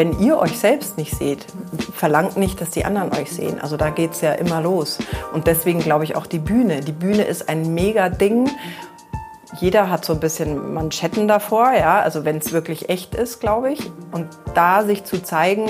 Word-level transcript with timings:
wenn 0.00 0.18
ihr 0.18 0.38
euch 0.38 0.58
selbst 0.58 0.96
nicht 0.96 1.14
seht, 1.14 1.44
verlangt 1.92 2.38
nicht, 2.38 2.58
dass 2.62 2.70
die 2.70 2.86
anderen 2.86 3.12
euch 3.12 3.30
sehen. 3.30 3.60
Also 3.60 3.76
da 3.76 3.90
geht 3.90 4.12
es 4.12 4.22
ja 4.22 4.32
immer 4.32 4.62
los. 4.62 4.98
Und 5.34 5.46
deswegen 5.46 5.80
glaube 5.80 6.04
ich 6.04 6.16
auch 6.16 6.24
die 6.24 6.38
Bühne. 6.38 6.80
Die 6.80 6.92
Bühne 6.92 7.24
ist 7.24 7.50
ein 7.50 7.74
mega 7.74 8.08
Ding. 8.08 8.48
Jeder 9.58 9.90
hat 9.90 10.06
so 10.06 10.14
ein 10.14 10.20
bisschen 10.20 10.72
Manschetten 10.72 11.28
davor, 11.28 11.74
ja, 11.74 12.00
also 12.00 12.24
wenn 12.24 12.38
es 12.38 12.54
wirklich 12.54 12.88
echt 12.88 13.14
ist, 13.14 13.40
glaube 13.40 13.72
ich. 13.72 13.92
Und 14.10 14.26
da 14.54 14.84
sich 14.84 15.04
zu 15.04 15.22
zeigen, 15.22 15.68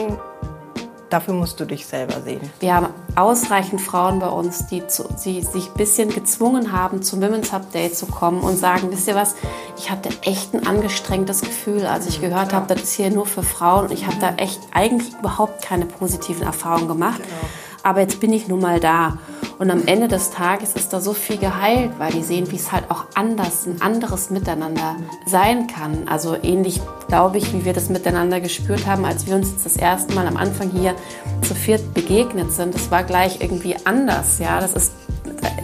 Dafür 1.11 1.35
musst 1.35 1.61
du 1.61 1.65
dich 1.65 1.87
selber 1.87 2.21
sehen. 2.21 2.40
Wir 2.61 2.74
haben 2.74 2.87
ausreichend 3.17 3.81
Frauen 3.81 4.21
bei 4.21 4.29
uns, 4.29 4.67
die, 4.67 4.87
zu, 4.87 5.09
die 5.24 5.42
sich 5.42 5.69
ein 5.69 5.74
bisschen 5.74 6.09
gezwungen 6.09 6.72
haben, 6.72 7.03
zum 7.03 7.21
Women's 7.21 7.53
Hub 7.53 7.71
Day 7.72 7.92
zu 7.92 8.06
kommen 8.06 8.40
und 8.40 8.56
sagen, 8.56 8.90
wisst 8.90 9.09
ihr 9.09 9.17
was, 9.17 9.35
ich 9.77 9.91
hatte 9.91 10.09
echt 10.23 10.54
ein 10.54 10.67
angestrengtes 10.67 11.41
Gefühl, 11.42 11.85
als 11.87 12.06
ich 12.06 12.21
gehört 12.21 12.53
habe, 12.53 12.73
das 12.73 12.85
ist 12.85 12.92
hier 12.92 13.10
nur 13.10 13.27
für 13.27 13.42
Frauen. 13.42 13.87
Und 13.87 13.92
ich 13.92 14.06
habe 14.06 14.17
da 14.21 14.35
echt 14.37 14.60
eigentlich 14.73 15.13
überhaupt 15.19 15.63
keine 15.63 15.85
positiven 15.85 16.45
Erfahrungen 16.45 16.88
gemacht. 16.88 17.20
Genau 17.22 17.50
aber 17.83 18.00
jetzt 18.00 18.20
bin 18.20 18.33
ich 18.33 18.48
nun 18.48 18.61
mal 18.61 18.80
da. 18.80 19.19
Und 19.60 19.70
am 19.70 19.87
Ende 19.87 20.09
des 20.09 20.30
Tages 20.30 20.73
ist 20.73 20.91
da 20.95 21.02
so 21.02 21.12
viel 21.12 21.37
geheilt, 21.37 21.91
weil 21.98 22.10
die 22.10 22.23
sehen, 22.23 22.50
wie 22.50 22.56
es 22.56 22.73
halt 22.73 22.91
auch 22.91 23.05
anders, 23.14 23.66
ein 23.66 23.83
anderes 23.83 24.30
Miteinander 24.30 24.96
sein 25.27 25.66
kann. 25.66 26.09
Also 26.09 26.34
ähnlich, 26.42 26.80
glaube 27.09 27.36
ich, 27.36 27.52
wie 27.52 27.66
wir 27.66 27.74
das 27.74 27.91
miteinander 27.91 28.41
gespürt 28.41 28.86
haben, 28.86 29.05
als 29.05 29.27
wir 29.27 29.34
uns 29.34 29.50
jetzt 29.50 29.66
das 29.66 29.77
erste 29.77 30.14
Mal 30.14 30.27
am 30.27 30.38
Anfang 30.38 30.70
hier 30.70 30.95
zu 31.42 31.55
viert 31.55 31.92
begegnet 31.92 32.50
sind. 32.52 32.74
Das 32.74 32.91
war 32.91 33.05
gleich 33.05 33.42
irgendwie 33.42 33.77
anders, 33.84 34.38
ja. 34.38 34.60
Das 34.60 34.73
ist, 34.73 34.92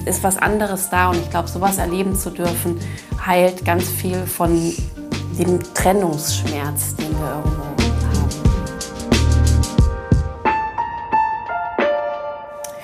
ist 0.05 0.22
was 0.22 0.36
anderes 0.36 0.91
da 0.91 1.08
und 1.08 1.16
ich 1.16 1.30
glaube, 1.30 1.48
sowas 1.48 1.78
erleben 1.78 2.14
zu 2.14 2.28
dürfen, 2.28 2.78
heilt 3.24 3.64
ganz 3.64 3.88
viel 3.88 4.27
von 4.27 4.74
dem 5.38 5.58
Trennungsschmerz, 5.72 6.97
den 6.97 7.19
wir 7.19 7.42
irgendwo 7.42 7.85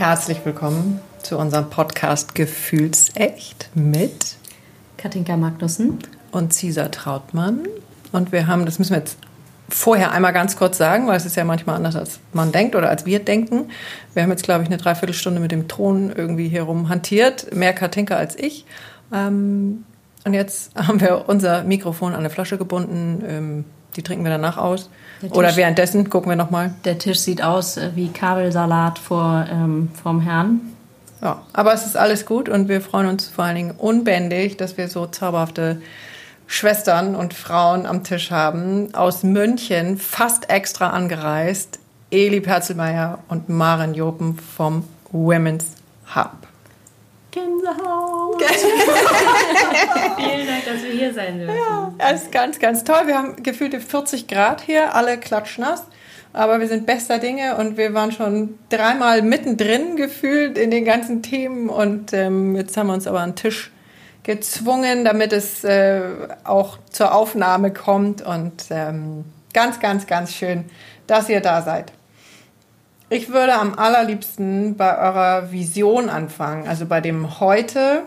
Herzlich 0.03 0.45
willkommen 0.45 1.01
zu 1.23 1.39
unserem 1.39 1.71
Podcast 1.71 2.35
Gefühlsecht 2.35 3.71
mit 3.77 4.35
Katinka 4.97 5.37
Magnussen 5.37 6.01
und 6.33 6.53
Cesar 6.53 6.91
Trautmann. 6.91 7.69
Und 8.11 8.33
wir 8.33 8.49
haben, 8.49 8.67
das 8.67 8.81
müssen 8.81 8.91
wir 8.91 8.99
jetzt 8.99 9.17
vorher 9.69 10.11
einmal 10.11 10.33
ganz 10.33 10.57
kurz 10.57 10.77
sagen, 10.77 11.07
weil 11.07 11.17
es 11.17 11.25
ist 11.25 11.37
ja 11.37 11.45
manchmal 11.45 11.77
anders, 11.77 11.95
als 11.95 12.19
man 12.33 12.51
denkt 12.51 12.75
oder 12.75 12.91
als 12.91 13.07
wir 13.07 13.21
denken. 13.21 13.71
Wir 14.13 14.25
haben 14.25 14.31
jetzt, 14.31 14.43
glaube 14.43 14.65
ich, 14.65 14.69
eine 14.69 14.79
Dreiviertelstunde 14.79 15.41
mit 15.41 15.53
dem 15.53 15.69
Ton 15.69 16.13
irgendwie 16.13 16.49
hier 16.49 16.65
rum 16.65 16.89
hantiert. 16.89 17.55
Mehr 17.55 17.73
Katinka 17.73 18.17
als 18.17 18.37
ich. 18.37 18.67
Ähm, 19.13 19.85
und 20.25 20.35
jetzt 20.35 20.75
haben 20.89 21.01
wir 21.01 21.29
unser 21.29 21.63
Mikrofon 21.63 22.15
an 22.15 22.19
eine 22.19 22.31
Flasche 22.31 22.59
gebunden. 22.59 23.23
Ähm, 23.25 23.65
die 23.95 24.03
trinken 24.03 24.25
wir 24.25 24.33
danach 24.33 24.59
aus. 24.59 24.91
Oder 25.31 25.57
währenddessen 25.57 26.11
gucken 26.11 26.31
wir 26.31 26.37
nochmal. 26.37 26.75
Der 26.85 26.99
Tisch 26.99 27.21
sieht 27.21 27.43
aus 27.43 27.77
äh, 27.77 27.91
wie 27.95 28.09
Kabelsalat 28.09 28.99
vor, 28.99 29.47
ähm, 29.51 29.91
vom 30.03 30.21
Herrn. 30.21 30.61
Ja, 31.21 31.43
aber 31.53 31.73
es 31.73 31.87
ist 31.87 31.97
alles 31.97 32.27
gut 32.27 32.49
und 32.49 32.69
wir 32.69 32.81
freuen 32.81 33.07
uns 33.07 33.29
vor 33.29 33.45
allen 33.45 33.55
Dingen 33.55 33.71
unbändig, 33.71 34.57
dass 34.57 34.77
wir 34.77 34.89
so 34.89 35.07
zauberhafte 35.07 35.81
Schwestern 36.49 37.15
und 37.15 37.33
Frauen 37.33 37.87
am 37.87 38.03
Tisch 38.03 38.31
haben. 38.33 38.93
Aus 38.95 39.23
München, 39.23 39.99
fast 39.99 40.51
extra 40.51 40.91
angereist. 40.91 41.79
Eli 42.11 42.41
Perzelmeier 42.41 43.21
und 43.29 43.49
Maren 43.49 43.95
Jopen 43.95 44.37
vom 44.37 44.85
Women's 45.13 45.65
Hub. 46.15 46.42
Gänsehaut. 47.33 48.43
Vielen 50.17 50.47
Dank, 50.47 50.65
dass 50.67 50.83
wir 50.83 50.93
hier 50.93 51.15
sein 51.15 51.39
dürfen. 51.39 51.57
Ja, 51.57 51.93
das 51.99 52.25
ist 52.25 52.33
ganz, 52.33 52.59
ganz 52.59 52.85
toll. 52.85 53.07
Wir 53.07 53.17
haben 53.17 53.43
gefühlte 53.43 53.81
40 53.81 54.29
Grad 54.29 54.61
hier, 54.61 54.95
alle 54.95 55.19
klatschnass. 55.19 55.85
Aber 56.35 56.61
wir 56.61 56.69
sind 56.69 56.87
bester 56.87 57.19
Dinge 57.19 57.57
und 57.57 57.77
wir 57.77 57.93
waren 57.95 58.13
schon 58.13 58.59
dreimal 58.69 59.23
mittendrin 59.23 59.97
gefühlt 59.97 60.57
in 60.57 60.71
den 60.71 60.85
ganzen 60.85 61.23
Themen. 61.23 61.69
Und 61.69 62.13
ähm, 62.13 62.55
jetzt 62.55 62.77
haben 62.77 62.87
wir 62.87 62.95
uns 62.95 63.07
aber 63.07 63.21
an 63.21 63.31
den 63.31 63.37
Tisch 63.37 63.73
gezwungen, 64.23 65.05
damit 65.05 65.33
es 65.33 65.65
äh, 65.65 66.03
auch 66.45 66.79
zur 66.91 67.15
Aufnahme 67.15 67.73
kommt. 67.73 68.23
Und 68.23 68.65
ähm, 68.71 69.25
ganz, 69.55 69.81
ganz, 69.81 70.07
ganz 70.07 70.33
schön, 70.33 70.65
dass 71.07 71.29
ihr 71.29 71.41
da 71.41 71.63
seid. 71.63 71.93
Ich 73.13 73.31
würde 73.31 73.53
am 73.53 73.75
allerliebsten 73.75 74.75
bei 74.79 74.97
eurer 74.97 75.53
Vision 75.53 76.09
anfangen, 76.09 76.67
also 76.67 76.87
bei 76.87 77.03
dem 77.03 77.41
Heute 77.41 78.05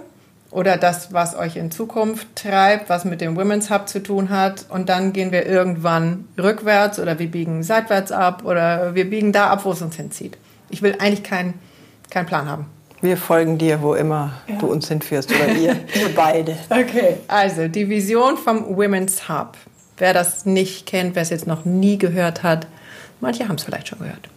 oder 0.50 0.78
das, 0.78 1.14
was 1.14 1.38
euch 1.38 1.58
in 1.58 1.70
Zukunft 1.70 2.28
treibt, 2.36 2.90
was 2.90 3.06
mit 3.06 3.22
dem 3.22 3.36
Women's 3.36 3.70
Hub 3.70 3.88
zu 3.88 4.02
tun 4.02 4.32
hat. 4.32 4.66
Und 4.68 4.90
dann 4.90 5.14
gehen 5.14 5.32
wir 5.32 5.46
irgendwann 5.46 6.28
rückwärts 6.40 7.00
oder 7.00 7.20
wir 7.20 7.30
biegen 7.30 7.62
seitwärts 7.62 8.12
ab 8.12 8.46
oder 8.46 8.96
wir 8.96 9.08
biegen 9.08 9.32
da 9.32 9.52
ab, 9.52 9.64
wo 9.66 9.74
es 9.74 9.82
uns 9.84 9.96
hinzieht. 9.96 10.40
Ich 10.72 10.82
will 10.82 10.96
eigentlich 10.98 11.22
keinen 11.22 11.54
kein 12.10 12.26
Plan 12.26 12.50
haben. 12.50 12.66
Wir 13.02 13.18
folgen 13.18 13.60
dir, 13.60 13.84
wo 13.84 13.94
immer 13.94 14.32
ja. 14.48 14.56
du 14.56 14.66
uns 14.66 14.88
hinführst 14.88 15.30
oder 15.30 15.50
ihr, 15.50 15.76
wir 15.94 16.16
beide. 16.16 16.58
Okay, 16.68 17.18
also 17.28 17.68
die 17.68 17.90
Vision 17.90 18.38
vom 18.38 18.76
Women's 18.76 19.30
Hub. 19.30 19.56
Wer 19.98 20.16
das 20.16 20.48
nicht 20.48 20.88
kennt, 20.88 21.14
wer 21.14 21.22
es 21.22 21.30
jetzt 21.30 21.46
noch 21.46 21.64
nie 21.64 22.00
gehört 22.00 22.42
hat, 22.42 22.66
manche 23.22 23.48
haben 23.48 23.58
es 23.58 23.64
vielleicht 23.66 23.90
schon 23.90 24.00
gehört 24.00 24.30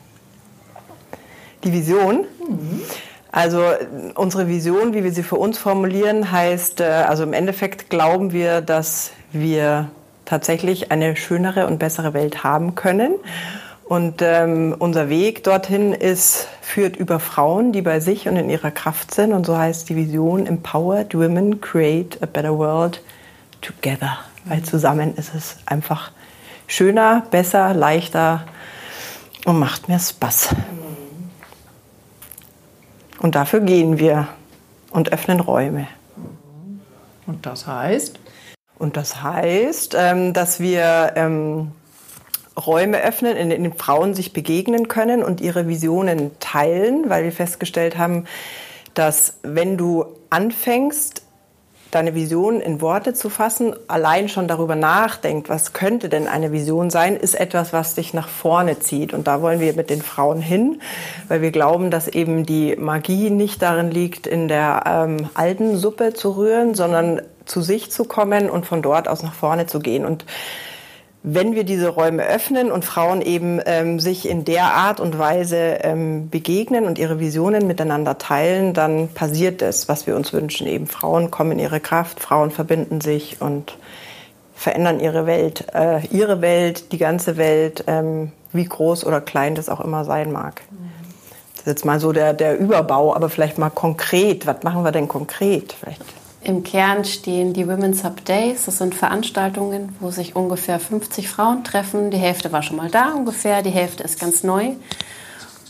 die 1.64 1.72
Vision. 1.72 2.24
Mhm. 2.48 2.82
Also 3.30 3.62
unsere 4.14 4.48
Vision, 4.48 4.94
wie 4.94 5.04
wir 5.04 5.12
sie 5.12 5.22
für 5.22 5.36
uns 5.36 5.58
formulieren, 5.58 6.32
heißt, 6.32 6.80
äh, 6.80 6.84
also 6.84 7.22
im 7.22 7.32
Endeffekt 7.32 7.90
glauben 7.90 8.32
wir, 8.32 8.60
dass 8.60 9.12
wir 9.32 9.90
tatsächlich 10.24 10.90
eine 10.90 11.16
schönere 11.16 11.66
und 11.66 11.78
bessere 11.78 12.14
Welt 12.14 12.44
haben 12.44 12.74
können. 12.74 13.14
Und 13.84 14.20
ähm, 14.20 14.76
unser 14.78 15.08
Weg 15.08 15.44
dorthin 15.44 15.94
ist, 15.94 16.48
führt 16.60 16.96
über 16.96 17.20
Frauen, 17.20 17.72
die 17.72 17.80
bei 17.80 18.00
sich 18.00 18.28
und 18.28 18.36
in 18.36 18.50
ihrer 18.50 18.70
Kraft 18.70 19.14
sind. 19.14 19.32
Und 19.32 19.46
so 19.46 19.56
heißt 19.56 19.88
die 19.88 19.96
Vision 19.96 20.46
Empowered 20.46 21.14
Women 21.14 21.62
Create 21.62 22.18
a 22.22 22.26
Better 22.26 22.58
World 22.58 23.02
Together. 23.62 24.18
Weil 24.44 24.62
zusammen 24.62 25.14
ist 25.16 25.34
es 25.34 25.56
einfach 25.64 26.12
schöner, 26.66 27.22
besser, 27.30 27.72
leichter 27.72 28.44
und 29.46 29.58
macht 29.58 29.88
mehr 29.88 29.98
Spaß. 29.98 30.50
Und 33.18 33.34
dafür 33.34 33.60
gehen 33.60 33.98
wir 33.98 34.28
und 34.90 35.12
öffnen 35.12 35.40
Räume. 35.40 35.88
Und 37.26 37.44
das 37.46 37.66
heißt? 37.66 38.18
Und 38.78 38.96
das 38.96 39.22
heißt, 39.22 39.94
ähm, 39.98 40.32
dass 40.32 40.60
wir 40.60 41.12
ähm, 41.16 41.72
Räume 42.56 43.02
öffnen, 43.02 43.36
in 43.36 43.50
denen 43.50 43.72
Frauen 43.74 44.14
sich 44.14 44.32
begegnen 44.32 44.88
können 44.88 45.22
und 45.22 45.40
ihre 45.40 45.68
Visionen 45.68 46.30
teilen, 46.40 47.08
weil 47.08 47.24
wir 47.24 47.32
festgestellt 47.32 47.98
haben, 47.98 48.24
dass 48.94 49.34
wenn 49.42 49.76
du 49.76 50.06
anfängst, 50.30 51.22
deine 51.90 52.14
Vision 52.14 52.60
in 52.60 52.80
Worte 52.80 53.14
zu 53.14 53.30
fassen, 53.30 53.74
allein 53.88 54.28
schon 54.28 54.48
darüber 54.48 54.76
nachdenkt, 54.76 55.48
was 55.48 55.72
könnte 55.72 56.08
denn 56.08 56.28
eine 56.28 56.52
Vision 56.52 56.90
sein, 56.90 57.16
ist 57.16 57.34
etwas, 57.34 57.72
was 57.72 57.94
dich 57.94 58.12
nach 58.12 58.28
vorne 58.28 58.78
zieht. 58.78 59.14
Und 59.14 59.26
da 59.26 59.40
wollen 59.40 59.60
wir 59.60 59.72
mit 59.72 59.90
den 59.90 60.02
Frauen 60.02 60.40
hin, 60.40 60.80
weil 61.28 61.40
wir 61.40 61.50
glauben, 61.50 61.90
dass 61.90 62.08
eben 62.08 62.44
die 62.44 62.76
Magie 62.76 63.30
nicht 63.30 63.62
darin 63.62 63.90
liegt, 63.90 64.26
in 64.26 64.48
der 64.48 64.84
ähm, 64.86 65.30
alten 65.34 65.76
Suppe 65.76 66.12
zu 66.12 66.36
rühren, 66.36 66.74
sondern 66.74 67.22
zu 67.46 67.62
sich 67.62 67.90
zu 67.90 68.04
kommen 68.04 68.50
und 68.50 68.66
von 68.66 68.82
dort 68.82 69.08
aus 69.08 69.22
nach 69.22 69.34
vorne 69.34 69.66
zu 69.66 69.78
gehen. 69.78 70.04
Und 70.04 70.26
wenn 71.34 71.54
wir 71.54 71.64
diese 71.64 71.88
Räume 71.88 72.24
öffnen 72.24 72.72
und 72.72 72.84
Frauen 72.84 73.20
eben 73.20 73.60
ähm, 73.66 74.00
sich 74.00 74.28
in 74.28 74.44
der 74.44 74.72
Art 74.74 74.98
und 74.98 75.18
Weise 75.18 75.78
ähm, 75.82 76.30
begegnen 76.30 76.86
und 76.86 76.98
ihre 76.98 77.20
Visionen 77.20 77.66
miteinander 77.66 78.16
teilen, 78.16 78.72
dann 78.72 79.08
passiert 79.08 79.60
es, 79.60 79.88
was 79.88 80.06
wir 80.06 80.16
uns 80.16 80.32
wünschen. 80.32 80.66
Eben 80.66 80.86
Frauen 80.86 81.30
kommen 81.30 81.52
in 81.52 81.58
ihre 81.58 81.80
Kraft, 81.80 82.20
Frauen 82.20 82.50
verbinden 82.50 83.02
sich 83.02 83.42
und 83.42 83.76
verändern 84.54 85.00
ihre 85.00 85.26
Welt, 85.26 85.66
äh, 85.74 86.06
ihre 86.06 86.40
Welt, 86.40 86.92
die 86.92 86.98
ganze 86.98 87.36
Welt, 87.36 87.84
ähm, 87.86 88.32
wie 88.52 88.64
groß 88.64 89.04
oder 89.04 89.20
klein 89.20 89.54
das 89.54 89.68
auch 89.68 89.80
immer 89.80 90.04
sein 90.04 90.32
mag. 90.32 90.62
Das 91.52 91.60
ist 91.60 91.66
jetzt 91.66 91.84
mal 91.84 92.00
so 92.00 92.12
der, 92.12 92.32
der 92.32 92.58
Überbau, 92.58 93.14
aber 93.14 93.28
vielleicht 93.28 93.58
mal 93.58 93.70
konkret. 93.70 94.46
Was 94.46 94.62
machen 94.62 94.82
wir 94.82 94.92
denn 94.92 95.08
konkret? 95.08 95.74
Vielleicht 95.78 96.02
im 96.42 96.62
Kern 96.62 97.04
stehen 97.04 97.52
die 97.52 97.66
Women's 97.66 98.04
Hub 98.04 98.24
Days. 98.24 98.66
Das 98.66 98.78
sind 98.78 98.94
Veranstaltungen, 98.94 99.96
wo 100.00 100.10
sich 100.10 100.36
ungefähr 100.36 100.78
50 100.78 101.28
Frauen 101.28 101.64
treffen. 101.64 102.10
Die 102.10 102.18
Hälfte 102.18 102.52
war 102.52 102.62
schon 102.62 102.76
mal 102.76 102.90
da 102.90 103.12
ungefähr, 103.12 103.62
die 103.62 103.70
Hälfte 103.70 104.04
ist 104.04 104.20
ganz 104.20 104.44
neu. 104.44 104.72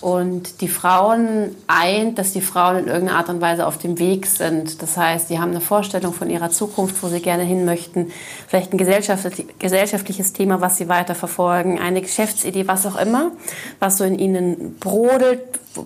Und 0.00 0.60
die 0.60 0.68
Frauen 0.68 1.56
eint, 1.66 2.18
dass 2.18 2.32
die 2.32 2.40
Frauen 2.40 2.78
in 2.78 2.86
irgendeiner 2.86 3.18
Art 3.18 3.28
und 3.30 3.40
Weise 3.40 3.66
auf 3.66 3.78
dem 3.78 3.98
Weg 3.98 4.26
sind. 4.26 4.80
Das 4.80 4.96
heißt, 4.96 5.26
sie 5.26 5.40
haben 5.40 5.50
eine 5.50 5.60
Vorstellung 5.60 6.12
von 6.12 6.30
ihrer 6.30 6.50
Zukunft, 6.50 7.02
wo 7.02 7.08
sie 7.08 7.20
gerne 7.20 7.42
hin 7.42 7.64
möchten. 7.64 8.12
Vielleicht 8.46 8.72
ein 8.72 8.78
gesellschaftliches 8.78 10.32
Thema, 10.32 10.60
was 10.60 10.76
sie 10.76 10.88
weiterverfolgen, 10.88 11.80
eine 11.80 12.00
Geschäftsidee, 12.00 12.68
was 12.68 12.86
auch 12.86 12.94
immer, 12.94 13.32
was 13.80 13.98
so 13.98 14.04
in 14.04 14.20
ihnen 14.20 14.76
brodelt, 14.78 15.40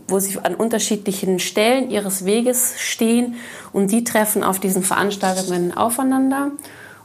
wo 0.08 0.18
sie 0.18 0.38
an 0.42 0.56
unterschiedlichen 0.56 1.38
Stellen 1.38 1.90
ihres 1.90 2.26
Weges 2.26 2.74
stehen. 2.76 3.36
Und 3.72 3.92
die 3.92 4.04
treffen 4.04 4.44
auf 4.44 4.60
diesen 4.60 4.82
Veranstaltungen 4.82 5.74
aufeinander 5.74 6.50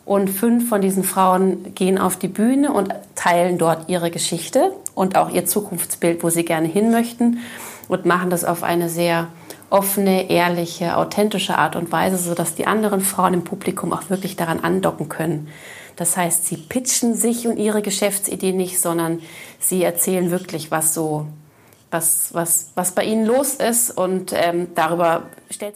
Und 0.03 0.29
fünf 0.29 0.67
von 0.67 0.81
diesen 0.81 1.03
Frauen 1.05 1.73
gehen 1.73 1.97
auf 1.97 2.17
die 2.17 2.27
Bühne 2.27 2.73
und 2.73 2.93
teilen 3.15 3.57
dort 3.57 3.87
ihre 3.87 4.11
Geschichte 4.11 4.73
und 4.97 5.15
auch 5.15 5.29
ihr 5.29 5.45
Zukunftsbild, 5.45 6.23
wo 6.23 6.29
sie 6.29 6.43
gerne 6.43 6.67
hin 6.67 6.89
möchten 6.89 7.39
und 7.87 8.05
machen 8.05 8.31
das 8.31 8.43
auf 8.43 8.63
eine 8.63 8.89
sehr 8.89 9.27
offene, 9.69 10.29
ehrliche, 10.31 10.97
authentische 10.97 11.57
Art 11.57 11.75
und 11.75 11.91
Weise, 11.91 12.17
sodass 12.17 12.55
die 12.55 12.65
anderen 12.65 13.01
Frauen 13.01 13.35
im 13.35 13.43
Publikum 13.43 13.93
auch 13.93 14.09
wirklich 14.09 14.37
daran 14.37 14.59
andocken 14.61 15.07
können. 15.07 15.49
Das 15.97 16.17
heißt, 16.17 16.47
sie 16.47 16.57
pitchen 16.57 17.13
sich 17.13 17.47
und 17.47 17.57
ihre 17.57 17.83
Geschäftsidee 17.83 18.53
nicht, 18.53 18.79
sondern 18.79 19.21
sie 19.59 19.83
erzählen 19.83 20.31
wirklich, 20.31 20.71
was 20.71 20.95
so, 20.95 21.27
was, 21.91 22.33
was, 22.33 22.71
was 22.73 22.93
bei 22.93 23.03
ihnen 23.03 23.25
los 23.25 23.53
ist 23.53 23.91
und 23.91 24.33
ähm, 24.33 24.69
darüber 24.73 25.23
stellt 25.51 25.75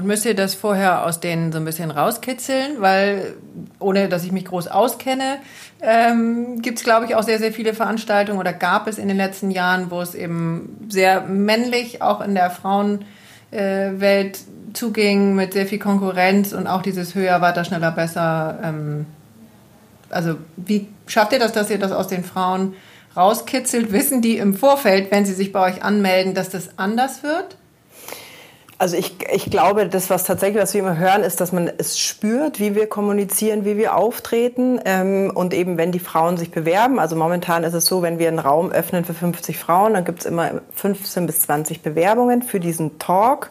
und 0.00 0.06
müsst 0.06 0.24
ihr 0.24 0.34
das 0.34 0.54
vorher 0.54 1.04
aus 1.04 1.20
denen 1.20 1.52
so 1.52 1.58
ein 1.58 1.66
bisschen 1.66 1.90
rauskitzeln? 1.90 2.80
Weil, 2.80 3.34
ohne 3.78 4.08
dass 4.08 4.24
ich 4.24 4.32
mich 4.32 4.46
groß 4.46 4.68
auskenne, 4.68 5.36
ähm, 5.82 6.62
gibt 6.62 6.78
es, 6.78 6.84
glaube 6.84 7.04
ich, 7.04 7.14
auch 7.16 7.22
sehr, 7.22 7.38
sehr 7.38 7.52
viele 7.52 7.74
Veranstaltungen 7.74 8.38
oder 8.38 8.54
gab 8.54 8.86
es 8.86 8.96
in 8.96 9.08
den 9.08 9.18
letzten 9.18 9.50
Jahren, 9.50 9.90
wo 9.90 10.00
es 10.00 10.14
eben 10.14 10.86
sehr 10.88 11.20
männlich 11.20 12.00
auch 12.00 12.22
in 12.22 12.34
der 12.34 12.50
Frauenwelt 12.50 13.04
äh, 13.50 14.32
zuging, 14.72 15.34
mit 15.34 15.52
sehr 15.52 15.66
viel 15.66 15.78
Konkurrenz 15.78 16.54
und 16.54 16.66
auch 16.66 16.80
dieses 16.80 17.14
höher, 17.14 17.42
weiter, 17.42 17.64
schneller, 17.64 17.90
besser. 17.90 18.58
Ähm, 18.62 19.04
also, 20.08 20.36
wie 20.56 20.88
schafft 21.08 21.32
ihr 21.32 21.38
das, 21.38 21.52
dass 21.52 21.68
ihr 21.68 21.78
das 21.78 21.92
aus 21.92 22.08
den 22.08 22.24
Frauen 22.24 22.74
rauskitzelt? 23.14 23.92
Wissen 23.92 24.22
die 24.22 24.38
im 24.38 24.54
Vorfeld, 24.54 25.10
wenn 25.10 25.26
sie 25.26 25.34
sich 25.34 25.52
bei 25.52 25.60
euch 25.60 25.82
anmelden, 25.84 26.32
dass 26.32 26.48
das 26.48 26.78
anders 26.78 27.22
wird? 27.22 27.58
Also 28.80 28.96
ich, 28.96 29.16
ich 29.30 29.50
glaube, 29.50 29.88
das, 29.88 30.08
was 30.08 30.24
tatsächlich, 30.24 30.62
was 30.62 30.72
wir 30.72 30.80
immer 30.80 30.96
hören, 30.96 31.22
ist, 31.22 31.42
dass 31.42 31.52
man 31.52 31.70
es 31.76 31.98
spürt, 31.98 32.60
wie 32.60 32.74
wir 32.74 32.86
kommunizieren, 32.86 33.66
wie 33.66 33.76
wir 33.76 33.94
auftreten. 33.94 34.80
Ähm, 34.86 35.30
und 35.34 35.52
eben, 35.52 35.76
wenn 35.76 35.92
die 35.92 35.98
Frauen 35.98 36.38
sich 36.38 36.50
bewerben, 36.50 36.98
also 36.98 37.14
momentan 37.14 37.62
ist 37.62 37.74
es 37.74 37.84
so, 37.84 38.00
wenn 38.00 38.18
wir 38.18 38.28
einen 38.28 38.38
Raum 38.38 38.72
öffnen 38.72 39.04
für 39.04 39.12
50 39.12 39.58
Frauen, 39.58 39.92
dann 39.92 40.06
gibt 40.06 40.20
es 40.20 40.24
immer 40.24 40.62
15 40.74 41.26
bis 41.26 41.42
20 41.42 41.82
Bewerbungen 41.82 42.40
für 42.40 42.58
diesen 42.58 42.98
Talk. 42.98 43.50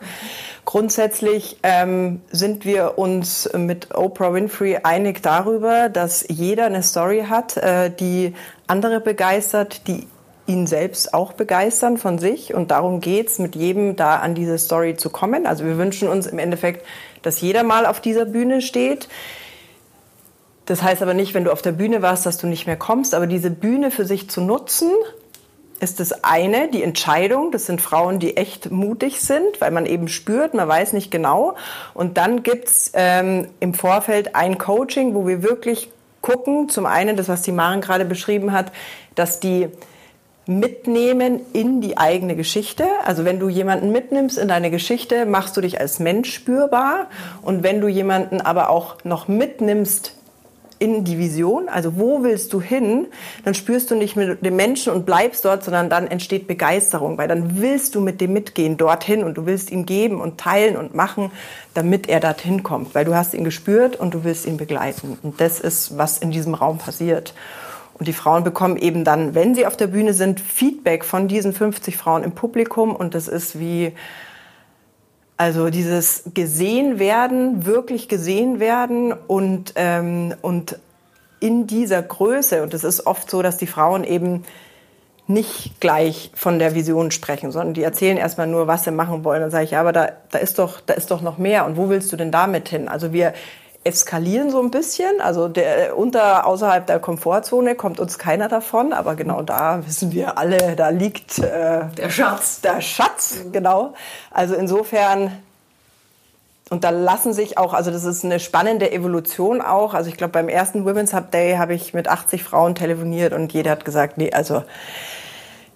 Grundsätzlich 0.65 1.59
ähm, 1.61 2.21
sind 2.31 2.65
wir 2.65 2.97
uns 2.97 3.47
mit 3.55 3.95
Oprah 3.95 4.33
Winfrey 4.33 4.79
einig 4.81 5.21
darüber, 5.21 5.89
dass 5.89 6.25
jeder 6.27 6.65
eine 6.65 6.81
Story 6.81 7.25
hat, 7.29 7.55
äh, 7.55 7.91
die 7.91 8.33
andere 8.65 8.99
begeistert, 8.99 9.87
die 9.87 10.07
ihn 10.49 10.65
selbst 10.67 11.13
auch 11.13 11.33
begeistern 11.33 11.97
von 11.97 12.17
sich. 12.17 12.53
Und 12.53 12.71
darum 12.71 12.99
geht's, 12.99 13.37
mit 13.37 13.55
jedem 13.55 13.95
da 13.95 14.15
an 14.15 14.33
diese 14.33 14.57
Story 14.57 14.97
zu 14.97 15.09
kommen. 15.09 15.45
Also 15.45 15.63
wir 15.63 15.77
wünschen 15.77 16.09
uns 16.09 16.25
im 16.25 16.39
Endeffekt, 16.39 16.85
dass 17.21 17.39
jeder 17.39 17.63
mal 17.63 17.85
auf 17.85 18.01
dieser 18.01 18.25
Bühne 18.25 18.61
steht. 18.61 19.07
Das 20.65 20.81
heißt 20.81 21.01
aber 21.01 21.13
nicht, 21.13 21.33
wenn 21.33 21.43
du 21.43 21.51
auf 21.51 21.61
der 21.61 21.71
Bühne 21.71 22.01
warst, 22.01 22.25
dass 22.25 22.37
du 22.37 22.47
nicht 22.47 22.65
mehr 22.65 22.77
kommst. 22.77 23.13
Aber 23.13 23.27
diese 23.27 23.51
Bühne 23.51 23.91
für 23.91 24.05
sich 24.05 24.29
zu 24.29 24.41
nutzen, 24.41 24.91
ist 25.79 25.99
das 25.99 26.23
eine, 26.23 26.67
die 26.69 26.83
Entscheidung. 26.83 27.51
Das 27.51 27.67
sind 27.67 27.79
Frauen, 27.79 28.19
die 28.19 28.35
echt 28.35 28.71
mutig 28.71 29.21
sind, 29.21 29.61
weil 29.61 29.71
man 29.71 29.85
eben 29.85 30.07
spürt, 30.07 30.55
man 30.55 30.67
weiß 30.67 30.93
nicht 30.93 31.11
genau. 31.11 31.55
Und 31.93 32.17
dann 32.17 32.41
gibt's 32.41 32.91
ähm, 32.95 33.47
im 33.59 33.75
Vorfeld 33.75 34.35
ein 34.35 34.57
Coaching, 34.57 35.13
wo 35.13 35.27
wir 35.27 35.43
wirklich 35.43 35.89
gucken, 36.21 36.69
zum 36.69 36.85
einen 36.85 37.15
das, 37.15 37.29
was 37.29 37.43
die 37.43 37.51
Maren 37.51 37.81
gerade 37.81 38.03
beschrieben 38.03 38.51
hat, 38.51 38.71
dass 39.15 39.39
die 39.39 39.69
mitnehmen 40.49 41.41
in 41.53 41.79
die 41.79 41.97
eigene 41.97 42.35
Geschichte. 42.35 42.83
Also 43.05 43.23
wenn 43.23 43.39
du 43.39 43.49
jemanden 43.49 43.91
mitnimmst 43.91 44.37
in 44.39 44.47
deine 44.47 44.71
Geschichte, 44.71 45.27
machst 45.27 45.55
du 45.55 45.61
dich 45.61 45.79
als 45.79 45.99
Mensch 45.99 46.33
spürbar. 46.33 47.07
Und 47.43 47.61
wenn 47.61 47.79
du 47.81 47.87
jemanden 47.87 48.41
aber 48.41 48.71
auch 48.71 48.97
noch 49.03 49.27
mitnimmst 49.27 50.15
in 50.79 51.03
die 51.03 51.19
Vision, 51.19 51.69
also 51.69 51.97
wo 51.97 52.23
willst 52.23 52.51
du 52.53 52.61
hin, 52.61 53.07
dann 53.45 53.53
spürst 53.53 53.91
du 53.91 53.95
nicht 53.95 54.15
mit 54.15 54.43
dem 54.43 54.55
Menschen 54.55 54.91
und 54.91 55.05
bleibst 55.05 55.45
dort, 55.45 55.63
sondern 55.63 55.89
dann 55.89 56.07
entsteht 56.07 56.47
Begeisterung, 56.47 57.17
weil 57.19 57.27
dann 57.27 57.61
willst 57.61 57.93
du 57.93 58.01
mit 58.01 58.19
dem 58.19 58.33
mitgehen 58.33 58.77
dorthin 58.77 59.23
und 59.23 59.37
du 59.37 59.45
willst 59.45 59.69
ihm 59.71 59.85
geben 59.85 60.19
und 60.19 60.39
teilen 60.39 60.77
und 60.77 60.95
machen, 60.95 61.31
damit 61.75 62.09
er 62.09 62.21
dorthin 62.21 62.63
kommt, 62.63 62.95
weil 62.95 63.05
du 63.05 63.13
hast 63.13 63.35
ihn 63.35 63.43
gespürt 63.43 63.97
und 63.97 64.15
du 64.15 64.23
willst 64.23 64.47
ihn 64.47 64.57
begleiten. 64.57 65.19
Und 65.21 65.39
das 65.41 65.59
ist, 65.59 65.97
was 65.97 66.17
in 66.17 66.31
diesem 66.31 66.55
Raum 66.55 66.79
passiert. 66.79 67.35
Und 67.99 68.07
die 68.07 68.13
Frauen 68.13 68.45
bekommen 68.45 68.77
eben 68.77 69.03
dann, 69.03 69.35
wenn 69.35 69.53
sie 69.55 69.65
auf 69.65 69.75
der 69.75 69.87
Bühne 69.87 70.13
sind, 70.13 70.39
Feedback 70.39 71.03
von 71.03 71.27
diesen 71.27 71.53
50 71.53 71.97
Frauen 71.97 72.23
im 72.23 72.31
Publikum. 72.31 72.95
Und 72.95 73.13
das 73.13 73.27
ist 73.27 73.59
wie, 73.59 73.91
also 75.35 75.69
dieses 75.69 76.23
gesehen 76.33 76.97
werden, 76.97 77.65
wirklich 77.65 78.07
gesehen 78.07 78.61
werden 78.61 79.11
und, 79.11 79.73
ähm, 79.75 80.33
und 80.41 80.79
in 81.41 81.67
dieser 81.67 82.01
Größe. 82.01 82.63
Und 82.63 82.73
es 82.73 82.85
ist 82.85 83.05
oft 83.05 83.29
so, 83.29 83.41
dass 83.41 83.57
die 83.57 83.67
Frauen 83.67 84.05
eben 84.05 84.45
nicht 85.27 85.79
gleich 85.79 86.31
von 86.33 86.57
der 86.57 86.73
Vision 86.73 87.11
sprechen, 87.11 87.51
sondern 87.51 87.73
die 87.73 87.83
erzählen 87.83 88.17
erstmal 88.17 88.47
nur, 88.47 88.65
was 88.65 88.85
sie 88.85 88.91
machen 88.91 89.23
wollen. 89.23 89.41
Dann 89.41 89.51
sage 89.51 89.65
ich, 89.65 89.71
ja, 89.71 89.81
aber 89.81 89.91
da, 89.91 90.09
da, 90.31 90.39
ist 90.39 90.57
doch, 90.57 90.81
da 90.81 90.93
ist 90.93 91.11
doch 91.11 91.21
noch 91.21 91.37
mehr. 91.37 91.65
Und 91.65 91.77
wo 91.77 91.89
willst 91.89 92.11
du 92.11 92.15
denn 92.15 92.31
damit 92.31 92.69
hin? 92.69 92.87
Also 92.87 93.13
wir 93.13 93.33
eskalieren 93.83 94.49
so 94.49 94.61
ein 94.61 94.71
bisschen. 94.71 95.21
Also 95.21 95.47
der, 95.47 95.97
unter, 95.97 96.45
außerhalb 96.45 96.85
der 96.85 96.99
Komfortzone 96.99 97.75
kommt 97.75 97.99
uns 97.99 98.17
keiner 98.17 98.47
davon, 98.47 98.93
aber 98.93 99.15
genau 99.15 99.41
da 99.41 99.85
wissen 99.85 100.11
wir 100.11 100.37
alle, 100.37 100.75
da 100.75 100.89
liegt 100.89 101.39
äh, 101.39 101.85
der 101.97 102.09
Schatz. 102.09 102.61
Der 102.61 102.81
Schatz, 102.81 103.39
genau. 103.51 103.93
Also 104.31 104.55
insofern 104.55 105.31
und 106.69 106.83
da 106.83 106.91
lassen 106.91 107.33
sich 107.33 107.57
auch, 107.57 107.73
also 107.73 107.89
das 107.89 108.03
ist 108.03 108.23
eine 108.23 108.39
spannende 108.39 108.91
Evolution 108.91 109.59
auch. 109.59 109.95
Also 109.95 110.09
ich 110.09 110.17
glaube, 110.17 110.33
beim 110.33 110.49
ersten 110.49 110.85
Women's 110.85 111.13
Hub 111.13 111.31
Day 111.31 111.55
habe 111.57 111.73
ich 111.73 111.95
mit 111.95 112.07
80 112.07 112.43
Frauen 112.43 112.75
telefoniert 112.75 113.33
und 113.33 113.51
jeder 113.53 113.71
hat 113.71 113.85
gesagt, 113.85 114.17
nee, 114.17 114.31
also 114.31 114.63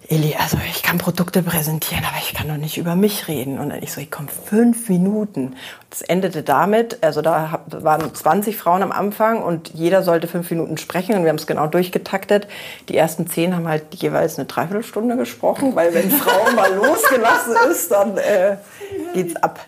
Eli, 0.10 0.36
also 0.38 0.58
ich 0.70 0.84
kann 0.84 0.98
Produkte 0.98 1.42
präsentieren, 1.42 2.04
aber 2.04 2.18
ich 2.20 2.34
kann 2.34 2.50
doch 2.50 2.58
nicht 2.58 2.78
über 2.78 2.96
mich 2.96 3.28
reden. 3.30 3.58
Und 3.58 3.70
dann 3.70 3.82
ich 3.82 3.94
so, 3.94 4.02
ich 4.02 4.12
komme 4.12 4.28
fünf 4.28 4.90
Minuten. 4.90 5.56
Das 5.90 6.02
endete 6.02 6.44
damit, 6.44 6.98
also 7.02 7.22
da 7.22 7.62
waren 7.68 8.14
20 8.14 8.58
Frauen 8.58 8.84
am 8.84 8.92
Anfang 8.92 9.42
und 9.42 9.70
jeder 9.70 10.04
sollte 10.04 10.28
fünf 10.28 10.50
Minuten 10.52 10.78
sprechen 10.78 11.16
und 11.16 11.24
wir 11.24 11.30
haben 11.30 11.38
es 11.38 11.48
genau 11.48 11.68
durchgetaktet. 11.68 12.48
Die 12.90 12.98
ersten 12.98 13.28
zehn 13.28 13.56
haben 13.56 13.68
halt 13.68 13.96
jeweils 13.96 14.38
eine 14.38 14.46
Dreiviertelstunde 14.46 15.16
gesprochen, 15.16 15.76
weil 15.76 15.94
wenn 15.94 16.12
Frau 16.12 16.52
mal 16.54 16.74
losgelassen 16.74 17.56
ist, 17.72 17.90
dann 17.92 18.18
äh, 18.18 18.58
geht's 19.14 19.36
ab. 19.38 19.66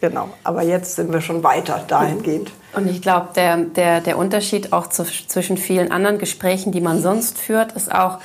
Genau, 0.00 0.28
aber 0.44 0.62
jetzt 0.62 0.96
sind 0.96 1.10
wir 1.12 1.22
schon 1.22 1.42
weiter 1.42 1.82
dahingehend. 1.88 2.52
Und 2.74 2.86
ich 2.86 3.00
glaube, 3.00 3.28
der, 3.34 3.56
der, 3.56 4.02
der 4.02 4.18
Unterschied 4.18 4.72
auch 4.74 4.88
zu, 4.88 5.04
zwischen 5.04 5.56
vielen 5.56 5.90
anderen 5.90 6.18
Gesprächen, 6.18 6.70
die 6.70 6.82
man 6.82 7.00
sonst 7.00 7.38
führt, 7.38 7.72
ist 7.72 7.90
auch, 7.90 8.18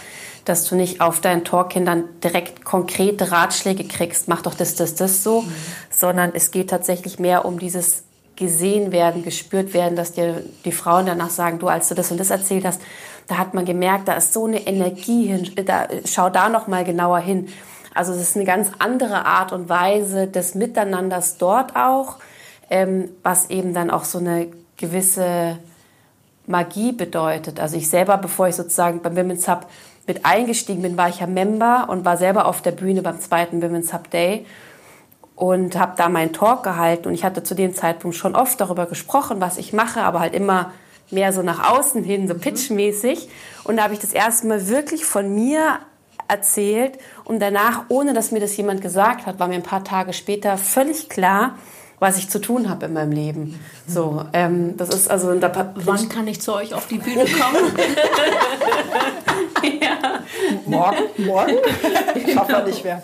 dass 0.46 0.66
du 0.66 0.76
nicht 0.76 1.02
auf 1.02 1.22
deinen 1.22 1.44
Talkkindern 1.44 2.06
direkt 2.24 2.66
konkrete 2.66 3.32
Ratschläge 3.32 3.84
kriegst, 3.84 4.28
mach 4.28 4.42
doch 4.42 4.56
das, 4.56 4.76
das, 4.76 4.96
das 4.96 5.24
so, 5.24 5.42
mhm. 5.42 5.54
sondern 5.92 6.32
es 6.34 6.52
geht 6.52 6.70
tatsächlich 6.70 7.20
mehr 7.20 7.46
um 7.46 7.60
dieses 7.60 8.04
gesehen 8.36 8.92
werden, 8.92 9.24
gespürt 9.24 9.74
werden, 9.74 9.96
dass 9.96 10.14
dir 10.14 10.44
die 10.66 10.72
Frauen 10.72 11.06
danach 11.06 11.30
sagen, 11.30 11.60
du, 11.60 11.68
als 11.68 11.90
du 11.90 11.96
das 11.96 12.10
und 12.10 12.20
das 12.20 12.32
erzählt 12.32 12.66
hast, 12.66 12.82
da 13.28 13.38
hat 13.38 13.54
man 13.54 13.66
gemerkt, 13.66 14.08
da 14.08 14.14
ist 14.14 14.34
so 14.34 14.46
eine 14.46 14.66
Energie 14.66 15.28
hin, 15.28 15.52
da, 15.66 15.88
schau 16.06 16.30
da 16.30 16.50
noch 16.50 16.68
mal 16.68 16.84
genauer 16.84 17.20
hin. 17.20 17.50
Also 17.94 18.14
es 18.14 18.22
ist 18.22 18.36
eine 18.36 18.46
ganz 18.46 18.72
andere 18.80 19.26
Art 19.26 19.52
und 19.52 19.70
Weise 19.70 20.28
des 20.28 20.56
Miteinanders 20.56 21.38
dort 21.38 21.76
auch, 21.76 22.18
ähm, 22.70 23.10
was 23.22 23.50
eben 23.50 23.74
dann 23.74 23.92
auch 23.92 24.06
so 24.06 24.18
eine 24.18 24.48
gewisse 24.78 25.60
Magie 26.48 26.94
bedeutet. 26.94 27.60
Also 27.60 27.78
ich 27.78 27.90
selber, 27.90 28.18
bevor 28.18 28.48
ich 28.48 28.56
sozusagen 28.56 29.02
beim 29.02 29.16
Women's 29.16 29.48
Hub 29.48 29.68
mit 30.08 30.26
eingestiegen 30.26 30.82
bin, 30.82 30.98
war 30.98 31.10
ich 31.10 31.20
ja 31.20 31.28
Member 31.28 31.88
und 31.90 32.06
war 32.06 32.18
selber 32.18 32.46
auf 32.46 32.62
der 32.62 32.72
Bühne 32.72 33.02
beim 33.02 33.20
zweiten 33.20 33.62
Women's 33.62 33.94
Hub 33.94 34.10
Day 34.10 34.46
und 35.36 35.78
habe 35.78 35.94
da 35.96 36.10
meinen 36.10 36.34
Talk 36.34 36.64
gehalten. 36.64 37.08
Und 37.08 37.14
ich 37.14 37.24
hatte 37.24 37.44
zu 37.44 37.56
dem 37.56 37.74
Zeitpunkt 37.74 38.16
schon 38.16 38.36
oft 38.36 38.60
darüber 38.60 38.86
gesprochen, 38.86 39.42
was 39.42 39.58
ich 39.58 39.74
mache, 39.74 40.02
aber 40.02 40.20
halt 40.20 40.34
immer 40.34 40.72
mehr 41.10 41.34
so 41.34 41.42
nach 41.42 41.72
außen 41.72 42.04
hin, 42.04 42.28
so 42.28 42.36
pitchmäßig. 42.36 43.30
Und 43.64 43.78
da 43.78 43.84
habe 43.84 43.94
ich 43.94 44.00
das 44.00 44.14
erste 44.14 44.48
Mal 44.48 44.68
wirklich 44.68 45.06
von 45.06 45.34
mir 45.34 45.80
erzählt 46.28 46.98
und 47.26 47.40
danach, 47.40 47.86
ohne 47.90 48.14
dass 48.14 48.32
mir 48.32 48.40
das 48.40 48.56
jemand 48.56 48.82
gesagt 48.82 49.26
hat, 49.26 49.40
war 49.40 49.48
mir 49.48 49.56
ein 49.56 49.64
paar 49.64 49.84
Tage 49.84 50.14
später 50.14 50.58
völlig 50.58 51.10
klar, 51.10 51.58
was 52.02 52.18
ich 52.18 52.30
zu 52.30 52.42
tun 52.42 52.68
habe 52.68 52.88
in 52.88 52.94
meinem 52.94 53.12
Leben. 53.12 53.60
So, 53.88 54.26
ähm, 54.34 54.76
das 54.76 54.90
ist 54.90 55.10
also. 55.10 55.36
Da 55.36 55.74
Wann 55.76 56.10
kann 56.10 56.28
ich 56.28 56.42
zu 56.42 56.56
euch 56.56 56.74
auf 56.74 56.88
die 56.88 56.98
Bühne 56.98 57.26
kommen? 57.26 57.72
ja. 59.80 60.20
Morgen, 60.66 61.04
morgen? 61.18 61.54
Ich 62.16 62.34
schaffe 62.34 62.64
nicht 62.66 62.84
mehr. 62.84 63.04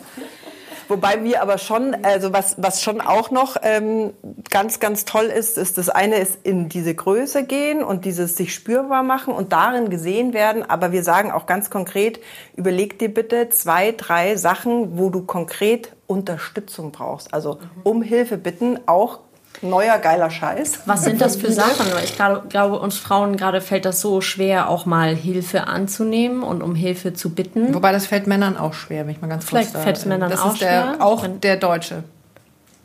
Wobei 0.87 1.23
wir 1.23 1.41
aber 1.41 1.57
schon, 1.57 1.95
also 2.03 2.31
was, 2.33 2.55
was 2.57 2.81
schon 2.81 3.01
auch 3.01 3.29
noch 3.31 3.57
ähm, 3.61 4.13
ganz, 4.49 4.79
ganz 4.79 5.05
toll 5.05 5.25
ist, 5.25 5.57
ist 5.57 5.77
das 5.77 5.89
eine 5.89 6.15
ist 6.17 6.39
in 6.43 6.69
diese 6.69 6.95
Größe 6.95 7.43
gehen 7.43 7.83
und 7.83 8.05
dieses 8.05 8.37
sich 8.37 8.53
spürbar 8.53 9.03
machen 9.03 9.33
und 9.33 9.51
darin 9.51 9.89
gesehen 9.89 10.33
werden. 10.33 10.67
Aber 10.67 10.91
wir 10.91 11.03
sagen 11.03 11.31
auch 11.31 11.45
ganz 11.45 11.69
konkret, 11.69 12.19
überleg 12.55 12.99
dir 12.99 13.13
bitte 13.13 13.49
zwei, 13.49 13.91
drei 13.91 14.37
Sachen, 14.37 14.97
wo 14.97 15.09
du 15.09 15.23
konkret 15.23 15.93
Unterstützung 16.07 16.91
brauchst. 16.91 17.33
Also 17.33 17.59
um 17.83 18.01
Hilfe 18.01 18.37
bitten, 18.37 18.79
auch 18.85 19.19
Neuer 19.61 19.97
geiler 19.97 20.29
Scheiß. 20.29 20.81
Was 20.85 21.03
sind 21.03 21.19
das 21.19 21.35
für 21.35 21.51
Sachen? 21.51 21.87
Ich 22.03 22.15
glaube, 22.15 22.79
uns 22.79 22.97
Frauen 22.97 23.37
gerade 23.37 23.61
fällt 23.61 23.85
das 23.85 24.01
so 24.01 24.21
schwer, 24.21 24.69
auch 24.69 24.85
mal 24.85 25.15
Hilfe 25.15 25.67
anzunehmen 25.67 26.43
und 26.43 26.61
um 26.61 26.75
Hilfe 26.75 27.13
zu 27.13 27.31
bitten. 27.31 27.73
Wobei 27.73 27.91
das 27.91 28.05
fällt 28.05 28.27
Männern 28.27 28.57
auch 28.57 28.73
schwer, 28.73 29.05
wenn 29.05 29.13
ich 29.13 29.21
mal 29.21 29.27
ganz 29.27 29.45
Vielleicht 29.45 29.73
kurz 29.73 29.83
fällt 29.83 29.97
es 29.97 30.05
Männern 30.05 30.29
das 30.29 30.41
auch 30.41 30.53
ist 30.53 30.61
der, 30.61 30.83
schwer. 30.83 30.95
Auch 30.99 31.27
der 31.27 31.57
Deutsche. 31.57 32.03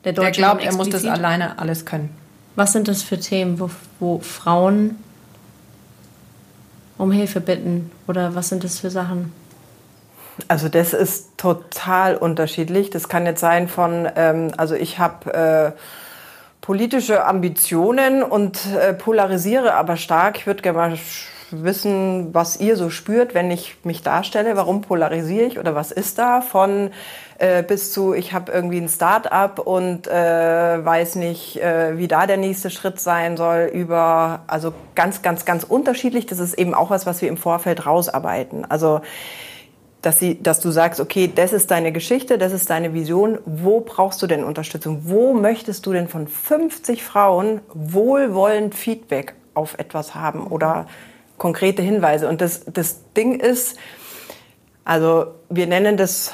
Der, 0.04 0.12
Der 0.12 0.24
Deutsche 0.24 0.40
glaubt, 0.40 0.62
dann 0.62 0.70
er 0.70 0.76
muss 0.76 0.88
das 0.88 1.04
alleine 1.04 1.58
alles 1.58 1.84
können. 1.84 2.10
Was 2.56 2.72
sind 2.72 2.88
das 2.88 3.02
für 3.02 3.18
Themen, 3.20 3.60
wo, 3.60 3.70
wo 4.00 4.18
Frauen 4.18 4.96
um 6.98 7.12
Hilfe 7.12 7.40
bitten? 7.40 7.90
Oder 8.06 8.34
was 8.34 8.48
sind 8.48 8.64
das 8.64 8.80
für 8.80 8.90
Sachen? 8.90 9.32
Also 10.48 10.68
das 10.68 10.92
ist 10.94 11.36
total 11.36 12.16
unterschiedlich. 12.16 12.90
Das 12.90 13.08
kann 13.08 13.26
jetzt 13.26 13.40
sein 13.40 13.68
von, 13.68 14.08
ähm, 14.16 14.50
also 14.56 14.74
ich 14.74 14.98
habe 14.98 15.74
äh, 15.76 15.78
politische 16.62 17.26
Ambitionen 17.26 18.22
und 18.22 18.66
äh, 18.74 18.94
polarisiere 18.94 19.74
aber 19.74 19.96
stark. 19.96 20.38
Ich 20.38 20.46
würde 20.46 20.62
gerne 20.62 20.78
mal 20.78 20.98
wissen, 21.50 22.32
was 22.32 22.56
ihr 22.58 22.76
so 22.76 22.88
spürt, 22.88 23.34
wenn 23.34 23.50
ich 23.50 23.76
mich 23.84 24.02
darstelle. 24.02 24.56
Warum 24.56 24.80
polarisiere 24.80 25.44
ich 25.44 25.58
oder 25.58 25.74
was 25.74 25.92
ist 25.92 26.18
da? 26.18 26.40
Von 26.40 26.90
äh, 27.38 27.62
bis 27.62 27.92
zu, 27.92 28.14
ich 28.14 28.32
habe 28.32 28.52
irgendwie 28.52 28.78
ein 28.78 28.88
Start-up 28.88 29.58
und 29.58 30.06
äh, 30.06 30.84
weiß 30.84 31.16
nicht, 31.16 31.60
äh, 31.60 31.98
wie 31.98 32.08
da 32.08 32.26
der 32.26 32.36
nächste 32.38 32.70
Schritt 32.70 33.00
sein 33.00 33.36
soll, 33.36 33.70
über, 33.74 34.42
also 34.46 34.72
ganz, 34.94 35.20
ganz, 35.20 35.44
ganz 35.44 35.64
unterschiedlich. 35.64 36.26
Das 36.26 36.38
ist 36.38 36.54
eben 36.54 36.74
auch 36.74 36.90
was, 36.90 37.06
was 37.06 37.20
wir 37.20 37.28
im 37.28 37.36
Vorfeld 37.36 37.86
rausarbeiten. 37.86 38.64
Also 38.70 39.00
dass, 40.02 40.18
sie, 40.18 40.42
dass 40.42 40.60
du 40.60 40.70
sagst, 40.72 41.00
okay, 41.00 41.30
das 41.32 41.52
ist 41.52 41.70
deine 41.70 41.92
Geschichte, 41.92 42.36
das 42.36 42.52
ist 42.52 42.68
deine 42.68 42.92
Vision, 42.92 43.38
wo 43.46 43.80
brauchst 43.80 44.20
du 44.20 44.26
denn 44.26 44.42
Unterstützung? 44.42 45.02
Wo 45.04 45.32
möchtest 45.32 45.86
du 45.86 45.92
denn 45.92 46.08
von 46.08 46.26
50 46.26 47.04
Frauen 47.04 47.60
wohlwollend 47.72 48.74
Feedback 48.74 49.34
auf 49.54 49.78
etwas 49.78 50.16
haben 50.16 50.48
oder 50.48 50.86
konkrete 51.38 51.82
Hinweise? 51.82 52.28
Und 52.28 52.40
das, 52.40 52.64
das 52.64 53.12
Ding 53.16 53.38
ist, 53.38 53.78
also 54.84 55.26
wir 55.48 55.68
nennen 55.68 55.96
das 55.96 56.32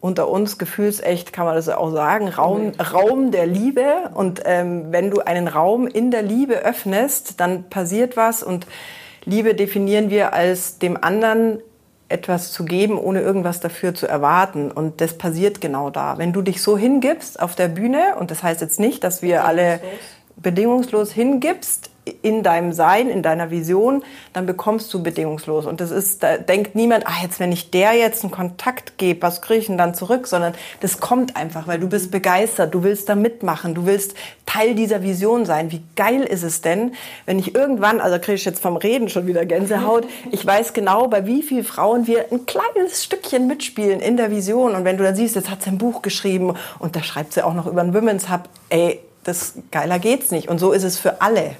unter 0.00 0.28
uns 0.28 0.56
gefühlsecht, 0.56 1.34
kann 1.34 1.44
man 1.44 1.56
das 1.56 1.68
auch 1.68 1.90
sagen, 1.90 2.28
Raum, 2.28 2.72
Raum 2.80 3.32
der 3.32 3.46
Liebe. 3.46 4.10
Und 4.14 4.40
ähm, 4.46 4.86
wenn 4.92 5.10
du 5.10 5.20
einen 5.20 5.46
Raum 5.46 5.86
in 5.86 6.10
der 6.10 6.22
Liebe 6.22 6.54
öffnest, 6.54 7.38
dann 7.38 7.68
passiert 7.68 8.16
was. 8.16 8.42
Und 8.42 8.66
Liebe 9.26 9.54
definieren 9.54 10.08
wir 10.08 10.32
als 10.32 10.78
dem 10.78 10.96
anderen 10.96 11.60
etwas 12.10 12.52
zu 12.52 12.64
geben, 12.64 12.98
ohne 12.98 13.20
irgendwas 13.20 13.60
dafür 13.60 13.94
zu 13.94 14.06
erwarten. 14.06 14.70
Und 14.70 15.00
das 15.00 15.14
passiert 15.14 15.60
genau 15.60 15.90
da. 15.90 16.18
Wenn 16.18 16.32
du 16.32 16.42
dich 16.42 16.62
so 16.62 16.76
hingibst 16.76 17.40
auf 17.40 17.54
der 17.54 17.68
Bühne, 17.68 18.16
und 18.18 18.30
das 18.30 18.42
heißt 18.42 18.60
jetzt 18.60 18.80
nicht, 18.80 19.04
dass 19.04 19.22
wir 19.22 19.44
alle 19.44 19.80
bedingungslos 20.42 21.12
hingibst 21.12 21.90
in 22.22 22.42
deinem 22.42 22.72
Sein, 22.72 23.08
in 23.08 23.22
deiner 23.22 23.50
Vision, 23.50 24.02
dann 24.32 24.46
bekommst 24.46 24.92
du 24.92 25.02
bedingungslos. 25.02 25.66
Und 25.66 25.80
das 25.80 25.90
ist, 25.90 26.22
da 26.22 26.38
denkt 26.38 26.74
niemand, 26.74 27.06
ah, 27.06 27.22
jetzt, 27.22 27.40
wenn 27.40 27.52
ich 27.52 27.70
der 27.70 27.92
jetzt 27.92 28.24
einen 28.24 28.30
Kontakt 28.30 28.98
gebe, 28.98 29.22
was 29.22 29.42
kriege 29.42 29.60
ich 29.60 29.66
denn 29.66 29.78
dann 29.78 29.94
zurück? 29.94 30.26
Sondern 30.26 30.54
das 30.80 31.00
kommt 31.00 31.36
einfach, 31.36 31.66
weil 31.66 31.78
du 31.78 31.88
bist 31.88 32.10
begeistert, 32.10 32.74
du 32.74 32.82
willst 32.82 33.08
da 33.08 33.14
mitmachen, 33.14 33.74
du 33.74 33.86
willst 33.86 34.14
Teil 34.46 34.74
dieser 34.74 35.02
Vision 35.02 35.44
sein. 35.44 35.70
Wie 35.70 35.82
geil 35.94 36.22
ist 36.22 36.42
es 36.42 36.62
denn, 36.62 36.94
wenn 37.26 37.38
ich 37.38 37.54
irgendwann, 37.54 38.00
also 38.00 38.18
kriege 38.18 38.34
ich 38.34 38.44
jetzt 38.44 38.60
vom 38.60 38.76
Reden 38.76 39.08
schon 39.08 39.26
wieder 39.26 39.44
Gänsehaut, 39.44 40.06
ich 40.30 40.44
weiß 40.44 40.72
genau, 40.72 41.06
bei 41.08 41.26
wie 41.26 41.42
vielen 41.42 41.64
Frauen 41.64 42.06
wir 42.06 42.26
ein 42.32 42.46
kleines 42.46 43.04
Stückchen 43.04 43.46
mitspielen 43.46 44.00
in 44.00 44.16
der 44.16 44.30
Vision. 44.30 44.74
Und 44.74 44.84
wenn 44.84 44.96
du 44.96 45.04
dann 45.04 45.14
siehst, 45.14 45.36
jetzt 45.36 45.50
hat 45.50 45.62
sie 45.62 45.70
ein 45.70 45.78
Buch 45.78 46.02
geschrieben 46.02 46.54
und 46.78 46.96
da 46.96 47.02
schreibt 47.02 47.34
sie 47.34 47.44
auch 47.44 47.54
noch 47.54 47.66
über 47.66 47.82
einen 47.82 47.94
Women's 47.94 48.30
Hub, 48.30 48.48
ey, 48.70 49.00
das 49.24 49.54
geiler 49.70 49.98
geht's 49.98 50.30
nicht. 50.30 50.48
Und 50.48 50.58
so 50.58 50.72
ist 50.72 50.84
es 50.84 50.98
für 50.98 51.20
alle. 51.20 51.56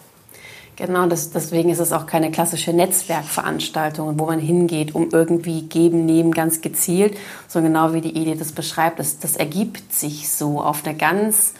Genau, 0.76 1.06
das, 1.06 1.30
deswegen 1.30 1.68
ist 1.68 1.78
es 1.78 1.92
auch 1.92 2.06
keine 2.06 2.30
klassische 2.30 2.72
Netzwerkveranstaltung, 2.72 4.18
wo 4.18 4.24
man 4.24 4.40
hingeht, 4.40 4.94
um 4.94 5.10
irgendwie 5.12 5.62
geben, 5.62 6.06
nehmen, 6.06 6.32
ganz 6.32 6.62
gezielt, 6.62 7.18
sondern 7.48 7.74
genau 7.74 7.92
wie 7.92 8.00
die 8.00 8.16
Edith 8.16 8.38
das 8.38 8.52
beschreibt, 8.52 8.98
das, 8.98 9.18
das 9.18 9.36
ergibt 9.36 9.92
sich 9.92 10.30
so 10.30 10.62
auf 10.62 10.86
eine 10.86 10.96
ganz 10.96 11.52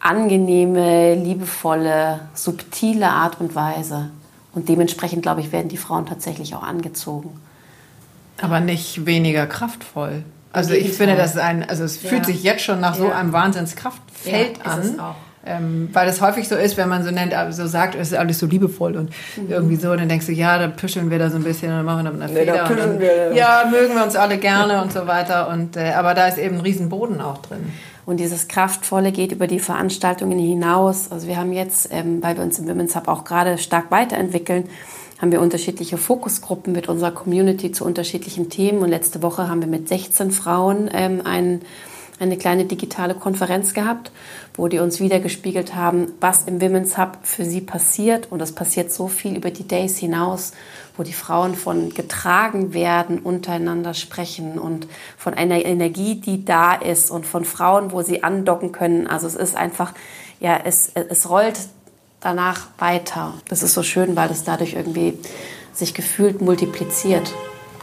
angenehme, 0.00 1.14
liebevolle, 1.14 2.20
subtile 2.32 3.10
Art 3.10 3.38
und 3.38 3.54
Weise. 3.54 4.10
Und 4.54 4.70
dementsprechend, 4.70 5.22
glaube 5.22 5.42
ich, 5.42 5.52
werden 5.52 5.68
die 5.68 5.76
Frauen 5.76 6.06
tatsächlich 6.06 6.54
auch 6.54 6.62
angezogen. 6.62 7.38
Aber 8.40 8.60
nicht 8.60 9.04
weniger 9.04 9.46
kraftvoll. 9.46 10.24
Also 10.52 10.72
ich 10.74 10.92
finde, 10.92 11.16
das 11.16 11.34
ist 11.34 11.40
ein, 11.40 11.68
also 11.68 11.84
es 11.84 11.96
fühlt 11.98 12.22
Ja. 12.22 12.24
sich 12.24 12.42
jetzt 12.42 12.62
schon 12.62 12.80
nach 12.80 12.94
so 12.94 13.10
einem 13.10 13.32
Wahnsinnskraftfeld 13.32 14.58
Ja, 14.64 14.74
ist 14.76 14.84
es 14.84 14.98
an. 14.98 15.00
auch. 15.00 15.14
Ähm, 15.46 15.88
weil 15.92 16.06
das 16.06 16.20
häufig 16.20 16.46
so 16.48 16.56
ist, 16.56 16.76
wenn 16.76 16.88
man 16.90 17.04
so 17.04 17.10
nennt, 17.10 17.32
also 17.32 17.62
so 17.62 17.68
sagt, 17.68 17.94
es 17.94 18.08
ist 18.12 18.18
alles 18.18 18.38
so 18.38 18.44
liebevoll 18.46 18.96
und 18.96 19.10
irgendwie 19.48 19.76
so, 19.76 19.94
dann 19.96 20.08
denkst 20.08 20.26
du, 20.26 20.32
ja, 20.32 20.58
da 20.58 20.66
püscheln 20.68 21.10
wir 21.10 21.18
da 21.18 21.30
so 21.30 21.36
ein 21.36 21.44
bisschen 21.44 21.72
und 21.78 21.84
machen 21.86 22.04
da 22.04 22.10
eine 22.10 22.26
Nee, 22.32 22.44
da 22.44 22.52
Feder. 22.52 22.62
und 22.64 22.68
püscheln 22.68 22.90
dann, 22.90 23.00
wir. 23.00 23.32
Ja, 23.34 23.64
mögen 23.70 23.94
wir 23.94 24.04
uns 24.04 24.16
alle 24.16 24.36
gerne 24.36 24.82
und 24.82 24.92
so 24.92 25.06
weiter. 25.06 25.48
Und, 25.48 25.76
äh, 25.76 25.92
aber 25.92 26.12
da 26.14 26.26
ist 26.26 26.36
eben 26.38 26.56
ein 26.56 26.60
Riesenboden 26.60 27.20
auch 27.22 27.38
drin. 27.38 27.72
Und 28.04 28.18
dieses 28.20 28.48
Kraftvolle 28.48 29.12
geht 29.12 29.32
über 29.32 29.46
die 29.46 29.60
Veranstaltungen 29.60 30.38
hinaus. 30.38 31.10
Also 31.12 31.28
wir 31.28 31.36
haben 31.38 31.52
jetzt, 31.52 31.88
ähm, 31.92 32.22
weil 32.22 32.36
wir 32.36 32.42
uns 32.42 32.58
im 32.58 32.68
Women's 32.68 32.94
Hub 32.96 33.06
auch 33.08 33.24
gerade 33.24 33.56
stark 33.58 33.90
weiterentwickeln, 33.90 34.64
haben 35.20 35.32
wir 35.32 35.40
unterschiedliche 35.40 35.98
Fokusgruppen 35.98 36.72
mit 36.72 36.88
unserer 36.88 37.10
Community 37.10 37.72
zu 37.72 37.84
unterschiedlichen 37.84 38.50
Themen. 38.50 38.82
Und 38.82 38.90
letzte 38.90 39.22
Woche 39.22 39.48
haben 39.48 39.60
wir 39.60 39.68
mit 39.68 39.88
16 39.88 40.30
Frauen 40.30 40.88
ähm, 40.92 41.22
ein, 41.24 41.62
eine 42.20 42.36
kleine 42.36 42.66
digitale 42.66 43.14
Konferenz 43.14 43.74
gehabt, 43.74 44.12
wo 44.54 44.68
die 44.68 44.78
uns 44.78 45.00
wiedergespiegelt 45.00 45.74
haben, 45.74 46.12
was 46.20 46.44
im 46.44 46.60
Women's 46.60 46.98
Hub 46.98 47.18
für 47.22 47.44
sie 47.44 47.60
passiert. 47.60 48.30
Und 48.30 48.40
es 48.40 48.52
passiert 48.52 48.92
so 48.92 49.08
viel 49.08 49.36
über 49.36 49.50
die 49.50 49.66
Days 49.66 49.98
hinaus, 49.98 50.52
wo 50.96 51.02
die 51.02 51.12
Frauen 51.12 51.56
von 51.56 51.90
getragen 51.90 52.72
werden, 52.72 53.18
untereinander 53.18 53.94
sprechen 53.94 54.56
und 54.58 54.86
von 55.16 55.34
einer 55.34 55.64
Energie, 55.64 56.14
die 56.14 56.44
da 56.44 56.74
ist 56.74 57.10
und 57.10 57.26
von 57.26 57.44
Frauen, 57.44 57.90
wo 57.90 58.02
sie 58.02 58.22
andocken 58.22 58.70
können. 58.70 59.08
Also 59.08 59.26
es 59.26 59.34
ist 59.34 59.56
einfach, 59.56 59.94
ja, 60.38 60.60
es, 60.64 60.92
es 60.94 61.28
rollt 61.28 61.58
danach 62.20 62.68
weiter. 62.78 63.34
Das 63.48 63.62
ist 63.62 63.74
so 63.74 63.82
schön, 63.82 64.16
weil 64.16 64.30
es 64.30 64.44
dadurch 64.44 64.74
irgendwie 64.74 65.18
sich 65.72 65.94
gefühlt 65.94 66.40
multipliziert. 66.40 67.32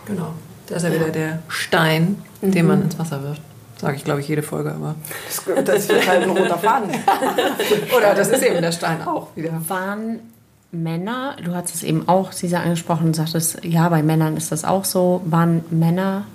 Genau. 0.06 0.34
Da 0.68 0.76
ist 0.76 0.84
ja 0.84 0.94
wieder 0.94 1.10
der 1.10 1.44
Stein, 1.48 2.22
den 2.42 2.68
man 2.68 2.82
ins 2.82 2.98
Wasser 2.98 3.22
wirft. 3.24 3.42
Sage 3.80 3.98
ich, 3.98 4.04
glaube 4.04 4.22
ich, 4.22 4.28
jede 4.28 4.42
Folge, 4.42 4.72
aber. 4.72 4.96
Das, 5.28 5.66
das 5.66 5.90
ist 5.90 6.08
halt 6.08 6.24
ein 6.24 6.30
roter 6.30 6.58
Faden. 6.58 6.90
Oder 7.96 8.16
das 8.16 8.30
ist 8.30 8.42
eben 8.42 8.62
der 8.62 8.72
Stein 8.72 9.06
auch 9.06 9.36
wieder. 9.36 9.52
Waren 9.68 10.22
Männer, 10.72 11.36
du 11.44 11.54
hast 11.54 11.76
es 11.76 11.84
eben 11.84 12.08
auch, 12.08 12.32
Sisa, 12.32 12.62
angesprochen 12.62 13.08
und 13.08 13.16
sagtest, 13.16 13.64
ja, 13.64 13.88
bei 13.90 14.02
Männern 14.02 14.38
ist 14.38 14.52
das 14.52 14.64
auch 14.64 14.86
so, 14.86 15.22
waren 15.26 15.64
Männer 15.70 16.26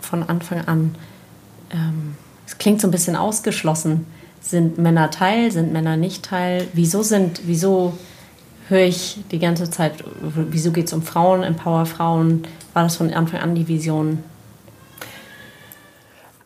von 0.00 0.22
Anfang 0.22 0.66
an, 0.66 0.94
ähm, 1.70 2.16
es 2.46 2.58
klingt 2.58 2.80
so 2.80 2.88
ein 2.88 2.90
bisschen 2.90 3.16
ausgeschlossen. 3.16 4.06
Sind 4.44 4.76
Männer 4.76 5.10
Teil, 5.10 5.50
sind 5.50 5.72
Männer 5.72 5.96
nicht 5.96 6.22
Teil? 6.22 6.68
Wieso 6.74 7.02
sind, 7.02 7.40
wieso 7.46 7.96
höre 8.68 8.84
ich 8.84 9.18
die 9.30 9.38
ganze 9.38 9.70
Zeit, 9.70 10.04
wieso 10.20 10.70
geht 10.70 10.86
es 10.88 10.92
um 10.92 11.00
Frauen, 11.00 11.42
Empower 11.42 11.86
Frauen? 11.86 12.46
War 12.74 12.82
das 12.82 12.96
von 12.96 13.10
Anfang 13.14 13.40
an 13.40 13.54
die 13.54 13.66
Vision? 13.68 14.22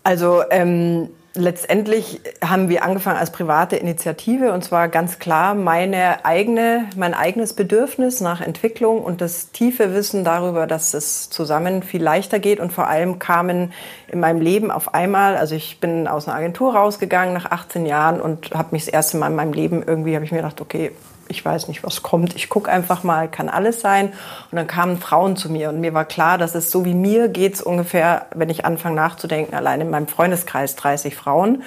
Also 0.05 0.43
ähm, 0.51 1.09
letztendlich 1.39 2.21
haben 2.45 2.69
wir 2.69 2.85
angefangen 2.85 3.19
als 3.19 3.31
private 3.31 3.77
Initiative 3.77 4.53
und 4.53 4.65
zwar 4.65 4.89
ganz 4.89 5.19
klar 5.19 5.55
meine 5.55 6.25
eigene, 6.25 6.87
mein 6.97 7.15
eigenes 7.15 7.55
Bedürfnis 7.55 8.21
nach 8.21 8.41
Entwicklung 8.41 9.03
und 9.03 9.21
das 9.21 9.51
tiefe 9.51 9.95
Wissen 9.95 10.25
darüber, 10.25 10.67
dass 10.67 10.95
es 10.95 11.31
zusammen 11.31 11.83
viel 11.83 12.03
leichter 12.03 12.39
geht 12.39 12.61
und 12.61 12.73
vor 12.73 12.89
allem 12.89 13.19
kamen 13.19 13.73
in 14.09 14.21
meinem 14.21 14.41
Leben 14.41 14.71
auf 14.71 14.95
einmal, 14.95 15.37
also 15.37 15.55
ich 15.55 15.81
bin 15.81 16.09
aus 16.09 16.29
einer 16.29 16.37
Agentur 16.37 16.75
rausgegangen 16.75 17.35
nach 17.35 17.51
18 17.51 17.87
Jahren 17.87 18.21
und 18.21 18.51
habe 18.53 18.69
mich 18.73 18.85
das 18.85 18.93
erste 18.93 19.17
Mal 19.17 19.29
in 19.29 19.37
meinem 19.37 19.53
Leben 19.53 19.83
irgendwie, 19.87 20.15
habe 20.15 20.25
ich 20.25 20.33
mir 20.33 20.39
gedacht, 20.39 20.61
okay, 20.61 20.93
ich 21.29 21.45
weiß 21.45 21.69
nicht, 21.69 21.85
was 21.85 22.03
kommt. 22.03 22.35
Ich 22.35 22.49
gucke 22.49 22.71
einfach 22.71 23.03
mal, 23.05 23.31
kann 23.31 23.49
alles 23.49 23.81
sein. 23.81 24.09
Und 24.51 24.57
dann 24.57 24.67
kamen 24.67 24.99
Frauen 24.99 25.37
zu 25.37 25.51
mir 25.51 25.69
und 25.69 25.81
mir 25.81 25.95
war 25.95 26.05
klar, 26.05 26.39
dass 26.39 26.55
es 26.55 26.71
so 26.71 26.85
wie 26.85 26.95
mir 26.95 27.29
geht's 27.29 27.63
ungefähr, 27.63 28.27
wenn 28.35 28.51
ich 28.51 28.65
anfange 28.65 28.97
nachzudenken, 28.97 29.55
allein 29.55 29.81
in 29.81 29.91
meinem 29.91 30.09
Freundeskreis 30.09 30.77
30 30.77 31.15
Frauen. 31.15 31.63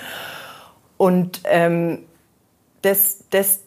Und 0.98 1.42
ähm, 1.46 2.00
das, 2.82 3.24
das 3.30 3.62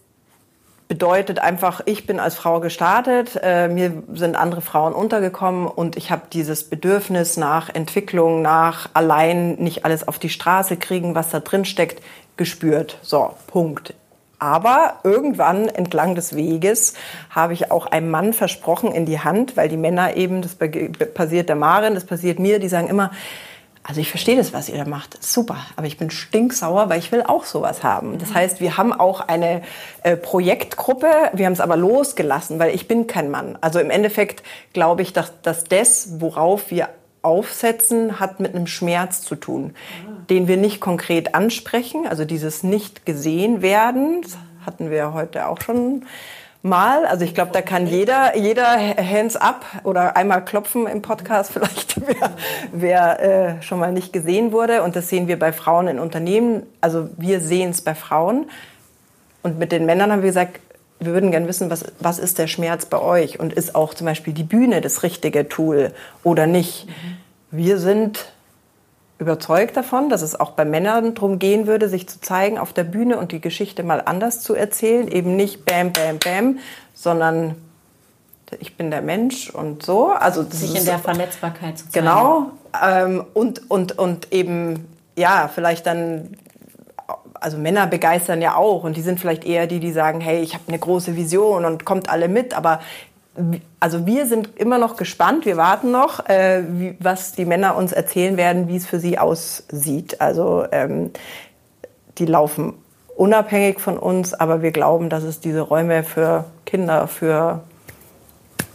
bedeutet 0.89 1.39
einfach, 1.39 1.81
ich 1.87 2.07
bin 2.07 2.21
als 2.21 2.35
Frau 2.35 2.61
gestartet, 2.61 3.39
äh, 3.43 3.69
mir 3.69 4.05
sind 4.13 4.37
andere 4.37 4.61
Frauen 4.61 4.93
untergekommen 4.93 5.67
und 5.67 5.97
ich 5.97 6.11
habe 6.11 6.23
dieses 6.33 6.65
Bedürfnis 6.65 7.37
nach 7.37 7.75
Entwicklung, 7.75 8.43
nach 8.43 8.91
allein 8.95 9.55
nicht 9.55 9.85
alles 9.85 10.07
auf 10.07 10.19
die 10.19 10.29
Straße 10.29 10.77
kriegen, 10.77 11.15
was 11.15 11.31
da 11.31 11.41
drin 11.41 11.65
steckt, 11.65 12.03
gespürt. 12.37 12.99
So, 13.03 13.35
Punkt. 13.47 13.95
Aber 14.39 15.01
irgendwann 15.05 15.69
entlang 15.69 16.15
des 16.15 16.37
Weges 16.37 16.95
habe 17.31 17.53
ich 17.53 17.71
auch 17.71 17.87
einem 17.87 18.11
Mann 18.11 18.33
versprochen 18.33 18.93
in 18.93 19.07
die 19.07 19.21
Hand, 19.21 19.57
weil 19.57 19.69
die 19.69 19.77
Männer 19.77 20.17
eben, 20.17 20.43
das 20.43 20.57
passiert 21.15 21.49
der 21.49 21.57
Marin, 21.57 21.95
das 21.95 22.05
passiert 22.05 22.39
mir, 22.39 22.59
die 22.59 22.69
sagen 22.69 22.89
immer, 22.89 23.11
also 23.87 24.01
ich 24.01 24.09
verstehe 24.09 24.37
das, 24.37 24.55
was 24.55 24.71
ihr 24.71 24.79
da 24.79 24.89
macht, 24.89 25.23
super, 25.23 25.59
aber 25.77 25.87
ich 25.87 25.99
bin 25.99 26.11
stinksauer, 26.11 26.89
weil 26.89 26.99
ich 26.99 27.13
will 27.13 27.23
auch 27.23 27.45
sowas 27.45 27.85
haben. 27.85 28.19
Das 28.19 28.33
heißt, 28.33 28.61
wir 28.61 28.79
haben 28.79 28.95
auch 28.95 29.21
eine 29.21 29.61
äh, 30.03 30.17
Projektgruppe, 30.17 31.07
wir 31.35 31.45
haben 31.45 31.53
es 31.53 31.61
aber 31.61 31.77
losgelassen, 31.77 32.59
weil 32.59 32.75
ich 32.75 32.89
bin 32.89 33.07
kein 33.07 33.31
Mann. 33.31 33.59
Also 33.61 33.81
im 33.81 33.91
Endeffekt 33.91 34.43
glaube 34.73 35.03
ich, 35.03 35.13
dass, 35.13 35.39
dass 35.43 35.65
das, 35.65 36.19
worauf 36.19 36.71
wir 36.71 36.89
aufsetzen, 37.25 38.21
hat 38.21 38.41
mit 38.41 38.55
einem 38.55 38.67
Schmerz 38.67 39.23
zu 39.23 39.35
tun, 39.35 39.75
den 40.31 40.49
wir 40.49 40.57
nicht 40.57 40.81
konkret 40.81 41.35
ansprechen, 41.35 42.07
also 42.07 42.25
dieses 42.25 42.63
nicht 42.63 43.07
gesehen 43.07 43.63
werden, 43.63 44.23
das 44.23 44.37
hatten 44.67 44.91
wir 44.91 45.13
heute 45.13 45.47
auch 45.49 45.61
schon 45.61 46.05
mal. 46.65 47.05
Also 47.07 47.25
ich 47.25 47.35
glaube, 47.35 47.53
da 47.53 47.63
kann 47.63 47.87
jeder, 47.87 48.37
jeder 48.37 48.67
Hands 48.67 49.37
up 49.37 49.65
oder 49.85 50.17
einmal 50.17 50.45
klopfen 50.45 50.87
im 50.87 51.03
Podcast 51.03 51.53
vielleicht, 51.53 52.01
wer, 52.07 52.31
wer 52.73 53.21
äh, 53.59 53.63
schon 53.63 53.79
mal 53.79 53.93
nicht 53.93 54.13
gesehen 54.13 54.51
wurde. 54.51 54.83
Und 54.83 54.97
das 54.97 55.09
sehen 55.09 55.29
wir 55.29 55.39
bei 55.39 55.53
Frauen 55.53 55.87
in 55.87 55.99
Unternehmen. 56.01 56.65
Also 56.81 57.11
wir 57.17 57.41
sehen 57.41 57.71
es 57.71 57.83
bei 57.83 57.95
Frauen. 57.95 58.47
Und 59.43 59.59
mit 59.59 59.73
den 59.73 59.85
Männern 59.85 60.11
haben 60.11 60.23
wir 60.23 60.31
gesagt, 60.31 60.59
wir 61.01 61.13
würden 61.13 61.31
gerne 61.31 61.49
wissen, 61.49 61.71
was, 61.71 61.85
was 62.01 62.19
ist 62.19 62.39
der 62.39 62.47
Schmerz 62.47 62.87
bei 62.87 63.01
euch? 63.01 63.41
Und 63.41 63.53
ist 63.53 63.75
auch 63.75 63.95
zum 63.95 64.07
Beispiel 64.07 64.33
die 64.33 64.45
Bühne 64.45 64.81
das 64.81 65.03
richtige 65.03 65.49
Tool 65.49 65.93
oder 66.23 66.47
nicht? 66.47 66.87
Mhm. 66.87 67.17
Wir 67.51 67.79
sind 67.79 68.33
überzeugt 69.19 69.77
davon, 69.77 70.09
dass 70.09 70.23
es 70.23 70.39
auch 70.39 70.53
bei 70.53 70.65
Männern 70.65 71.15
darum 71.15 71.39
gehen 71.39 71.67
würde, 71.67 71.89
sich 71.89 72.09
zu 72.09 72.21
zeigen 72.21 72.59
auf 72.59 72.73
der 72.73 72.85
Bühne 72.85 73.19
und 73.19 73.33
die 73.33 73.41
Geschichte 73.41 73.83
mal 73.83 74.03
anders 74.05 74.41
zu 74.41 74.55
erzählen. 74.55 75.09
Eben 75.09 75.37
nicht 75.37 75.65
Bam, 75.65 75.93
Bam, 75.93 76.19
Bam, 76.19 76.59
sondern 76.95 77.55
ich 78.61 78.77
bin 78.77 78.91
der 78.91 79.03
Mensch 79.03 79.51
und 79.51 79.83
so. 79.83 80.09
Also 80.09 80.43
sich 80.43 80.77
in 80.77 80.85
der 80.85 80.99
Verletzbarkeit 80.99 81.79
zu 81.79 81.89
zeigen. 81.89 82.07
Genau. 82.07 82.51
Ähm, 82.83 83.25
und, 83.35 83.71
und, 83.71 83.99
und 83.99 84.33
eben, 84.33 84.87
ja, 85.17 85.51
vielleicht 85.53 85.87
dann 85.87 86.37
also 87.45 87.59
Männer 87.59 87.87
begeistern 87.87 88.41
ja 88.41 88.57
auch 88.57 88.85
und 88.85 88.97
die 88.97 89.03
sind 89.03 89.21
vielleicht 89.21 89.45
eher 89.45 89.67
die, 89.67 89.79
die 89.79 89.93
sagen, 89.93 90.21
hey, 90.21 90.41
ich 90.41 90.55
habe 90.55 90.65
eine 90.67 90.79
große 90.79 91.15
Vision 91.15 91.67
und 91.67 91.85
kommt 91.85 92.09
alle 92.09 92.29
mit, 92.29 92.57
aber 92.57 92.81
also 93.81 94.07
wir 94.07 94.27
sind 94.27 94.57
immer 94.57 94.79
noch 94.79 94.97
gespannt, 94.97 95.45
wir 95.45 95.59
warten 95.59 95.91
noch, 95.91 96.27
äh, 96.27 96.63
wie, 96.67 96.97
was 97.01 97.33
die 97.33 97.45
Männer 97.45 97.77
uns 97.77 97.93
erzählen 97.93 98.39
werden, 98.39 98.67
wie 98.69 98.77
es 98.77 98.87
für 98.87 98.99
sie 98.99 99.19
aussieht. 99.19 100.21
Also 100.23 100.65
ähm, 100.73 101.11
die 102.17 102.27
laufen 102.27 102.75
unabhängig 103.15 103.79
von 103.79 103.99
uns, 103.99 104.33
aber 104.33 104.63
wir 104.63 104.71
glauben, 104.71 105.11
dass 105.11 105.23
es 105.23 105.41
diese 105.41 105.61
Räume 105.61 106.03
für 106.03 106.47
Kinder, 106.65 107.09
für 107.09 107.61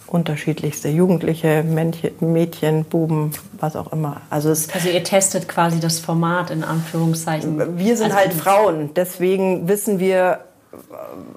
unterschiedlichste 0.10 0.90
Jugendliche, 0.90 1.64
Männchen, 1.64 2.12
Mädchen, 2.20 2.86
Buben, 2.86 3.32
was 3.54 3.76
auch 3.76 3.92
immer. 3.94 4.22
Also, 4.30 4.50
es, 4.50 4.74
also 4.74 4.90
ihr 4.90 5.04
testet 5.04 5.48
quasi 5.48 5.80
das 5.80 6.00
Format 6.00 6.50
in 6.50 6.64
Anführungszeichen. 6.64 7.78
Wir 7.78 7.96
sind 7.96 8.08
also 8.08 8.18
halt 8.18 8.34
Frauen, 8.34 8.94
deswegen 8.96 9.68
wissen 9.68 10.00
wir, 10.00 10.40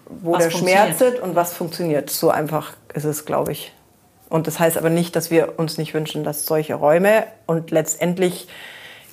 wo 0.09 0.33
was 0.33 0.45
der 0.45 0.50
Schmerz 0.50 1.00
ist 1.00 1.21
und 1.21 1.35
was 1.35 1.52
funktioniert. 1.52 2.11
So 2.11 2.31
einfach 2.31 2.73
ist 2.95 3.05
es, 3.05 3.25
glaube 3.25 3.52
ich. 3.52 3.73
Und 4.29 4.47
das 4.47 4.59
heißt 4.59 4.79
aber 4.79 4.91
nicht, 4.91 5.14
dass 5.14 5.31
wir 5.31 5.59
uns 5.59 5.76
nicht 5.76 5.93
wünschen, 5.93 6.25
dass 6.25 6.47
solche 6.47 6.75
Räume 6.75 7.25
und 7.47 7.71
letztendlich 7.71 8.49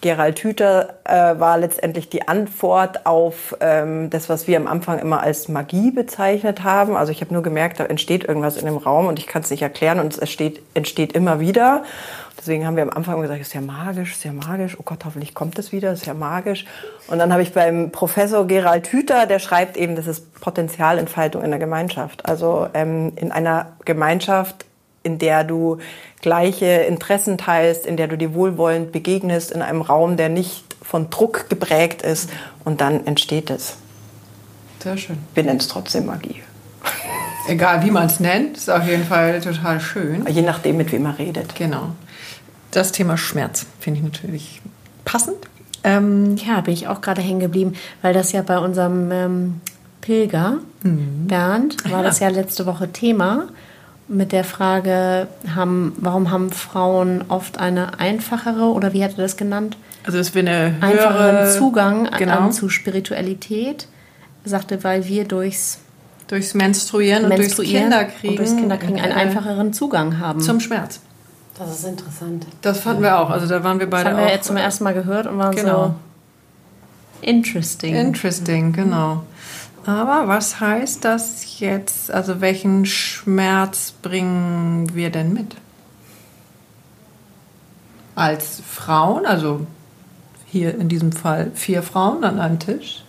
Gerald 0.02 0.40
Hüther 0.40 0.96
äh, 1.04 1.40
war 1.40 1.58
letztendlich 1.58 2.10
die 2.10 2.28
Antwort 2.28 3.06
auf 3.06 3.56
ähm, 3.60 4.10
das, 4.10 4.30
was 4.30 4.48
wir 4.48 4.58
am 4.58 4.68
Anfang 4.68 5.00
immer 5.00 5.22
als 5.22 5.48
Magie 5.48 5.92
bezeichnet 5.92 6.64
haben. 6.64 6.96
Also 6.96 7.12
ich 7.12 7.22
habe 7.22 7.34
nur 7.34 7.44
gemerkt, 7.44 7.80
da 7.80 7.86
entsteht 7.86 8.24
irgendwas 8.24 8.58
in 8.58 8.66
dem 8.66 8.78
Raum 8.78 9.08
und 9.08 9.20
ich 9.20 9.28
kann 9.28 9.42
es 9.42 9.50
nicht 9.50 9.62
erklären 9.62 10.00
und 10.00 10.14
es 10.14 10.20
entsteht, 10.20 10.62
entsteht 10.74 11.14
immer 11.14 11.40
wieder. 11.40 11.84
Deswegen 12.40 12.66
haben 12.66 12.78
wir 12.78 12.84
am 12.84 12.90
Anfang 12.90 13.22
gesagt, 13.22 13.42
ist 13.42 13.54
ja 13.54 13.60
magisch, 13.60 14.14
ist 14.14 14.24
ja 14.24 14.32
magisch. 14.32 14.78
Oh 14.80 14.84
Gott, 14.84 15.04
hoffentlich 15.04 15.34
kommt 15.34 15.60
es 15.60 15.74
wieder, 15.74 15.92
ist 15.92 16.06
ja 16.06 16.14
magisch. 16.14 16.66
Und 17.08 17.20
dann 17.20 17.34
habe 17.34 17.42
ich 17.42 17.52
beim 17.52 17.92
Professor 17.92 18.48
Gerald 18.48 18.88
Hüther, 18.88 19.26
der 19.26 19.40
schreibt 19.40 19.76
eben, 19.76 19.98
das 19.98 20.08
ist 20.08 20.40
Potenzialentfaltung 20.40 21.44
in 21.44 21.50
der 21.50 21.60
Gemeinschaft. 21.60 22.26
Also 22.26 22.70
ähm, 22.74 23.12
in 23.18 23.34
einer 23.34 23.74
Gemeinschaft, 23.84 24.66
in 25.04 25.20
der 25.20 25.44
du 25.44 25.78
gleiche 26.22 26.66
Interessen 26.66 27.38
teilst, 27.38 27.86
in 27.86 27.98
der 27.98 28.08
du 28.08 28.18
dir 28.18 28.34
wohlwollend 28.34 28.92
begegnest, 28.92 29.52
in 29.52 29.62
einem 29.62 29.82
Raum, 29.82 30.18
der 30.18 30.30
nicht 30.30 30.64
von 30.82 31.10
Druck 31.10 31.50
geprägt 31.50 32.02
ist. 32.02 32.30
Und 32.66 32.82
dann 32.82 33.06
entsteht 33.06 33.50
es. 33.50 33.78
Sehr 34.80 34.98
schön. 34.98 35.18
Wir 35.34 35.44
nennen 35.44 35.60
es 35.60 35.68
trotzdem 35.68 36.06
Magie. 36.06 36.42
Egal 37.48 37.84
wie 37.84 37.92
man 37.92 38.06
es 38.06 38.20
nennt, 38.20 38.58
ist 38.58 38.70
auf 38.70 38.86
jeden 38.88 39.06
Fall 39.06 39.42
total 39.42 39.80
schön. 39.80 40.26
Je 40.28 40.42
nachdem, 40.42 40.78
mit 40.78 40.92
wem 40.92 41.04
man 41.04 41.16
redet. 41.16 41.56
Genau 41.56 41.90
das 42.72 42.92
Thema 42.92 43.18
Schmerz 43.18 43.66
finde 43.80 44.00
ich 44.00 44.06
natürlich 44.06 44.62
passend. 45.06 45.38
Ähm, 45.84 46.36
ja, 46.38 46.62
bin 46.62 46.74
ich 46.74 46.88
auch 46.88 47.02
gerade 47.02 47.22
hängen 47.22 47.40
geblieben, 47.40 47.74
weil 48.02 48.14
das 48.14 48.32
ja 48.32 48.42
bei 48.42 48.60
unserem 48.60 49.12
ähm, 49.12 49.62
Pilger 50.02 50.58
mhm. 50.84 51.28
Bernd 51.28 51.84
war 51.86 52.00
ja. 52.00 52.04
das 52.04 52.20
ja 52.20 52.28
letzte 52.30 52.66
Woche 52.66 52.92
Thema 52.92 53.48
mit 54.10 54.32
der 54.32 54.44
Frage, 54.44 55.28
haben, 55.56 55.96
warum 55.98 56.32
haben 56.32 56.52
Frauen 56.52 57.24
oft 57.30 57.60
eine 57.60 58.00
einfachere 58.00 58.66
oder 58.66 58.92
wie 58.94 59.04
hat 59.04 59.12
er 59.12 59.24
das 59.24 59.38
genannt? 59.38 59.78
Also 60.04 60.18
es 60.18 60.34
wäre 60.34 60.48
eine 60.48 60.76
einfacheren 60.82 61.52
Zugang 61.58 62.10
genau. 62.18 62.40
an, 62.40 62.52
zu 62.52 62.70
Spiritualität. 62.70 63.88
Er 64.44 64.50
sagte, 64.50 64.84
weil 64.84 65.06
wir 65.08 65.26
durchs 65.26 65.80
durchs 66.28 66.54
Menstruieren, 66.54 67.28
Menstruieren 67.28 67.86
und 67.86 67.92
durchs 67.92 68.10
Kinderkriegen, 68.12 68.30
und 68.30 68.38
durchs 68.38 68.56
Kinderkriegen 68.56 69.00
einen 69.00 69.14
einfacheren 69.14 69.74
Zugang 69.74 70.20
haben 70.20 70.42
zum 70.42 70.60
Schmerz. 70.60 71.00
Das 71.58 71.72
ist 71.72 71.86
interessant. 71.86 72.46
Das 72.62 72.80
fanden 72.80 73.04
wir 73.04 73.20
auch. 73.20 73.30
Also 73.30 73.46
da 73.48 73.64
waren 73.64 73.80
wir 73.80 73.90
beide 73.90 74.06
das 74.06 74.14
haben 74.14 74.20
wir 74.20 74.28
auch. 74.28 74.34
jetzt 74.34 74.48
zum 74.48 74.58
ersten 74.58 74.84
Mal 74.86 74.94
gehört 74.94 75.28
und 75.28 75.38
waren 75.38 75.56
genau. 75.56 75.88
so 75.88 75.96
interesting. 77.22 77.96
Interesting, 77.96 78.72
genau. 78.72 79.24
Aber 79.86 80.28
was 80.28 80.60
heißt 80.60 81.06
das 81.06 81.60
jetzt? 81.60 82.12
Also 82.12 82.42
welchen 82.42 82.86
Schmerz 82.86 83.92
bringen 83.92 84.94
wir 84.94 85.10
denn 85.10 85.34
mit? 85.34 85.56
Als 88.16 88.62
Frauen, 88.68 89.26
also 89.26 89.66
hier 90.46 90.76
in 90.76 90.90
diesem 90.90 91.12
Fall 91.12 91.52
vier 91.56 91.84
Frauen 91.84 92.24
an 92.24 92.40
einem 92.40 92.60
Tisch. 92.60 93.04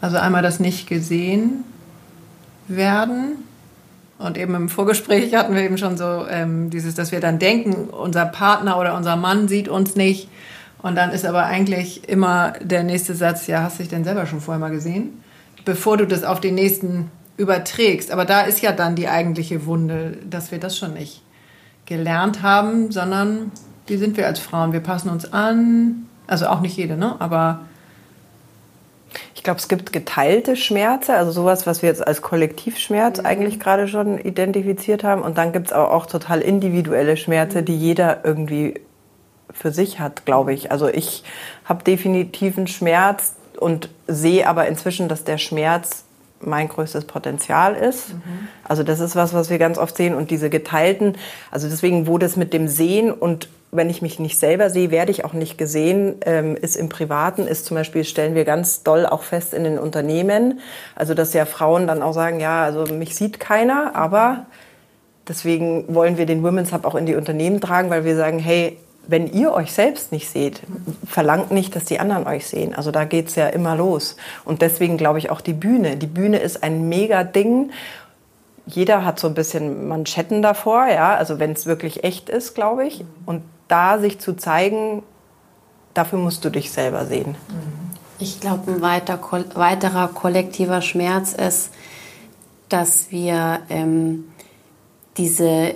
Also 0.00 0.16
einmal 0.16 0.42
das 0.42 0.60
nicht 0.60 0.88
gesehen 0.88 1.64
werden, 2.66 3.36
und 4.22 4.38
eben 4.38 4.54
im 4.54 4.68
Vorgespräch 4.68 5.34
hatten 5.34 5.54
wir 5.54 5.62
eben 5.62 5.78
schon 5.78 5.96
so 5.96 6.24
ähm, 6.30 6.70
dieses, 6.70 6.94
dass 6.94 7.10
wir 7.10 7.18
dann 7.18 7.40
denken, 7.40 7.90
unser 7.90 8.24
Partner 8.24 8.78
oder 8.78 8.96
unser 8.96 9.16
Mann 9.16 9.48
sieht 9.48 9.68
uns 9.68 9.96
nicht. 9.96 10.28
Und 10.80 10.94
dann 10.94 11.10
ist 11.10 11.26
aber 11.26 11.44
eigentlich 11.46 12.08
immer 12.08 12.52
der 12.60 12.84
nächste 12.84 13.14
Satz, 13.14 13.48
ja, 13.48 13.62
hast 13.62 13.78
du 13.78 13.82
dich 13.82 13.90
denn 13.90 14.04
selber 14.04 14.26
schon 14.26 14.40
vorher 14.40 14.60
mal 14.60 14.70
gesehen? 14.70 15.22
Bevor 15.64 15.96
du 15.96 16.06
das 16.06 16.24
auf 16.24 16.40
den 16.40 16.54
nächsten 16.54 17.10
überträgst. 17.36 18.10
Aber 18.10 18.24
da 18.24 18.42
ist 18.42 18.60
ja 18.62 18.72
dann 18.72 18.94
die 18.94 19.08
eigentliche 19.08 19.66
Wunde, 19.66 20.18
dass 20.28 20.50
wir 20.50 20.58
das 20.58 20.76
schon 20.76 20.94
nicht 20.94 21.22
gelernt 21.86 22.42
haben, 22.42 22.90
sondern 22.92 23.50
wie 23.86 23.96
sind 23.96 24.16
wir 24.16 24.26
als 24.26 24.38
Frauen? 24.38 24.72
Wir 24.72 24.80
passen 24.80 25.08
uns 25.08 25.32
an. 25.32 26.06
Also 26.26 26.46
auch 26.46 26.60
nicht 26.60 26.76
jede, 26.76 26.96
ne? 26.96 27.16
Aber 27.18 27.60
ich 29.34 29.42
glaube, 29.42 29.58
es 29.58 29.68
gibt 29.68 29.92
geteilte 29.92 30.56
Schmerze, 30.56 31.14
also 31.14 31.32
sowas, 31.32 31.66
was 31.66 31.82
wir 31.82 31.88
jetzt 31.88 32.06
als 32.06 32.22
Kollektivschmerz 32.22 33.18
mhm. 33.18 33.26
eigentlich 33.26 33.60
gerade 33.60 33.88
schon 33.88 34.18
identifiziert 34.18 35.02
haben. 35.02 35.22
Und 35.22 35.36
dann 35.36 35.52
gibt 35.52 35.66
es 35.66 35.72
auch, 35.72 35.90
auch 35.90 36.06
total 36.06 36.40
individuelle 36.40 37.16
Schmerze, 37.16 37.62
die 37.62 37.76
jeder 37.76 38.24
irgendwie 38.24 38.80
für 39.50 39.72
sich 39.72 39.98
hat, 39.98 40.24
glaube 40.24 40.54
ich. 40.54 40.70
Also 40.70 40.88
ich 40.88 41.24
habe 41.64 41.82
definitiv 41.84 42.56
einen 42.56 42.68
Schmerz 42.68 43.34
und 43.62 43.88
sehe 44.06 44.46
aber 44.46 44.66
inzwischen, 44.66 45.08
dass 45.08 45.24
der 45.24 45.38
Schmerz 45.38 46.04
mein 46.40 46.68
größtes 46.68 47.04
Potenzial 47.04 47.74
ist. 47.74 48.14
Mhm. 48.14 48.48
Also 48.64 48.82
das 48.82 49.00
ist 49.00 49.16
was, 49.16 49.32
was 49.32 49.48
wir 49.48 49.58
ganz 49.58 49.78
oft 49.78 49.96
sehen. 49.96 50.14
Und 50.14 50.30
diese 50.30 50.50
geteilten, 50.50 51.16
also 51.50 51.68
deswegen, 51.68 52.06
wo 52.06 52.18
das 52.18 52.36
mit 52.36 52.52
dem 52.52 52.68
Sehen 52.68 53.12
und 53.12 53.48
wenn 53.74 53.88
ich 53.88 54.02
mich 54.02 54.18
nicht 54.18 54.38
selber 54.38 54.68
sehe, 54.68 54.90
werde 54.90 55.10
ich 55.10 55.24
auch 55.24 55.32
nicht 55.32 55.56
gesehen, 55.56 56.16
ähm, 56.26 56.56
ist 56.56 56.76
im 56.76 56.90
Privaten, 56.90 57.46
ist 57.46 57.64
zum 57.64 57.74
Beispiel, 57.74 58.04
stellen 58.04 58.34
wir 58.34 58.44
ganz 58.44 58.82
doll 58.82 59.06
auch 59.06 59.22
fest 59.22 59.54
in 59.54 59.64
den 59.64 59.78
Unternehmen. 59.78 60.60
Also, 60.94 61.14
dass 61.14 61.32
ja 61.32 61.46
Frauen 61.46 61.86
dann 61.86 62.02
auch 62.02 62.12
sagen, 62.12 62.38
ja, 62.38 62.64
also 62.64 62.92
mich 62.92 63.16
sieht 63.16 63.40
keiner, 63.40 63.96
aber 63.96 64.44
deswegen 65.26 65.94
wollen 65.94 66.18
wir 66.18 66.26
den 66.26 66.42
Women's 66.42 66.70
Hub 66.70 66.84
auch 66.84 66.94
in 66.94 67.06
die 67.06 67.14
Unternehmen 67.14 67.62
tragen, 67.62 67.88
weil 67.88 68.04
wir 68.04 68.14
sagen, 68.14 68.38
hey, 68.38 68.76
wenn 69.06 69.32
ihr 69.32 69.52
euch 69.52 69.72
selbst 69.72 70.12
nicht 70.12 70.28
seht, 70.28 70.62
verlangt 71.06 71.50
nicht, 71.50 71.74
dass 71.74 71.84
die 71.84 71.98
anderen 71.98 72.26
euch 72.26 72.46
sehen. 72.46 72.74
Also 72.74 72.90
da 72.90 73.04
geht's 73.04 73.34
ja 73.34 73.48
immer 73.48 73.74
los. 73.74 74.16
Und 74.44 74.62
deswegen 74.62 74.96
glaube 74.96 75.18
ich 75.18 75.30
auch 75.30 75.40
die 75.40 75.52
Bühne. 75.52 75.96
Die 75.96 76.06
Bühne 76.06 76.38
ist 76.38 76.62
ein 76.62 76.88
mega 76.88 77.24
Ding 77.24 77.70
jeder 78.66 79.04
hat 79.04 79.18
so 79.18 79.28
ein 79.28 79.34
bisschen 79.34 79.88
Manschetten 79.88 80.42
davor, 80.42 80.86
ja, 80.86 81.14
also 81.14 81.38
wenn 81.38 81.52
es 81.52 81.66
wirklich 81.66 82.04
echt 82.04 82.28
ist, 82.28 82.54
glaube 82.54 82.86
ich. 82.86 83.04
Und 83.26 83.42
da 83.68 83.98
sich 83.98 84.18
zu 84.18 84.34
zeigen, 84.34 85.02
dafür 85.94 86.18
musst 86.18 86.44
du 86.44 86.50
dich 86.50 86.70
selber 86.70 87.06
sehen. 87.06 87.34
Ich 88.18 88.40
glaube, 88.40 88.70
ein 88.70 88.82
weiter, 88.82 89.18
weiterer 89.54 90.08
kollektiver 90.08 90.80
Schmerz 90.80 91.32
ist, 91.32 91.70
dass 92.68 93.10
wir 93.10 93.60
ähm, 93.68 94.24
diese 95.16 95.74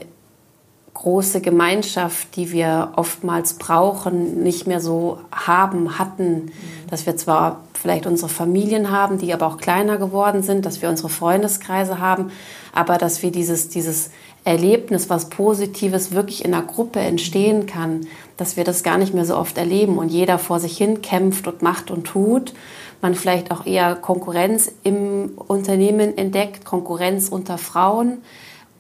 große 0.97 1.43
Gemeinschaft, 1.43 2.37
die 2.37 2.53
wir 2.53 2.93
oftmals 2.97 3.55
brauchen, 3.55 4.43
nicht 4.43 4.67
mehr 4.67 4.81
so 4.81 5.19
haben, 5.31 5.99
hatten. 5.99 6.53
Dass 6.89 7.05
wir 7.05 7.17
zwar 7.17 7.61
vielleicht 7.75 8.07
unsere 8.07 8.31
Familien 8.31 8.91
haben, 8.91 9.19
die 9.19 9.33
aber 9.35 9.47
auch 9.47 9.59
kleiner 9.59 9.99
geworden 9.99 10.43
sind, 10.43 10.65
dass 10.65 10.81
wir 10.81 10.89
unsere 10.89 11.11
Freundeskreise 11.11 12.01
haben, 12.01 12.31
aber 12.73 12.97
dass 12.97 13.23
wir 13.23 13.31
dieses, 13.31 13.69
dieses 13.69 14.11
Erlebnis, 14.45 15.11
was 15.11 15.29
Positives 15.29 16.13
wirklich 16.13 16.45
in 16.45 16.55
einer 16.55 16.65
Gruppe 16.65 17.01
entstehen 17.01 17.67
kann, 17.67 18.07
dass 18.39 18.57
wir 18.57 18.65
das 18.65 18.83
gar 18.83 18.97
nicht 18.97 19.13
mehr 19.13 19.27
so 19.27 19.37
oft 19.37 19.59
erleben 19.59 19.99
und 19.99 20.09
jeder 20.09 20.39
vor 20.39 20.61
sich 20.61 20.79
hin 20.79 21.03
kämpft 21.03 21.47
und 21.47 21.61
macht 21.61 21.91
und 21.91 22.05
tut. 22.05 22.55
Man 23.03 23.15
vielleicht 23.15 23.51
auch 23.51 23.67
eher 23.67 23.97
Konkurrenz 23.97 24.73
im 24.83 25.33
Unternehmen 25.37 26.17
entdeckt, 26.17 26.65
Konkurrenz 26.65 27.29
unter 27.29 27.59
Frauen 27.59 28.23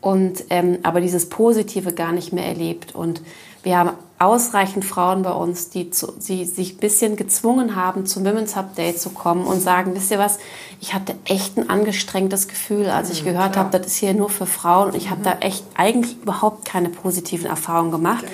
und 0.01 0.45
ähm, 0.51 0.79
aber 0.83 1.01
dieses 1.01 1.29
Positive 1.29 1.93
gar 1.93 2.13
nicht 2.13 2.33
mehr 2.33 2.47
erlebt. 2.47 2.95
Und 2.95 3.23
wir 3.63 3.79
haben 3.79 3.91
ausreichend 4.19 4.85
Frauen 4.85 5.23
bei 5.23 5.33
uns, 5.33 5.71
die, 5.71 5.91
zu, 5.91 6.13
die 6.13 6.45
sich 6.45 6.75
ein 6.75 6.79
bisschen 6.79 7.17
gezwungen 7.17 7.77
haben, 7.77 8.07
zum 8.07 8.25
Women's 8.25 8.57
Hub 8.57 8.75
Day 8.75 8.95
zu 8.95 9.11
kommen 9.11 9.45
und 9.45 9.61
sagen, 9.61 9.95
wisst 9.95 10.11
ihr 10.11 10.19
was, 10.19 10.39
ich 10.81 10.95
hatte 10.95 11.17
echt 11.25 11.59
ein 11.59 11.69
angestrengtes 11.69 12.49
Gefühl, 12.49 12.87
als 12.87 13.11
ich 13.11 13.23
mhm, 13.23 13.31
gehört 13.31 13.57
habe, 13.57 13.77
das 13.77 13.89
ist 13.89 13.97
hier 13.97 14.15
nur 14.15 14.31
für 14.31 14.47
Frauen 14.47 14.91
und 14.91 14.97
ich 14.97 15.11
habe 15.11 15.23
da 15.23 15.35
mhm. 15.35 15.41
echt 15.41 15.65
eigentlich 15.75 16.17
überhaupt 16.23 16.65
keine 16.65 16.89
positiven 16.89 17.47
Erfahrungen 17.47 17.91
gemacht. 17.91 18.23
Genau. 18.23 18.33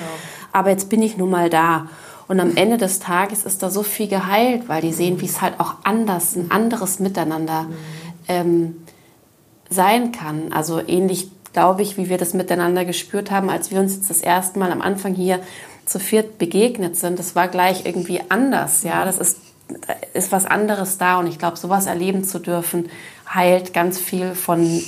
Aber 0.53 0.71
jetzt 0.71 0.89
bin 0.89 1.03
ich 1.03 1.17
nun 1.17 1.31
mal 1.31 1.51
da. 1.51 1.89
Und 2.29 2.39
am 2.39 2.57
Ende 2.57 2.77
des 2.77 3.01
Tages 3.01 3.45
ist 3.45 3.63
da 3.63 3.71
so 3.71 3.83
viel 3.83 4.07
geheilt, 4.07 4.69
weil 4.69 4.83
die 4.83 4.93
sehen, 4.93 5.21
wie 5.21 5.27
es 5.27 5.41
halt 5.41 5.59
auch 5.59 5.75
anders, 5.83 6.37
ein 6.37 6.51
anderes 6.51 7.01
Miteinander 7.01 7.63
mhm. 7.63 7.75
ähm, 8.29 8.77
sein 9.69 10.13
kann. 10.13 10.53
Also 10.53 10.81
ähnlich 10.87 11.31
glaube 11.53 11.83
ich, 11.83 11.97
wie 11.97 12.09
wir 12.09 12.19
das 12.19 12.35
miteinander 12.35 12.85
gespürt 12.85 13.31
haben, 13.31 13.51
als 13.51 13.71
wir 13.71 13.81
uns 13.81 13.95
jetzt 13.95 14.11
das 14.11 14.21
erste 14.21 14.59
Mal 14.59 14.73
am 14.73 14.83
Anfang 14.83 15.15
hier 15.15 15.41
zu 15.85 15.99
viert 15.99 16.39
begegnet 16.39 16.97
sind. 16.97 17.19
Das 17.19 17.35
war 17.35 17.49
gleich 17.49 17.85
irgendwie 17.85 18.21
anders. 18.29 18.83
Ja, 18.83 19.05
das 19.05 19.19
ist, 19.19 19.39
ist 20.15 20.33
was 20.33 20.47
anderes 20.47 20.99
da. 20.99 21.19
Und 21.19 21.27
ich 21.27 21.39
glaube, 21.39 21.57
sowas 21.57 21.87
erleben 21.87 22.25
zu 22.25 22.39
dürfen, 22.39 22.89
heilt 23.33 23.75
ganz 23.75 23.99
viel 23.99 24.35
von 24.35 24.83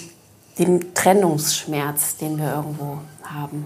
dem 0.58 0.94
Trennungsschmerz, 0.94 2.16
den 2.16 2.38
wir 2.38 2.54
irgendwo 2.54 2.98
haben. 3.22 3.64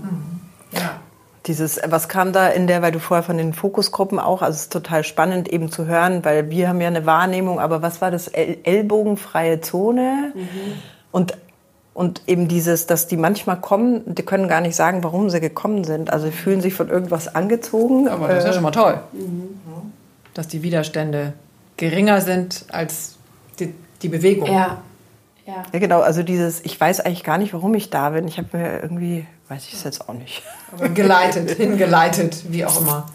Mhm. 0.73 0.79
Ja. 0.79 1.01
Dieses, 1.47 1.81
was 1.87 2.09
kam 2.09 2.33
da 2.33 2.49
in 2.49 2.67
der, 2.67 2.83
weil 2.83 2.93
du 2.93 3.01
vorher 3.01 3.23
von 3.23 3.39
den 3.39 3.55
Fokusgruppen 3.55 4.19
auch, 4.19 4.43
also 4.43 4.55
es 4.55 4.63
ist 4.63 4.73
total 4.73 5.03
spannend 5.03 5.49
eben 5.49 5.71
zu 5.71 5.87
hören, 5.87 6.23
weil 6.25 6.51
wir 6.51 6.69
haben 6.69 6.81
ja 6.81 6.89
eine 6.89 7.07
Wahrnehmung, 7.07 7.59
aber 7.59 7.81
was 7.81 8.03
war 8.03 8.11
das? 8.11 8.29
Ellbogenfreie 8.29 9.63
Zone? 9.63 10.33
Mhm. 10.35 10.49
Und 11.11 11.39
und 11.99 12.23
eben 12.29 12.47
dieses, 12.47 12.87
dass 12.87 13.09
die 13.09 13.17
manchmal 13.17 13.61
kommen, 13.61 14.03
die 14.07 14.23
können 14.23 14.47
gar 14.47 14.61
nicht 14.61 14.77
sagen, 14.77 15.03
warum 15.03 15.31
sie 15.31 15.41
gekommen 15.41 15.83
sind. 15.83 16.13
Also 16.13 16.27
sie 16.27 16.33
fühlen 16.33 16.61
sich 16.61 16.73
von 16.73 16.89
irgendwas 16.89 17.35
angezogen. 17.35 18.07
Aber 18.07 18.29
das 18.29 18.39
ist 18.39 18.45
ja 18.45 18.53
schon 18.53 18.63
mal 18.63 18.71
toll. 18.71 19.01
Mhm. 19.13 19.49
Dass 20.33 20.47
die 20.47 20.63
Widerstände 20.63 21.33
geringer 21.77 22.21
sind 22.21 22.67
als 22.69 23.17
die, 23.59 23.75
die 24.01 24.09
Bewegung. 24.09 24.47
Ja. 24.47 24.79
ja. 25.45 25.65
Ja, 25.73 25.79
genau. 25.81 26.01
Also 26.01 26.23
dieses, 26.23 26.65
ich 26.65 26.81
weiß 26.81 27.01
eigentlich 27.01 27.25
gar 27.25 27.37
nicht, 27.37 27.53
warum 27.53 27.75
ich 27.75 27.91
da 27.91 28.11
bin. 28.11 28.29
Ich 28.29 28.39
habe 28.39 28.57
mir 28.57 28.81
irgendwie, 28.81 29.27
weiß 29.49 29.67
ich 29.67 29.73
es 29.73 29.83
jetzt 29.83 30.09
auch 30.09 30.15
nicht. 30.15 30.45
Aber 30.71 30.91
geleitet, 30.91 31.51
hingeleitet, 31.51 32.45
wie 32.53 32.65
auch 32.65 32.81
immer. 32.81 33.09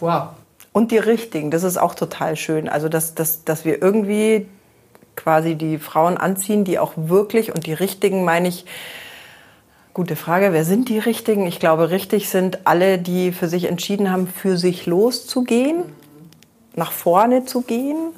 Wow. 0.00 0.28
Und 0.72 0.92
die 0.92 0.98
richtigen, 0.98 1.50
das 1.50 1.62
ist 1.62 1.76
auch 1.76 1.94
total 1.94 2.36
schön. 2.36 2.70
Also, 2.70 2.88
dass, 2.88 3.14
dass, 3.14 3.44
dass 3.44 3.66
wir 3.66 3.82
irgendwie 3.82 4.46
quasi 5.18 5.56
die 5.56 5.78
Frauen 5.78 6.16
anziehen, 6.16 6.64
die 6.64 6.78
auch 6.78 6.92
wirklich, 6.96 7.54
und 7.54 7.66
die 7.66 7.74
richtigen 7.74 8.24
meine 8.24 8.48
ich, 8.48 8.64
gute 9.92 10.16
Frage, 10.16 10.52
wer 10.52 10.64
sind 10.64 10.88
die 10.88 10.98
richtigen? 10.98 11.46
Ich 11.46 11.58
glaube, 11.58 11.90
richtig 11.90 12.28
sind 12.30 12.60
alle, 12.66 12.98
die 12.98 13.32
für 13.32 13.48
sich 13.48 13.64
entschieden 13.64 14.12
haben, 14.12 14.28
für 14.28 14.56
sich 14.56 14.86
loszugehen, 14.86 15.82
nach 16.76 16.92
vorne 16.92 17.44
zu 17.44 17.62
gehen, 17.62 18.12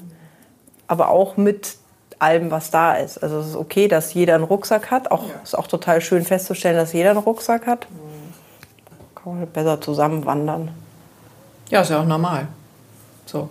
aber 0.87 1.09
auch 1.09 1.37
mit 1.39 1.77
allem, 2.19 2.51
was 2.51 2.71
da 2.71 2.95
ist. 2.95 3.19
Also 3.23 3.39
es 3.39 3.49
ist 3.49 3.57
okay, 3.57 3.89
dass 3.89 4.13
jeder 4.13 4.35
einen 4.35 4.45
Rucksack 4.45 4.91
hat. 4.91 5.11
Auch 5.11 5.27
ja. 5.29 5.41
ist 5.43 5.57
auch 5.57 5.67
total 5.67 6.03
schön 6.03 6.23
festzustellen, 6.25 6.77
dass 6.77 6.93
jeder 6.93 7.11
einen 7.11 7.21
Rucksack 7.21 7.67
hat. 7.67 7.87
Kann 9.15 9.39
man 9.39 9.47
besser 9.47 9.81
zusammen 9.81 10.27
wandern. 10.27 10.71
Ja, 11.71 11.81
ist 11.81 11.91
ja 11.91 12.03
auch 12.03 12.07
normal. 12.07 12.49
So. 13.25 13.49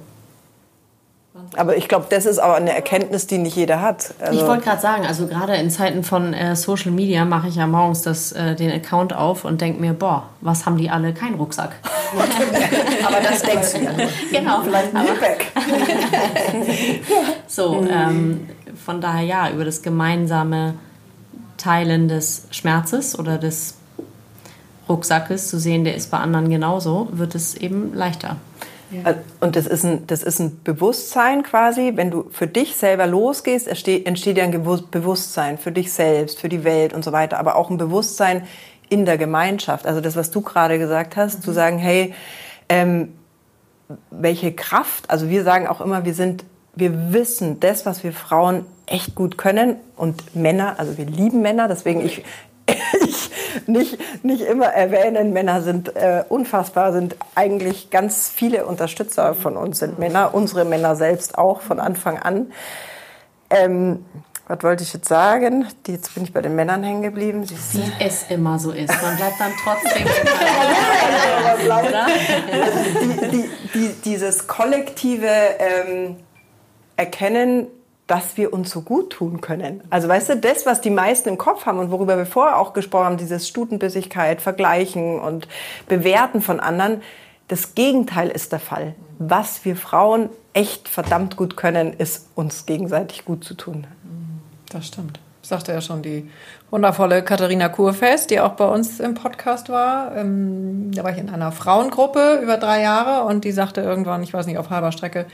Aber 1.56 1.78
ich 1.78 1.88
glaube, 1.88 2.08
das 2.10 2.26
ist 2.26 2.40
aber 2.40 2.56
eine 2.56 2.74
Erkenntnis, 2.74 3.28
die 3.28 3.38
nicht 3.38 3.56
jeder 3.56 3.82
hat. 3.82 4.14
Also 4.20 4.40
ich 4.40 4.48
wollte 4.48 4.64
gerade 4.64 4.82
sagen, 4.82 5.06
also 5.06 5.28
gerade 5.28 5.56
in 5.56 5.70
Zeiten 5.70 6.04
von 6.04 6.34
äh, 6.34 6.56
Social 6.56 6.92
Media 6.92 7.26
mache 7.26 7.48
ich 7.48 7.56
ja 7.56 7.68
morgens 7.68 8.02
das, 8.02 8.32
äh, 8.32 8.56
den 8.56 8.72
Account 8.72 9.14
auf 9.14 9.46
und 9.46 9.62
denke 9.62 9.82
mir, 9.82 9.94
boah, 9.94 10.30
was 10.42 10.66
haben 10.66 10.78
die 10.78 10.90
alle? 10.90 11.14
Kein 11.14 11.36
Rucksack. 11.36 11.76
aber 13.06 13.18
das 13.22 13.42
denkst 13.42 13.74
du 13.74 13.84
ja. 13.84 13.92
Genau. 14.32 14.62
Vielleicht 14.62 14.96
ein 14.96 15.08
so, 17.48 17.86
ähm, 17.90 18.50
von 18.86 19.02
daher 19.02 19.26
ja, 19.26 19.50
über 19.50 19.66
das 19.66 19.82
gemeinsame 19.82 20.76
Teilen 21.58 22.08
des 22.08 22.48
Schmerzes 22.52 23.18
oder 23.18 23.38
des 23.38 23.76
Rucksackes 24.88 25.50
zu 25.50 25.60
sehen, 25.60 25.84
der 25.84 25.96
ist 25.96 26.10
bei 26.10 26.18
anderen 26.18 26.50
genauso, 26.50 27.10
wird 27.12 27.36
es 27.36 27.56
eben 27.56 27.94
leichter. 27.94 28.38
Ja. 28.92 29.16
Und 29.40 29.56
das 29.56 29.68
ist, 29.68 29.84
ein, 29.86 30.08
das 30.08 30.24
ist 30.24 30.40
ein 30.40 30.62
Bewusstsein 30.64 31.44
quasi, 31.44 31.94
wenn 31.96 32.10
du 32.10 32.30
für 32.32 32.48
dich 32.48 32.76
selber 32.76 33.06
losgehst, 33.06 33.68
entsteht, 33.68 34.08
entsteht 34.08 34.38
ja 34.38 34.44
ein 34.44 34.52
Bewusstsein 34.92 35.58
für 35.58 35.72
dich 35.72 35.94
selbst, 35.94 36.40
für 36.40 36.50
die 36.50 36.64
Welt 36.64 36.94
und 36.94 37.04
so 37.04 37.12
weiter, 37.12 37.38
aber 37.38 37.56
auch 37.56 37.70
ein 37.70 37.78
Bewusstsein 37.78 38.48
in 38.90 39.06
der 39.06 39.18
Gemeinschaft. 39.18 39.86
Also 39.86 40.02
das, 40.02 40.16
was 40.16 40.32
du 40.32 40.42
gerade 40.42 40.80
gesagt 40.80 41.16
hast, 41.16 41.40
mhm. 41.40 41.44
zu 41.44 41.52
sagen, 41.52 41.78
hey, 41.78 42.14
ähm, 42.68 43.14
welche 44.12 44.52
Kraft, 44.54 45.10
also 45.10 45.30
wir 45.30 45.44
sagen 45.44 45.68
auch 45.68 45.82
immer, 45.82 46.06
wir 46.06 46.14
sind, 46.14 46.44
wir 46.76 47.14
wissen 47.14 47.60
das, 47.60 47.86
was 47.86 48.04
wir 48.04 48.14
Frauen 48.14 48.66
echt 48.86 49.16
gut 49.16 49.38
können 49.38 49.76
und 49.96 50.36
Männer, 50.36 50.80
also 50.80 50.98
wir 50.98 51.06
lieben 51.06 51.42
Männer, 51.42 51.68
deswegen 51.68 52.04
ich, 52.04 52.24
ich 53.02 53.32
nicht, 53.68 53.98
nicht 54.24 54.42
immer 54.42 54.68
erwähnen. 54.68 55.34
Männer 55.34 55.62
sind 55.62 55.96
äh, 55.96 56.24
unfassbar, 56.28 56.94
sind 56.94 57.16
eigentlich 57.36 57.90
ganz 57.90 58.30
viele 58.30 58.66
Unterstützer 58.66 59.34
von 59.34 59.58
uns 59.58 59.80
sind 59.80 60.00
Männer, 60.00 60.34
unsere 60.34 60.66
Männer 60.66 60.96
selbst 60.96 61.38
auch 61.38 61.62
von 61.62 61.80
Anfang 61.80 62.18
an. 62.18 62.52
Ähm, 63.50 64.06
was 64.48 64.64
wollte 64.64 64.84
ich 64.84 64.94
jetzt 64.94 65.08
sagen? 65.08 65.68
Jetzt 65.86 66.16
bin 66.16 66.24
ich 66.24 66.34
bei 66.34 66.42
den 66.42 66.56
Männern 66.56 66.84
hängen 66.84 67.04
geblieben. 67.04 67.48
Wie 67.48 67.84
es 68.00 68.26
immer 68.30 68.58
so 68.58 68.72
ist. 68.72 68.90
Man 69.02 69.16
bleibt 69.16 69.40
dann 69.40 69.52
trotzdem. 69.64 70.08
Also 71.70 73.00
die, 73.02 73.30
die, 73.30 73.50
die, 73.74 73.94
dieses 74.04 74.48
kollektive 74.48 75.28
ähm, 75.28 76.18
Erkennen, 76.96 77.68
dass 78.10 78.38
wir 78.38 78.52
uns 78.54 78.72
so 78.72 78.82
gut 78.82 79.12
tun 79.12 79.40
können. 79.40 79.82
Also 79.92 80.08
weißt 80.08 80.30
du, 80.30 80.38
das, 80.38 80.66
was 80.66 80.82
die 80.82 80.90
meisten 80.90 81.30
im 81.30 81.38
Kopf 81.38 81.68
haben 81.68 81.78
und 81.78 81.92
worüber 81.92 82.18
wir 82.18 82.26
vorher 82.26 82.58
auch 82.58 82.74
gesprochen 82.74 83.06
haben, 83.06 83.18
dieses 83.18 83.48
Stutenbissigkeit, 83.48 84.42
Vergleichen 84.42 85.20
und 85.20 85.48
Bewerten 85.88 86.42
von 86.42 86.60
anderen, 86.60 87.04
das 87.50 87.76
Gegenteil 87.76 88.30
ist 88.30 88.52
der 88.52 88.60
Fall. 88.60 88.96
Was 89.20 89.64
wir 89.64 89.76
Frauen 89.76 90.30
echt 90.54 90.90
verdammt 90.90 91.38
gut 91.38 91.56
können, 91.56 91.94
ist 91.94 92.28
uns 92.34 92.66
gegenseitig 92.66 93.26
gut 93.26 93.44
zu 93.44 93.54
tun. 93.54 93.86
Das 94.70 94.88
stimmt. 94.88 95.20
Das 95.42 95.50
sagte 95.50 95.72
ja 95.72 95.82
schon 95.82 96.02
die 96.02 96.30
wundervolle 96.72 97.24
Katharina 97.24 97.70
Kurfest, 97.70 98.32
die 98.32 98.40
auch 98.40 98.54
bei 98.54 98.68
uns 98.68 99.00
im 99.00 99.14
Podcast 99.14 99.70
war. 99.70 100.16
Ähm, 100.16 100.92
da 100.94 101.04
war 101.04 101.12
ich 101.12 101.18
in 101.20 101.30
einer 101.30 101.52
Frauengruppe 101.52 102.40
über 102.42 102.58
drei 102.58 102.82
Jahre 102.82 103.26
und 103.26 103.44
die 103.44 103.52
sagte 103.52 103.82
irgendwann, 103.82 104.24
ich 104.24 104.34
weiß 104.34 104.48
nicht, 104.48 104.58
auf 104.58 104.72
halber 104.72 104.92
Strecke, 104.92 105.28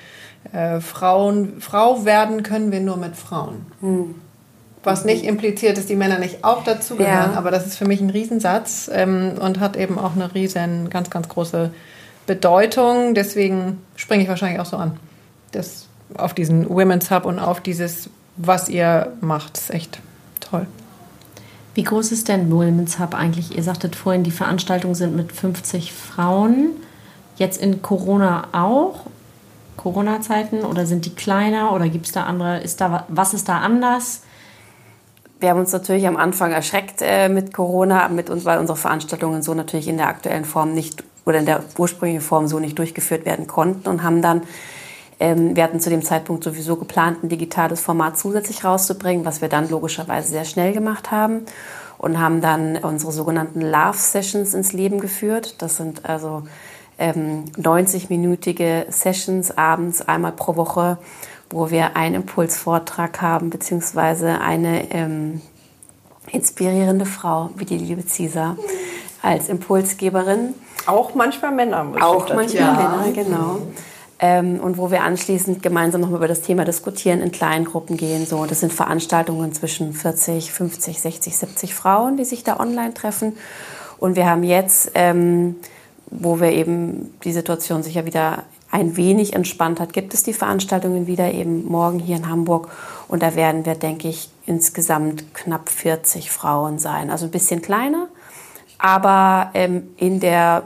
äh, 0.53 0.79
Frauen, 0.79 1.59
Frau 1.59 2.05
werden 2.05 2.43
können 2.43 2.71
wir 2.71 2.79
nur 2.79 2.97
mit 2.97 3.15
Frauen. 3.15 3.65
Hm. 3.81 4.15
Was 4.83 5.03
nicht 5.03 5.25
impliziert, 5.25 5.77
dass 5.77 5.87
die 5.87 5.95
Männer 5.95 6.19
nicht 6.19 6.43
auch 6.43 6.63
dazugehören, 6.63 7.31
ja. 7.31 7.37
aber 7.37 7.49
das 7.49 7.65
ist 7.65 7.75
für 7.75 7.85
mich 7.85 8.01
ein 8.01 8.11
Riesensatz 8.11 8.89
ähm, 8.93 9.33
und 9.39 9.59
hat 9.59 9.77
eben 9.77 9.97
auch 9.97 10.15
eine 10.15 10.35
riesen, 10.35 10.91
ganz, 10.91 11.09
ganz 11.09 11.27
große 11.27 11.71
Bedeutung. 12.27 13.15
Deswegen 13.15 13.81
springe 13.95 14.23
ich 14.23 14.29
wahrscheinlich 14.29 14.59
auch 14.59 14.67
so 14.67 14.77
an. 14.77 14.97
Das, 15.51 15.87
auf 16.15 16.35
diesen 16.35 16.69
Women's 16.69 17.09
Hub 17.09 17.25
und 17.25 17.39
auf 17.39 17.61
dieses, 17.61 18.11
was 18.37 18.69
ihr 18.69 19.13
macht, 19.21 19.57
ist 19.57 19.73
echt 19.73 19.99
toll. 20.39 20.67
Wie 21.73 21.83
groß 21.83 22.11
ist 22.11 22.27
denn 22.27 22.51
Women's 22.51 22.99
Hub 22.99 23.15
eigentlich? 23.15 23.57
Ihr 23.57 23.63
sagtet 23.63 23.95
vorhin, 23.95 24.23
die 24.23 24.31
Veranstaltungen 24.31 24.95
sind 24.95 25.15
mit 25.15 25.31
50 25.31 25.93
Frauen. 25.93 26.69
Jetzt 27.37 27.61
in 27.61 27.81
Corona 27.81 28.47
auch? 28.53 29.07
Corona-Zeiten 29.77 30.63
oder 30.63 30.85
sind 30.85 31.05
die 31.05 31.15
kleiner 31.15 31.73
oder 31.73 31.89
gibt 31.89 32.05
es 32.05 32.11
da 32.11 32.23
andere, 32.23 32.59
ist 32.61 32.81
da, 32.81 33.05
was 33.07 33.33
ist 33.33 33.49
da 33.49 33.59
anders? 33.59 34.21
Wir 35.39 35.49
haben 35.49 35.59
uns 35.59 35.73
natürlich 35.73 36.07
am 36.07 36.17
Anfang 36.17 36.51
erschreckt 36.51 37.01
äh, 37.01 37.29
mit 37.29 37.53
Corona, 37.53 38.07
mit 38.07 38.29
uns, 38.29 38.45
weil 38.45 38.57
unsere 38.57 38.77
Veranstaltungen 38.77 39.43
so 39.43 39.53
natürlich 39.53 39.87
in 39.87 39.97
der 39.97 40.07
aktuellen 40.07 40.45
Form 40.45 40.73
nicht 40.73 41.03
oder 41.25 41.39
in 41.39 41.45
der 41.45 41.63
ursprünglichen 41.77 42.21
Form 42.21 42.47
so 42.47 42.59
nicht 42.59 42.79
durchgeführt 42.79 43.25
werden 43.25 43.47
konnten 43.47 43.89
und 43.89 44.03
haben 44.03 44.21
dann, 44.21 44.43
ähm, 45.19 45.55
wir 45.55 45.63
hatten 45.63 45.79
zu 45.79 45.89
dem 45.89 46.03
Zeitpunkt 46.03 46.43
sowieso 46.43 46.77
geplant, 46.77 47.23
ein 47.23 47.29
digitales 47.29 47.81
Format 47.81 48.17
zusätzlich 48.17 48.63
rauszubringen, 48.63 49.25
was 49.25 49.41
wir 49.41 49.49
dann 49.49 49.69
logischerweise 49.69 50.29
sehr 50.29 50.45
schnell 50.45 50.73
gemacht 50.73 51.11
haben. 51.11 51.45
und 51.97 52.19
haben 52.19 52.41
dann 52.41 52.77
unsere 52.77 53.11
sogenannten 53.11 53.61
Love 53.61 53.97
Sessions 53.97 54.53
ins 54.53 54.73
Leben 54.73 54.99
geführt. 54.99 55.55
Das 55.59 55.77
sind 55.77 56.05
also 56.05 56.43
ähm, 56.97 57.45
90-minütige 57.57 58.91
Sessions 58.91 59.57
abends 59.57 60.01
einmal 60.01 60.31
pro 60.31 60.55
Woche, 60.55 60.97
wo 61.49 61.69
wir 61.69 61.95
einen 61.95 62.15
Impulsvortrag 62.15 63.21
haben, 63.21 63.49
beziehungsweise 63.49 64.41
eine 64.41 64.91
ähm, 64.91 65.41
inspirierende 66.31 67.05
Frau 67.05 67.49
wie 67.55 67.65
die 67.65 67.77
liebe 67.77 68.03
Cisa 68.07 68.57
als 69.21 69.49
Impulsgeberin. 69.49 70.53
Auch 70.85 71.15
manchmal 71.15 71.51
Männer. 71.51 71.83
Muss 71.83 72.01
Auch 72.01 72.33
manchmal 72.33 72.61
ja. 72.61 72.73
Männer, 72.73 73.11
genau. 73.13 73.59
Ähm, 74.17 74.59
und 74.61 74.77
wo 74.77 74.91
wir 74.91 75.03
anschließend 75.03 75.61
gemeinsam 75.61 76.01
noch 76.01 76.11
über 76.11 76.27
das 76.27 76.41
Thema 76.41 76.63
diskutieren, 76.63 77.21
in 77.21 77.31
kleinen 77.31 77.65
Gruppen 77.65 77.97
gehen. 77.97 78.25
So, 78.25 78.45
das 78.45 78.61
sind 78.61 78.71
Veranstaltungen 78.71 79.51
zwischen 79.53 79.93
40, 79.93 80.53
50, 80.53 81.01
60, 81.01 81.37
70 81.37 81.75
Frauen, 81.75 82.15
die 82.15 82.23
sich 82.23 82.43
da 82.43 82.59
online 82.59 82.93
treffen. 82.93 83.35
Und 83.97 84.15
wir 84.15 84.29
haben 84.29 84.43
jetzt, 84.43 84.91
ähm, 84.95 85.57
wo 86.19 86.39
wir 86.39 86.51
eben 86.51 87.13
die 87.23 87.33
Situation 87.33 87.83
sich 87.83 87.95
ja 87.95 88.05
wieder 88.05 88.43
ein 88.71 88.97
wenig 88.97 89.33
entspannt 89.33 89.79
hat, 89.79 89.93
gibt 89.93 90.13
es 90.13 90.23
die 90.23 90.33
Veranstaltungen 90.33 91.07
wieder 91.07 91.31
eben 91.31 91.65
morgen 91.65 91.99
hier 91.99 92.17
in 92.17 92.27
Hamburg. 92.27 92.69
Und 93.07 93.23
da 93.23 93.35
werden 93.35 93.65
wir, 93.65 93.75
denke 93.75 94.09
ich, 94.09 94.29
insgesamt 94.45 95.33
knapp 95.33 95.69
40 95.69 96.29
Frauen 96.31 96.79
sein. 96.79 97.09
Also 97.09 97.25
ein 97.25 97.31
bisschen 97.31 97.61
kleiner, 97.61 98.07
aber 98.77 99.51
ähm, 99.53 99.83
in 99.97 100.19
der, 100.19 100.63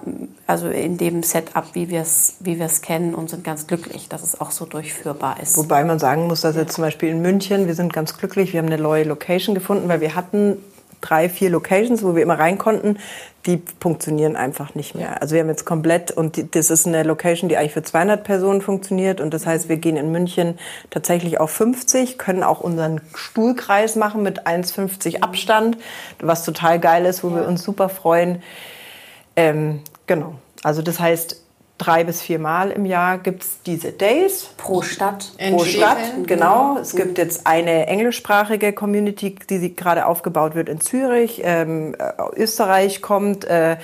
also 0.47 0.69
in 0.69 0.97
dem 0.97 1.21
Setup, 1.23 1.65
wie 1.73 1.89
wir 1.89 2.01
es 2.01 2.37
wie 2.39 2.59
wir's 2.59 2.81
kennen 2.81 3.13
und 3.13 3.29
sind 3.29 3.43
ganz 3.43 3.67
glücklich, 3.67 4.09
dass 4.09 4.23
es 4.23 4.41
auch 4.41 4.51
so 4.51 4.65
durchführbar 4.65 5.39
ist. 5.41 5.57
Wobei 5.57 5.83
man 5.83 5.99
sagen 5.99 6.27
muss, 6.27 6.41
dass 6.41 6.55
jetzt 6.55 6.73
zum 6.73 6.83
Beispiel 6.83 7.09
in 7.09 7.21
München, 7.21 7.67
wir 7.67 7.75
sind 7.75 7.93
ganz 7.93 8.17
glücklich, 8.17 8.53
wir 8.53 8.61
haben 8.61 8.67
eine 8.67 8.81
neue 8.81 9.03
Location 9.03 9.53
gefunden, 9.53 9.87
weil 9.87 10.01
wir 10.01 10.15
hatten 10.15 10.57
drei, 11.01 11.29
vier 11.29 11.49
Locations, 11.49 12.03
wo 12.03 12.15
wir 12.15 12.23
immer 12.23 12.39
rein 12.39 12.57
konnten, 12.57 12.97
die 13.45 13.61
funktionieren 13.79 14.35
einfach 14.35 14.75
nicht 14.75 14.95
mehr. 14.95 15.21
Also 15.21 15.33
wir 15.33 15.41
haben 15.41 15.49
jetzt 15.49 15.65
komplett, 15.65 16.11
und 16.11 16.35
die, 16.35 16.49
das 16.49 16.69
ist 16.69 16.85
eine 16.85 17.03
Location, 17.03 17.49
die 17.49 17.57
eigentlich 17.57 17.73
für 17.73 17.83
200 17.83 18.23
Personen 18.23 18.61
funktioniert. 18.61 19.21
Und 19.21 19.33
das 19.33 19.45
heißt, 19.45 19.69
wir 19.69 19.77
gehen 19.77 19.95
in 19.95 20.11
München 20.11 20.59
tatsächlich 20.89 21.39
auf 21.39 21.51
50, 21.51 22.17
können 22.17 22.43
auch 22.43 22.59
unseren 22.59 23.01
Stuhlkreis 23.15 23.95
machen 23.95 24.23
mit 24.23 24.45
1,50 24.45 25.21
Abstand, 25.21 25.77
was 26.19 26.43
total 26.43 26.79
geil 26.79 27.05
ist, 27.05 27.23
wo 27.23 27.29
ja. 27.29 27.37
wir 27.37 27.47
uns 27.47 27.63
super 27.63 27.89
freuen. 27.89 28.43
Ähm, 29.35 29.81
genau. 30.05 30.35
Also 30.63 30.81
das 30.81 30.99
heißt, 30.99 31.41
drei 31.79 32.03
bis 32.03 32.21
vier 32.21 32.37
Mal 32.37 32.69
im 32.69 32.85
Jahr 32.85 33.17
gibt 33.17 33.43
es 33.43 33.61
diese 33.63 33.91
Days. 33.91 34.51
Pro 34.57 34.83
Stadt. 34.83 35.31
Pro 35.49 35.63
Stadt, 35.63 35.97
genau. 36.27 36.77
Es 36.77 36.95
gibt 36.95 37.17
jetzt 37.17 37.47
eine 37.47 37.87
englischsprachige 37.87 38.73
Community, 38.73 39.35
die 39.49 39.75
gerade 39.75 40.05
aufgebaut 40.05 40.53
wird 40.53 40.69
in 40.69 40.81
Zürich. 40.81 41.41
Ähm, 41.43 41.95
äh, 41.97 42.11
Österreich 42.35 43.01
kommt. 43.01 43.45
Äh, 43.45 43.77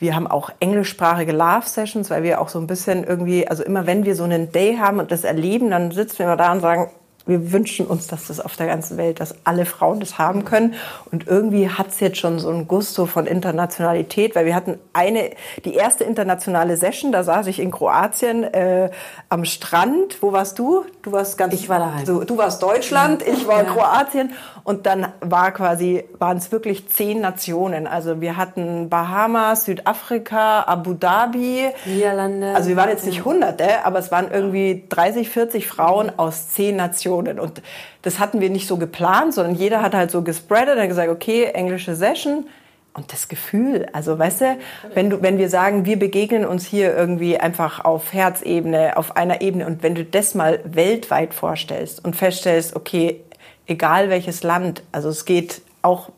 wir 0.00 0.16
haben 0.16 0.26
auch 0.26 0.50
englischsprachige 0.58 1.32
Love 1.32 1.66
Sessions, 1.66 2.10
weil 2.10 2.24
wir 2.24 2.40
auch 2.40 2.48
so 2.48 2.58
ein 2.58 2.66
bisschen 2.66 3.04
irgendwie, 3.04 3.46
also 3.46 3.62
immer 3.62 3.86
wenn 3.86 4.04
wir 4.04 4.16
so 4.16 4.24
einen 4.24 4.50
Day 4.50 4.78
haben 4.78 4.98
und 4.98 5.12
das 5.12 5.22
erleben, 5.22 5.70
dann 5.70 5.92
sitzen 5.92 6.18
wir 6.18 6.26
immer 6.26 6.36
da 6.36 6.50
und 6.50 6.60
sagen, 6.60 6.90
wir 7.26 7.52
wünschen 7.52 7.86
uns, 7.86 8.06
dass 8.06 8.26
das 8.26 8.40
auf 8.40 8.56
der 8.56 8.66
ganzen 8.66 8.96
Welt, 8.96 9.20
dass 9.20 9.34
alle 9.44 9.64
Frauen 9.64 10.00
das 10.00 10.18
haben 10.18 10.44
können. 10.44 10.74
Und 11.10 11.26
irgendwie 11.26 11.68
hat 11.68 11.88
es 11.88 12.00
jetzt 12.00 12.18
schon 12.18 12.38
so 12.38 12.50
ein 12.50 12.66
Gusto 12.66 13.06
von 13.06 13.26
Internationalität, 13.26 14.34
weil 14.34 14.46
wir 14.46 14.54
hatten 14.54 14.78
eine, 14.92 15.30
die 15.64 15.74
erste 15.74 16.04
internationale 16.04 16.76
Session, 16.76 17.12
da 17.12 17.22
saß 17.22 17.46
ich 17.46 17.60
in 17.60 17.70
Kroatien 17.70 18.44
äh, 18.44 18.90
am 19.28 19.44
Strand. 19.44 20.22
Wo 20.22 20.32
warst 20.32 20.58
du? 20.58 20.84
Du 21.02 21.12
warst 21.12 21.38
ganz. 21.38 21.54
Ich 21.54 21.68
war 21.68 21.78
daheim. 21.78 22.04
Du, 22.04 22.24
du 22.24 22.36
warst 22.36 22.62
Deutschland, 22.62 23.22
ich 23.26 23.46
war 23.46 23.64
ja. 23.64 23.72
Kroatien. 23.72 24.32
Und 24.64 24.86
dann 24.86 25.08
war 25.20 25.50
quasi, 25.50 26.04
waren 26.18 26.36
es 26.36 26.52
wirklich 26.52 26.88
zehn 26.88 27.20
Nationen. 27.20 27.86
Also 27.88 28.20
wir 28.20 28.36
hatten 28.36 28.88
Bahamas, 28.88 29.64
Südafrika, 29.64 30.62
Abu 30.62 30.94
Dhabi. 30.94 31.68
Niederlande. 31.84 32.54
Also 32.54 32.68
wir 32.68 32.76
waren 32.76 32.90
jetzt 32.90 33.04
nicht 33.04 33.24
Hunderte, 33.24 33.84
aber 33.84 33.98
es 33.98 34.12
waren 34.12 34.30
irgendwie 34.30 34.84
30, 34.88 35.28
40 35.30 35.66
Frauen 35.66 36.12
aus 36.16 36.50
zehn 36.50 36.76
Nationen. 36.76 37.40
Und 37.40 37.60
das 38.02 38.20
hatten 38.20 38.40
wir 38.40 38.50
nicht 38.50 38.68
so 38.68 38.76
geplant, 38.76 39.34
sondern 39.34 39.56
jeder 39.56 39.82
hat 39.82 39.94
halt 39.94 40.12
so 40.12 40.22
gespreadet 40.22 40.78
und 40.78 40.88
gesagt, 40.88 41.08
okay, 41.08 41.44
englische 41.46 41.96
Session. 41.96 42.46
Und 42.94 43.10
das 43.12 43.28
Gefühl, 43.28 43.88
also 43.94 44.18
weißt 44.18 44.40
du, 44.42 44.56
wenn 44.92 45.08
du, 45.08 45.22
wenn 45.22 45.38
wir 45.38 45.48
sagen, 45.48 45.86
wir 45.86 45.98
begegnen 45.98 46.44
uns 46.44 46.66
hier 46.66 46.94
irgendwie 46.94 47.38
einfach 47.38 47.84
auf 47.84 48.12
Herzebene, 48.12 48.98
auf 48.98 49.16
einer 49.16 49.40
Ebene, 49.40 49.66
und 49.66 49.82
wenn 49.82 49.94
du 49.94 50.04
das 50.04 50.34
mal 50.34 50.60
weltweit 50.64 51.32
vorstellst 51.32 52.04
und 52.04 52.14
feststellst, 52.14 52.76
okay, 52.76 53.22
egal 53.66 54.08
welches 54.10 54.42
Land. 54.42 54.82
Also 54.92 55.08
es 55.08 55.24
geht 55.24 55.62
auch 55.82 56.10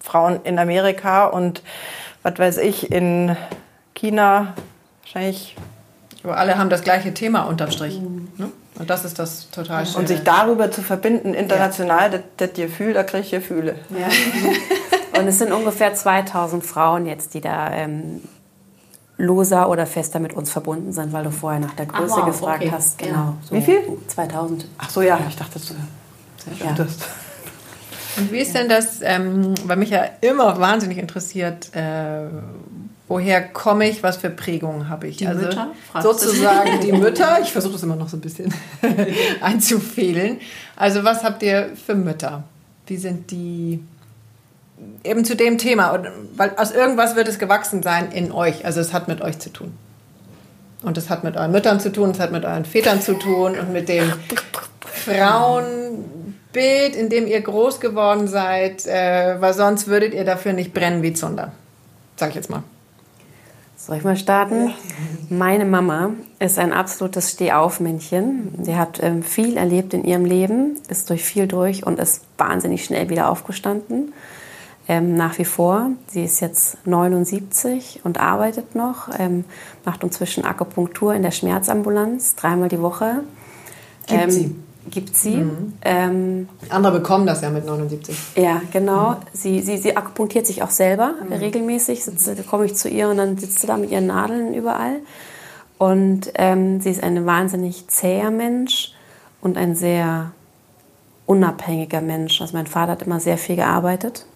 Frauen 0.00 0.40
in 0.44 0.58
Amerika 0.58 1.26
und 1.26 1.62
was 2.22 2.38
weiß 2.38 2.58
ich, 2.58 2.90
in 2.92 3.36
China 3.94 4.54
wahrscheinlich. 5.02 5.56
Aber 6.24 6.36
alle 6.36 6.56
haben 6.56 6.70
das 6.70 6.82
gleiche 6.82 7.14
Thema 7.14 7.42
unterm 7.42 7.70
Strich. 7.70 8.00
Mhm. 8.00 8.28
Ne? 8.36 8.52
Und 8.78 8.88
das 8.88 9.04
ist 9.04 9.18
das 9.18 9.50
total 9.50 9.86
schön. 9.86 9.96
Und 9.96 10.08
sich 10.08 10.22
darüber 10.22 10.70
zu 10.70 10.82
verbinden, 10.82 11.34
international, 11.34 12.12
ja. 12.12 12.20
das, 12.36 12.52
Gefühl, 12.54 12.94
da 12.94 13.02
kriege 13.02 13.24
ich 13.24 13.30
Gefühle. 13.30 13.76
Ja. 13.90 14.08
und 15.20 15.26
es 15.26 15.38
sind 15.38 15.52
ungefähr 15.52 15.94
2000 15.94 16.64
Frauen 16.64 17.06
jetzt, 17.06 17.34
die 17.34 17.40
da 17.40 17.70
ähm, 17.70 18.22
loser 19.18 19.68
oder 19.68 19.86
fester 19.86 20.20
mit 20.20 20.32
uns 20.32 20.50
verbunden 20.50 20.92
sind, 20.92 21.12
weil 21.12 21.24
du 21.24 21.30
vorher 21.30 21.60
nach 21.60 21.74
der 21.74 21.86
Größe 21.86 22.16
wow, 22.16 22.26
gefragt 22.26 22.62
okay. 22.62 22.72
hast. 22.72 22.98
Genau. 22.98 23.34
So 23.44 23.54
Wie 23.54 23.60
viel? 23.60 23.82
2000. 24.08 24.66
Ach 24.78 24.90
so, 24.90 25.02
ja, 25.02 25.18
ich 25.28 25.36
dachte, 25.36 25.54
das 25.54 25.74
ja. 26.60 26.86
Und 28.16 28.30
wie 28.30 28.38
ist 28.38 28.54
denn 28.54 28.68
das, 28.68 29.00
ähm, 29.02 29.54
weil 29.64 29.76
mich 29.76 29.90
ja 29.90 30.04
immer 30.20 30.60
wahnsinnig 30.60 30.98
interessiert, 30.98 31.74
äh, 31.74 32.26
woher 33.08 33.42
komme 33.42 33.88
ich, 33.88 34.02
was 34.02 34.18
für 34.18 34.30
Prägungen 34.30 34.88
habe 34.88 35.08
ich? 35.08 35.18
Die 35.18 35.26
also 35.26 35.42
Mütter? 35.42 35.72
Sozusagen 36.00 36.80
die 36.80 36.92
Mütter. 36.92 37.38
Ich 37.42 37.52
versuche 37.52 37.72
das 37.72 37.82
immer 37.82 37.96
noch 37.96 38.08
so 38.08 38.16
ein 38.16 38.20
bisschen 38.20 38.52
einzufehlen. 39.40 40.40
Also 40.76 41.04
was 41.04 41.24
habt 41.24 41.42
ihr 41.42 41.70
für 41.86 41.94
Mütter? 41.94 42.44
Wie 42.86 42.96
sind 42.96 43.30
die 43.30 43.82
eben 45.04 45.24
zu 45.24 45.36
dem 45.36 45.58
Thema? 45.58 46.02
Weil 46.36 46.52
aus 46.56 46.72
irgendwas 46.72 47.16
wird 47.16 47.28
es 47.28 47.38
gewachsen 47.38 47.82
sein 47.82 48.12
in 48.12 48.32
euch. 48.32 48.64
Also 48.64 48.80
es 48.80 48.92
hat 48.92 49.08
mit 49.08 49.20
euch 49.20 49.38
zu 49.38 49.50
tun. 49.52 49.72
Und 50.82 50.98
es 50.98 51.10
hat 51.10 51.24
mit 51.24 51.36
euren 51.36 51.52
Müttern 51.52 51.80
zu 51.80 51.92
tun, 51.92 52.10
es 52.10 52.18
hat 52.18 52.32
mit 52.32 52.44
euren 52.44 52.64
Vätern 52.64 53.00
zu 53.00 53.14
tun 53.14 53.58
und 53.58 53.72
mit 53.72 53.88
dem 53.88 54.12
Frauenbild, 54.86 56.96
in 56.96 57.08
dem 57.08 57.26
ihr 57.26 57.40
groß 57.40 57.80
geworden 57.80 58.28
seid, 58.28 58.86
äh, 58.86 59.40
weil 59.40 59.54
sonst 59.54 59.86
würdet 59.86 60.14
ihr 60.14 60.24
dafür 60.24 60.52
nicht 60.52 60.74
brennen 60.74 61.02
wie 61.02 61.12
Zunder. 61.12 61.52
Sag 62.16 62.30
ich 62.30 62.34
jetzt 62.34 62.50
mal. 62.50 62.62
Soll 63.84 63.96
ich 63.96 64.04
mal 64.04 64.16
starten? 64.16 64.72
Meine 65.28 65.64
Mama 65.64 66.10
ist 66.38 66.60
ein 66.60 66.72
absolutes 66.72 67.32
Stehaufmännchen. 67.32 68.54
Sie 68.62 68.76
hat 68.76 69.02
ähm, 69.02 69.24
viel 69.24 69.56
erlebt 69.56 69.92
in 69.92 70.04
ihrem 70.04 70.24
Leben, 70.24 70.76
ist 70.88 71.10
durch 71.10 71.24
viel 71.24 71.48
durch 71.48 71.84
und 71.84 71.98
ist 71.98 72.22
wahnsinnig 72.38 72.84
schnell 72.84 73.08
wieder 73.08 73.28
aufgestanden. 73.28 74.12
Ähm, 74.88 75.14
nach 75.14 75.38
wie 75.38 75.44
vor. 75.44 75.90
Sie 76.08 76.24
ist 76.24 76.40
jetzt 76.40 76.86
79 76.86 78.00
und 78.02 78.18
arbeitet 78.18 78.74
noch, 78.74 79.08
ähm, 79.16 79.44
macht 79.84 80.02
inzwischen 80.02 80.44
Akupunktur 80.44 81.14
in 81.14 81.22
der 81.22 81.30
Schmerzambulanz, 81.30 82.34
dreimal 82.34 82.68
die 82.68 82.80
Woche. 82.80 83.22
Gibt 84.08 84.32
sie? 84.32 84.56
gibt 84.90 85.16
sie. 85.16 85.36
Mhm. 85.36 85.74
Ähm, 85.82 86.48
Andere 86.68 86.98
bekommen 86.98 87.26
das 87.26 87.40
ja 87.42 87.50
mit 87.50 87.64
79. 87.64 88.16
Ja, 88.36 88.60
genau. 88.72 89.10
Mhm. 89.10 89.16
Sie, 89.32 89.60
sie, 89.60 89.78
sie 89.78 89.96
akupunktiert 89.96 90.46
sich 90.46 90.62
auch 90.62 90.70
selber 90.70 91.14
mhm. 91.24 91.32
regelmäßig. 91.32 92.04
Sitze, 92.04 92.34
da 92.34 92.42
komme 92.42 92.66
ich 92.66 92.74
zu 92.74 92.88
ihr 92.88 93.08
und 93.08 93.16
dann 93.16 93.38
sitzt 93.38 93.60
sie 93.60 93.66
da 93.66 93.76
mit 93.76 93.90
ihren 93.90 94.06
Nadeln 94.06 94.54
überall. 94.54 95.00
Und 95.78 96.32
ähm, 96.34 96.80
sie 96.80 96.90
ist 96.90 97.02
ein 97.02 97.26
wahnsinnig 97.26 97.88
zäher 97.88 98.30
Mensch 98.30 98.92
und 99.40 99.56
ein 99.56 99.74
sehr 99.74 100.32
unabhängiger 101.26 102.00
Mensch. 102.00 102.40
Also 102.40 102.56
mein 102.56 102.66
Vater 102.66 102.92
hat 102.92 103.02
immer 103.02 103.20
sehr 103.20 103.38
viel 103.38 103.56
gearbeitet, 103.56 104.26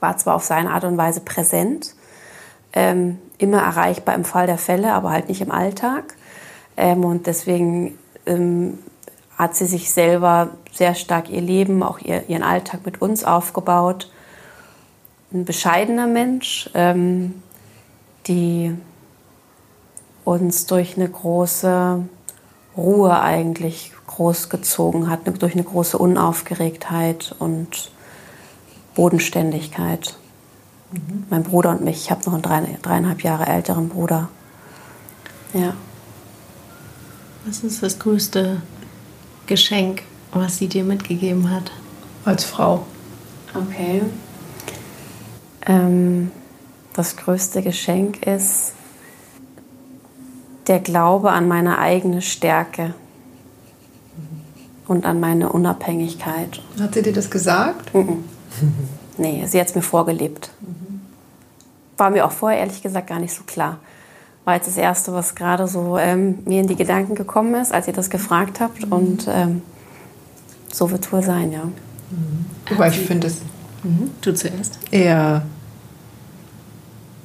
war 0.00 0.16
zwar 0.16 0.34
auf 0.36 0.44
seine 0.44 0.70
Art 0.70 0.84
und 0.84 0.96
Weise 0.96 1.20
präsent, 1.20 1.94
ähm, 2.72 3.18
immer 3.38 3.62
erreichbar 3.62 4.14
im 4.14 4.24
Fall 4.24 4.46
der 4.46 4.58
Fälle, 4.58 4.92
aber 4.92 5.10
halt 5.10 5.28
nicht 5.28 5.40
im 5.40 5.50
Alltag. 5.50 6.16
Ähm, 6.76 7.04
und 7.04 7.26
deswegen 7.26 7.98
ähm, 8.26 8.78
hat 9.36 9.54
sie 9.54 9.66
sich 9.66 9.92
selber 9.92 10.50
sehr 10.72 10.94
stark 10.94 11.30
ihr 11.30 11.40
Leben, 11.40 11.82
auch 11.82 11.98
ihr, 12.00 12.28
ihren 12.28 12.42
Alltag 12.42 12.80
mit 12.84 13.00
uns 13.00 13.24
aufgebaut. 13.24 14.10
Ein 15.32 15.44
bescheidener 15.44 16.06
Mensch, 16.06 16.70
ähm, 16.74 17.42
die 18.26 18.74
uns 20.24 20.66
durch 20.66 20.96
eine 20.96 21.08
große 21.08 22.04
Ruhe 22.76 23.20
eigentlich 23.20 23.92
großgezogen 24.06 25.10
hat, 25.10 25.20
durch 25.42 25.54
eine 25.54 25.64
große 25.64 25.98
Unaufgeregtheit 25.98 27.34
und 27.38 27.90
Bodenständigkeit. 28.94 30.16
Mhm. 30.92 31.24
Mein 31.30 31.42
Bruder 31.42 31.70
und 31.70 31.82
mich, 31.82 31.96
ich 31.96 32.10
habe 32.10 32.24
noch 32.26 32.34
einen 32.34 32.42
drei, 32.42 32.78
dreieinhalb 32.82 33.22
Jahre 33.22 33.46
älteren 33.46 33.88
Bruder. 33.88 34.28
Ja. 35.52 35.74
Was 37.46 37.60
ist 37.60 37.82
das 37.82 37.98
größte 37.98 38.62
Geschenk, 39.46 40.02
was 40.32 40.58
sie 40.58 40.68
dir 40.68 40.84
mitgegeben 40.84 41.50
hat? 41.50 41.70
Als 42.24 42.44
Frau. 42.44 42.86
Okay. 43.54 44.02
Ähm, 45.66 46.30
das 46.94 47.16
größte 47.16 47.62
Geschenk 47.62 48.26
ist 48.26 48.72
der 50.66 50.80
Glaube 50.80 51.32
an 51.32 51.46
meine 51.46 51.78
eigene 51.78 52.22
Stärke 52.22 52.94
und 54.86 55.04
an 55.04 55.20
meine 55.20 55.52
Unabhängigkeit. 55.52 56.60
Hat 56.80 56.94
sie 56.94 57.02
dir 57.02 57.12
das 57.12 57.30
gesagt? 57.30 57.94
Mhm. 57.94 58.24
nee, 59.18 59.44
sie 59.46 59.60
hat 59.60 59.68
es 59.68 59.74
mir 59.74 59.82
vorgelebt. 59.82 60.50
War 61.96 62.10
mir 62.10 62.24
auch 62.26 62.32
vorher 62.32 62.60
ehrlich 62.60 62.82
gesagt 62.82 63.06
gar 63.06 63.20
nicht 63.20 63.34
so 63.34 63.44
klar. 63.44 63.78
War 64.44 64.56
jetzt 64.56 64.68
das 64.68 64.76
Erste, 64.76 65.12
was 65.12 65.34
gerade 65.34 65.66
so 65.68 65.96
ähm, 65.96 66.40
mir 66.44 66.60
in 66.60 66.66
die 66.66 66.76
Gedanken 66.76 67.14
gekommen 67.14 67.54
ist, 67.54 67.72
als 67.72 67.86
ihr 67.86 67.94
das 67.94 68.10
gefragt 68.10 68.60
habt. 68.60 68.84
Und 68.84 69.26
ähm, 69.28 69.62
so 70.72 70.90
wird 70.90 71.04
es 71.04 71.12
wohl 71.12 71.22
sein, 71.22 71.52
ja. 71.52 71.64
Mhm. 71.64 72.44
Wobei 72.68 72.88
ich 72.88 72.98
finde 72.98 73.28
es 73.28 73.40
mhm. 73.82 74.10
du 74.20 74.34
zuerst. 74.34 74.78
eher, 74.90 75.42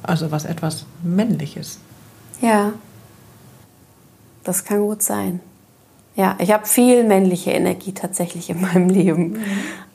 also 0.02 0.30
was 0.30 0.44
etwas 0.44 0.86
Männliches. 1.02 1.78
Ja, 2.40 2.72
das 4.44 4.64
kann 4.64 4.80
gut 4.80 5.02
sein. 5.02 5.40
Ja, 6.16 6.36
ich 6.38 6.52
habe 6.52 6.66
viel 6.66 7.04
männliche 7.04 7.52
Energie 7.52 7.92
tatsächlich 7.92 8.50
in 8.50 8.60
meinem 8.60 8.88
Leben. 8.88 9.32
Mhm. 9.32 9.42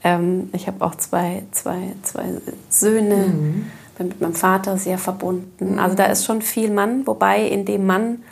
Ähm, 0.04 0.50
ich 0.54 0.68
habe 0.68 0.84
auch 0.86 0.96
zwei, 0.96 1.44
zwei, 1.52 1.94
zwei 2.04 2.26
Söhne, 2.70 3.28
mhm. 3.28 3.72
bin 3.98 4.08
mit 4.08 4.22
meinem 4.22 4.34
Vater 4.34 4.78
sehr 4.78 4.98
verbunden. 4.98 5.74
Mhm. 5.74 5.80
Also 5.80 5.96
da 5.96 6.06
ist 6.06 6.26
schon 6.26 6.42
viel 6.42 6.72
Mann, 6.72 7.06
wobei 7.06 7.42
in 7.42 7.66
dem 7.66 7.86
Mann 7.86 8.24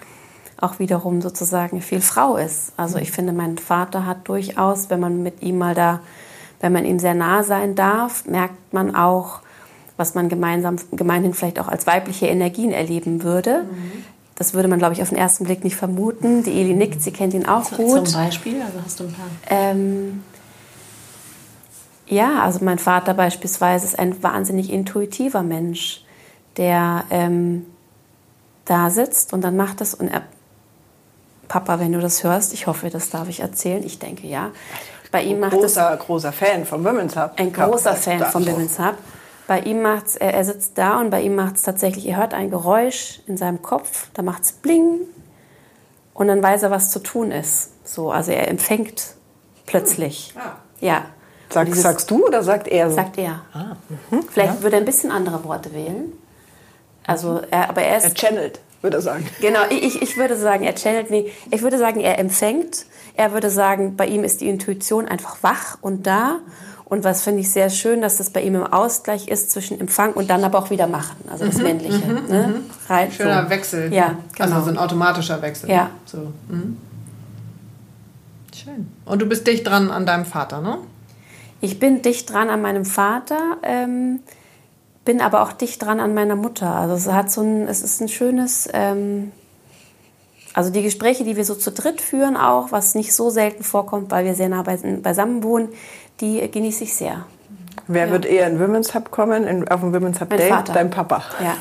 auch 0.64 0.80
wiederum 0.80 1.22
sozusagen 1.22 1.82
viel 1.82 2.00
Frau 2.00 2.38
ist. 2.38 2.72
Also 2.78 2.98
ich 2.98 3.12
finde, 3.12 3.34
mein 3.34 3.58
Vater 3.58 4.06
hat 4.06 4.28
durchaus, 4.28 4.90
wenn 4.90 5.02
man 5.02 5.22
mit 5.22 5.42
ihm 5.42 5.58
mal 5.58 5.76
da, 5.76 6.00
wenn 6.62 6.72
man 6.72 6.86
ihm 6.86 7.00
sehr 7.00 7.14
nah 7.14 7.44
sein 7.44 7.76
darf, 7.76 8.26
merkt 8.26 8.74
man 8.74 8.96
auch, 8.96 9.42
was 9.98 10.16
man 10.16 10.30
gemeinsam, 10.30 10.78
gemeinhin 10.92 11.34
vielleicht 11.34 11.60
auch 11.60 11.68
als 11.68 11.86
weibliche 11.86 12.28
Energien 12.28 12.72
erleben 12.72 13.24
würde. 13.24 13.64
Mhm. 13.64 14.04
Das 14.36 14.54
würde 14.54 14.68
man, 14.68 14.80
glaube 14.80 14.94
ich, 14.94 15.02
auf 15.02 15.10
den 15.10 15.18
ersten 15.18 15.46
Blick 15.46 15.64
nicht 15.64 15.76
vermuten. 15.76 16.44
Die 16.44 16.52
Eli 16.52 16.74
nickt, 16.74 17.02
sie 17.02 17.12
kennt 17.12 17.34
ihn 17.34 17.46
auch 17.46 17.70
gut. 17.72 18.08
Zum 18.08 18.20
Beispiel, 18.20 18.62
also 18.62 18.80
hast 18.84 19.00
du 19.00 19.04
ein 19.04 19.14
paar. 19.14 19.26
Ähm, 19.50 20.24
ja, 22.08 22.42
also 22.42 22.64
mein 22.64 22.80
Vater 22.80 23.14
beispielsweise 23.14 23.86
ist 23.86 23.98
ein 23.98 24.22
wahnsinnig 24.24 24.72
intuitiver 24.72 25.44
Mensch, 25.44 26.04
der 26.58 27.04
ähm, 27.10 27.66
da 28.66 28.90
sitzt 28.90 29.34
und 29.34 29.42
dann 29.42 29.56
macht 29.56 29.82
das 29.82 29.94
und 29.94 30.08
er, 30.10 30.24
Papa, 31.48 31.80
wenn 31.80 31.92
du 31.92 32.00
das 32.00 32.24
hörst, 32.24 32.54
ich 32.54 32.68
hoffe, 32.68 32.90
das 32.90 33.10
darf 33.10 33.30
ich 33.30 33.42
erzählen. 33.42 33.84
Ich 33.84 34.00
denke 34.00 34.28
ja. 34.28 34.52
Bei 35.12 35.22
ihm 35.22 35.40
macht 35.40 35.52
großer, 35.52 35.92
das, 35.92 36.00
großer 36.00 36.32
Fan 36.32 36.66
vom 36.66 36.84
Women's 36.84 37.16
Hub. 37.16 37.34
Ein 37.36 37.54
großer 37.54 37.94
Fan 37.94 38.26
vom 38.26 38.46
Women's 38.46 38.80
Hub. 38.80 38.96
Bei 39.48 39.60
ihm 39.60 39.82
macht's, 39.82 40.16
er, 40.16 40.34
er 40.34 40.46
sitzt 40.46 40.78
da 40.78 41.00
und 41.00 41.10
bei 41.10 41.22
ihm 41.22 41.36
macht 41.36 41.58
es 41.58 41.64
tatsächlich, 41.64 42.08
er 42.08 42.18
hört 42.18 42.34
ein 42.34 42.50
Geräusch 42.50 43.22
in 43.28 43.38
seinem 43.38 43.62
Kopf, 43.62 44.08
da 44.14 44.22
macht 44.22 44.44
es 44.44 44.52
bling 44.54 45.02
und 46.14 46.28
dann 46.28 46.42
weiß 46.42 46.64
er, 46.64 46.72
was 46.72 46.92
zu 46.92 47.00
tun 47.00 47.32
ist. 47.32 47.72
So, 47.84 48.12
also 48.12 48.32
er 48.32 48.48
empfängt 48.48 49.16
plötzlich. 49.66 50.34
Ah. 50.38 50.58
Ja. 50.80 51.06
Sag, 51.50 51.68
dieses, 51.68 51.84
sagst 51.84 52.10
du 52.10 52.26
oder 52.26 52.42
sagt 52.44 52.68
er 52.68 52.90
so? 52.90 52.96
Sagt 52.96 53.18
er. 53.18 53.42
Ah. 53.54 53.76
Mhm. 54.10 54.24
Vielleicht 54.32 54.56
ja. 54.56 54.64
würde 54.64 54.78
er 54.78 54.82
ein 54.82 54.86
bisschen 54.86 55.12
andere 55.12 55.44
Worte 55.44 55.74
wählen. 55.74 56.14
Also, 57.06 57.42
er, 57.52 57.70
aber 57.70 57.82
er 57.82 57.98
ist. 57.98 58.06
Er 58.06 58.14
channelt, 58.16 58.60
würde 58.82 58.98
er 58.98 59.02
sagen. 59.02 59.28
Genau, 59.42 59.60
ich, 59.70 60.02
ich 60.02 60.18
würde 60.18 60.38
sagen, 60.38 60.64
er 60.64 60.76
channelt. 60.76 61.12
Nee, 61.12 61.32
ich 61.52 61.62
würde 61.62 61.78
sagen, 61.78 62.00
er 62.00 62.18
empfängt. 62.18 62.86
Er 63.16 63.34
würde 63.34 63.50
sagen, 63.50 63.96
bei 63.96 64.08
ihm 64.08 64.24
ist 64.24 64.42
die 64.42 64.50
Intuition 64.50 65.08
einfach 65.08 65.44
wach 65.44 65.78
und 65.82 66.08
da. 66.08 66.40
Und 66.94 67.04
was 67.04 67.24
finde 67.24 67.40
ich 67.40 67.52
sehr 67.52 67.72
schön, 67.72 68.04
dass 68.04 68.18
das 68.18 68.30
bei 68.30 68.44
ihm 68.44 68.54
im 68.54 68.68
Ausgleich 68.72 69.28
ist 69.28 69.50
zwischen 69.50 69.80
Empfang 69.80 70.14
und 70.14 70.30
dann 70.30 70.44
aber 70.44 70.60
auch 70.60 70.70
wieder 70.70 70.86
machen, 70.86 71.16
also 71.28 71.44
das 71.44 71.58
mhm, 71.58 71.64
Männliche. 71.64 72.06
Mhm, 72.06 72.28
ne? 72.28 72.48
Mhm. 72.48 72.56
Rein, 72.88 73.12
Schöner 73.12 73.46
so. 73.46 73.50
Wechsel. 73.50 73.92
Ja, 73.92 74.16
genau. 74.36 74.58
Also 74.58 74.66
so 74.66 74.70
ein 74.70 74.78
automatischer 74.78 75.42
Wechsel. 75.42 75.72
Ja. 75.72 75.90
So. 76.06 76.20
Mhm. 76.50 76.78
Schön. 78.54 78.92
Und 79.06 79.24
du 79.24 79.26
bist 79.26 79.48
dicht 79.48 79.66
dran 79.66 79.90
an 79.90 80.06
deinem 80.06 80.26
Vater, 80.26 80.62
ne? 80.62 80.78
Ich 81.62 81.80
bin 81.80 82.04
dicht 82.04 82.32
dran 82.32 82.52
an 82.52 82.62
meinem 82.62 82.86
Vater, 82.86 83.58
ähm, 83.64 84.20
bin 85.04 85.20
aber 85.20 85.42
auch 85.42 85.54
dicht 85.54 85.82
dran 85.82 86.00
an 86.00 86.14
meiner 86.14 86.36
Mutter. 86.36 86.76
Also 86.76 86.94
es 86.94 87.12
hat 87.12 87.32
so 87.32 87.42
ein, 87.42 87.68
es 87.68 87.82
ist 87.82 88.02
ein 88.02 88.08
schönes, 88.08 88.70
ähm, 88.72 89.32
also 90.54 90.70
die 90.70 90.84
Gespräche, 90.84 91.24
die 91.24 91.36
wir 91.38 91.46
so 91.46 91.56
zu 91.56 91.72
dritt 91.72 92.02
führen, 92.02 92.38
auch 92.38 92.72
was 92.72 92.94
nicht 92.94 93.16
so 93.16 93.32
selten 93.32 93.64
vorkommt, 93.64 94.12
weil 94.12 94.26
wir 94.26 94.36
sehr 94.36 94.50
nah 94.50 94.62
beisammen 94.62 95.42
wohnen, 95.42 95.70
die 96.22 96.50
genieße 96.50 96.84
ich 96.84 96.94
sehr. 96.94 97.26
Wer 97.88 98.06
ja. 98.06 98.12
wird 98.12 98.26
eher 98.26 98.48
in 98.48 98.60
Women's 98.60 98.94
Hub 98.94 99.12
kommen, 99.12 99.46
in, 99.46 99.68
auf 99.68 99.82
dem 99.82 99.94
Women's 99.94 100.22
Hub 100.22 100.30
mein 100.30 100.40
Day? 100.40 100.50
Vater. 100.50 100.74
Dein 100.74 100.90
Papa. 100.90 101.24
Ja. 101.42 101.56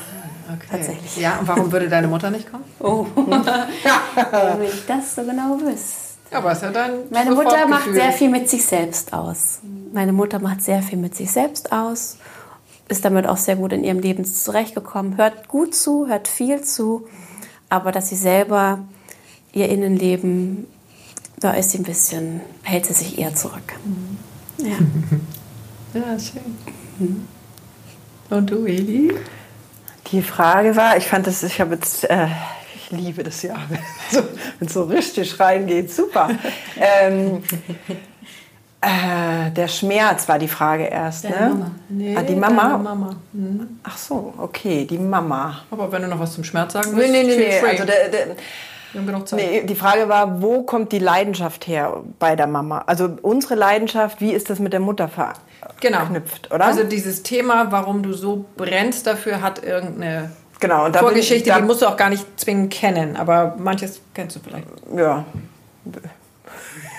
Okay. 0.53 0.67
Tatsächlich. 0.69 1.17
Ja, 1.17 1.39
und 1.39 1.47
warum 1.47 1.71
würde 1.71 1.89
deine 1.89 2.07
Mutter 2.07 2.29
nicht 2.29 2.49
kommen? 2.51 2.63
Oh, 2.79 3.05
wenn 3.15 4.63
ich 4.63 4.85
das 4.85 5.15
so 5.15 5.23
genau 5.23 5.59
wüsste. 5.59 6.13
Aber 6.31 6.51
ist 6.51 6.63
ja 6.63 6.71
dein 6.71 6.91
Meine 7.09 7.31
Mutter 7.31 7.67
macht 7.67 7.93
sehr 7.93 8.11
viel 8.11 8.29
mit 8.29 8.49
sich 8.49 8.65
selbst 8.65 9.13
aus. 9.13 9.59
Meine 9.93 10.13
Mutter 10.13 10.39
macht 10.39 10.61
sehr 10.61 10.81
viel 10.81 10.97
mit 10.97 11.15
sich 11.15 11.31
selbst 11.31 11.71
aus, 11.71 12.17
ist 12.89 13.05
damit 13.05 13.27
auch 13.27 13.37
sehr 13.37 13.55
gut 13.55 13.71
in 13.71 13.83
ihrem 13.83 13.99
Leben 13.99 14.25
zurechtgekommen, 14.25 15.17
hört 15.17 15.47
gut 15.47 15.75
zu, 15.75 16.07
hört 16.07 16.27
viel 16.27 16.61
zu, 16.61 17.07
aber 17.69 17.91
dass 17.91 18.09
sie 18.09 18.15
selber 18.15 18.79
ihr 19.53 19.69
Innenleben, 19.69 20.67
da 21.39 21.51
ist 21.51 21.71
sie 21.71 21.77
ein 21.77 21.83
bisschen, 21.83 22.41
hält 22.63 22.87
sie 22.87 22.93
sich 22.93 23.19
eher 23.19 23.35
zurück. 23.35 23.73
Mhm. 23.85 24.17
Ja. 24.57 24.77
ja, 25.93 26.19
schön. 26.19 26.57
Mhm. 26.99 27.27
Und 28.29 28.49
du, 28.49 28.65
Eli? 28.65 29.13
Die 30.11 30.21
Frage 30.21 30.75
war, 30.75 30.97
ich 30.97 31.07
fand 31.07 31.27
das, 31.27 31.43
ich 31.43 31.59
habe 31.59 31.75
jetzt, 31.75 32.09
äh, 32.09 32.27
ich 32.75 32.91
liebe 32.91 33.23
das 33.23 33.41
ja, 33.41 33.55
wenn 33.69 34.67
es 34.67 34.73
so, 34.73 34.83
so 34.85 34.89
richtig 34.89 35.39
reingeht, 35.39 35.91
super. 35.91 36.29
ähm, 36.77 37.43
äh, 38.81 39.51
der 39.51 39.67
Schmerz 39.67 40.27
war 40.27 40.37
die 40.37 40.47
Frage 40.47 40.85
erst, 40.85 41.23
deine 41.23 41.35
ne? 41.35 41.49
Mama. 41.49 41.71
Nee, 41.89 42.17
ah, 42.17 42.21
die 42.21 42.35
Mama? 42.35 42.77
Mama. 42.77 43.15
Mhm. 43.31 43.79
Ach 43.83 43.97
so, 43.97 44.33
okay, 44.37 44.85
die 44.85 44.97
Mama. 44.97 45.61
Aber 45.71 45.91
wenn 45.91 46.01
du 46.01 46.07
noch 46.09 46.19
was 46.19 46.33
zum 46.33 46.43
Schmerz 46.43 46.73
sagen 46.73 46.95
willst, 46.95 47.11
nee, 47.11 47.23
nee, 47.23 47.35
nee, 47.35 47.59
nee. 47.61 47.67
Also 47.67 47.85
der, 47.85 48.09
der, 48.09 48.35
Nee, 49.31 49.63
die 49.63 49.75
Frage 49.75 50.07
war, 50.07 50.41
wo 50.41 50.63
kommt 50.63 50.91
die 50.91 50.99
Leidenschaft 50.99 51.67
her 51.67 52.03
bei 52.19 52.35
der 52.35 52.47
Mama? 52.47 52.83
Also 52.85 53.09
unsere 53.21 53.55
Leidenschaft, 53.55 54.21
wie 54.21 54.31
ist 54.31 54.49
das 54.49 54.59
mit 54.59 54.73
der 54.73 54.79
Mutter 54.79 55.09
genau. 55.79 55.99
verknüpft, 55.99 56.43
genau. 56.43 56.55
oder? 56.55 56.65
Also 56.65 56.83
dieses 56.83 57.23
Thema, 57.23 57.71
warum 57.71 58.03
du 58.03 58.13
so 58.13 58.45
brennst 58.55 59.07
dafür, 59.07 59.41
hat 59.41 59.63
irgendeine 59.63 60.31
genau, 60.59 60.85
und 60.85 60.95
Vorgeschichte, 60.95 61.49
ich, 61.49 61.55
die 61.55 61.61
musst 61.63 61.81
du 61.81 61.87
auch 61.87 61.97
gar 61.97 62.09
nicht 62.09 62.25
zwingend 62.39 62.71
kennen, 62.71 63.15
aber 63.15 63.55
manches 63.57 64.01
kennst 64.13 64.35
du 64.35 64.39
vielleicht. 64.39 64.67
Ja. 64.95 65.25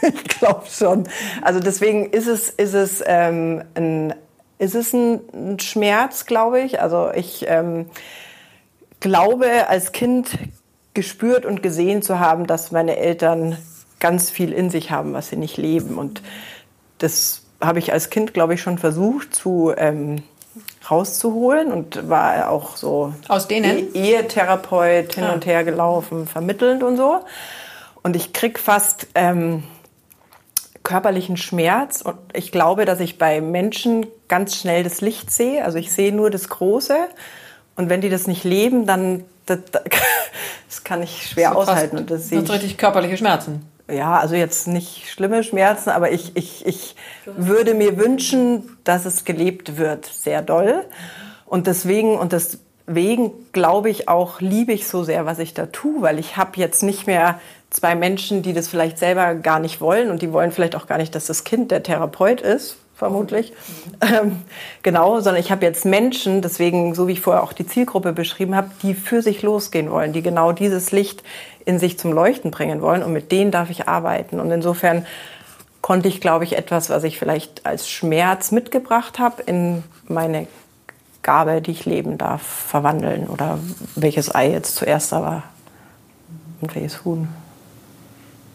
ich 0.02 0.24
glaube 0.24 0.64
schon. 0.68 1.08
Also 1.42 1.60
deswegen 1.60 2.10
ist 2.10 2.26
es, 2.26 2.50
ist 2.50 2.74
es, 2.74 3.02
ähm, 3.06 3.62
ein, 3.74 4.14
ist 4.58 4.74
es 4.74 4.92
ein 4.92 5.58
Schmerz, 5.60 6.26
glaube 6.26 6.60
ich. 6.60 6.80
Also 6.80 7.10
ich 7.14 7.46
ähm, 7.48 7.86
glaube, 9.00 9.68
als 9.68 9.92
Kind 9.92 10.30
gespürt 10.94 11.44
und 11.44 11.62
gesehen 11.62 12.02
zu 12.02 12.18
haben, 12.18 12.46
dass 12.46 12.72
meine 12.72 12.96
Eltern 12.96 13.58
ganz 14.00 14.30
viel 14.30 14.52
in 14.52 14.70
sich 14.70 14.90
haben, 14.90 15.12
was 15.12 15.28
sie 15.28 15.36
nicht 15.36 15.56
leben. 15.56 15.98
Und 15.98 16.22
das 16.98 17.42
habe 17.60 17.78
ich 17.78 17.92
als 17.92 18.10
Kind, 18.10 18.34
glaube 18.34 18.54
ich, 18.54 18.62
schon 18.62 18.78
versucht 18.78 19.34
zu 19.34 19.72
ähm, 19.76 20.22
rauszuholen 20.90 21.72
und 21.72 22.08
war 22.08 22.50
auch 22.50 22.76
so 22.76 23.14
aus 23.28 23.48
denen 23.48 23.94
e 23.94 24.12
Ehetherapeut 24.12 25.14
hin 25.14 25.24
ah. 25.24 25.32
und 25.32 25.46
her 25.46 25.64
gelaufen, 25.64 26.26
vermittelnd 26.26 26.82
und 26.82 26.96
so. 26.96 27.20
Und 28.02 28.16
ich 28.16 28.32
krieg 28.32 28.58
fast 28.58 29.06
ähm, 29.14 29.64
körperlichen 30.82 31.36
Schmerz 31.36 32.02
und 32.02 32.18
ich 32.34 32.52
glaube, 32.52 32.84
dass 32.84 33.00
ich 33.00 33.18
bei 33.18 33.40
Menschen 33.40 34.06
ganz 34.28 34.56
schnell 34.56 34.84
das 34.84 35.00
Licht 35.00 35.30
sehe. 35.30 35.64
Also 35.64 35.78
ich 35.78 35.90
sehe 35.90 36.12
nur 36.12 36.30
das 36.30 36.48
Große 36.48 36.96
und 37.76 37.88
wenn 37.88 38.02
die 38.02 38.10
das 38.10 38.26
nicht 38.26 38.44
leben, 38.44 38.86
dann 38.86 39.24
das, 39.46 39.58
das 40.68 40.84
kann 40.84 41.02
ich 41.02 41.28
schwer 41.28 41.50
so 41.52 41.58
aushalten. 41.58 41.98
Und 41.98 42.10
das 42.10 42.28
sonst 42.28 42.50
richtig 42.50 42.78
körperliche 42.78 43.16
Schmerzen. 43.16 43.68
Ja, 43.90 44.18
also 44.18 44.34
jetzt 44.34 44.66
nicht 44.66 45.10
schlimme 45.10 45.44
Schmerzen, 45.44 45.90
aber 45.90 46.10
ich, 46.10 46.36
ich, 46.36 46.64
ich 46.64 46.96
würde 47.26 47.74
mir 47.74 47.98
wünschen, 47.98 48.78
dass 48.82 49.04
es 49.04 49.24
gelebt 49.24 49.76
wird, 49.76 50.06
sehr 50.06 50.40
doll. 50.40 50.84
Und 51.44 51.66
deswegen, 51.66 52.16
und 52.18 52.32
deswegen 52.32 53.32
glaube 53.52 53.90
ich 53.90 54.08
auch, 54.08 54.40
liebe 54.40 54.72
ich 54.72 54.88
so 54.88 55.04
sehr, 55.04 55.26
was 55.26 55.38
ich 55.38 55.52
da 55.52 55.66
tue, 55.66 56.00
weil 56.00 56.18
ich 56.18 56.38
habe 56.38 56.52
jetzt 56.56 56.82
nicht 56.82 57.06
mehr 57.06 57.38
zwei 57.68 57.94
Menschen, 57.94 58.40
die 58.40 58.54
das 58.54 58.68
vielleicht 58.68 58.98
selber 58.98 59.34
gar 59.34 59.58
nicht 59.58 59.82
wollen 59.82 60.10
und 60.10 60.22
die 60.22 60.32
wollen 60.32 60.52
vielleicht 60.52 60.76
auch 60.76 60.86
gar 60.86 60.96
nicht, 60.96 61.14
dass 61.14 61.26
das 61.26 61.44
Kind 61.44 61.70
der 61.70 61.82
Therapeut 61.82 62.40
ist, 62.40 62.78
vermutlich. 63.04 63.52
Ähm, 64.00 64.40
genau, 64.82 65.20
sondern 65.20 65.42
ich 65.42 65.50
habe 65.50 65.66
jetzt 65.66 65.84
Menschen, 65.84 66.40
deswegen, 66.40 66.94
so 66.94 67.06
wie 67.06 67.12
ich 67.12 67.20
vorher 67.20 67.42
auch 67.42 67.52
die 67.52 67.66
Zielgruppe 67.66 68.14
beschrieben 68.14 68.54
habe, 68.54 68.70
die 68.82 68.94
für 68.94 69.20
sich 69.20 69.42
losgehen 69.42 69.90
wollen, 69.90 70.14
die 70.14 70.22
genau 70.22 70.52
dieses 70.52 70.90
Licht 70.90 71.22
in 71.66 71.78
sich 71.78 71.98
zum 71.98 72.12
Leuchten 72.12 72.50
bringen 72.50 72.80
wollen 72.80 73.02
und 73.02 73.12
mit 73.12 73.30
denen 73.30 73.50
darf 73.50 73.68
ich 73.68 73.88
arbeiten. 73.88 74.40
Und 74.40 74.50
insofern 74.50 75.04
konnte 75.82 76.08
ich, 76.08 76.22
glaube 76.22 76.44
ich, 76.44 76.56
etwas, 76.56 76.88
was 76.88 77.04
ich 77.04 77.18
vielleicht 77.18 77.66
als 77.66 77.90
Schmerz 77.90 78.52
mitgebracht 78.52 79.18
habe, 79.18 79.42
in 79.42 79.82
meine 80.08 80.46
Gabe, 81.22 81.60
die 81.60 81.72
ich 81.72 81.84
leben 81.84 82.16
darf, 82.16 82.40
verwandeln 82.40 83.26
oder 83.26 83.58
welches 83.96 84.34
Ei 84.34 84.50
jetzt 84.50 84.76
zuerst 84.76 85.12
da 85.12 85.20
war 85.20 85.42
und 86.62 86.74
welches 86.74 87.04
Huhn. 87.04 87.28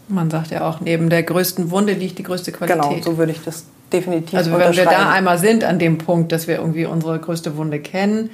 Man 0.08 0.28
sagt 0.28 0.50
ja 0.50 0.68
auch, 0.68 0.80
neben 0.80 1.08
der 1.08 1.22
größten 1.22 1.70
Wunde 1.70 1.92
liegt 1.92 2.18
die 2.18 2.24
größte 2.24 2.50
Qualität. 2.50 2.82
Genau, 2.82 3.00
so 3.00 3.16
würde 3.16 3.30
ich 3.30 3.42
das 3.44 3.64
definitiv 3.92 4.38
Also 4.38 4.52
wenn 4.52 4.76
wir 4.76 4.84
da 4.84 5.10
einmal 5.10 5.38
sind 5.38 5.64
an 5.64 5.78
dem 5.78 5.98
Punkt, 5.98 6.32
dass 6.32 6.46
wir 6.46 6.56
irgendwie 6.56 6.86
unsere 6.86 7.18
größte 7.18 7.56
Wunde 7.56 7.80
kennen, 7.80 8.30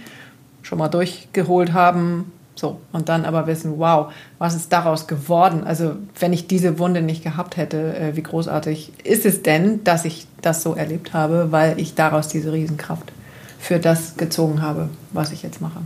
schon 0.63 0.79
mal 0.79 0.89
durchgeholt 0.89 1.73
haben, 1.73 2.33
so 2.55 2.81
und 2.93 3.09
dann 3.09 3.25
aber 3.25 3.47
wissen, 3.47 3.79
wow, 3.79 4.13
was 4.39 4.55
ist 4.55 4.73
daraus 4.73 5.07
geworden? 5.07 5.65
Also 5.65 5.97
wenn 6.19 6.33
ich 6.33 6.49
diese 6.49 6.79
Wunde 6.79 7.03
nicht 7.03 7.23
gehabt 7.23 7.57
hätte, 7.57 7.97
äh, 7.97 8.17
wie 8.17 8.23
großartig 8.23 8.93
ist 9.05 9.27
es 9.27 9.43
denn, 9.43 9.85
dass 9.85 10.05
ich 10.05 10.27
das 10.43 10.63
so 10.63 10.75
erlebt 10.75 11.13
habe, 11.13 11.53
weil 11.53 11.79
ich 11.79 11.95
daraus 11.95 12.29
diese 12.29 12.53
Riesenkraft 12.53 13.13
für 13.59 13.79
das 13.79 14.17
gezogen 14.17 14.63
habe, 14.63 14.89
was 15.13 15.33
ich 15.33 15.43
jetzt 15.43 15.61
mache. 15.61 15.81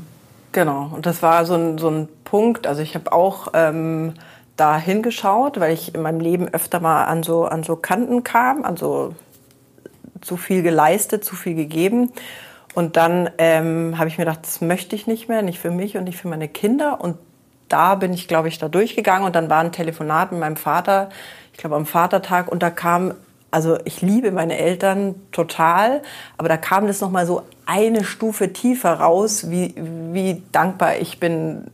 Genau, 0.53 0.91
und 0.93 1.07
das 1.07 1.23
war 1.23 1.45
so 1.45 1.55
ein, 1.55 1.79
so 1.79 1.89
ein 1.89 2.09
Punkt, 2.25 2.67
also 2.67 2.83
ich 2.83 2.95
habe 2.95 3.13
auch 3.13 3.49
ähm, 3.55 4.15
da 4.57 4.77
hingeschaut, 4.77 5.61
weil 5.61 5.73
ich 5.73 5.95
in 5.95 6.03
meinem 6.03 6.21
Leben 6.21 6.49
öfter 6.49 6.81
mal 6.81 7.05
an 7.05 7.23
so, 7.23 7.45
an 7.45 7.63
so 7.63 7.77
Kanten 7.77 8.25
kam, 8.25 8.65
an 8.65 8.77
so 8.77 9.15
zu 10.21 10.37
viel 10.37 10.63
geleistet, 10.63 11.25
zu 11.25 11.37
viel 11.37 11.55
gegeben. 11.55 12.13
Und 12.75 12.97
dann 12.97 13.31
ähm, 13.39 13.99
habe 13.99 14.09
ich 14.09 14.19
mir 14.19 14.25
gedacht, 14.25 14.41
das 14.43 14.61
möchte 14.61 14.95
ich 14.95 15.07
nicht 15.07 15.29
mehr, 15.29 15.43
nicht 15.43 15.59
für 15.59 15.71
mich 15.71 15.97
und 15.97 16.05
nicht 16.05 16.19
für 16.19 16.29
meine 16.29 16.49
Kinder. 16.49 17.01
Und 17.01 17.17
da 17.69 17.95
bin 17.95 18.13
ich, 18.13 18.29
glaube 18.29 18.49
ich, 18.49 18.59
da 18.59 18.69
durchgegangen. 18.69 19.27
Und 19.27 19.35
dann 19.35 19.51
war 19.51 19.61
ein 19.61 19.73
Telefonat 19.73 20.33
mit 20.33 20.41
meinem 20.41 20.57
Vater, 20.57 21.09
ich 21.53 21.59
glaube 21.59 21.77
am 21.77 21.87
Vatertag, 21.87 22.51
und 22.51 22.63
da 22.63 22.71
kam, 22.71 23.15
also 23.51 23.79
ich 23.85 24.03
liebe 24.03 24.31
meine 24.31 24.57
Eltern 24.59 25.15
total, 25.33 26.03
aber 26.37 26.49
da 26.49 26.57
kam 26.57 26.87
das 26.87 27.01
nochmal 27.01 27.27
so 27.27 27.43
eine 27.67 28.05
Stufe 28.05 28.53
tiefer 28.53 28.95
raus, 28.95 29.51
wie, 29.51 29.75
wie 29.77 30.43
dankbar 30.53 30.97
ich 30.97 31.21
bin, 31.21 31.65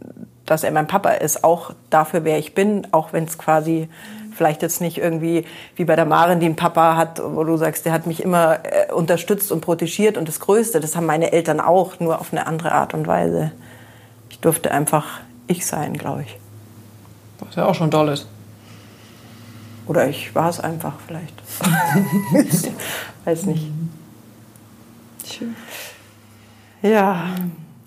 dass 0.44 0.64
er 0.64 0.70
mein 0.70 0.86
Papa 0.86 1.10
ist, 1.10 1.44
auch 1.44 1.72
dafür, 1.90 2.24
wer 2.24 2.38
ich 2.38 2.54
bin, 2.54 2.86
auch 2.92 3.12
wenn 3.12 3.24
es 3.24 3.38
quasi 3.38 3.88
vielleicht 4.36 4.62
jetzt 4.62 4.80
nicht 4.80 4.98
irgendwie 4.98 5.44
wie 5.74 5.84
bei 5.84 5.96
der 5.96 6.04
Maren, 6.04 6.40
die 6.40 6.46
einen 6.46 6.56
Papa 6.56 6.96
hat, 6.96 7.20
wo 7.24 7.42
du 7.44 7.56
sagst, 7.56 7.84
der 7.86 7.92
hat 7.92 8.06
mich 8.06 8.22
immer 8.22 8.60
äh, 8.64 8.92
unterstützt 8.92 9.50
und 9.50 9.60
protegiert 9.60 10.16
und 10.16 10.28
das 10.28 10.40
Größte, 10.40 10.80
das 10.80 10.94
haben 10.94 11.06
meine 11.06 11.32
Eltern 11.32 11.60
auch, 11.60 11.98
nur 11.98 12.20
auf 12.20 12.32
eine 12.32 12.46
andere 12.46 12.72
Art 12.72 12.94
und 12.94 13.06
Weise. 13.06 13.52
Ich 14.30 14.38
durfte 14.40 14.70
einfach 14.70 15.20
ich 15.46 15.66
sein, 15.66 15.94
glaube 15.94 16.22
ich. 16.22 16.38
Was 17.40 17.54
ja 17.54 17.66
auch 17.66 17.74
schon 17.74 17.90
toll 17.90 18.08
ist. 18.08 18.26
Oder 19.86 20.08
ich 20.08 20.34
war 20.34 20.48
es 20.48 20.58
einfach 20.60 20.94
vielleicht. 21.06 21.34
Weiß 23.24 23.46
nicht. 23.46 23.70
Schön. 25.24 25.54
Ja. 26.82 27.26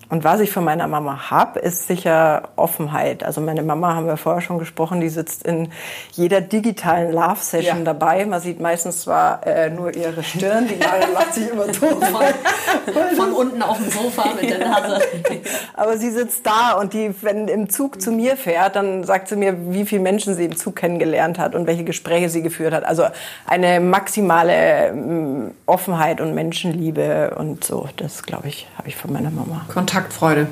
Und 0.10 0.24
was 0.24 0.40
ich 0.40 0.52
von 0.52 0.64
meiner 0.64 0.88
Mama 0.88 1.30
habe, 1.30 1.60
ist 1.60 1.88
sicher 1.88 2.50
Offenheit. 2.56 3.24
Also 3.24 3.42
meine 3.42 3.62
Mama, 3.62 3.94
haben 3.94 4.08
wir 4.08 4.18
vorher 4.18 4.42
schon 4.42 4.58
gesprochen, 4.58 5.02
die 5.02 5.10
sitzt 5.10 5.44
in 5.44 5.72
jeder 6.14 6.42
digitalen 6.42 7.12
Love-Session 7.12 7.80
ja. 7.80 7.84
dabei. 7.84 8.26
Man 8.26 8.42
sieht 8.42 8.60
meistens 8.60 9.02
zwar 9.02 9.46
äh, 9.46 9.70
nur 9.70 9.96
ihre 9.96 10.24
Stirn, 10.24 10.68
die 10.68 10.78
Maren 10.78 11.14
lacht 11.14 11.34
sich 11.36 11.52
immer 11.52 11.68
tot. 11.68 12.04
Von, 12.04 13.16
von 13.16 13.34
unten 13.34 13.62
auf 13.62 13.78
dem 13.78 13.92
Sofa 13.92 14.34
mit 14.34 14.50
der 14.50 14.68
Nase. 14.68 15.00
Aber 15.76 15.98
sie 15.98 16.10
sitzt 16.10 16.44
da 16.44 16.74
und 16.74 16.94
die, 16.94 17.14
wenn 17.22 17.48
im 17.48 17.70
Zug 17.70 18.02
zu 18.02 18.12
mir 18.12 18.36
fährt, 18.36 18.76
dann 18.76 19.04
sagt 19.04 19.28
sie 19.28 19.36
mir, 19.36 19.72
wie 19.72 19.86
viele 19.86 20.02
Menschen 20.02 20.34
sie 20.34 20.46
im 20.46 20.56
Zug 20.56 20.76
kennengelernt 20.76 21.38
hat 21.38 21.54
und 21.54 21.68
welche 21.68 21.84
Gespräche 21.84 22.30
sie 22.30 22.42
geführt 22.42 22.74
hat. 22.74 22.84
Also 22.84 23.06
eine 23.46 23.80
maximale 23.80 24.92
mm, 24.92 25.52
Offenheit 25.68 26.20
und 26.20 26.34
Menschenliebe 26.34 27.36
und 27.38 27.64
so, 27.64 27.88
das 27.98 28.24
glaube 28.24 28.48
ich, 28.48 28.68
habe 28.76 28.88
ich 28.88 28.96
von 28.96 29.14
meiner 29.14 29.30
Mama. 29.30 29.66
Kontakt 29.72 29.99
Kontaktfreude. 30.00 30.48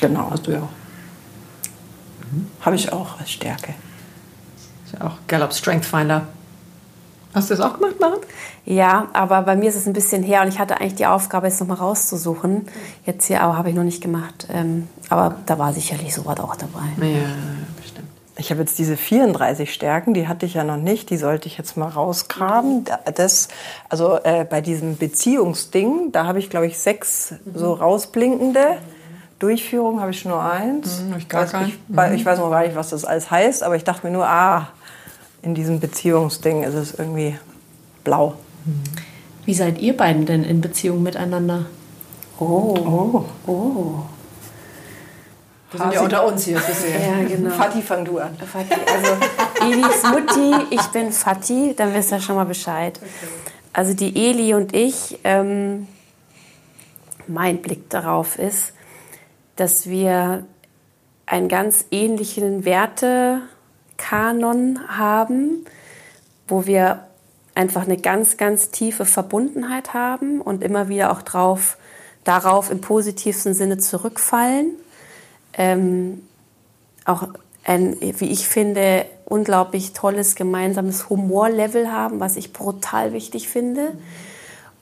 Genau. 0.00 0.30
Hast 0.30 0.46
du 0.46 0.52
ja 0.52 0.58
auch. 0.58 0.68
Mhm. 2.30 2.46
Habe 2.60 2.76
ich 2.76 2.92
auch 2.92 3.18
als 3.18 3.30
Stärke. 3.30 3.74
Ist 4.84 4.94
ja 4.94 5.06
auch 5.06 5.16
Gallup 5.26 5.52
Strength 5.52 5.84
Finder. 5.84 6.26
Hast 7.34 7.50
du 7.50 7.54
das 7.54 7.64
auch 7.64 7.74
gemacht, 7.74 8.00
Maren? 8.00 8.18
Ja, 8.64 9.08
aber 9.12 9.42
bei 9.42 9.54
mir 9.54 9.68
ist 9.68 9.76
es 9.76 9.86
ein 9.86 9.92
bisschen 9.92 10.22
her 10.22 10.42
und 10.42 10.48
ich 10.48 10.58
hatte 10.58 10.80
eigentlich 10.80 10.96
die 10.96 11.06
Aufgabe, 11.06 11.46
jetzt 11.46 11.60
nochmal 11.60 11.76
rauszusuchen. 11.76 12.66
Jetzt 13.06 13.26
hier 13.26 13.40
aber 13.42 13.56
habe 13.56 13.70
ich 13.70 13.76
noch 13.76 13.84
nicht 13.84 14.02
gemacht. 14.02 14.48
Ähm, 14.52 14.88
aber 15.08 15.36
da 15.46 15.58
war 15.58 15.72
sicherlich 15.72 16.12
sowas 16.12 16.40
auch 16.40 16.56
dabei. 16.56 17.06
Ja. 17.06 17.28
Ich 18.40 18.50
habe 18.50 18.60
jetzt 18.62 18.78
diese 18.78 18.96
34 18.96 19.72
Stärken, 19.72 20.14
die 20.14 20.26
hatte 20.26 20.46
ich 20.46 20.54
ja 20.54 20.64
noch 20.64 20.78
nicht, 20.78 21.10
die 21.10 21.18
sollte 21.18 21.46
ich 21.46 21.58
jetzt 21.58 21.76
mal 21.76 21.88
rausgraben. 21.88 22.86
Das, 23.14 23.48
also 23.90 24.18
äh, 24.24 24.46
bei 24.48 24.62
diesem 24.62 24.96
Beziehungsding, 24.96 26.10
da 26.10 26.24
habe 26.24 26.38
ich 26.38 26.48
glaube 26.48 26.66
ich 26.66 26.78
sechs 26.78 27.34
so 27.54 27.74
rausblinkende. 27.74 28.78
Durchführung 29.40 30.00
habe 30.00 30.12
ich 30.12 30.24
nur 30.24 30.42
eins. 30.42 31.02
Mhm, 31.02 31.18
ich, 31.18 31.28
gar 31.28 31.52
weiß, 31.52 31.68
ich, 31.68 31.78
mhm. 31.88 32.14
ich 32.14 32.24
weiß 32.24 32.38
noch 32.38 32.50
gar 32.50 32.62
nicht, 32.62 32.76
was 32.76 32.88
das 32.90 33.04
alles 33.04 33.30
heißt, 33.30 33.62
aber 33.62 33.76
ich 33.76 33.84
dachte 33.84 34.06
mir 34.06 34.12
nur, 34.12 34.26
ah, 34.26 34.68
in 35.42 35.54
diesem 35.54 35.78
Beziehungsding 35.78 36.62
ist 36.62 36.74
es 36.74 36.94
irgendwie 36.98 37.38
blau. 38.04 38.36
Wie 39.44 39.54
seid 39.54 39.82
ihr 39.82 39.94
beiden 39.94 40.24
denn 40.24 40.44
in 40.44 40.62
Beziehung 40.62 41.02
miteinander? 41.02 41.66
Oh. 42.38 42.74
Oh. 42.74 43.24
oh. 43.46 44.04
Wir 45.72 45.80
sind 45.80 45.92
ja 45.92 46.00
unter 46.00 46.26
uns 46.26 46.44
hier. 46.44 46.56
ja, 46.56 47.22
genau. 47.28 47.50
Fatih, 47.50 47.82
fang 47.82 48.04
du 48.04 48.18
an. 48.18 48.36
Fatih, 48.36 48.74
also 48.92 49.16
Elis 49.64 50.02
Mutti, 50.02 50.52
ich 50.70 50.82
bin 50.88 51.12
Fatih, 51.12 51.74
dann 51.76 51.94
wisst 51.94 52.10
ihr 52.10 52.20
schon 52.20 52.34
mal 52.34 52.44
Bescheid. 52.44 52.98
Also 53.72 53.94
die 53.94 54.28
Eli 54.28 54.52
und 54.54 54.74
ich, 54.74 55.20
ähm, 55.22 55.86
mein 57.28 57.62
Blick 57.62 57.88
darauf 57.88 58.36
ist, 58.36 58.72
dass 59.54 59.88
wir 59.88 60.44
einen 61.26 61.48
ganz 61.48 61.84
ähnlichen 61.92 62.64
Wertekanon 62.64 64.80
haben, 64.88 65.64
wo 66.48 66.66
wir 66.66 67.06
einfach 67.54 67.84
eine 67.84 67.96
ganz, 67.96 68.36
ganz 68.36 68.70
tiefe 68.70 69.04
Verbundenheit 69.04 69.94
haben 69.94 70.40
und 70.40 70.64
immer 70.64 70.88
wieder 70.88 71.12
auch 71.12 71.22
drauf, 71.22 71.78
darauf 72.24 72.72
im 72.72 72.80
positivsten 72.80 73.54
Sinne 73.54 73.78
zurückfallen 73.78 74.72
ähm, 75.60 76.22
auch 77.04 77.28
ein, 77.64 77.96
wie 78.00 78.30
ich 78.30 78.48
finde, 78.48 79.04
unglaublich 79.26 79.92
tolles 79.92 80.34
gemeinsames 80.34 81.10
Humorlevel 81.10 81.92
haben, 81.92 82.18
was 82.18 82.36
ich 82.36 82.54
brutal 82.54 83.12
wichtig 83.12 83.48
finde. 83.48 83.92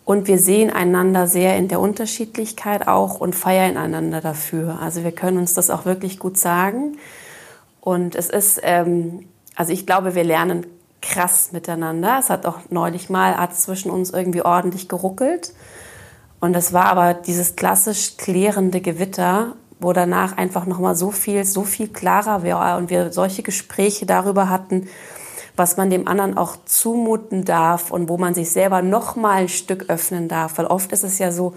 Und 0.04 0.28
wir 0.28 0.38
sehen 0.38 0.70
einander 0.70 1.26
sehr 1.26 1.56
in 1.56 1.66
der 1.66 1.80
Unterschiedlichkeit 1.80 2.86
auch 2.86 3.20
und 3.20 3.34
feiern 3.34 3.76
einander 3.76 4.20
dafür. 4.20 4.78
Also 4.80 5.02
wir 5.02 5.12
können 5.12 5.36
uns 5.36 5.52
das 5.52 5.68
auch 5.68 5.84
wirklich 5.84 6.20
gut 6.20 6.38
sagen. 6.38 6.96
Und 7.80 8.14
es 8.14 8.30
ist, 8.30 8.60
ähm, 8.62 9.26
also 9.56 9.72
ich 9.72 9.84
glaube, 9.84 10.14
wir 10.14 10.24
lernen 10.24 10.64
krass 11.02 11.50
miteinander. 11.52 12.18
Es 12.20 12.30
hat 12.30 12.46
auch 12.46 12.60
neulich 12.70 13.10
mal, 13.10 13.36
hat 13.36 13.56
zwischen 13.56 13.90
uns 13.90 14.10
irgendwie 14.10 14.42
ordentlich 14.42 14.88
geruckelt. 14.88 15.52
Und 16.40 16.54
es 16.54 16.72
war 16.72 16.86
aber 16.86 17.14
dieses 17.14 17.56
klassisch 17.56 18.16
klärende 18.16 18.80
Gewitter 18.80 19.56
wo 19.80 19.92
danach 19.92 20.36
einfach 20.36 20.66
nochmal 20.66 20.96
so 20.96 21.10
viel, 21.10 21.44
so 21.44 21.62
viel 21.62 21.88
klarer 21.88 22.42
war 22.42 22.78
und 22.78 22.90
wir 22.90 23.12
solche 23.12 23.42
Gespräche 23.42 24.06
darüber 24.06 24.48
hatten, 24.48 24.88
was 25.56 25.76
man 25.76 25.90
dem 25.90 26.06
anderen 26.06 26.36
auch 26.36 26.56
zumuten 26.64 27.44
darf 27.44 27.90
und 27.90 28.08
wo 28.08 28.16
man 28.16 28.34
sich 28.34 28.50
selber 28.50 28.80
noch 28.82 29.16
mal 29.16 29.42
ein 29.42 29.48
Stück 29.48 29.88
öffnen 29.88 30.28
darf. 30.28 30.58
Weil 30.58 30.66
oft 30.66 30.92
ist 30.92 31.04
es 31.04 31.18
ja 31.18 31.32
so, 31.32 31.54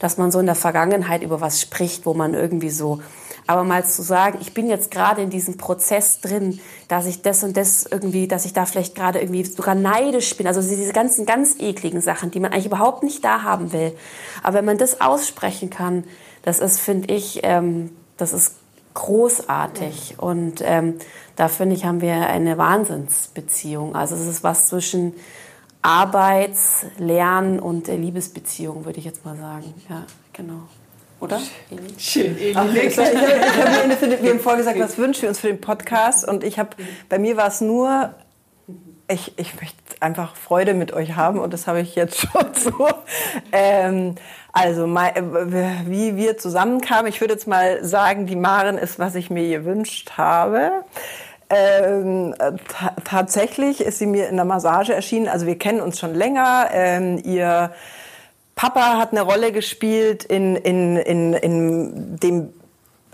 dass 0.00 0.18
man 0.18 0.32
so 0.32 0.40
in 0.40 0.46
der 0.46 0.54
Vergangenheit 0.56 1.22
über 1.22 1.40
was 1.40 1.60
spricht, 1.60 2.04
wo 2.04 2.14
man 2.14 2.34
irgendwie 2.34 2.70
so, 2.70 3.00
aber 3.46 3.62
mal 3.62 3.84
zu 3.84 4.02
sagen, 4.02 4.38
ich 4.40 4.54
bin 4.54 4.68
jetzt 4.68 4.90
gerade 4.90 5.20
in 5.20 5.30
diesem 5.30 5.56
Prozess 5.56 6.20
drin, 6.20 6.60
dass 6.88 7.06
ich 7.06 7.22
das 7.22 7.44
und 7.44 7.56
das 7.56 7.84
irgendwie, 7.84 8.26
dass 8.26 8.46
ich 8.46 8.54
da 8.54 8.64
vielleicht 8.64 8.94
gerade 8.94 9.20
irgendwie 9.20 9.44
sogar 9.44 9.74
neidisch 9.74 10.34
bin. 10.36 10.46
Also 10.46 10.62
diese 10.62 10.92
ganzen 10.92 11.26
ganz 11.26 11.56
ekligen 11.58 12.00
Sachen, 12.00 12.30
die 12.30 12.40
man 12.40 12.52
eigentlich 12.52 12.66
überhaupt 12.66 13.02
nicht 13.02 13.22
da 13.24 13.42
haben 13.42 13.72
will. 13.72 13.94
Aber 14.42 14.58
wenn 14.58 14.64
man 14.64 14.78
das 14.78 15.00
aussprechen 15.00 15.68
kann, 15.68 16.04
das 16.44 16.60
ist, 16.60 16.78
finde 16.78 17.12
ich, 17.12 17.40
ähm, 17.42 17.90
das 18.18 18.34
ist 18.34 18.56
großartig. 18.92 20.16
Und 20.18 20.62
ähm, 20.62 20.98
da 21.36 21.48
finde 21.48 21.74
ich, 21.74 21.86
haben 21.86 22.02
wir 22.02 22.14
eine 22.28 22.58
Wahnsinnsbeziehung. 22.58 23.96
Also 23.96 24.14
es 24.14 24.26
ist 24.26 24.44
was 24.44 24.68
zwischen 24.68 25.14
Arbeits-, 25.80 26.84
Lern- 26.98 27.58
und 27.58 27.88
Liebesbeziehung, 27.88 28.84
würde 28.84 28.98
ich 28.98 29.06
jetzt 29.06 29.24
mal 29.24 29.36
sagen. 29.36 29.74
Ja, 29.88 30.04
genau. 30.34 30.68
Oder? 31.18 31.40
Schön. 31.96 32.36
Ach, 32.54 32.66
ich, 32.74 32.76
ich, 32.76 32.98
ich, 32.98 34.22
wir 34.22 34.30
haben 34.30 34.40
vorgesagt, 34.40 34.78
was 34.78 34.98
wünschen 34.98 35.22
wir 35.22 35.28
uns 35.30 35.40
für 35.40 35.46
den 35.46 35.62
Podcast? 35.62 36.28
Und 36.28 36.44
ich 36.44 36.58
habe, 36.58 36.76
bei 37.08 37.18
mir 37.18 37.38
war 37.38 37.48
es 37.48 37.62
nur, 37.62 38.14
ich, 39.08 39.38
ich 39.38 39.60
möchte 39.60 39.76
einfach 40.00 40.34
Freude 40.36 40.74
mit 40.74 40.92
euch 40.92 41.16
haben 41.16 41.38
und 41.38 41.52
das 41.52 41.66
habe 41.66 41.80
ich 41.80 41.94
jetzt 41.94 42.20
schon 42.32 42.54
so. 42.54 42.88
Ähm, 43.52 44.14
also 44.52 44.86
wie 44.86 46.16
wir 46.16 46.38
zusammenkamen, 46.38 47.06
ich 47.06 47.20
würde 47.20 47.34
jetzt 47.34 47.48
mal 47.48 47.84
sagen, 47.84 48.26
die 48.26 48.36
Maren 48.36 48.78
ist, 48.78 48.98
was 48.98 49.14
ich 49.14 49.30
mir 49.30 49.48
gewünscht 49.58 50.12
habe. 50.16 50.84
Ähm, 51.50 52.34
tatsächlich 53.04 53.80
ist 53.80 53.98
sie 53.98 54.06
mir 54.06 54.28
in 54.28 54.36
der 54.36 54.44
Massage 54.44 54.94
erschienen. 54.94 55.28
Also 55.28 55.46
wir 55.46 55.58
kennen 55.58 55.80
uns 55.80 55.98
schon 55.98 56.14
länger. 56.14 56.68
Ähm, 56.72 57.20
ihr 57.24 57.72
Papa 58.54 58.98
hat 58.98 59.12
eine 59.12 59.22
Rolle 59.22 59.52
gespielt 59.52 60.24
in, 60.24 60.56
in, 60.56 60.96
in, 60.96 61.34
in 61.34 62.16
dem 62.20 62.52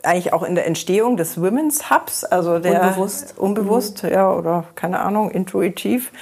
eigentlich 0.05 0.33
auch 0.33 0.43
in 0.43 0.55
der 0.55 0.67
Entstehung 0.67 1.17
des 1.17 1.41
Women's 1.41 1.91
Hubs, 1.91 2.25
also 2.25 2.59
der 2.59 2.83
Unbewusst. 2.83 3.35
unbewusst, 3.39 4.03
ja 4.03 4.33
oder 4.33 4.65
keine 4.75 5.01
Ahnung, 5.01 5.31
intuitiv 5.31 6.13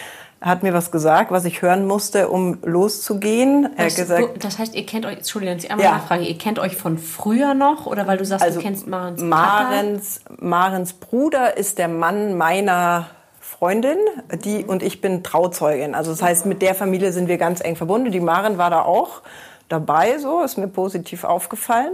hat 0.41 0.63
mir 0.63 0.73
was 0.73 0.93
gesagt, 0.93 1.33
was 1.33 1.45
ich 1.45 1.63
hören 1.63 1.85
musste, 1.85 2.29
um 2.29 2.59
loszugehen. 2.63 3.71
Er 3.77 3.87
Das, 3.87 3.97
gesagt, 3.97 4.45
das 4.45 4.59
heißt, 4.59 4.75
ihr 4.75 4.87
kennt 4.87 5.05
euch, 5.05 5.17
Entschuldigung, 5.17 5.59
einmal 5.69 5.85
Ja. 5.85 5.93
nachfrage, 5.95 6.23
ihr 6.25 6.39
kennt 6.39 6.59
euch 6.61 6.77
von 6.77 6.97
früher 6.97 7.55
noch 7.55 7.87
oder 7.87 8.07
weil 8.07 8.19
du 8.19 8.25
sagst, 8.25 8.45
also 8.45 8.61
du 8.61 8.65
kennst 8.65 8.87
Marens? 8.87 9.21
Marens, 9.21 10.21
Marens 10.39 10.93
Bruder 10.93 11.57
ist 11.57 11.79
der 11.79 11.89
Mann 11.89 12.37
meiner 12.37 13.07
Freundin, 13.41 13.97
die 14.45 14.65
und 14.65 14.85
ich 14.85 15.01
bin 15.01 15.25
Trauzeugin. 15.25 15.97
Also 15.97 16.13
das 16.13 16.23
heißt, 16.23 16.47
mit 16.47 16.63
der 16.63 16.77
Familie 16.77 17.11
sind 17.13 17.27
wir 17.29 17.39
ganz 17.39 17.61
eng 17.61 17.75
verbunden. 17.75 18.13
Die 18.13 18.21
Maren 18.21 18.59
war 18.59 18.71
da 18.71 18.83
auch 18.83 19.23
dabei, 19.69 20.19
so 20.19 20.43
ist 20.43 20.57
mir 20.57 20.69
positiv 20.69 21.25
aufgefallen 21.25 21.93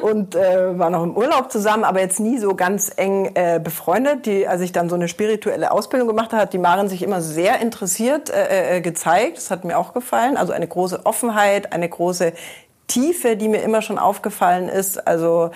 und 0.00 0.34
äh, 0.34 0.78
war 0.78 0.88
noch 0.88 1.02
im 1.02 1.16
Urlaub 1.16 1.52
zusammen, 1.52 1.84
aber 1.84 2.00
jetzt 2.00 2.18
nie 2.18 2.38
so 2.38 2.54
ganz 2.54 2.90
eng 2.96 3.30
äh, 3.34 3.60
befreundet. 3.62 4.26
Die, 4.26 4.48
als 4.48 4.62
ich 4.62 4.72
dann 4.72 4.88
so 4.88 4.94
eine 4.94 5.08
spirituelle 5.08 5.70
Ausbildung 5.70 6.08
gemacht 6.08 6.32
habe, 6.32 6.42
hat 6.42 6.52
die 6.52 6.58
Maren 6.58 6.88
sich 6.88 7.02
immer 7.02 7.20
sehr 7.20 7.60
interessiert 7.60 8.30
äh, 8.30 8.76
äh, 8.76 8.80
gezeigt. 8.80 9.36
Das 9.36 9.50
hat 9.50 9.64
mir 9.64 9.78
auch 9.78 9.92
gefallen. 9.92 10.36
Also 10.36 10.52
eine 10.52 10.66
große 10.66 11.04
Offenheit, 11.04 11.72
eine 11.72 11.88
große 11.88 12.32
Tiefe, 12.86 13.36
die 13.36 13.48
mir 13.48 13.62
immer 13.62 13.82
schon 13.82 13.98
aufgefallen 13.98 14.68
ist. 14.68 15.06
Also 15.06 15.50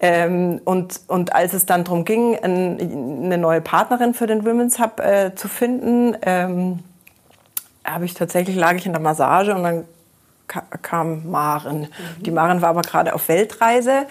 ähm, 0.00 0.60
und, 0.64 1.00
und 1.08 1.34
als 1.34 1.52
es 1.52 1.66
dann 1.66 1.84
darum 1.84 2.04
ging, 2.04 2.36
ein, 2.36 3.24
eine 3.24 3.36
neue 3.36 3.60
Partnerin 3.60 4.14
für 4.14 4.26
den 4.26 4.46
Women's 4.46 4.78
Hub 4.78 5.00
äh, 5.00 5.34
zu 5.34 5.48
finden, 5.48 6.16
ähm, 6.22 6.78
habe 7.84 8.04
ich 8.04 8.14
tatsächlich 8.14 8.56
lag 8.56 8.74
ich 8.74 8.86
in 8.86 8.92
der 8.92 9.00
Massage 9.02 9.54
und 9.54 9.62
dann 9.64 9.84
kam 10.48 11.30
Maren. 11.30 11.88
Die 12.20 12.30
Maren 12.30 12.62
war 12.62 12.70
aber 12.70 12.82
gerade 12.82 13.14
auf 13.14 13.28
Weltreise. 13.28 14.06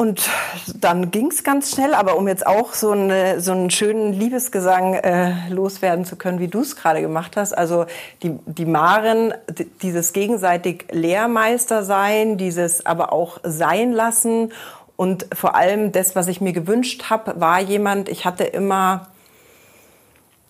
Und 0.00 0.30
dann 0.74 1.10
ging's 1.10 1.44
ganz 1.44 1.72
schnell, 1.72 1.92
aber 1.92 2.16
um 2.16 2.26
jetzt 2.26 2.46
auch 2.46 2.72
so, 2.72 2.92
eine, 2.92 3.42
so 3.42 3.52
einen 3.52 3.68
schönen 3.68 4.14
Liebesgesang 4.14 4.94
äh, 4.94 5.50
loswerden 5.50 6.06
zu 6.06 6.16
können, 6.16 6.38
wie 6.38 6.48
du 6.48 6.60
es 6.60 6.74
gerade 6.74 7.02
gemacht 7.02 7.36
hast. 7.36 7.52
Also 7.52 7.84
die, 8.22 8.38
die 8.46 8.64
Maren, 8.64 9.34
dieses 9.82 10.14
gegenseitig 10.14 10.86
Lehrmeister 10.90 11.84
sein, 11.84 12.38
dieses 12.38 12.86
aber 12.86 13.12
auch 13.12 13.40
sein 13.42 13.92
lassen 13.92 14.52
und 14.96 15.26
vor 15.34 15.54
allem 15.54 15.92
das, 15.92 16.16
was 16.16 16.28
ich 16.28 16.40
mir 16.40 16.54
gewünscht 16.54 17.10
habe, 17.10 17.38
war 17.38 17.60
jemand, 17.60 18.08
ich 18.08 18.24
hatte 18.24 18.44
immer 18.44 19.10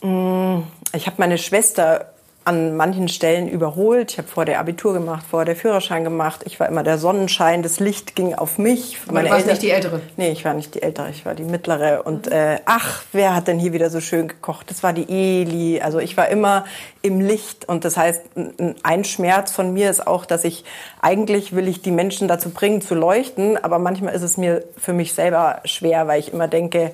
ich 0.03 1.07
habe 1.07 1.17
meine 1.19 1.37
Schwester 1.37 2.10
an 2.45 2.75
manchen 2.75 3.09
Stellen 3.09 3.49
überholt. 3.49 4.13
Ich 4.13 4.19
habe 4.19 4.27
vor 4.27 4.45
der 4.47 4.61
Abitur 4.61 4.95
gemacht, 4.95 5.25
vor 5.31 5.45
der 5.45 5.55
Führerschein 5.55 6.05
gemacht. 6.05 6.41
Ich 6.47 6.59
war 6.59 6.69
immer 6.69 6.83
der 6.83 6.97
Sonnenschein, 6.97 7.63
das 7.63 7.81
Licht 7.81 8.17
ging 8.17 8.35
auf 8.35 8.57
mich. 8.59 8.97
Aber 9.09 9.23
du 9.23 9.29
warst 9.31 9.47
nicht 9.47 9.61
die 9.63 9.71
Ältere? 9.71 10.01
Nee, 10.17 10.31
ich 10.31 10.45
war 10.45 10.55
nicht 10.55 10.75
die 10.75 10.83
Ältere, 10.83 11.11
ich 11.11 11.27
war 11.27 11.35
die 11.35 11.45
Mittlere. 11.45 12.03
Und 12.03 12.29
äh, 12.29 12.59
ach, 12.65 13.03
wer 13.13 13.35
hat 13.35 13.47
denn 13.47 13.59
hier 13.59 13.73
wieder 13.75 13.91
so 13.91 14.01
schön 14.01 14.27
gekocht? 14.27 14.71
Das 14.71 14.83
war 14.83 14.93
die 14.95 15.07
Eli. 15.09 15.81
Also 15.83 15.99
ich 15.99 16.17
war 16.17 16.29
immer 16.29 16.65
im 17.03 17.21
Licht. 17.21 17.69
Und 17.69 17.85
das 17.85 17.97
heißt, 17.99 18.23
ein- 18.37 18.75
ein 18.83 19.05
Schmerz 19.05 19.53
von 19.53 19.73
mir 19.75 19.91
ist 19.91 20.07
auch, 20.07 20.25
dass 20.25 20.45
ich 20.45 20.65
eigentlich 21.03 21.55
will 21.55 21.69
ich 21.69 21.83
die 21.83 21.93
Menschen 21.93 22.27
dazu 22.27 22.51
bringen, 22.51 22.81
zu 22.81 22.95
leuchten. 22.95 23.63
Aber 23.63 23.79
manchmal 23.79 24.15
ist 24.15 24.23
es 24.23 24.39
mir 24.39 24.65
für 24.79 24.95
mich 24.95 25.13
selber 25.13 25.61
schwer, 25.67 26.07
weil 26.09 26.21
ich 26.21 26.33
immer 26.33 26.49
denke, 26.49 26.93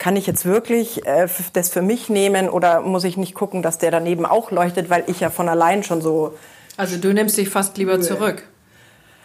kann 0.00 0.16
ich 0.16 0.26
jetzt 0.26 0.46
wirklich 0.46 1.06
äh, 1.06 1.28
das 1.52 1.68
für 1.68 1.82
mich 1.82 2.08
nehmen 2.08 2.48
oder 2.48 2.80
muss 2.80 3.04
ich 3.04 3.16
nicht 3.16 3.34
gucken, 3.34 3.62
dass 3.62 3.78
der 3.78 3.92
daneben 3.92 4.26
auch 4.26 4.50
leuchtet, 4.50 4.90
weil 4.90 5.04
ich 5.06 5.20
ja 5.20 5.30
von 5.30 5.48
allein 5.48 5.84
schon 5.84 6.00
so 6.00 6.34
Also 6.76 6.96
du 6.96 7.12
nimmst 7.12 7.36
dich 7.36 7.50
fast 7.50 7.76
lieber 7.76 8.00
zurück. 8.00 8.42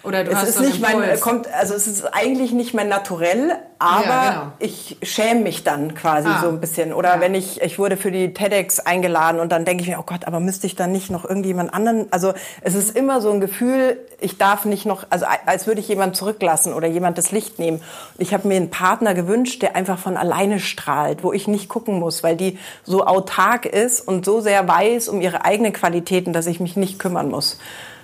Oder 0.06 0.24
du 0.24 0.32
es 0.32 0.38
hast 0.38 0.50
ist 0.50 0.60
nicht 0.62 0.82
mein, 0.82 1.20
kommt, 1.20 1.52
also 1.54 1.74
es 1.74 1.88
ist 1.88 2.06
eigentlich 2.14 2.52
nicht 2.52 2.74
mein 2.74 2.88
Naturell, 2.90 3.54
aber 3.80 4.04
Ja, 4.06 4.30
genau. 4.32 4.52
ich 4.60 4.98
schäme 5.04 5.42
mich 5.42 5.64
dann 5.64 5.96
quasi 5.96 6.28
Ah. 6.30 6.42
so 6.42 6.48
ein 6.50 6.60
bisschen. 6.62 6.94
Oder 6.94 7.16
Ja. 7.16 7.22
wenn 7.22 7.34
ich, 7.36 7.62
ich 7.62 7.80
wurde 7.80 7.98
für 7.98 8.12
die 8.12 8.34
TEDx 8.34 8.80
eingeladen 8.80 9.40
und 9.42 9.52
dann 9.52 9.66
denke 9.66 9.84
ich 9.84 9.90
mir, 9.90 9.98
oh 10.00 10.04
Gott, 10.06 10.26
aber 10.28 10.40
müsste 10.40 10.68
ich 10.68 10.76
dann 10.76 10.92
nicht 10.92 11.10
noch 11.10 11.26
irgendjemand 11.26 11.74
anderen, 11.74 12.08
also 12.12 12.34
es 12.62 12.76
ist 12.76 12.96
immer 12.96 13.20
so 13.22 13.32
ein 13.32 13.40
Gefühl, 13.42 13.98
ich 14.22 14.38
darf 14.38 14.66
nicht 14.66 14.86
noch, 14.86 15.06
also 15.10 15.26
als 15.46 15.68
würde 15.68 15.82
ich 15.82 15.88
jemand 15.88 16.16
zurücklassen 16.16 16.74
oder 16.74 16.88
jemand 16.88 17.18
das 17.18 17.32
Licht 17.32 17.60
nehmen. 17.60 17.82
Ich 18.18 18.34
habe 18.34 18.48
mir 18.48 18.56
einen 18.58 18.70
Partner 18.70 19.14
gewünscht, 19.14 19.62
der 19.62 19.76
einfach 19.76 19.98
von 20.00 20.18
alleine 20.18 20.60
strahlt, 20.60 21.24
wo 21.24 21.34
ich 21.34 21.48
nicht 21.48 21.68
gucken 21.68 22.00
muss, 22.00 22.24
weil 22.24 22.36
die 22.36 22.58
so 22.84 23.06
autark 23.06 23.66
ist 23.66 24.02
und 24.08 24.24
so 24.26 24.40
sehr 24.40 24.68
weiß 24.68 25.10
um 25.10 25.20
ihre 25.22 25.44
eigenen 25.46 25.74
Qualitäten, 25.74 26.32
dass 26.32 26.46
ich 26.48 26.60
mich 26.60 26.76
nicht 26.76 27.00
kümmern 27.00 27.30
muss. 27.30 27.58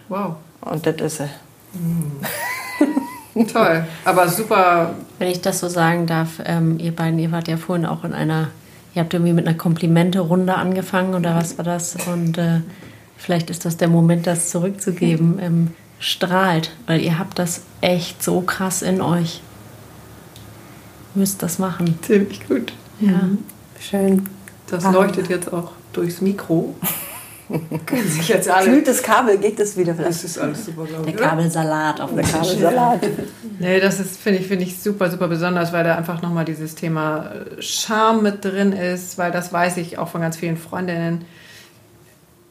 Wow, 0.09 0.35
Und 0.61 0.85
das 0.85 0.95
ist 0.99 1.21
sie. 1.73 3.45
toll. 3.53 3.85
Aber 4.05 4.27
super. 4.29 4.95
Wenn 5.19 5.29
ich 5.29 5.41
das 5.41 5.59
so 5.59 5.69
sagen 5.69 6.07
darf, 6.07 6.41
ähm, 6.45 6.79
ihr 6.79 6.95
beiden, 6.95 7.19
ihr 7.19 7.31
wart 7.31 7.47
ja 7.47 7.57
vorhin 7.57 7.85
auch 7.85 8.03
in 8.03 8.13
einer, 8.13 8.49
ihr 8.93 9.01
habt 9.01 9.13
irgendwie 9.13 9.33
mit 9.33 9.47
einer 9.47 9.57
Komplimente-Runde 9.57 10.55
angefangen 10.55 11.13
oder 11.13 11.35
was 11.35 11.57
war 11.57 11.65
das? 11.65 11.95
Und 12.07 12.37
äh, 12.37 12.61
vielleicht 13.17 13.49
ist 13.49 13.65
das 13.65 13.77
der 13.77 13.87
Moment, 13.87 14.27
das 14.27 14.49
zurückzugeben. 14.49 15.39
Ähm, 15.41 15.67
strahlt, 16.01 16.71
weil 16.87 16.99
ihr 16.99 17.19
habt 17.19 17.39
das 17.39 17.61
echt 17.79 18.21
so 18.23 18.41
krass 18.41 18.81
in 18.81 19.01
euch. 19.01 19.41
Müsst 21.13 21.43
das 21.43 21.59
machen. 21.59 21.99
Ziemlich 22.01 22.47
gut. 22.47 22.73
Ja. 22.99 23.29
Schön. 23.79 24.27
Das 24.67 24.83
leuchtet 24.83 25.29
jetzt 25.29 25.53
auch 25.53 25.71
durchs 25.93 26.21
Mikro. 26.21 26.75
Können 27.85 28.07
sich 28.07 28.27
jetzt 28.27 28.49
alle. 28.49 28.65
Kühltes 28.71 29.01
Kabel 29.03 29.37
geht 29.37 29.59
es 29.59 29.75
wieder 29.77 29.93
Das 29.93 29.97
vielleicht. 30.21 30.23
ist 30.23 30.37
alles 30.37 30.65
super, 30.65 30.85
glaube 30.85 31.03
Der 31.05 31.13
ich. 31.13 31.19
oder? 31.19 31.29
Kabelsalat 31.29 32.01
auf 32.01 32.09
dem 32.11 32.19
Tisch. 32.21 32.31
Kabelsalat. 32.31 32.99
Nee, 33.59 33.79
das 33.79 33.99
ist, 33.99 34.19
finde 34.19 34.39
ich, 34.39 34.47
finde 34.47 34.63
ich 34.63 34.81
super, 34.81 35.11
super 35.11 35.27
besonders, 35.27 35.71
weil 35.71 35.83
da 35.83 35.95
einfach 35.95 36.21
nochmal 36.23 36.45
dieses 36.45 36.73
Thema 36.73 37.31
äh, 37.57 37.61
Charme 37.61 38.23
mit 38.23 38.43
drin 38.43 38.71
ist, 38.71 39.19
weil 39.19 39.31
das 39.31 39.53
weiß 39.53 39.77
ich 39.77 39.99
auch 39.99 40.07
von 40.07 40.21
ganz 40.21 40.35
vielen 40.37 40.57
Freundinnen, 40.57 41.25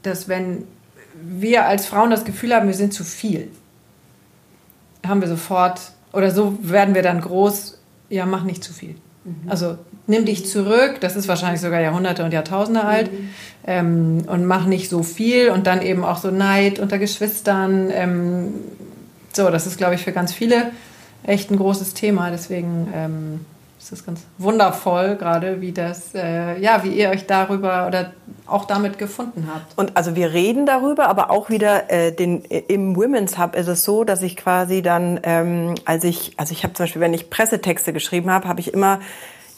dass 0.03 0.29
wenn 0.29 0.65
wir 1.21 1.67
als 1.67 1.87
Frauen 1.87 2.11
das 2.11 2.25
Gefühl 2.25 2.55
haben, 2.55 2.69
wir 2.69 2.75
sind 2.75 2.95
zu 2.95 3.03
viel, 3.03 3.51
haben 5.05 5.21
wir 5.21 5.29
sofort, 5.29 5.81
oder 6.13 6.31
so 6.31 6.57
werden 6.63 6.95
wir 6.95 7.03
dann 7.03 7.21
groß, 7.21 7.79
ja, 8.09 8.25
mach 8.27 8.45
nicht 8.45 8.63
zu 8.63 8.73
viel. 8.73 8.95
Also 9.49 9.79
nimm 10.11 10.27
dich 10.27 10.47
zurück, 10.47 10.97
das 11.01 11.17
ist 11.17 11.29
wahrscheinlich 11.29 11.61
sogar 11.61 11.81
Jahrhunderte 11.81 12.25
und 12.25 12.33
Jahrtausende 12.33 12.85
alt, 12.85 13.11
ähm, 13.67 14.25
und 14.27 14.45
mach 14.45 14.67
nicht 14.67 14.91
so 14.91 15.03
viel 15.03 15.51
und 15.51 15.67
dann 15.67 15.81
eben 15.83 16.05
auch 16.05 16.19
so 16.19 16.31
Neid 16.31 16.79
unter 16.79 16.99
Geschwistern. 16.99 17.91
Ähm, 17.93 18.55
so, 19.33 19.49
das 19.51 19.67
ist, 19.67 19.79
glaube 19.79 19.95
ich, 19.95 20.03
für 20.03 20.13
ganz 20.13 20.33
viele 20.33 20.71
echt 21.25 21.51
ein 21.51 21.57
großes 21.57 21.95
Thema. 21.95 22.31
Deswegen 22.31 22.89
ähm, 22.95 23.47
ist 23.79 23.93
das 23.93 24.05
ganz 24.05 24.21
wundervoll, 24.39 25.17
gerade 25.17 25.61
wie 25.61 25.73
das, 25.73 26.15
äh, 26.15 26.61
ja, 26.61 26.83
wie 26.85 26.91
ihr 26.91 27.11
euch 27.11 27.27
darüber 27.27 27.87
oder 27.87 28.13
auch 28.47 28.65
damit 28.65 28.99
gefunden 28.99 29.49
habt. 29.53 29.79
Und 29.79 29.97
also 29.97 30.17
wir 30.17 30.33
reden 30.33 30.67
darüber, 30.67 31.09
aber 31.09 31.31
auch 31.31 31.51
wieder 31.51 31.91
äh, 31.91 32.13
den, 32.13 32.43
im 32.43 32.97
Women's 32.97 33.39
Hub 33.39 33.55
ist 33.55 33.69
es 33.69 33.85
so, 33.85 34.05
dass 34.05 34.23
ich 34.23 34.37
quasi 34.37 34.83
dann, 34.83 35.21
ähm, 35.23 35.75
als 35.85 36.05
ich, 36.05 36.33
also 36.37 36.53
ich 36.53 36.65
habe 36.65 36.75
zum 36.75 36.85
Beispiel, 36.85 37.01
wenn 37.01 37.15
ich 37.15 37.31
Pressetexte 37.31 37.93
geschrieben 37.93 38.31
habe, 38.31 38.49
habe 38.49 38.61
ich 38.61 38.75
immer 38.75 39.01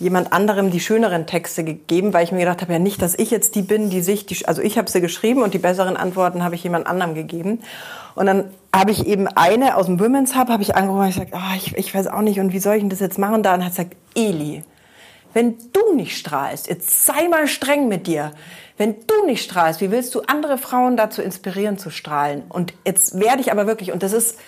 jemand 0.02 0.32
anderem 0.32 0.70
die 0.70 0.80
schöneren 0.80 1.26
Texte 1.26 1.64
gegeben, 1.64 2.12
weil 2.12 2.24
ich 2.24 2.32
mir 2.32 2.40
gedacht 2.40 2.60
habe, 2.60 2.72
ja 2.72 2.78
nicht, 2.78 3.00
dass 3.00 3.18
ich 3.18 3.30
jetzt 3.30 3.54
die 3.54 3.62
bin, 3.62 3.88
die 3.88 4.02
sich, 4.02 4.26
die, 4.26 4.44
also 4.46 4.60
ich 4.60 4.76
habe 4.76 4.90
sie 4.90 5.00
geschrieben 5.00 5.42
und 5.42 5.54
die 5.54 5.58
besseren 5.58 5.96
Antworten 5.96 6.42
habe 6.42 6.54
ich 6.54 6.64
jemand 6.64 6.86
anderem 6.86 7.14
gegeben. 7.14 7.60
Und 8.14 8.26
dann 8.26 8.50
habe 8.74 8.90
ich 8.90 9.06
eben 9.06 9.28
eine 9.28 9.76
aus 9.76 9.86
dem 9.86 10.00
Women's 10.00 10.34
Hub, 10.34 10.48
habe 10.48 10.62
ich 10.62 10.74
angerufen 10.74 11.04
und 11.04 11.08
gesagt, 11.08 11.34
ah, 11.34 11.54
ich, 11.56 11.76
ich 11.76 11.94
weiß 11.94 12.08
auch 12.08 12.20
nicht 12.20 12.40
und 12.40 12.52
wie 12.52 12.58
soll 12.58 12.74
ich 12.74 12.80
denn 12.80 12.90
das 12.90 13.00
jetzt 13.00 13.18
machen? 13.18 13.36
Und 13.36 13.42
dann 13.44 13.64
hat 13.64 13.70
gesagt, 13.70 13.96
Eli, 14.14 14.64
wenn 15.34 15.56
du 15.72 15.94
nicht 15.94 16.18
strahlst, 16.18 16.68
jetzt 16.68 17.06
sei 17.06 17.28
mal 17.28 17.46
streng 17.46 17.88
mit 17.88 18.06
dir. 18.06 18.32
Wenn 18.76 18.96
du 19.06 19.26
nicht 19.26 19.44
strahlst, 19.44 19.80
wie 19.80 19.90
willst 19.90 20.14
du 20.14 20.22
andere 20.22 20.58
Frauen 20.58 20.96
dazu 20.96 21.22
inspirieren 21.22 21.78
zu 21.78 21.90
strahlen? 21.90 22.42
Und 22.48 22.74
jetzt 22.84 23.18
werde 23.20 23.40
ich 23.40 23.52
aber 23.52 23.66
wirklich, 23.66 23.92
und 23.92 24.02
das 24.02 24.12
ist, 24.12 24.38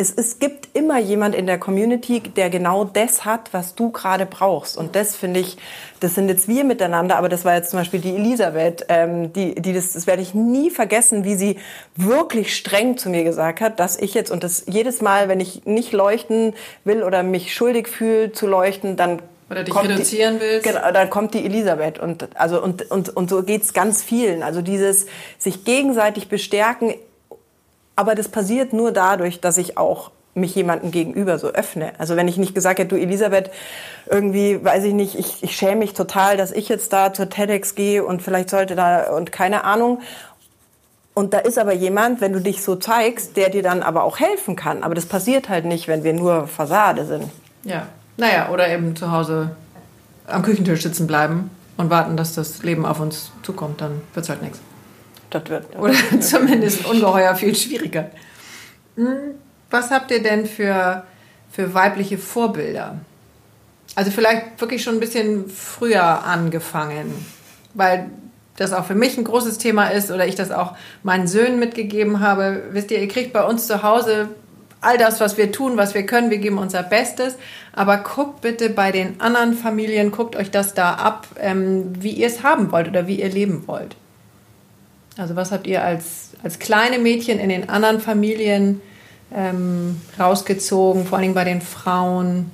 es, 0.00 0.10
es 0.16 0.38
gibt 0.38 0.68
immer 0.74 0.98
jemand 0.98 1.34
in 1.34 1.46
der 1.46 1.58
Community, 1.58 2.20
der 2.20 2.48
genau 2.50 2.84
das 2.84 3.24
hat, 3.24 3.52
was 3.52 3.74
du 3.74 3.90
gerade 3.90 4.24
brauchst. 4.26 4.76
Und 4.78 4.96
das 4.96 5.14
finde 5.14 5.40
ich, 5.40 5.58
das 6.00 6.14
sind 6.14 6.28
jetzt 6.28 6.48
wir 6.48 6.64
miteinander, 6.64 7.16
aber 7.16 7.28
das 7.28 7.44
war 7.44 7.54
jetzt 7.54 7.70
zum 7.70 7.78
Beispiel 7.80 8.00
die 8.00 8.14
Elisabeth, 8.16 8.86
ähm, 8.88 9.32
die, 9.32 9.54
die 9.54 9.72
das, 9.72 9.92
das 9.92 10.06
werde 10.06 10.22
ich 10.22 10.34
nie 10.34 10.70
vergessen, 10.70 11.24
wie 11.24 11.34
sie 11.34 11.58
wirklich 11.96 12.56
streng 12.56 12.96
zu 12.96 13.10
mir 13.10 13.24
gesagt 13.24 13.60
hat, 13.60 13.78
dass 13.78 13.98
ich 13.98 14.14
jetzt, 14.14 14.30
und 14.30 14.42
das 14.42 14.64
jedes 14.66 15.02
Mal, 15.02 15.28
wenn 15.28 15.40
ich 15.40 15.66
nicht 15.66 15.92
leuchten 15.92 16.54
will 16.84 17.02
oder 17.02 17.22
mich 17.22 17.54
schuldig 17.54 17.86
fühle 17.88 18.32
zu 18.32 18.46
leuchten, 18.46 18.96
dann 18.96 19.20
Oder 19.50 19.64
dich 19.64 19.74
kommt 19.74 19.88
die- 19.88 19.92
reduzieren 19.92 20.36
willst. 20.40 20.66
Genau, 20.66 20.90
dann 20.92 21.10
kommt 21.10 21.34
die 21.34 21.44
Elisabeth 21.44 21.98
und 21.98 22.28
also 22.36 22.62
und 22.62 22.90
und 22.90 23.08
und 23.14 23.28
so 23.28 23.42
geht's 23.42 23.72
ganz 23.74 24.02
vielen. 24.02 24.42
Also 24.42 24.62
dieses 24.62 25.06
sich 25.38 25.64
gegenseitig 25.64 26.28
bestärken, 26.28 26.94
aber 27.96 28.14
das 28.14 28.28
passiert 28.28 28.72
nur 28.72 28.92
dadurch, 28.92 29.40
dass 29.40 29.58
ich 29.58 29.76
auch 29.76 30.10
mich 30.34 30.54
jemandem 30.54 30.90
gegenüber 30.90 31.38
so 31.38 31.48
öffne. 31.48 31.92
Also 31.98 32.16
wenn 32.16 32.28
ich 32.28 32.36
nicht 32.36 32.54
gesagt 32.54 32.78
hätte, 32.78 32.94
du 32.94 33.00
Elisabeth, 33.00 33.50
irgendwie, 34.08 34.64
weiß 34.64 34.84
ich 34.84 34.94
nicht, 34.94 35.18
ich, 35.18 35.42
ich 35.42 35.56
schäme 35.56 35.76
mich 35.76 35.94
total, 35.94 36.36
dass 36.36 36.52
ich 36.52 36.68
jetzt 36.68 36.92
da 36.92 37.12
zur 37.12 37.28
TEDx 37.28 37.74
gehe 37.74 38.04
und 38.04 38.22
vielleicht 38.22 38.50
sollte 38.50 38.76
da 38.76 39.10
und 39.10 39.32
keine 39.32 39.64
Ahnung. 39.64 40.00
Und 41.14 41.34
da 41.34 41.38
ist 41.38 41.58
aber 41.58 41.72
jemand, 41.72 42.20
wenn 42.20 42.32
du 42.32 42.40
dich 42.40 42.62
so 42.62 42.76
zeigst, 42.76 43.36
der 43.36 43.50
dir 43.50 43.62
dann 43.62 43.82
aber 43.82 44.04
auch 44.04 44.20
helfen 44.20 44.56
kann. 44.56 44.82
Aber 44.84 44.94
das 44.94 45.06
passiert 45.06 45.48
halt 45.48 45.64
nicht, 45.64 45.88
wenn 45.88 46.04
wir 46.04 46.12
nur 46.12 46.46
Fassade 46.46 47.04
sind. 47.04 47.24
Ja. 47.64 47.88
Naja, 48.16 48.50
oder 48.50 48.68
eben 48.68 48.94
zu 48.94 49.10
Hause 49.10 49.50
am 50.26 50.42
Küchentisch 50.42 50.82
sitzen 50.82 51.06
bleiben 51.06 51.50
und 51.76 51.90
warten, 51.90 52.16
dass 52.16 52.34
das 52.34 52.62
Leben 52.62 52.86
auf 52.86 53.00
uns 53.00 53.32
zukommt, 53.42 53.80
dann 53.80 54.02
wird 54.14 54.24
es 54.24 54.30
halt 54.30 54.42
nichts. 54.42 54.60
Das 55.30 55.48
wird. 55.48 55.76
Oder 55.78 55.94
zumindest 56.20 56.84
ungeheuer 56.86 57.34
viel 57.34 57.54
schwieriger. 57.54 58.10
Hm, 58.96 59.34
Was 59.70 59.90
habt 59.90 60.10
ihr 60.10 60.22
denn 60.22 60.46
für, 60.46 61.04
für 61.50 61.72
weibliche 61.74 62.18
Vorbilder? 62.18 63.00
Also 63.94 64.10
vielleicht 64.10 64.60
wirklich 64.60 64.82
schon 64.82 64.94
ein 64.94 65.00
bisschen 65.00 65.48
früher 65.48 66.24
angefangen, 66.24 67.12
weil 67.74 68.10
das 68.56 68.72
auch 68.72 68.84
für 68.84 68.94
mich 68.94 69.16
ein 69.16 69.24
großes 69.24 69.58
Thema 69.58 69.88
ist 69.88 70.10
oder 70.10 70.26
ich 70.26 70.34
das 70.34 70.50
auch 70.50 70.76
meinen 71.02 71.26
Söhnen 71.26 71.58
mitgegeben 71.58 72.20
habe. 72.20 72.64
Wisst 72.72 72.90
ihr, 72.90 73.00
ihr 73.00 73.08
kriegt 73.08 73.32
bei 73.32 73.44
uns 73.44 73.66
zu 73.66 73.82
Hause 73.82 74.28
all 74.80 74.98
das, 74.98 75.20
was 75.20 75.36
wir 75.36 75.52
tun, 75.52 75.76
was 75.76 75.94
wir 75.94 76.06
können, 76.06 76.30
wir 76.30 76.38
geben 76.38 76.58
unser 76.58 76.82
Bestes. 76.82 77.36
Aber 77.72 77.98
guckt 77.98 78.40
bitte 78.42 78.70
bei 78.70 78.92
den 78.92 79.20
anderen 79.20 79.54
Familien, 79.54 80.10
guckt 80.10 80.36
euch 80.36 80.50
das 80.50 80.74
da 80.74 80.94
ab, 80.94 81.26
ähm, 81.38 81.92
wie 82.00 82.12
ihr 82.12 82.26
es 82.26 82.42
haben 82.42 82.72
wollt 82.72 82.88
oder 82.88 83.06
wie 83.06 83.20
ihr 83.20 83.28
leben 83.28 83.64
wollt. 83.66 83.96
Also 85.20 85.36
was 85.36 85.52
habt 85.52 85.66
ihr 85.66 85.84
als, 85.84 86.30
als 86.42 86.58
kleine 86.58 86.98
Mädchen 86.98 87.38
in 87.38 87.50
den 87.50 87.68
anderen 87.68 88.00
Familien 88.00 88.80
ähm, 89.34 90.00
rausgezogen, 90.18 91.04
vor 91.04 91.18
allem 91.18 91.34
bei 91.34 91.44
den 91.44 91.60
Frauen? 91.60 92.50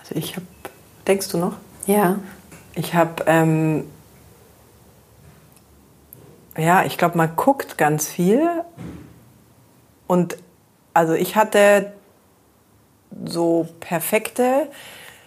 Also 0.00 0.14
ich 0.14 0.34
habe, 0.34 0.46
denkst 1.06 1.28
du 1.28 1.36
noch? 1.36 1.56
Ja. 1.86 2.20
Ich 2.74 2.94
habe, 2.94 3.22
ähm, 3.26 3.84
ja, 6.56 6.86
ich 6.86 6.96
glaube, 6.96 7.18
man 7.18 7.36
guckt 7.36 7.76
ganz 7.76 8.08
viel. 8.08 8.48
Und 10.06 10.38
also 10.94 11.12
ich 11.12 11.36
hatte 11.36 11.92
so 13.26 13.68
perfekte 13.80 14.68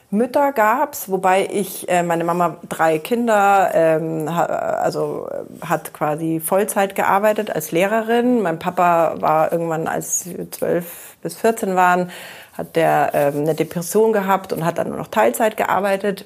Mütter 0.10 0.54
gab's, 0.54 1.10
wobei 1.10 1.48
ich, 1.52 1.90
äh, 1.90 2.02
meine 2.02 2.24
Mama 2.24 2.58
drei 2.70 2.98
Kinder, 2.98 3.72
ähm, 3.74 4.34
ha, 4.34 4.46
also 4.46 5.28
äh, 5.30 5.66
hat 5.66 5.94
quasi 5.94 6.40
Vollzeit 6.40 6.96
gearbeitet 6.96 7.54
als 7.54 7.72
Lehrerin. 7.72 8.42
Mein 8.42 8.58
Papa 8.58 9.16
war 9.20 9.52
irgendwann, 9.52 9.88
als 9.88 10.26
wir 10.26 10.50
zwölf 10.50 11.18
bis 11.22 11.36
14 11.36 11.76
waren, 11.76 12.10
hat 12.58 12.78
der 12.78 13.12
ähm, 13.14 13.42
eine 13.42 13.54
Depression 13.54 14.14
gehabt 14.14 14.54
und 14.54 14.64
hat 14.64 14.78
dann 14.78 14.88
nur 14.90 14.98
noch 14.98 15.10
Teilzeit 15.10 15.58
gearbeitet. 15.58 16.26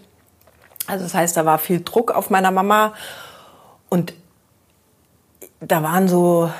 Also 0.85 1.03
das 1.05 1.15
heißt, 1.15 1.35
da 1.35 1.45
war 1.45 1.57
viel 1.57 1.81
Druck 1.81 2.11
auf 2.11 2.29
meiner 2.29 2.51
Mama 2.51 2.93
und 3.89 4.13
da 5.59 5.81
waren 5.81 6.07
so 6.07 6.51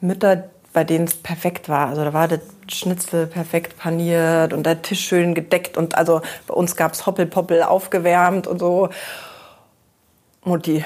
Mütter, 0.00 0.44
bei 0.72 0.84
denen 0.84 1.04
es 1.04 1.14
perfekt 1.14 1.68
war. 1.68 1.88
Also 1.88 2.04
da 2.04 2.12
war 2.12 2.28
der 2.28 2.40
Schnitzel 2.68 3.26
perfekt 3.26 3.78
paniert 3.78 4.52
und 4.52 4.64
der 4.64 4.82
Tisch 4.82 5.00
schön 5.00 5.34
gedeckt 5.34 5.76
und 5.76 5.96
also 5.96 6.22
bei 6.46 6.54
uns 6.54 6.76
gab 6.76 6.92
es 6.92 7.06
Hoppelpoppel 7.06 7.62
aufgewärmt 7.62 8.46
und 8.46 8.58
so. 8.58 8.88
Mutti, 10.44 10.84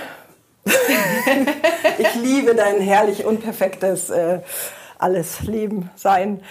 ich 1.98 2.14
liebe 2.14 2.54
dein 2.54 2.80
herrlich 2.80 3.24
unperfektes 3.24 4.10
äh, 4.10 4.40
alles 4.98 5.42
Leben 5.42 5.90
sein. 5.94 6.42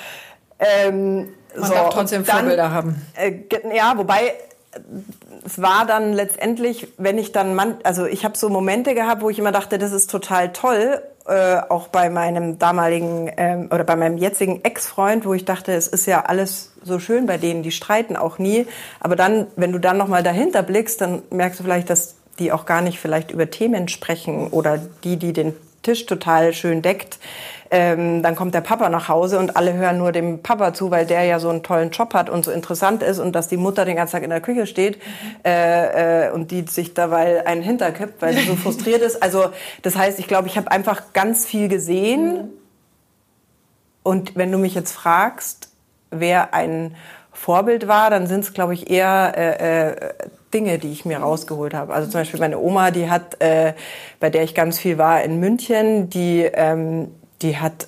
Ähm, 0.58 1.34
Man 1.56 1.72
darf 1.72 1.90
trotzdem 1.90 2.26
Vorbilder 2.26 2.72
haben. 2.72 3.06
Äh, 3.16 3.34
ja, 3.76 3.98
wobei 3.98 4.34
es 5.46 5.62
war 5.62 5.86
dann 5.86 6.14
letztendlich, 6.14 6.88
wenn 6.98 7.18
ich 7.18 7.32
dann, 7.32 7.56
man, 7.56 7.78
also 7.84 8.06
ich 8.06 8.26
habe 8.26 8.38
so 8.38 8.50
Momente 8.50 8.94
gehabt, 8.96 9.22
wo 9.22 9.30
ich 9.30 9.40
immer 9.40 9.52
dachte, 9.52 9.78
das 9.78 9.92
ist 9.92 10.10
total 10.10 10.52
toll, 10.52 11.02
äh, 11.28 11.58
auch 11.70 11.88
bei 11.88 12.10
meinem 12.10 12.60
damaligen 12.60 13.32
ähm, 13.38 13.70
oder 13.72 13.84
bei 13.84 13.96
meinem 13.96 14.18
jetzigen 14.18 14.64
Ex-Freund, 14.64 15.26
wo 15.26 15.34
ich 15.34 15.46
dachte, 15.46 15.74
es 15.74 15.88
ist 15.88 16.06
ja 16.06 16.26
alles 16.26 16.74
so 16.84 17.00
schön 17.00 17.26
bei 17.26 17.38
denen, 17.38 17.64
die 17.64 17.72
streiten 17.72 18.16
auch 18.16 18.38
nie. 18.38 18.68
Aber 19.00 19.16
dann, 19.16 19.48
wenn 19.56 19.72
du 19.72 19.80
dann 19.80 19.98
noch 19.98 20.08
mal 20.08 20.24
dahinter 20.24 20.62
blickst, 20.62 21.02
dann 21.02 21.24
merkst 21.32 21.60
du 21.60 21.64
vielleicht, 21.64 21.90
dass 21.90 22.16
die 22.38 22.52
auch 22.52 22.66
gar 22.66 22.82
nicht 22.82 23.00
vielleicht 23.00 23.32
über 23.32 23.50
Themen 23.50 23.88
sprechen 23.88 24.48
oder 24.48 24.80
die, 25.04 25.18
die 25.18 25.34
den 25.34 25.54
Tisch 25.82 26.06
total 26.06 26.54
schön 26.54 26.82
deckt. 26.82 27.20
Ähm, 27.72 28.22
dann 28.22 28.36
kommt 28.36 28.54
der 28.54 28.62
Papa 28.62 28.90
nach 28.90 29.10
Hause 29.10 29.40
und 29.40 29.58
alle 29.58 29.74
hören 29.74 29.98
nur 29.98 30.12
dem 30.12 30.44
Papa 30.44 30.74
zu, 30.74 30.92
weil 30.92 31.06
der 31.06 31.24
ja 31.24 31.40
so 31.40 31.50
einen 31.50 31.64
tollen 31.64 31.90
Job 31.90 32.14
hat 32.14 32.30
und 32.30 32.46
so 32.46 32.52
interessant 32.52 33.02
ist 33.02 33.20
und 33.20 33.34
dass 33.34 33.48
die 33.48 33.58
Mutter 33.58 33.86
den 33.86 33.96
ganzen 33.96 34.14
Tag 34.14 34.24
in 34.24 34.30
der 34.30 34.42
Küche 34.42 34.68
steht 34.68 35.02
äh, 35.44 36.28
äh, 36.28 36.32
und 36.32 36.52
die 36.52 36.66
sich 36.68 36.94
dabei 36.94 37.46
einen 37.48 37.64
hinterkippt, 37.64 38.22
weil 38.22 38.36
sie 38.36 38.46
so 38.46 38.56
frustriert 38.56 39.02
ist. 39.02 39.22
Also 39.24 39.50
das 39.82 39.96
heißt, 39.96 40.20
ich 40.20 40.28
glaube, 40.28 40.48
ich 40.48 40.58
habe 40.58 40.72
einfach 40.72 41.14
ganz 41.14 41.46
viel 41.46 41.68
gesehen. 41.68 42.50
Und 44.04 44.36
wenn 44.36 44.52
du 44.52 44.60
mich 44.60 44.76
jetzt 44.76 44.92
fragst, 44.92 45.70
wer 46.12 46.54
ein 46.54 46.96
Vorbild 47.32 47.88
war, 47.88 48.10
dann 48.10 48.28
sind 48.28 48.42
es, 48.42 48.54
glaube 48.54 48.74
ich, 48.74 48.90
eher 48.90 49.34
äh, 49.36 49.90
äh, 49.90 50.14
Dinge, 50.54 50.80
die 50.80 50.92
ich 50.92 51.06
mir 51.06 51.18
rausgeholt 51.18 51.74
habe. 51.74 51.94
Also 51.94 52.10
zum 52.10 52.22
Beispiel 52.22 52.40
meine 52.40 52.60
Oma, 52.60 52.92
die 52.92 53.10
hat, 53.10 53.42
äh, 53.42 53.74
bei 54.20 54.30
der 54.30 54.44
ich 54.44 54.56
ganz 54.56 54.80
viel 54.80 54.98
war 54.98 55.22
in 55.22 55.40
München, 55.40 56.10
die, 56.10 56.44
ähm, 56.44 57.10
die 57.42 57.58
hat 57.58 57.88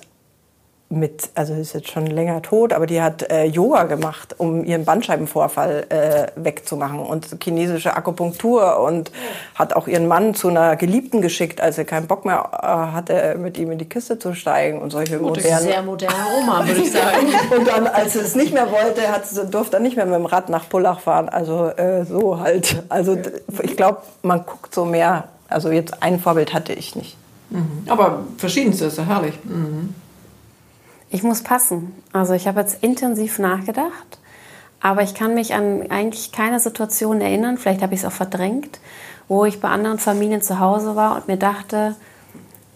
mit, 0.90 1.28
also 1.34 1.52
ist 1.52 1.74
jetzt 1.74 1.90
schon 1.90 2.06
länger 2.06 2.40
tot, 2.40 2.72
aber 2.72 2.86
die 2.86 3.02
hat 3.02 3.30
äh, 3.30 3.44
Yoga 3.44 3.84
gemacht, 3.84 4.36
um 4.38 4.64
ihren 4.64 4.86
Bandscheibenvorfall 4.86 5.86
äh, 5.90 6.26
wegzumachen 6.42 7.00
und 7.00 7.36
chinesische 7.42 7.94
Akupunktur 7.94 8.80
und 8.80 9.10
hat 9.54 9.74
auch 9.74 9.86
ihren 9.86 10.06
Mann 10.06 10.34
zu 10.34 10.48
einer 10.48 10.76
Geliebten 10.76 11.20
geschickt, 11.20 11.60
als 11.60 11.76
er 11.76 11.84
keinen 11.84 12.06
Bock 12.06 12.24
mehr 12.24 12.50
äh, 12.52 12.66
hatte, 12.66 13.36
mit 13.38 13.58
ihm 13.58 13.70
in 13.70 13.78
die 13.78 13.84
Kiste 13.88 14.18
zu 14.18 14.32
steigen 14.32 14.80
und 14.80 14.90
solche 14.90 15.18
modernen 15.18 15.62
Sehr 15.62 15.82
moderne 15.82 16.14
Oma, 16.38 16.66
würde 16.66 16.80
ich 16.80 16.92
sagen. 16.92 17.26
und 17.56 17.68
dann, 17.68 17.86
als 17.86 18.14
sie 18.14 18.20
es 18.20 18.34
nicht 18.34 18.54
mehr 18.54 18.70
wollte, 18.72 19.08
hat 19.12 19.26
sie, 19.26 19.46
durfte 19.46 19.76
er 19.76 19.80
nicht 19.80 19.96
mehr 19.96 20.06
mit 20.06 20.14
dem 20.14 20.26
Rad 20.26 20.48
nach 20.48 20.70
Pullach 20.70 21.00
fahren. 21.00 21.28
Also 21.28 21.66
äh, 21.68 22.06
so 22.06 22.40
halt. 22.40 22.82
Also 22.88 23.18
ich 23.62 23.76
glaube, 23.76 23.98
man 24.22 24.46
guckt 24.46 24.74
so 24.74 24.86
mehr. 24.86 25.24
Also 25.48 25.70
jetzt 25.70 26.02
ein 26.02 26.18
Vorbild 26.18 26.54
hatte 26.54 26.72
ich 26.72 26.96
nicht. 26.96 27.18
Aber 27.88 28.24
verschiedenste 28.36 28.86
ist 28.86 28.98
ja 28.98 29.04
herrlich. 29.04 29.38
Mhm. 29.44 29.94
Ich 31.10 31.22
muss 31.22 31.42
passen. 31.42 31.94
Also 32.12 32.34
ich 32.34 32.46
habe 32.46 32.60
jetzt 32.60 32.82
intensiv 32.82 33.38
nachgedacht, 33.38 34.18
aber 34.80 35.02
ich 35.02 35.14
kann 35.14 35.34
mich 35.34 35.54
an 35.54 35.90
eigentlich 35.90 36.32
keine 36.32 36.60
Situation 36.60 37.20
erinnern, 37.20 37.56
vielleicht 37.56 37.82
habe 37.82 37.94
ich 37.94 38.00
es 38.00 38.06
auch 38.06 38.12
verdrängt, 38.12 38.78
wo 39.26 39.44
ich 39.46 39.60
bei 39.60 39.68
anderen 39.68 39.98
Familien 39.98 40.42
zu 40.42 40.58
Hause 40.60 40.96
war 40.96 41.16
und 41.16 41.26
mir 41.28 41.38
dachte, 41.38 41.96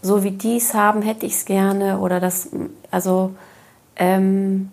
so 0.00 0.24
wie 0.24 0.30
die 0.32 0.56
es 0.56 0.72
haben, 0.74 1.02
hätte 1.02 1.26
ich 1.26 1.34
es 1.34 1.44
gerne 1.44 1.98
oder 1.98 2.18
das, 2.20 2.48
also 2.90 3.34
ähm, 3.96 4.70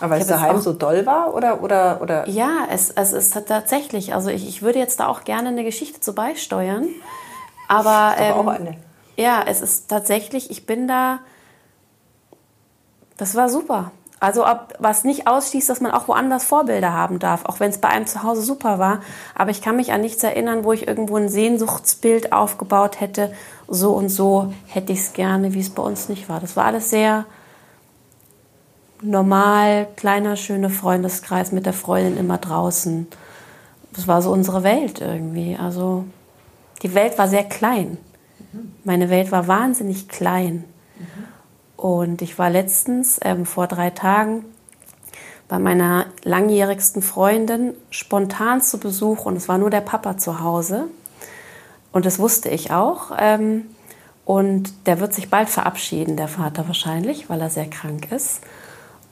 Aber 0.00 0.10
weil 0.10 0.20
es 0.20 0.26
daheim 0.26 0.56
auch- 0.56 0.60
so 0.60 0.72
doll 0.72 1.06
war 1.06 1.34
oder 1.34 1.62
oder 1.62 2.00
oder 2.02 2.28
ja, 2.28 2.66
es, 2.70 2.90
es 2.90 3.12
ist 3.12 3.34
tatsächlich, 3.46 4.14
also 4.14 4.28
ich, 4.30 4.46
ich 4.48 4.62
würde 4.62 4.78
jetzt 4.80 4.98
da 5.00 5.06
auch 5.06 5.22
gerne 5.24 5.48
eine 5.50 5.64
Geschichte 5.64 6.00
zu 6.00 6.12
beisteuern, 6.14 6.86
aber, 7.68 7.90
aber 7.90 8.20
ähm, 8.20 8.32
auch 8.34 8.46
eine. 8.48 8.76
Ja, 9.16 9.44
es 9.46 9.60
ist 9.60 9.88
tatsächlich, 9.88 10.50
ich 10.50 10.66
bin 10.66 10.88
da, 10.88 11.20
das 13.16 13.34
war 13.34 13.48
super. 13.48 13.92
Also 14.20 14.44
ob, 14.46 14.74
was 14.80 15.04
nicht 15.04 15.28
ausschließt, 15.28 15.68
dass 15.68 15.80
man 15.80 15.92
auch 15.92 16.08
woanders 16.08 16.44
Vorbilder 16.44 16.92
haben 16.92 17.20
darf, 17.20 17.44
auch 17.44 17.60
wenn 17.60 17.70
es 17.70 17.78
bei 17.78 17.88
einem 17.88 18.06
zu 18.06 18.24
Hause 18.24 18.42
super 18.42 18.78
war. 18.78 19.00
Aber 19.34 19.50
ich 19.50 19.62
kann 19.62 19.76
mich 19.76 19.92
an 19.92 20.00
nichts 20.00 20.22
erinnern, 20.24 20.64
wo 20.64 20.72
ich 20.72 20.88
irgendwo 20.88 21.16
ein 21.16 21.28
Sehnsuchtsbild 21.28 22.32
aufgebaut 22.32 23.00
hätte, 23.00 23.32
so 23.68 23.92
und 23.92 24.08
so 24.08 24.52
hätte 24.66 24.92
ich 24.92 25.00
es 25.00 25.12
gerne, 25.12 25.54
wie 25.54 25.60
es 25.60 25.70
bei 25.70 25.82
uns 25.82 26.08
nicht 26.08 26.28
war. 26.28 26.40
Das 26.40 26.56
war 26.56 26.64
alles 26.64 26.90
sehr 26.90 27.26
normal, 29.02 29.86
kleiner, 29.94 30.34
schöner 30.34 30.70
Freundeskreis 30.70 31.52
mit 31.52 31.66
der 31.66 31.72
Freundin 31.72 32.16
immer 32.16 32.38
draußen. 32.38 33.06
Das 33.92 34.08
war 34.08 34.20
so 34.20 34.32
unsere 34.32 34.64
Welt 34.64 35.00
irgendwie. 35.00 35.56
Also 35.56 36.04
die 36.82 36.94
Welt 36.94 37.18
war 37.18 37.28
sehr 37.28 37.44
klein. 37.44 37.98
Meine 38.84 39.10
Welt 39.10 39.32
war 39.32 39.48
wahnsinnig 39.48 40.08
klein. 40.08 40.64
Und 41.76 42.22
ich 42.22 42.38
war 42.38 42.50
letztens, 42.50 43.20
ähm, 43.22 43.46
vor 43.46 43.66
drei 43.66 43.90
Tagen, 43.90 44.44
bei 45.46 45.58
meiner 45.58 46.06
langjährigsten 46.24 47.02
Freundin 47.02 47.74
spontan 47.90 48.60
zu 48.60 48.78
Besuch 48.78 49.24
und 49.24 49.36
es 49.36 49.48
war 49.48 49.58
nur 49.58 49.70
der 49.70 49.80
Papa 49.80 50.18
zu 50.18 50.40
Hause. 50.40 50.88
Und 51.92 52.04
das 52.04 52.18
wusste 52.18 52.48
ich 52.50 52.70
auch. 52.70 53.12
Ähm, 53.18 53.64
und 54.24 54.86
der 54.86 55.00
wird 55.00 55.14
sich 55.14 55.30
bald 55.30 55.48
verabschieden, 55.48 56.16
der 56.16 56.28
Vater 56.28 56.66
wahrscheinlich, 56.66 57.30
weil 57.30 57.40
er 57.40 57.48
sehr 57.48 57.70
krank 57.70 58.12
ist. 58.12 58.40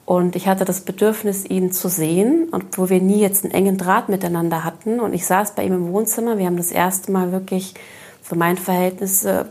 Und 0.07 0.37
ich 0.37 0.47
hatte 0.47 0.65
das 0.65 0.83
Bedürfnis, 0.83 1.45
ihn 1.45 1.73
zu 1.73 1.89
sehen, 1.89 2.49
obwohl 2.53 2.91
wir 2.91 3.03
nie 3.03 3.21
jetzt 3.21 3.45
einen 3.45 3.53
engen 3.53 3.77
Draht 3.77 4.09
miteinander 4.09 4.63
hatten. 4.63 5.01
Und 5.01 5.13
ich 5.13 5.27
saß 5.27 5.57
bei 5.57 5.65
ihm 5.65 5.75
im 5.75 5.93
Wohnzimmer. 5.93 6.39
Wir 6.39 6.47
haben 6.47 6.57
das 6.57 6.71
erste 6.71 7.11
Mal 7.11 7.33
wirklich, 7.33 7.75
für 8.23 8.37
mein 8.37 8.57
Verhältnis, 8.57 9.25
äh, 9.25 9.45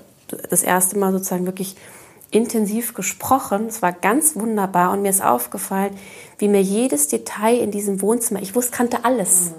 das 0.49 0.63
erste 0.63 0.97
Mal 0.97 1.11
sozusagen 1.11 1.45
wirklich 1.45 1.75
intensiv 2.31 2.93
gesprochen. 2.93 3.67
Es 3.67 3.81
war 3.81 3.91
ganz 3.91 4.37
wunderbar 4.37 4.91
und 4.91 5.01
mir 5.01 5.09
ist 5.09 5.23
aufgefallen, 5.23 5.93
wie 6.37 6.47
mir 6.47 6.61
jedes 6.61 7.09
Detail 7.09 7.57
in 7.57 7.71
diesem 7.71 8.01
Wohnzimmer, 8.01 8.41
ich 8.41 8.55
wusste, 8.55 8.71
kannte 8.71 9.03
alles. 9.03 9.51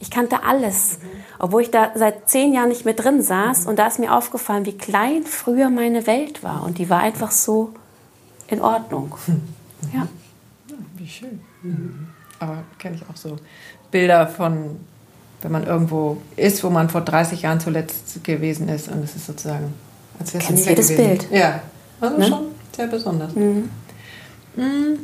Ich 0.00 0.10
kannte 0.10 0.44
alles. 0.44 0.98
Obwohl 1.38 1.62
ich 1.62 1.70
da 1.70 1.92
seit 1.94 2.28
zehn 2.28 2.54
Jahren 2.54 2.68
nicht 2.68 2.84
mehr 2.84 2.94
drin 2.94 3.22
saß 3.22 3.66
und 3.66 3.78
da 3.78 3.86
ist 3.86 3.98
mir 3.98 4.14
aufgefallen, 4.14 4.64
wie 4.64 4.76
klein 4.76 5.24
früher 5.24 5.70
meine 5.70 6.06
Welt 6.06 6.42
war. 6.42 6.64
Und 6.64 6.78
die 6.78 6.88
war 6.88 7.00
einfach 7.00 7.30
so 7.30 7.70
in 8.48 8.60
Ordnung. 8.60 9.14
Ja. 9.94 10.08
Wie 11.08 11.12
schön. 11.12 11.40
Mhm. 11.62 12.08
Aber 12.38 12.58
kenne 12.78 12.96
ich 12.96 13.02
auch 13.08 13.16
so 13.16 13.38
Bilder 13.90 14.26
von, 14.26 14.78
wenn 15.40 15.52
man 15.52 15.66
irgendwo 15.66 16.18
ist, 16.36 16.62
wo 16.62 16.68
man 16.68 16.90
vor 16.90 17.00
30 17.00 17.42
Jahren 17.42 17.60
zuletzt 17.60 18.22
gewesen 18.24 18.68
ist. 18.68 18.88
Und 18.88 19.02
es 19.02 19.16
ist 19.16 19.26
sozusagen, 19.26 19.72
als 20.18 20.34
wäre 20.34 20.44
es 20.52 20.66
jedes 20.66 20.88
gewesen. 20.88 21.08
Bild. 21.08 21.30
Ja, 21.30 21.62
also 21.98 22.18
ne? 22.18 22.26
schon 22.26 22.46
sehr 22.76 22.88
besonders. 22.88 23.34
Mhm. 23.34 23.70
Mhm. 24.54 24.98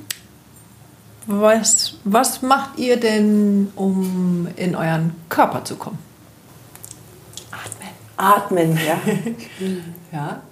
Was, 1.26 1.94
was 2.04 2.42
macht 2.42 2.78
ihr 2.78 3.00
denn, 3.00 3.72
um 3.74 4.46
in 4.56 4.76
euren 4.76 5.14
Körper 5.30 5.64
zu 5.64 5.76
kommen? 5.76 5.98
Atmen. 7.50 8.76
Atmen, 8.76 8.76
ja. 8.86 9.00
ja. 10.12 10.42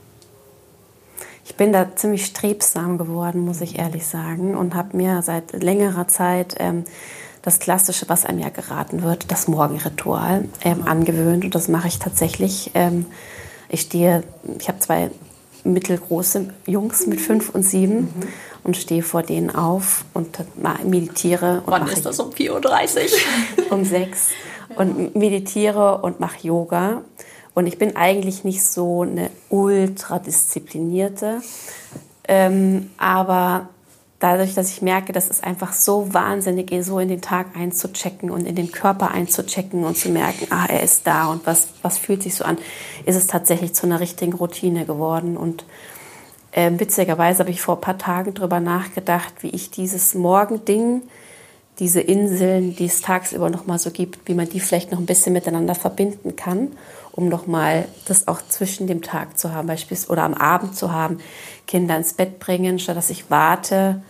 Ich 1.52 1.58
bin 1.58 1.70
da 1.70 1.94
ziemlich 1.94 2.24
strebsam 2.24 2.96
geworden, 2.96 3.44
muss 3.44 3.60
ich 3.60 3.78
ehrlich 3.78 4.06
sagen, 4.06 4.56
und 4.56 4.74
habe 4.74 4.96
mir 4.96 5.20
seit 5.20 5.52
längerer 5.62 6.08
Zeit 6.08 6.54
ähm, 6.58 6.84
das 7.42 7.58
Klassische, 7.58 8.08
was 8.08 8.24
einem 8.24 8.38
ja 8.38 8.48
geraten 8.48 9.02
wird, 9.02 9.30
das 9.30 9.48
Morgenritual 9.48 10.48
ähm, 10.64 10.86
angewöhnt. 10.86 11.44
Und 11.44 11.54
das 11.54 11.68
mache 11.68 11.88
ich 11.88 11.98
tatsächlich. 11.98 12.70
Ähm, 12.72 13.04
ich 13.68 13.82
stehe, 13.82 14.22
ich 14.58 14.68
habe 14.68 14.78
zwei 14.78 15.10
mittelgroße 15.62 16.48
Jungs 16.66 17.06
mit 17.06 17.20
fünf 17.20 17.50
und 17.50 17.64
sieben 17.64 17.96
mhm. 17.96 18.28
und 18.64 18.78
stehe 18.78 19.02
vor 19.02 19.22
denen 19.22 19.54
auf 19.54 20.06
und 20.14 20.38
meditiere. 20.84 21.62
Und 21.66 21.70
Wann 21.70 21.86
ist 21.86 22.06
das 22.06 22.18
um 22.18 22.30
4.30 22.30 23.10
Uhr? 23.58 23.70
um 23.72 23.84
sechs. 23.84 24.28
Und 24.74 25.14
meditiere 25.14 25.98
und 25.98 26.18
mache 26.18 26.46
Yoga. 26.46 27.02
Und 27.54 27.66
ich 27.66 27.78
bin 27.78 27.96
eigentlich 27.96 28.44
nicht 28.44 28.64
so 28.64 29.02
eine 29.02 29.30
ultradisziplinierte, 29.50 31.42
ähm, 32.26 32.90
aber 32.96 33.68
dadurch, 34.22 34.54
dass 34.54 34.70
ich 34.70 34.82
merke, 34.82 35.12
dass 35.12 35.28
es 35.28 35.42
einfach 35.42 35.72
so 35.72 36.14
wahnsinnig 36.14 36.70
ist, 36.70 36.86
so 36.86 36.98
in 36.98 37.08
den 37.08 37.20
Tag 37.20 37.56
einzuchecken 37.56 38.30
und 38.30 38.46
in 38.46 38.54
den 38.54 38.70
Körper 38.70 39.10
einzuchecken 39.10 39.84
und 39.84 39.98
zu 39.98 40.10
merken, 40.10 40.46
ah, 40.50 40.66
er 40.68 40.82
ist 40.82 41.06
da 41.06 41.26
und 41.26 41.44
was, 41.44 41.68
was 41.82 41.98
fühlt 41.98 42.22
sich 42.22 42.36
so 42.36 42.44
an, 42.44 42.56
ist 43.04 43.16
es 43.16 43.26
tatsächlich 43.26 43.74
zu 43.74 43.86
einer 43.86 44.00
richtigen 44.00 44.32
Routine 44.32 44.86
geworden. 44.86 45.36
Und 45.36 45.64
äh, 46.52 46.70
witzigerweise 46.76 47.40
habe 47.40 47.50
ich 47.50 47.60
vor 47.60 47.76
ein 47.76 47.80
paar 47.80 47.98
Tagen 47.98 48.32
darüber 48.32 48.60
nachgedacht, 48.60 49.34
wie 49.40 49.50
ich 49.50 49.70
dieses 49.70 50.14
Morgending, 50.14 51.02
diese 51.80 52.00
Inseln, 52.00 52.76
die 52.76 52.86
es 52.86 53.00
tagsüber 53.00 53.50
noch 53.50 53.66
mal 53.66 53.78
so 53.78 53.90
gibt, 53.90 54.28
wie 54.28 54.34
man 54.34 54.48
die 54.48 54.60
vielleicht 54.60 54.92
noch 54.92 55.00
ein 55.00 55.06
bisschen 55.06 55.32
miteinander 55.32 55.74
verbinden 55.74 56.36
kann 56.36 56.68
um 57.12 57.28
nochmal 57.28 57.86
das 58.06 58.26
auch 58.26 58.40
zwischen 58.48 58.86
dem 58.86 59.02
Tag 59.02 59.38
zu 59.38 59.52
haben, 59.52 59.68
beispielsweise 59.68 60.12
oder 60.12 60.24
am 60.24 60.34
Abend 60.34 60.74
zu 60.74 60.92
haben, 60.92 61.18
Kinder 61.66 61.96
ins 61.96 62.14
Bett 62.14 62.38
bringen, 62.38 62.78
statt 62.78 62.96
dass 62.96 63.10
ich 63.10 63.30
warte, 63.30 64.02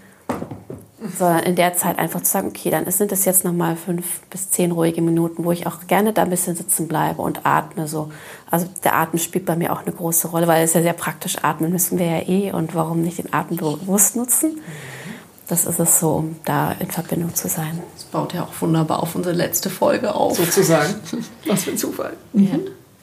sondern 1.18 1.40
in 1.40 1.56
der 1.56 1.74
Zeit 1.74 1.98
einfach 1.98 2.22
zu 2.22 2.30
sagen, 2.30 2.48
okay, 2.48 2.70
dann 2.70 2.88
sind 2.90 3.10
es 3.12 3.24
jetzt 3.24 3.44
nochmal 3.44 3.76
fünf 3.76 4.20
bis 4.30 4.50
zehn 4.50 4.70
ruhige 4.70 5.02
Minuten, 5.02 5.44
wo 5.44 5.52
ich 5.52 5.66
auch 5.66 5.86
gerne 5.88 6.12
da 6.12 6.22
ein 6.22 6.30
bisschen 6.30 6.54
sitzen 6.54 6.86
bleibe 6.86 7.22
und 7.22 7.44
atme 7.44 7.88
so. 7.88 8.12
Also 8.50 8.68
der 8.84 8.94
Atem 8.94 9.18
spielt 9.18 9.44
bei 9.44 9.56
mir 9.56 9.72
auch 9.72 9.82
eine 9.82 9.92
große 9.92 10.28
Rolle, 10.28 10.46
weil 10.46 10.64
es 10.64 10.74
ja 10.74 10.82
sehr 10.82 10.92
praktisch 10.92 11.38
atmen 11.42 11.72
müssen 11.72 11.98
wir 11.98 12.06
ja 12.06 12.28
eh 12.28 12.52
und 12.52 12.74
warum 12.74 13.02
nicht 13.02 13.18
den 13.18 13.32
Atem 13.32 13.56
bewusst 13.56 14.14
nutzen? 14.14 14.60
Das 15.48 15.64
ist 15.64 15.80
es 15.80 15.98
so, 15.98 16.10
um 16.10 16.36
da 16.44 16.72
in 16.78 16.90
Verbindung 16.90 17.34
zu 17.34 17.48
sein. 17.48 17.82
Das 17.94 18.04
baut 18.04 18.32
ja 18.32 18.44
auch 18.44 18.60
wunderbar 18.60 19.02
auf 19.02 19.14
unsere 19.16 19.34
letzte 19.34 19.70
Folge 19.70 20.14
auf. 20.14 20.36
Sozusagen. 20.36 20.94
Was 21.46 21.64
für 21.64 21.72
ein 21.72 21.78
Zufall. 21.78 22.16
Ja. 22.32 22.58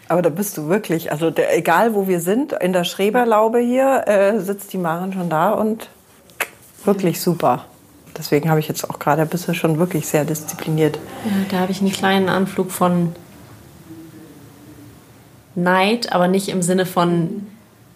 Aber 0.10 0.22
da 0.22 0.30
bist 0.30 0.57
du 0.57 0.68
wirklich, 0.68 1.12
also 1.12 1.30
der, 1.30 1.55
egal 1.57 1.93
wo 1.93 2.07
wir 2.07 2.20
sind, 2.20 2.51
in 2.53 2.74
der 2.74 2.84
Schreberlaube 2.84 3.60
hier 3.60 4.07
äh, 4.07 4.39
sitzt 4.39 4.74
die 4.74 4.78
Maren 4.78 5.14
schon 5.14 5.30
da 5.30 5.51
und 5.51 5.89
wirklich 6.84 7.22
super. 7.22 7.66
Deswegen 8.18 8.49
habe 8.49 8.60
ich 8.60 8.68
jetzt 8.68 8.89
auch 8.89 8.99
gerade 8.99 9.26
bist 9.26 9.47
du 9.47 9.53
schon 9.53 9.78
wirklich 9.80 10.07
sehr 10.07 10.26
diszipliniert. 10.26 10.99
Ja, 11.24 11.32
da 11.51 11.60
habe 11.60 11.72
ich 11.72 11.80
einen 11.80 11.91
kleinen 11.91 12.28
Anflug 12.28 12.72
von 12.72 13.16
Neid, 15.55 16.12
aber 16.12 16.28
nicht 16.28 16.49
im 16.49 16.62
Sinne 16.62 16.86
von 16.86 17.47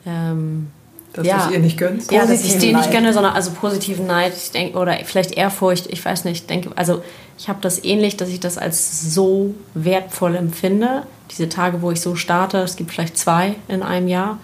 ähm, 0.05 0.67
dass 1.13 1.27
ja. 1.27 1.37
du 1.37 1.43
es 1.45 1.51
ihr 1.51 1.59
nicht 1.59 1.77
gönnst? 1.77 2.11
Ja, 2.11 2.25
dass 2.25 2.43
ich 2.43 2.53
es 2.53 2.57
dir 2.57 2.75
nicht 2.75 2.91
gönne, 2.91 3.13
sondern 3.13 3.33
also 3.33 3.51
positiven 3.51 4.07
Neid 4.07 4.33
ich 4.35 4.51
denk, 4.51 4.75
oder 4.75 4.97
vielleicht 5.03 5.31
Ehrfurcht, 5.31 5.87
ich 5.87 6.03
weiß 6.03 6.25
nicht. 6.25 6.49
Denke, 6.49 6.71
also 6.75 7.03
ich 7.37 7.49
habe 7.49 7.59
das 7.61 7.83
ähnlich, 7.83 8.17
dass 8.17 8.29
ich 8.29 8.39
das 8.39 8.57
als 8.57 9.13
so 9.13 9.53
wertvoll 9.75 10.35
empfinde. 10.35 11.03
Diese 11.33 11.49
Tage, 11.49 11.81
wo 11.81 11.91
ich 11.91 12.01
so 12.01 12.15
starte, 12.15 12.59
es 12.59 12.75
gibt 12.75 12.91
vielleicht 12.91 13.17
zwei 13.17 13.55
in 13.67 13.83
einem 13.83 14.07
Jahr, 14.07 14.37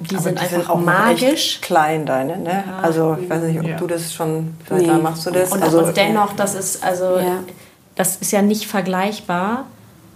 die 0.00 0.14
Aber 0.14 0.24
sind 0.24 0.38
die 0.38 0.42
einfach 0.42 0.56
sind 0.56 0.70
auch 0.70 0.80
magisch. 0.80 1.60
klein, 1.60 2.04
deine, 2.04 2.38
ne? 2.38 2.64
Ja. 2.66 2.78
Also 2.82 3.16
ich 3.20 3.30
weiß 3.30 3.42
nicht, 3.44 3.60
ob 3.60 3.66
ja. 3.66 3.76
du 3.76 3.86
das 3.86 4.12
schon, 4.12 4.54
vielleicht 4.64 4.86
nee. 4.86 4.98
machst 5.00 5.26
du 5.26 5.30
das. 5.30 5.52
Und, 5.52 5.62
also, 5.62 5.84
und 5.84 5.96
dennoch, 5.96 6.32
das 6.34 6.54
ist 6.54 6.82
also, 6.82 7.18
ja. 7.18 7.40
das 7.94 8.16
ist 8.16 8.32
ja 8.32 8.42
nicht 8.42 8.66
vergleichbar 8.66 9.66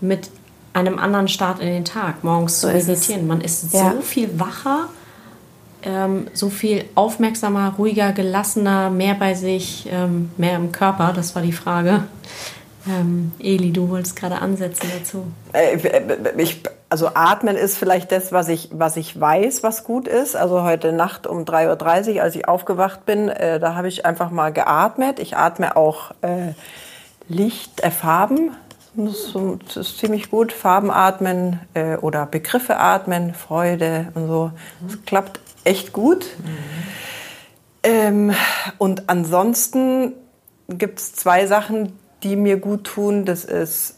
mit 0.00 0.30
einem 0.72 0.98
anderen 0.98 1.28
Start 1.28 1.60
in 1.60 1.66
den 1.66 1.84
Tag, 1.84 2.24
morgens 2.24 2.60
so 2.60 2.68
zu 2.68 2.74
meditieren. 2.74 3.26
Man 3.26 3.40
ist 3.40 3.70
so 3.70 4.00
viel 4.02 4.38
wacher 4.38 4.88
ähm, 5.82 6.26
so 6.34 6.50
viel 6.50 6.84
aufmerksamer, 6.94 7.74
ruhiger, 7.78 8.12
gelassener, 8.12 8.90
mehr 8.90 9.14
bei 9.14 9.34
sich, 9.34 9.88
ähm, 9.90 10.30
mehr 10.36 10.56
im 10.56 10.72
Körper? 10.72 11.12
Das 11.14 11.34
war 11.34 11.42
die 11.42 11.52
Frage. 11.52 12.04
Ähm, 12.86 13.32
Eli, 13.38 13.72
du 13.72 13.88
wolltest 13.88 14.16
gerade 14.16 14.36
ansetzen 14.36 14.90
dazu. 14.96 15.26
Äh, 15.52 15.78
ich, 16.36 16.62
also 16.88 17.08
atmen 17.14 17.56
ist 17.56 17.76
vielleicht 17.76 18.12
das, 18.12 18.32
was 18.32 18.48
ich, 18.48 18.70
was 18.72 18.96
ich 18.96 19.18
weiß, 19.18 19.62
was 19.62 19.84
gut 19.84 20.06
ist. 20.08 20.36
Also 20.36 20.62
heute 20.62 20.92
Nacht 20.92 21.26
um 21.26 21.44
3.30 21.44 22.16
Uhr, 22.16 22.22
als 22.22 22.36
ich 22.36 22.48
aufgewacht 22.48 23.04
bin, 23.04 23.28
äh, 23.28 23.58
da 23.58 23.74
habe 23.74 23.88
ich 23.88 24.06
einfach 24.06 24.30
mal 24.30 24.52
geatmet. 24.52 25.18
Ich 25.18 25.36
atme 25.36 25.76
auch 25.76 26.12
äh, 26.22 26.52
Licht, 27.28 27.82
äh, 27.82 27.90
Farben. 27.90 28.52
Das 28.94 29.76
ist, 29.76 29.98
ziemlich 29.98 30.30
gut. 30.30 30.52
Farben 30.52 30.90
atmen 30.90 31.60
äh, 31.74 31.96
oder 31.96 32.26
Begriffe 32.26 32.78
atmen, 32.78 33.34
Freude 33.34 34.08
und 34.14 34.26
so. 34.26 34.50
Das 34.86 35.02
klappt 35.04 35.40
echt 35.64 35.92
gut. 35.92 36.26
Mhm. 36.38 36.58
Ähm, 37.82 38.34
und 38.78 39.08
ansonsten 39.08 40.14
gibt 40.68 40.98
es 40.98 41.14
zwei 41.14 41.46
Sachen, 41.46 41.98
die 42.22 42.36
mir 42.36 42.58
gut 42.58 42.84
tun. 42.84 43.24
Das 43.24 43.44
ist 43.44 43.96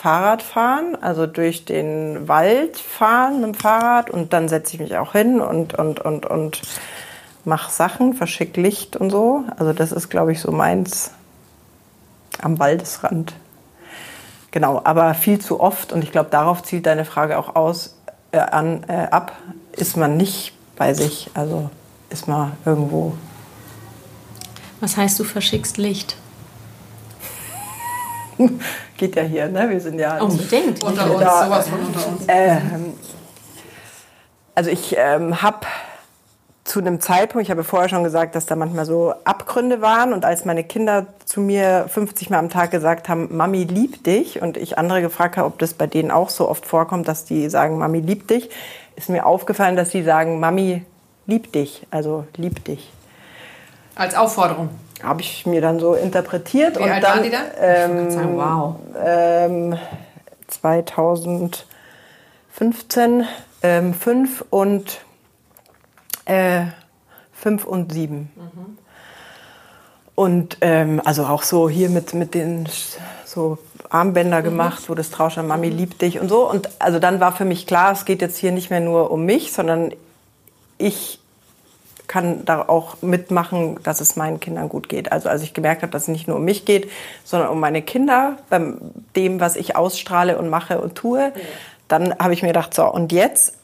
Fahrradfahren, 0.00 0.96
also 1.02 1.26
durch 1.26 1.64
den 1.64 2.26
Wald 2.26 2.78
fahren 2.78 3.40
mit 3.40 3.44
dem 3.44 3.54
Fahrrad 3.54 4.10
und 4.10 4.32
dann 4.32 4.48
setze 4.48 4.74
ich 4.74 4.80
mich 4.80 4.96
auch 4.96 5.12
hin 5.12 5.40
und, 5.40 5.74
und, 5.74 6.00
und, 6.00 6.24
und 6.24 6.62
mache 7.44 7.70
Sachen, 7.70 8.14
verschicke 8.14 8.60
Licht 8.60 8.96
und 8.96 9.10
so. 9.10 9.44
Also 9.58 9.72
das 9.72 9.92
ist, 9.92 10.08
glaube 10.08 10.32
ich, 10.32 10.40
so 10.40 10.52
meins 10.52 11.12
am 12.40 12.58
Waldesrand. 12.58 13.34
Genau, 14.52 14.80
aber 14.82 15.14
viel 15.14 15.38
zu 15.38 15.60
oft, 15.60 15.92
und 15.92 16.02
ich 16.02 16.10
glaube, 16.10 16.30
darauf 16.30 16.62
zielt 16.62 16.86
deine 16.86 17.04
Frage 17.04 17.38
auch 17.38 17.54
aus, 17.54 17.96
äh, 18.32 18.38
an, 18.38 18.84
äh, 18.88 19.06
ab, 19.10 19.32
ist 19.72 19.96
man 19.96 20.16
nicht 20.16 20.54
bei 20.76 20.94
sich. 20.94 21.30
Also 21.34 21.70
ist 22.08 22.26
mal 22.26 22.52
irgendwo. 22.64 23.14
Was 24.80 24.96
heißt, 24.96 25.18
du 25.20 25.24
verschickst 25.24 25.76
Licht? 25.76 26.16
Geht 28.96 29.16
ja 29.16 29.22
hier, 29.22 29.48
ne? 29.48 29.68
Wir 29.70 29.80
sind 29.80 29.98
ja 29.98 30.20
unbedingt 30.20 30.82
unter 30.82 31.10
uns, 31.10 31.20
da, 31.20 31.44
sowas 31.44 31.68
von 31.68 31.80
unter 31.80 32.08
uns. 32.08 32.22
Ähm, 32.28 32.94
also 34.54 34.70
ich 34.70 34.94
ähm, 34.98 35.42
habe 35.42 35.66
zu 36.64 36.78
einem 36.78 37.00
Zeitpunkt, 37.00 37.44
ich 37.46 37.50
habe 37.50 37.64
vorher 37.64 37.88
schon 37.88 38.04
gesagt, 38.04 38.34
dass 38.34 38.46
da 38.46 38.54
manchmal 38.54 38.84
so 38.84 39.12
Abgründe 39.24 39.80
waren 39.80 40.12
und 40.12 40.24
als 40.24 40.44
meine 40.44 40.62
Kinder 40.62 41.06
zu 41.24 41.40
mir 41.40 41.86
50 41.88 42.30
Mal 42.30 42.38
am 42.38 42.48
Tag 42.48 42.70
gesagt 42.70 43.08
haben, 43.08 43.36
Mami 43.36 43.64
liebt 43.64 44.06
dich 44.06 44.40
und 44.40 44.56
ich 44.56 44.78
andere 44.78 45.00
gefragt 45.02 45.36
habe, 45.36 45.46
ob 45.46 45.58
das 45.58 45.74
bei 45.74 45.86
denen 45.86 46.10
auch 46.10 46.30
so 46.30 46.48
oft 46.48 46.66
vorkommt, 46.66 47.08
dass 47.08 47.24
die 47.24 47.48
sagen, 47.48 47.78
Mami 47.78 48.00
liebt 48.00 48.30
dich, 48.30 48.50
ist 48.94 49.08
mir 49.08 49.26
aufgefallen, 49.26 49.76
dass 49.76 49.90
sie 49.90 50.04
sagen, 50.04 50.38
Mami, 50.38 50.84
lieb 51.26 51.52
dich, 51.52 51.86
also 51.90 52.26
lieb 52.36 52.64
dich. 52.64 52.92
Als 53.94 54.14
Aufforderung. 54.14 54.70
Habe 55.02 55.22
ich 55.22 55.46
mir 55.46 55.60
dann 55.60 55.80
so 55.80 55.94
interpretiert. 55.94 56.78
Wie 56.78 56.82
und 56.82 56.90
alt 56.90 57.02
dann, 57.02 57.12
waren 57.12 57.22
die 57.22 57.30
da? 57.30 57.42
Ähm, 57.58 58.10
sagen, 58.10 58.36
wow. 58.36 58.76
Ähm, 59.02 59.78
2015, 60.48 61.64
ähm, 63.62 63.94
5 63.94 64.44
und 64.50 65.00
äh, 66.26 66.64
5 67.32 67.64
und 67.64 67.92
7. 67.92 68.30
Mhm. 68.34 68.78
Und 70.14 70.58
ähm, 70.60 71.00
also 71.04 71.24
auch 71.24 71.42
so 71.42 71.70
hier 71.70 71.88
mit, 71.88 72.12
mit 72.12 72.34
den 72.34 72.68
so 73.24 73.58
Armbänder 73.88 74.40
mhm. 74.40 74.44
gemacht, 74.44 74.88
wo 74.88 74.94
das 74.94 75.10
Trauscher 75.10 75.42
Mami 75.42 75.70
liebt 75.70 76.02
dich 76.02 76.20
und 76.20 76.28
so. 76.28 76.48
Und 76.48 76.68
also 76.78 76.98
dann 76.98 77.20
war 77.20 77.32
für 77.32 77.46
mich 77.46 77.66
klar, 77.66 77.92
es 77.92 78.04
geht 78.04 78.20
jetzt 78.20 78.36
hier 78.36 78.52
nicht 78.52 78.70
mehr 78.70 78.80
nur 78.80 79.10
um 79.10 79.24
mich, 79.24 79.52
sondern 79.52 79.92
ich 80.76 81.19
kann 82.10 82.44
da 82.44 82.62
auch 82.66 83.02
mitmachen, 83.02 83.78
dass 83.84 84.00
es 84.00 84.16
meinen 84.16 84.40
Kindern 84.40 84.68
gut 84.68 84.88
geht. 84.88 85.12
Also 85.12 85.28
als 85.28 85.44
ich 85.44 85.54
gemerkt 85.54 85.82
habe, 85.82 85.92
dass 85.92 86.02
es 86.02 86.08
nicht 86.08 86.26
nur 86.26 86.38
um 86.38 86.44
mich 86.44 86.64
geht, 86.64 86.90
sondern 87.22 87.50
um 87.50 87.60
meine 87.60 87.82
Kinder, 87.82 88.36
beim 88.48 88.80
dem, 89.14 89.38
was 89.38 89.54
ich 89.54 89.76
ausstrahle 89.76 90.36
und 90.36 90.48
mache 90.48 90.80
und 90.80 90.96
tue, 90.96 91.32
dann 91.86 92.12
habe 92.18 92.32
ich 92.34 92.42
mir 92.42 92.48
gedacht, 92.48 92.74
so, 92.74 92.84
und 92.84 93.12
jetzt 93.12 93.54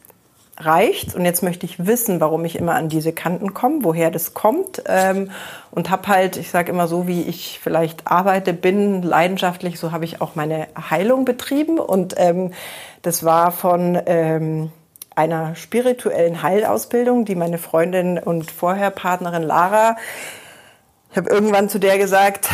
reicht's. 0.58 1.16
Und 1.16 1.24
jetzt 1.24 1.42
möchte 1.42 1.66
ich 1.66 1.86
wissen, 1.86 2.20
warum 2.20 2.44
ich 2.44 2.54
immer 2.54 2.76
an 2.76 2.88
diese 2.88 3.12
Kanten 3.12 3.52
komme, 3.52 3.78
woher 3.82 4.12
das 4.12 4.32
kommt. 4.32 4.80
Ähm, 4.86 5.32
und 5.72 5.90
habe 5.90 6.06
halt, 6.06 6.36
ich 6.36 6.52
sage 6.52 6.70
immer 6.70 6.86
so, 6.86 7.08
wie 7.08 7.22
ich 7.22 7.58
vielleicht 7.60 8.06
arbeite, 8.06 8.52
bin 8.52 9.02
leidenschaftlich, 9.02 9.80
so 9.80 9.90
habe 9.90 10.04
ich 10.04 10.20
auch 10.20 10.36
meine 10.36 10.68
Heilung 10.88 11.24
betrieben. 11.24 11.80
Und 11.80 12.14
ähm, 12.16 12.52
das 13.02 13.24
war 13.24 13.50
von 13.50 13.98
ähm, 14.06 14.70
einer 15.16 15.56
spirituellen 15.56 16.42
Heilausbildung, 16.42 17.24
die 17.24 17.34
meine 17.34 17.58
Freundin 17.58 18.18
und 18.18 18.50
vorher 18.50 18.90
Partnerin 18.90 19.42
Lara, 19.42 19.96
ich 21.10 21.16
habe 21.16 21.30
irgendwann 21.30 21.70
zu 21.70 21.78
der 21.78 21.98
gesagt, 21.98 22.50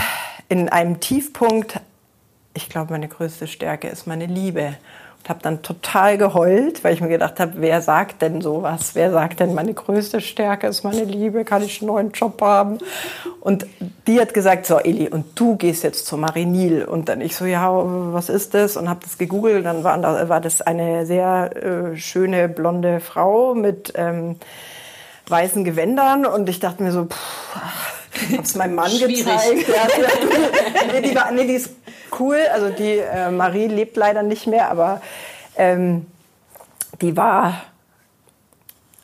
in 0.48 0.68
einem 0.68 1.00
Tiefpunkt, 1.00 1.80
ich 2.54 2.68
glaube, 2.68 2.92
meine 2.92 3.08
größte 3.08 3.48
Stärke 3.48 3.88
ist 3.88 4.06
meine 4.06 4.26
Liebe 4.26 4.76
und 5.22 5.28
habe 5.28 5.38
dann 5.42 5.62
total 5.62 6.18
geheult, 6.18 6.82
weil 6.82 6.94
ich 6.94 7.00
mir 7.00 7.08
gedacht 7.08 7.38
habe, 7.38 7.52
wer 7.56 7.80
sagt 7.80 8.22
denn 8.22 8.40
sowas? 8.40 8.94
Wer 8.94 9.12
sagt 9.12 9.38
denn, 9.38 9.54
meine 9.54 9.72
größte 9.72 10.20
Stärke 10.20 10.66
ist 10.66 10.82
meine 10.82 11.04
Liebe, 11.04 11.44
kann 11.44 11.62
ich 11.62 11.80
einen 11.80 11.86
neuen 11.88 12.10
Job 12.10 12.42
haben? 12.42 12.78
Und 13.40 13.66
die 14.08 14.20
hat 14.20 14.34
gesagt, 14.34 14.66
so 14.66 14.78
Eli, 14.78 15.08
und 15.08 15.38
du 15.38 15.56
gehst 15.56 15.84
jetzt 15.84 16.06
zur 16.06 16.18
Marinil. 16.18 16.84
Und 16.84 17.08
dann 17.08 17.20
ich 17.20 17.36
so, 17.36 17.44
ja, 17.44 17.70
was 17.72 18.28
ist 18.30 18.54
das? 18.54 18.76
Und 18.76 18.88
habe 18.88 19.00
das 19.04 19.16
gegoogelt. 19.16 19.64
Dann 19.64 19.84
war, 19.84 20.28
war 20.28 20.40
das 20.40 20.60
eine 20.60 21.06
sehr 21.06 21.50
äh, 21.54 21.96
schöne 21.96 22.48
blonde 22.48 22.98
Frau 22.98 23.54
mit 23.54 23.92
ähm, 23.94 24.36
weißen 25.28 25.62
Gewändern. 25.62 26.26
Und 26.26 26.48
ich 26.48 26.58
dachte 26.58 26.82
mir 26.82 26.90
so, 26.90 27.04
pff, 27.04 28.36
hab's 28.36 28.56
meinem 28.56 28.74
Mann 28.74 28.90
gezeigt. 28.90 29.68
Ja, 29.68 29.86
nee, 30.92 31.00
die, 31.00 31.14
war, 31.14 31.30
nee, 31.30 31.46
die 31.46 31.54
ist 31.54 31.70
cool. 32.20 32.38
Also 32.52 32.70
die 32.70 32.98
äh, 32.98 33.30
Marie 33.30 33.68
lebt 33.68 33.96
leider 33.96 34.22
nicht 34.22 34.46
mehr, 34.46 34.70
aber 34.70 35.00
ähm, 35.56 36.06
die 37.00 37.16
war 37.16 37.62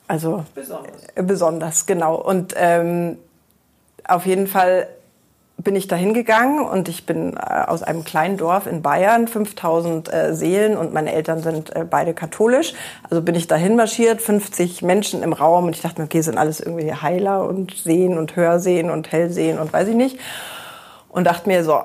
also 0.06 0.44
besonders, 0.54 1.02
äh, 1.14 1.22
besonders 1.22 1.86
genau. 1.86 2.16
Und 2.16 2.54
ähm, 2.56 3.18
auf 4.04 4.24
jeden 4.24 4.46
Fall 4.46 4.88
bin 5.58 5.74
ich 5.74 5.88
da 5.88 5.96
hingegangen 5.96 6.60
und 6.64 6.88
ich 6.88 7.04
bin 7.04 7.36
äh, 7.36 7.64
aus 7.66 7.82
einem 7.82 8.04
kleinen 8.04 8.36
Dorf 8.36 8.66
in 8.66 8.80
Bayern, 8.80 9.26
5000 9.26 10.12
äh, 10.12 10.34
Seelen 10.34 10.76
und 10.76 10.94
meine 10.94 11.12
Eltern 11.12 11.42
sind 11.42 11.74
äh, 11.74 11.84
beide 11.84 12.14
katholisch. 12.14 12.74
Also 13.02 13.20
bin 13.22 13.34
ich 13.34 13.48
dahin 13.48 13.74
marschiert, 13.76 14.22
50 14.22 14.82
Menschen 14.82 15.22
im 15.22 15.32
Raum 15.32 15.66
und 15.66 15.74
ich 15.74 15.82
dachte 15.82 16.00
mir, 16.00 16.06
okay, 16.06 16.20
sind 16.20 16.38
alles 16.38 16.60
irgendwie 16.60 16.94
Heiler 16.94 17.46
und 17.46 17.76
Sehen 17.76 18.16
und 18.18 18.36
Hörsehen 18.36 18.88
und 18.88 19.10
Hellsehen 19.10 19.58
und 19.58 19.72
weiß 19.72 19.88
ich 19.88 19.96
nicht. 19.96 20.18
Und 21.08 21.24
dachte 21.24 21.48
mir 21.48 21.64
so, 21.64 21.80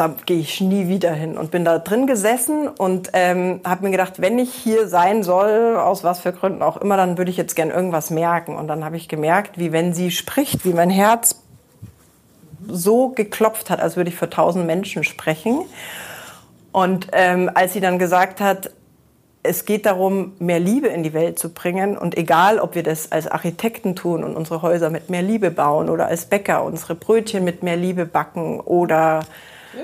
da 0.00 0.14
gehe 0.24 0.38
ich 0.38 0.62
nie 0.62 0.88
wieder 0.88 1.12
hin 1.12 1.36
und 1.36 1.50
bin 1.50 1.62
da 1.62 1.78
drin 1.78 2.06
gesessen 2.06 2.68
und 2.68 3.10
ähm, 3.12 3.60
habe 3.64 3.84
mir 3.84 3.90
gedacht, 3.90 4.14
wenn 4.18 4.38
ich 4.38 4.50
hier 4.50 4.88
sein 4.88 5.22
soll, 5.22 5.76
aus 5.76 6.02
was 6.02 6.20
für 6.20 6.32
Gründen 6.32 6.62
auch 6.62 6.78
immer, 6.78 6.96
dann 6.96 7.18
würde 7.18 7.30
ich 7.30 7.36
jetzt 7.36 7.54
gern 7.54 7.68
irgendwas 7.68 8.08
merken. 8.08 8.56
Und 8.56 8.66
dann 8.68 8.82
habe 8.82 8.96
ich 8.96 9.08
gemerkt, 9.10 9.58
wie 9.58 9.72
wenn 9.72 9.92
sie 9.92 10.10
spricht, 10.10 10.64
wie 10.64 10.72
mein 10.72 10.88
Herz 10.88 11.42
so 12.66 13.10
geklopft 13.10 13.68
hat, 13.68 13.78
als 13.78 13.98
würde 13.98 14.08
ich 14.08 14.16
für 14.16 14.30
tausend 14.30 14.66
Menschen 14.66 15.04
sprechen. 15.04 15.66
Und 16.72 17.08
ähm, 17.12 17.50
als 17.52 17.74
sie 17.74 17.80
dann 17.80 17.98
gesagt 17.98 18.40
hat, 18.40 18.70
es 19.42 19.66
geht 19.66 19.84
darum, 19.84 20.32
mehr 20.38 20.60
Liebe 20.60 20.88
in 20.88 21.02
die 21.02 21.12
Welt 21.12 21.38
zu 21.38 21.50
bringen. 21.50 21.98
Und 21.98 22.16
egal, 22.16 22.58
ob 22.58 22.74
wir 22.74 22.82
das 22.82 23.12
als 23.12 23.26
Architekten 23.26 23.96
tun 23.96 24.24
und 24.24 24.34
unsere 24.34 24.62
Häuser 24.62 24.88
mit 24.88 25.10
mehr 25.10 25.22
Liebe 25.22 25.50
bauen 25.50 25.90
oder 25.90 26.06
als 26.06 26.24
Bäcker 26.24 26.64
unsere 26.64 26.94
Brötchen 26.94 27.44
mit 27.44 27.62
mehr 27.62 27.76
Liebe 27.76 28.06
backen 28.06 28.60
oder 28.60 29.20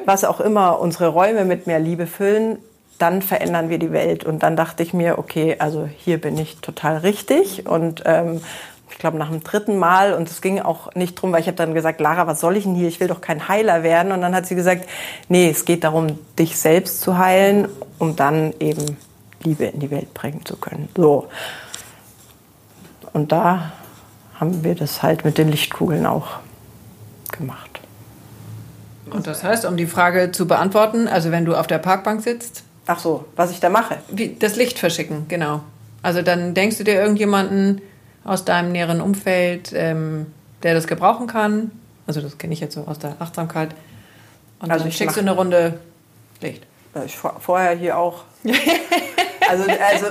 was 0.05 0.24
auch 0.24 0.41
immer, 0.41 0.80
unsere 0.80 1.09
Räume 1.09 1.45
mit 1.45 1.66
mehr 1.66 1.78
Liebe 1.78 2.07
füllen, 2.07 2.59
dann 2.99 3.22
verändern 3.22 3.68
wir 3.68 3.78
die 3.78 3.93
Welt. 3.93 4.24
Und 4.24 4.43
dann 4.43 4.57
dachte 4.57 4.82
ich 4.82 4.95
mir, 4.95 5.18
okay, 5.18 5.57
also 5.59 5.89
hier 5.99 6.20
bin 6.20 6.39
ich 6.39 6.59
total 6.59 6.99
richtig. 6.99 7.66
Und 7.66 8.03
ähm, 8.07 8.41
ich 8.91 8.99
glaube, 8.99 9.18
nach 9.18 9.28
dem 9.28 9.45
dritten 9.45 9.76
Mal, 9.76 10.14
und 10.14 10.30
es 10.30 10.41
ging 10.41 10.61
auch 10.61 10.95
nicht 10.95 11.14
drum, 11.16 11.32
weil 11.32 11.41
ich 11.41 11.47
habe 11.47 11.57
dann 11.57 11.74
gesagt, 11.74 12.01
Lara, 12.01 12.26
was 12.26 12.41
soll 12.41 12.57
ich 12.57 12.64
denn 12.64 12.74
hier? 12.74 12.89
Ich 12.89 13.01
will 13.01 13.09
doch 13.09 13.20
kein 13.20 13.49
Heiler 13.49 13.82
werden. 13.82 14.12
Und 14.12 14.22
dann 14.22 14.34
hat 14.34 14.47
sie 14.47 14.55
gesagt, 14.55 14.89
nee, 15.28 15.51
es 15.51 15.64
geht 15.64 15.84
darum, 15.84 16.18
dich 16.39 16.59
selbst 16.59 17.01
zu 17.01 17.18
heilen, 17.18 17.68
um 17.99 18.16
dann 18.16 18.55
eben 18.61 18.97
Liebe 19.43 19.66
in 19.66 19.80
die 19.80 19.91
Welt 19.91 20.14
bringen 20.14 20.45
zu 20.45 20.57
können. 20.57 20.89
So. 20.97 21.28
Und 23.12 23.32
da 23.32 23.72
haben 24.39 24.64
wir 24.64 24.74
das 24.74 25.03
halt 25.03 25.24
mit 25.24 25.39
den 25.39 25.51
Lichtkugeln 25.51 26.07
auch 26.07 26.39
gemacht. 27.32 27.76
Und 29.17 29.27
das 29.27 29.43
heißt, 29.43 29.64
um 29.64 29.77
die 29.77 29.87
Frage 29.87 30.33
zu 30.33 30.47
beantworten, 30.47 31.09
also 31.09 31.31
wenn 31.31 31.45
du 31.45 31.55
auf 31.55 31.67
der 31.67 31.79
Parkbank 31.79 32.23
sitzt. 32.23 32.64
Ach 32.87 32.99
so, 32.99 33.25
was 33.35 33.51
ich 33.51 33.61
da 33.61 33.69
mache? 33.69 33.97
Wie, 34.09 34.37
das 34.39 34.57
Licht 34.57 34.79
verschicken, 34.79 35.27
genau. 35.29 35.62
Also 36.03 36.23
dann 36.23 36.55
denkst 36.55 36.79
du 36.79 36.85
dir 36.85 36.95
irgendjemanden 36.95 37.81
aus 38.25 38.45
deinem 38.45 38.73
näheren 38.73 39.01
Umfeld, 39.01 39.73
ähm, 39.75 40.27
der 40.62 40.75
das 40.75 40.87
gebrauchen 40.87 41.27
kann. 41.27 41.71
Also 42.07 42.21
das 42.21 42.39
kenne 42.39 42.53
ich 42.53 42.61
jetzt 42.61 42.75
so 42.75 42.83
aus 42.83 42.99
der 42.99 43.17
Achtsamkeit. 43.19 43.71
Und 44.61 44.71
also 44.71 44.85
dann 44.85 44.93
schickst 44.93 45.17
du 45.17 45.21
eine 45.21 45.33
Runde 45.33 45.81
Licht. 46.41 46.67
Ich 47.05 47.17
vorher 47.17 47.77
hier 47.77 47.99
auch. 47.99 48.25
Also, 49.49 49.64
also 49.64 50.07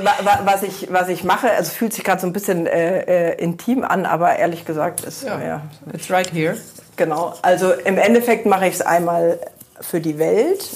was, 0.45 0.63
ich, 0.63 0.88
was 0.91 1.09
ich 1.09 1.23
mache, 1.23 1.51
also 1.51 1.71
fühlt 1.71 1.93
sich 1.93 2.03
gerade 2.03 2.21
so 2.21 2.27
ein 2.27 2.33
bisschen 2.33 2.67
äh, 2.67 3.31
äh, 3.31 3.41
intim 3.41 3.83
an, 3.83 4.05
aber 4.05 4.36
ehrlich 4.36 4.65
gesagt 4.65 5.01
ist 5.01 5.23
ja, 5.23 5.41
ja. 5.41 5.61
It's 5.93 6.09
right 6.09 6.31
here. 6.31 6.57
Genau, 6.95 7.33
also 7.41 7.71
im 7.71 7.97
Endeffekt 7.97 8.45
mache 8.45 8.67
ich 8.67 8.75
es 8.75 8.81
einmal 8.81 9.39
für 9.81 9.99
die 9.99 10.17
Welt, 10.17 10.69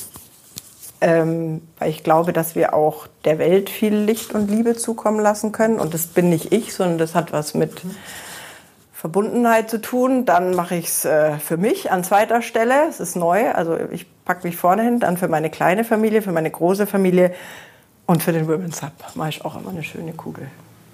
ähm, 1.02 1.62
weil 1.78 1.90
ich 1.90 2.04
glaube, 2.04 2.34
dass 2.34 2.56
wir 2.56 2.74
auch 2.74 3.08
der 3.24 3.40
Welt 3.40 3.70
viel 3.70 3.96
Licht 3.96 4.34
und 4.34 4.50
Liebe 4.50 4.76
zukommen 4.76 5.20
lassen 5.20 5.52
können. 5.52 5.80
Und 5.80 5.94
das 5.94 6.08
bin 6.08 6.30
nicht 6.30 6.52
ich, 6.52 6.74
sondern 6.74 6.98
das 6.98 7.16
hat 7.16 7.32
was 7.32 7.54
mit 7.54 7.82
Verbundenheit 8.94 9.70
zu 9.70 9.80
tun. 9.80 10.26
Dann 10.26 10.54
mache 10.56 10.76
ich 10.76 10.88
es 10.88 11.06
äh, 11.06 11.38
für 11.38 11.56
mich 11.56 11.90
an 11.92 12.04
zweiter 12.04 12.42
Stelle. 12.42 12.90
Es 12.90 13.00
ist 13.00 13.16
neu, 13.16 13.50
also 13.52 13.78
ich 13.92 14.06
packe 14.26 14.46
mich 14.46 14.58
vorne 14.58 14.84
hin. 14.84 15.00
Dann 15.00 15.16
für 15.16 15.30
meine 15.30 15.50
kleine 15.50 15.86
Familie, 15.86 16.22
für 16.22 16.34
meine 16.34 16.52
große 16.52 16.86
Familie 16.86 17.32
und 18.10 18.24
für 18.24 18.32
den 18.32 18.48
Women's 18.48 18.82
Hub 18.82 18.92
mache 19.14 19.30
ich 19.30 19.46
auch 19.46 19.56
immer 19.56 19.70
eine 19.70 19.84
schöne 19.84 20.14
Kugel. 20.14 20.48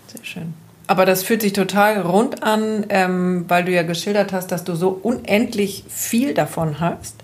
Sehr 0.08 0.26
schön. 0.26 0.54
Aber 0.86 1.06
das 1.06 1.24
fühlt 1.24 1.42
sich 1.42 1.54
total 1.54 2.02
rund 2.02 2.44
an, 2.44 2.86
ähm, 2.90 3.46
weil 3.48 3.64
du 3.64 3.72
ja 3.72 3.84
geschildert 3.84 4.34
hast, 4.34 4.52
dass 4.52 4.66
du 4.66 4.76
so 4.76 4.90
unendlich 5.02 5.86
viel 5.88 6.34
davon 6.34 6.82
hast. 6.82 7.16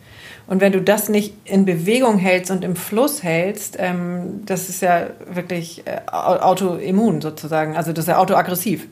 Und 0.47 0.61
wenn 0.61 0.71
du 0.71 0.81
das 0.81 1.09
nicht 1.09 1.33
in 1.43 1.65
Bewegung 1.65 2.19
hältst 2.19 2.51
und 2.51 2.63
im 2.63 2.77
Fluss 2.77 3.21
hältst, 3.21 3.75
ähm, 3.79 4.43
das 4.45 4.69
ist 4.69 4.81
ja 4.81 5.07
wirklich 5.29 5.85
äh, 5.85 5.99
autoimmun 6.09 7.19
sozusagen. 7.19 7.75
Also 7.75 7.91
das 7.91 8.05
ist 8.05 8.09
ja 8.09 8.17
autoaggressiv. 8.17 8.87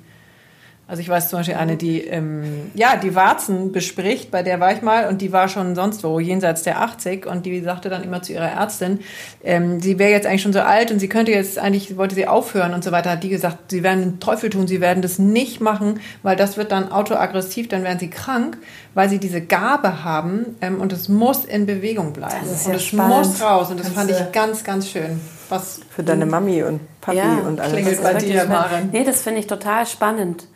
Also 0.90 1.04
ich 1.04 1.10
weiß 1.10 1.30
zum 1.30 1.38
Beispiel 1.38 1.54
eine, 1.54 1.78
die 1.78 2.02
ähm, 2.02 2.72
ja 2.74 2.96
die 2.96 3.14
Warzen 3.14 3.72
bespricht, 3.72 4.32
bei 4.32 4.42
der 4.42 4.60
war 4.60 4.74
ich 4.74 4.82
mal 4.82 5.08
und 5.08 5.22
die 5.22 5.32
war 5.32 5.48
schon 5.48 5.76
sonst 5.76 6.04
wo, 6.04 6.20
jenseits 6.20 6.64
der 6.64 6.82
80 6.82 7.28
und 7.28 7.46
die 7.46 7.62
sagte 7.62 7.90
dann 7.90 8.04
immer 8.04 8.24
zu 8.24 8.34
ihrer 8.34 8.50
Ärztin, 8.50 9.02
ähm, 9.44 9.82
sie 9.82 10.00
wäre 10.00 10.10
jetzt 10.10 10.26
eigentlich 10.26 10.42
schon 10.42 10.52
so 10.52 10.62
alt 10.62 10.90
und 10.90 10.98
sie 10.98 11.08
könnte 11.08 11.32
jetzt 11.32 11.60
eigentlich, 11.60 11.96
wollte 11.96 12.16
sie 12.16 12.26
aufhören 12.26 12.74
und 12.74 12.84
so 12.84 12.92
weiter, 12.92 13.12
hat 13.12 13.24
die 13.24 13.30
gesagt, 13.30 13.70
sie 13.70 13.84
werden 13.84 14.02
den 14.02 14.20
Teufel 14.20 14.50
tun, 14.50 14.66
sie 14.66 14.82
werden 14.82 15.04
das 15.04 15.20
nicht 15.20 15.62
machen, 15.62 16.00
weil 16.24 16.36
das 16.36 16.58
wird 16.58 16.72
dann 16.72 16.92
autoaggressiv, 16.92 17.68
dann 17.68 17.84
werden 17.84 18.00
sie 18.00 18.10
krank, 18.10 18.58
weil 18.96 19.10
sie 19.10 19.20
diese 19.20 19.42
Gabe 19.42 20.04
haben 20.04 20.58
ähm, 20.60 20.82
und 20.82 20.92
es 20.92 21.08
muss 21.08 21.46
in 21.46 21.68
Bewegung 21.68 22.14
bleiben. 22.14 22.34
Das 22.42 22.62
ist 22.62 22.66
und 22.66 22.74
es 22.74 22.84
spannend. 22.86 23.28
muss 23.28 23.40
raus 23.40 23.70
und 23.70 23.80
das 23.80 23.94
Kannst 23.94 24.12
fand 24.12 24.28
ich 24.28 24.32
ganz, 24.32 24.64
ganz 24.64 24.90
schön. 24.90 25.22
Was 25.50 25.82
für 25.92 26.02
deine 26.02 26.26
Mami 26.26 26.64
und 26.64 26.80
Papi 27.00 27.18
ja, 27.20 27.38
und 27.48 27.60
alles. 27.60 27.74
Klingelt 27.74 28.02
bei 28.02 28.14
dir, 28.16 28.46
Maren. 28.46 28.90
Nee, 28.92 29.04
das 29.04 29.22
finde 29.22 29.40
ich 29.40 29.46
total 29.46 29.86
spannend 29.86 30.48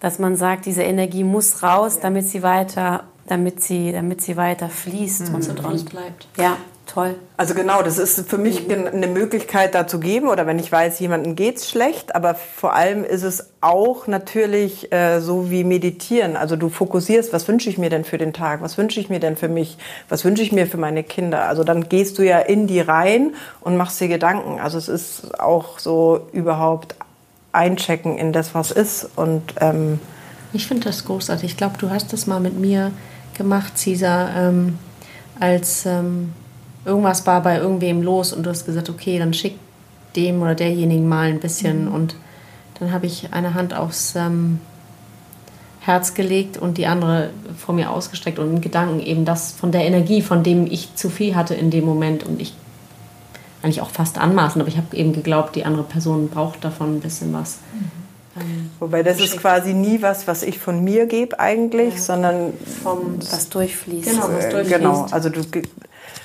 dass 0.00 0.18
man 0.18 0.36
sagt, 0.36 0.66
diese 0.66 0.82
Energie 0.82 1.24
muss 1.24 1.62
raus, 1.62 2.00
damit 2.00 2.26
sie 2.26 2.42
weiter, 2.42 3.04
damit 3.26 3.62
sie, 3.62 3.92
damit 3.92 4.22
sie 4.22 4.36
weiter 4.36 4.68
fließt 4.68 5.28
mhm. 5.28 5.34
und 5.36 5.42
so 5.44 5.54
dran 5.54 5.84
bleibt. 5.84 6.26
Ja, 6.36 6.56
toll. 6.86 7.14
Also 7.36 7.54
genau, 7.54 7.82
das 7.82 7.98
ist 7.98 8.28
für 8.28 8.38
mich 8.38 8.66
mhm. 8.66 8.86
eine 8.86 9.06
Möglichkeit 9.06 9.74
da 9.74 9.86
zu 9.86 10.00
geben 10.00 10.28
oder 10.28 10.46
wenn 10.46 10.58
ich 10.58 10.72
weiß, 10.72 10.98
jemandem 11.00 11.36
geht's 11.36 11.68
schlecht, 11.68 12.14
aber 12.14 12.34
vor 12.34 12.74
allem 12.74 13.04
ist 13.04 13.22
es 13.22 13.50
auch 13.60 14.06
natürlich 14.06 14.90
äh, 14.90 15.20
so 15.20 15.50
wie 15.50 15.64
meditieren. 15.64 16.36
Also 16.36 16.56
du 16.56 16.70
fokussierst, 16.70 17.32
was 17.32 17.46
wünsche 17.46 17.68
ich 17.68 17.78
mir 17.78 17.90
denn 17.90 18.04
für 18.04 18.18
den 18.18 18.32
Tag? 18.32 18.62
Was 18.62 18.78
wünsche 18.78 19.00
ich 19.00 19.10
mir 19.10 19.20
denn 19.20 19.36
für 19.36 19.48
mich? 19.48 19.78
Was 20.08 20.24
wünsche 20.24 20.42
ich 20.42 20.50
mir 20.50 20.66
für 20.66 20.78
meine 20.78 21.04
Kinder? 21.04 21.44
Also 21.46 21.62
dann 21.62 21.88
gehst 21.88 22.18
du 22.18 22.22
ja 22.22 22.38
in 22.38 22.66
die 22.66 22.80
rein 22.80 23.34
und 23.60 23.76
machst 23.76 24.00
dir 24.00 24.08
Gedanken. 24.08 24.58
Also 24.60 24.78
es 24.78 24.88
ist 24.88 25.38
auch 25.38 25.78
so 25.78 26.26
überhaupt 26.32 26.96
einchecken 27.52 28.18
in 28.18 28.32
das, 28.32 28.54
was 28.54 28.70
ist. 28.70 29.08
Und, 29.16 29.54
ähm 29.60 30.00
ich 30.52 30.66
finde 30.66 30.84
das 30.84 31.04
großartig. 31.04 31.52
Ich 31.52 31.56
glaube, 31.56 31.78
du 31.78 31.90
hast 31.90 32.12
das 32.12 32.26
mal 32.26 32.40
mit 32.40 32.58
mir 32.58 32.90
gemacht, 33.38 33.78
Cesar, 33.78 34.34
ähm, 34.36 34.78
als 35.38 35.86
ähm, 35.86 36.32
irgendwas 36.84 37.26
war 37.26 37.42
bei 37.42 37.58
irgendwem 37.58 38.02
los 38.02 38.32
und 38.32 38.44
du 38.44 38.50
hast 38.50 38.66
gesagt, 38.66 38.90
okay, 38.90 39.18
dann 39.18 39.32
schick 39.32 39.56
dem 40.16 40.42
oder 40.42 40.56
derjenigen 40.56 41.08
mal 41.08 41.28
ein 41.28 41.38
bisschen. 41.38 41.86
Mhm. 41.86 41.94
Und 41.94 42.16
dann 42.78 42.92
habe 42.92 43.06
ich 43.06 43.32
eine 43.32 43.54
Hand 43.54 43.74
aufs, 43.74 44.16
ähm, 44.16 44.58
Herz 45.80 46.12
gelegt 46.12 46.58
und 46.58 46.76
die 46.76 46.86
andere 46.86 47.30
vor 47.56 47.74
mir 47.74 47.90
ausgestreckt 47.90 48.38
und 48.38 48.50
in 48.56 48.60
Gedanken 48.60 49.00
eben 49.00 49.24
das 49.24 49.52
von 49.52 49.72
der 49.72 49.84
Energie, 49.84 50.20
von 50.20 50.42
dem 50.42 50.66
ich 50.66 50.94
zu 50.94 51.08
viel 51.08 51.34
hatte 51.34 51.54
in 51.54 51.70
dem 51.70 51.86
Moment 51.86 52.22
und 52.22 52.40
ich 52.40 52.52
eigentlich 53.62 53.80
auch 53.80 53.90
fast 53.90 54.18
anmaßen, 54.18 54.60
aber 54.60 54.68
ich 54.68 54.76
habe 54.76 54.96
eben 54.96 55.12
geglaubt, 55.12 55.56
die 55.56 55.64
andere 55.64 55.84
Person 55.84 56.28
braucht 56.28 56.64
davon 56.64 56.96
ein 56.96 57.00
bisschen 57.00 57.32
was. 57.32 57.58
Ähm, 58.36 58.70
Wobei 58.78 59.02
das 59.02 59.20
ist 59.20 59.38
quasi 59.38 59.74
nie 59.74 60.02
was, 60.02 60.26
was 60.26 60.42
ich 60.42 60.58
von 60.58 60.82
mir 60.84 61.06
gebe 61.06 61.38
eigentlich, 61.38 61.94
ja. 61.94 62.00
sondern 62.00 62.52
vom 62.82 63.18
was 63.18 63.48
durchfließt. 63.48 64.10
Genau, 64.10 64.28
was 64.28 64.44
äh, 64.44 64.50
durchfließt. 64.50 64.78
Genau, 64.78 65.06
also 65.10 65.28
du 65.28 65.42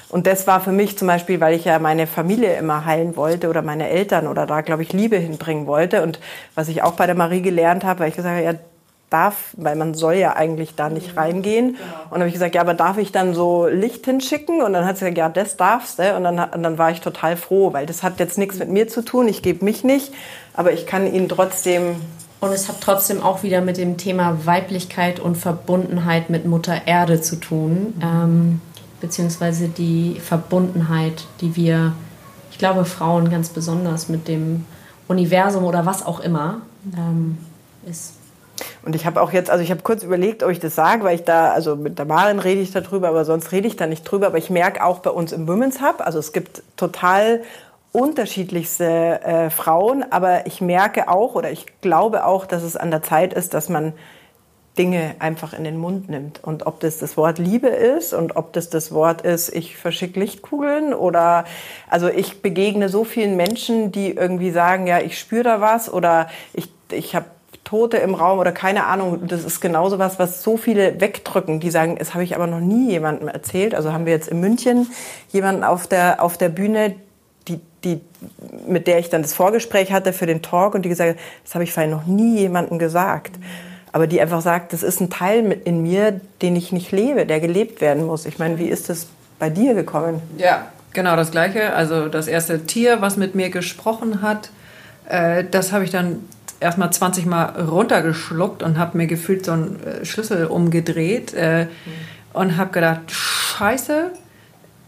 und 0.10 0.28
das 0.28 0.48
war 0.48 0.62
für 0.62 0.72
mich 0.72 0.98
zum 0.98 1.08
Beispiel, 1.08 1.42
weil 1.42 1.56
ich 1.56 1.66
ja 1.66 1.78
meine 1.80 2.08
Familie 2.08 2.56
immer 2.56 2.86
heilen 2.86 3.18
wollte 3.18 3.50
oder 3.50 3.62
meine 3.62 3.90
Eltern 3.90 4.28
oder 4.28 4.46
da, 4.46 4.62
glaube 4.62 4.84
ich, 4.84 4.94
Liebe 4.94 5.18
hinbringen 5.18 5.68
wollte. 5.68 6.04
Und 6.04 6.20
was 6.54 6.70
ich 6.70 6.84
auch 6.84 6.94
bei 6.94 7.06
der 7.06 7.16
Marie 7.16 7.42
gelernt 7.42 7.84
habe, 7.84 8.00
weil 8.00 8.10
ich 8.10 8.16
gesagt 8.16 8.36
habe, 8.36 8.46
ja, 8.46 8.54
darf, 9.16 9.54
weil 9.58 9.76
man 9.76 9.94
soll 9.94 10.16
ja 10.16 10.36
eigentlich 10.36 10.76
da 10.76 10.90
nicht 10.90 11.16
reingehen. 11.16 11.74
Genau. 11.74 11.84
Und 12.06 12.12
dann 12.12 12.20
habe 12.22 12.28
ich 12.28 12.34
gesagt, 12.34 12.56
ja, 12.56 12.62
aber 12.62 12.74
darf 12.74 12.98
ich 12.98 13.12
dann 13.12 13.34
so 13.34 13.68
Licht 13.68 14.06
hinschicken? 14.06 14.62
Und 14.62 14.74
dann 14.74 14.86
hat 14.86 14.98
sie 14.98 15.06
gesagt, 15.06 15.18
ja, 15.18 15.30
das 15.30 15.56
darfst 15.58 16.00
du. 16.00 16.16
Und 16.16 16.24
dann, 16.24 16.40
und 16.40 16.64
dann 16.64 16.78
war 16.78 16.92
ich 16.92 17.02
total 17.02 17.38
froh, 17.38 17.72
weil 17.74 17.86
das 17.86 18.04
hat 18.04 18.20
jetzt 18.20 18.38
nichts 18.38 18.60
mit 18.60 18.70
mir 18.70 18.88
zu 18.88 19.04
tun. 19.04 19.28
Ich 19.28 19.42
gebe 19.42 19.64
mich 19.64 19.84
nicht, 19.84 20.14
aber 20.54 20.74
ich 20.74 20.86
kann 20.86 21.12
ihn 21.12 21.30
trotzdem 21.30 21.96
und 22.42 22.52
es 22.52 22.68
hat 22.68 22.82
trotzdem 22.82 23.24
auch 23.24 23.44
wieder 23.44 23.62
mit 23.62 23.78
dem 23.78 23.98
Thema 23.98 24.46
Weiblichkeit 24.46 25.20
und 25.20 25.36
Verbundenheit 25.36 26.30
mit 26.30 26.46
Mutter 26.46 26.86
Erde 26.86 27.22
zu 27.22 27.38
tun. 27.38 27.94
Ähm, 28.04 28.62
beziehungsweise 29.02 29.70
die 29.70 30.20
Verbundenheit, 30.20 31.26
die 31.42 31.56
wir, 31.56 31.94
ich 32.52 32.58
glaube, 32.58 32.86
Frauen 32.86 33.30
ganz 33.30 33.50
besonders 33.50 34.10
mit 34.10 34.28
dem 34.28 34.66
Universum 35.08 35.64
oder 35.64 35.86
was 35.86 36.06
auch 36.06 36.20
immer 36.20 36.62
ähm, 36.96 37.38
ist. 37.88 38.15
Und 38.84 38.96
ich 38.96 39.06
habe 39.06 39.22
auch 39.22 39.32
jetzt, 39.32 39.50
also 39.50 39.64
ich 39.64 39.72
habe 39.72 39.82
kurz 39.82 40.04
überlegt, 40.04 40.44
ob 40.44 40.52
ich 40.52 40.60
das 40.60 40.76
sage, 40.76 41.04
weil 41.04 41.16
ich 41.16 41.24
da, 41.24 41.52
also 41.52 41.76
mit 41.76 41.98
der 41.98 42.06
Marin 42.06 42.40
rede 42.40 42.62
ich 42.62 42.72
darüber, 42.72 43.10
aber 43.10 43.26
sonst 43.26 43.52
rede 43.52 43.68
ich 43.68 43.76
da 43.76 43.88
nicht 43.88 44.04
drüber. 44.04 44.28
Aber 44.28 44.38
ich 44.38 44.50
merke 44.50 44.84
auch 44.84 45.00
bei 45.00 45.10
uns 45.10 45.32
im 45.32 45.48
Women's 45.48 45.82
Hub, 45.82 46.02
also 46.02 46.20
es 46.20 46.34
gibt 46.34 46.64
total 46.78 47.42
unterschiedlichste 47.92 49.22
äh, 49.24 49.50
Frauen, 49.50 50.04
aber 50.10 50.48
ich 50.48 50.60
merke 50.60 51.08
auch 51.08 51.36
oder 51.36 51.52
ich 51.52 51.66
glaube 51.80 52.26
auch, 52.26 52.46
dass 52.46 52.62
es 52.62 52.76
an 52.76 52.92
der 52.92 53.02
Zeit 53.02 53.34
ist, 53.34 53.54
dass 53.54 53.70
man 53.70 53.94
Dinge 54.78 55.16
einfach 55.20 55.54
in 55.54 55.64
den 55.64 55.78
Mund 55.78 56.10
nimmt. 56.10 56.44
Und 56.44 56.68
ob 56.68 56.82
das 56.82 57.00
das 57.00 57.16
Wort 57.16 57.40
Liebe 57.40 57.68
ist 57.68 58.14
und 58.14 58.36
ob 58.36 58.54
das 58.54 58.70
das 58.70 58.92
Wort 58.92 59.22
ist, 59.22 59.54
ich 59.56 59.78
verschicke 59.78 60.20
Lichtkugeln 60.20 60.94
oder, 60.94 61.46
also 61.90 62.10
ich 62.10 62.42
begegne 62.42 62.90
so 62.90 63.06
vielen 63.06 63.38
Menschen, 63.38 63.92
die 63.92 64.12
irgendwie 64.12 64.52
sagen, 64.52 64.88
ja, 64.88 65.00
ich 65.00 65.18
spüre 65.18 65.44
da 65.44 65.62
was 65.62 65.92
oder 65.92 66.28
ich, 66.54 66.70
ich 66.92 67.16
habe 67.16 67.28
Tote 67.66 67.98
im 67.98 68.14
Raum 68.14 68.40
oder 68.40 68.54
keine 68.54 68.86
Ahnung. 68.86 69.28
Das 69.28 69.44
ist 69.44 69.60
genauso 69.60 70.00
was, 70.00 70.18
was 70.20 70.42
so 70.42 70.56
viele 70.56 71.02
wegdrücken, 71.02 71.60
die 71.60 71.72
sagen, 71.72 71.98
das 71.98 72.14
habe 72.14 72.24
ich 72.24 72.36
aber 72.36 72.48
noch 72.48 72.62
nie 72.62 72.92
jemandem 72.92 73.28
erzählt. 73.28 73.76
Also 73.76 73.92
haben 73.92 74.06
wir 74.06 74.14
jetzt 74.14 74.30
in 74.30 74.40
München 74.40 74.88
jemanden 75.32 75.64
auf 75.64 75.88
der, 75.88 76.24
auf 76.24 76.38
der 76.38 76.50
Bühne, 76.50 76.96
die, 77.48 77.60
die, 77.84 78.00
mit 78.68 78.88
der 78.88 79.00
ich 79.00 79.10
dann 79.10 79.24
das 79.24 79.34
Vorgespräch 79.34 79.92
hatte 79.92 80.14
für 80.14 80.28
den 80.28 80.42
Talk 80.42 80.76
und 80.76 80.84
die 80.84 80.90
gesagt 80.90 81.12
hat, 81.12 81.18
das 81.44 81.56
habe 81.56 81.64
ich 81.64 81.74
vorhin 81.74 81.92
noch 81.92 82.06
nie 82.06 82.40
jemandem 82.40 82.80
gesagt. 82.80 83.36
Aber 83.92 84.08
die 84.08 84.22
einfach 84.22 84.42
sagt, 84.42 84.72
das 84.72 84.84
ist 84.84 85.02
ein 85.02 85.10
Teil 85.10 85.60
in 85.64 85.82
mir, 85.82 86.20
den 86.42 86.56
ich 86.56 86.72
nicht 86.72 86.92
lebe, 86.92 87.26
der 87.26 87.40
gelebt 87.40 87.82
werden 87.82 88.06
muss. 88.06 88.26
Ich 88.26 88.38
meine, 88.38 88.60
wie 88.60 88.68
ist 88.68 88.90
das 88.90 89.08
bei 89.40 89.50
dir 89.50 89.74
gekommen? 89.74 90.22
Ja, 90.38 90.68
genau 90.94 91.16
das 91.16 91.32
Gleiche. 91.32 91.74
Also 91.74 92.10
das 92.10 92.28
erste 92.28 92.66
Tier, 92.66 93.02
was 93.02 93.18
mit 93.18 93.34
mir 93.34 93.50
gesprochen 93.50 94.22
hat, 94.22 94.50
äh, 95.10 95.44
das 95.50 95.72
habe 95.72 95.84
ich 95.84 95.92
dann 95.92 96.26
erstmal 96.66 96.92
20 96.92 97.26
Mal 97.26 97.46
runtergeschluckt 97.62 98.64
und 98.64 98.78
habe 98.78 98.98
mir 98.98 99.08
gefühlt 99.08 99.46
so 99.46 99.54
einen 99.54 99.80
äh, 99.84 100.06
Schlüssel 100.06 100.48
umgedreht 100.48 101.34
äh, 101.34 101.66
mhm. 101.66 101.70
und 102.34 102.58
habe 102.58 102.72
gedacht, 102.72 103.02
scheiße, 103.10 104.12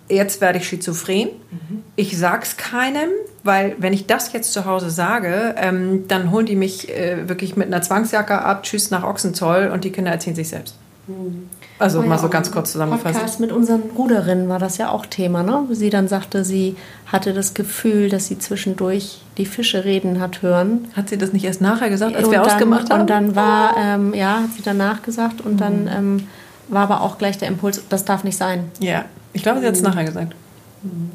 jetzt 0.10 0.42
werde 0.42 0.60
ich 0.60 0.68
schizophren. 0.68 1.30
Mhm. 1.52 1.84
Ich 1.96 2.18
sag's 2.18 2.58
keinem, 2.58 3.10
weil 3.44 3.76
wenn 3.78 3.94
ich 3.94 4.08
das 4.08 4.34
jetzt 4.34 4.54
zu 4.54 4.66
Hause 4.66 4.90
sage, 4.90 5.56
ähm, 5.58 6.08
dann 6.08 6.32
holen 6.32 6.46
die 6.46 6.56
mich 6.56 6.90
äh, 6.90 7.30
wirklich 7.30 7.56
mit 7.56 7.68
einer 7.68 7.82
Zwangsjacke 7.82 8.42
ab, 8.42 8.64
tschüss 8.64 8.92
nach 8.92 9.04
Ochsenzoll 9.04 9.70
und 9.74 9.84
die 9.84 9.92
Kinder 9.92 10.12
erziehen 10.12 10.36
sich 10.36 10.50
selbst. 10.50 10.76
Mhm. 11.08 11.50
Also 11.80 12.02
mal 12.02 12.18
so 12.18 12.28
ganz 12.28 12.52
kurz 12.52 12.72
zusammengefasst. 12.72 13.16
Podcast 13.16 13.40
mit 13.40 13.52
unseren 13.52 13.84
Ruderinnen 13.96 14.50
war 14.50 14.58
das 14.58 14.78
ja 14.78 14.90
auch 14.90 15.06
Thema, 15.06 15.44
ne? 15.44 15.68
Sie 15.72 15.92
dann 15.92 16.08
sagte, 16.08 16.44
sie 16.44 16.76
hatte 17.06 17.34
das 17.34 17.54
Gefühl, 17.54 18.10
dass 18.10 18.28
sie 18.28 18.40
zwischendurch 18.40 19.22
die 19.38 19.46
Fische 19.46 19.86
reden 19.86 20.20
hat 20.20 20.42
hören. 20.42 20.88
Hat 20.96 21.10
sie 21.10 21.18
das 21.18 21.34
nicht 21.34 21.46
erst 21.46 21.62
nachher 21.62 21.90
gesagt, 21.90 22.16
als 22.16 22.26
und 22.26 22.32
wir 22.32 22.40
dann, 22.40 22.48
ausgemacht 22.48 22.90
haben? 22.90 23.02
Und 23.02 23.10
dann 23.10 23.36
war, 23.36 23.76
ähm, 23.78 24.14
ja, 24.16 24.42
hat 24.42 24.54
sie 24.56 24.64
danach 24.64 25.04
gesagt 25.04 25.42
und 25.42 25.54
mhm. 25.54 25.58
dann 25.58 25.90
ähm, 25.96 26.28
war 26.68 26.84
aber 26.84 27.02
auch 27.02 27.20
gleich 27.20 27.38
der 27.38 27.48
Impuls, 27.48 27.82
das 27.90 28.06
darf 28.06 28.24
nicht 28.24 28.38
sein. 28.38 28.72
Ja, 28.80 29.06
ich 29.34 29.44
glaube, 29.44 29.60
sie 29.60 29.68
hat 29.68 29.76
es 29.76 29.82
mhm. 29.82 29.90
nachher 29.90 30.06
gesagt. 30.06 30.36
Mhm. 30.82 31.12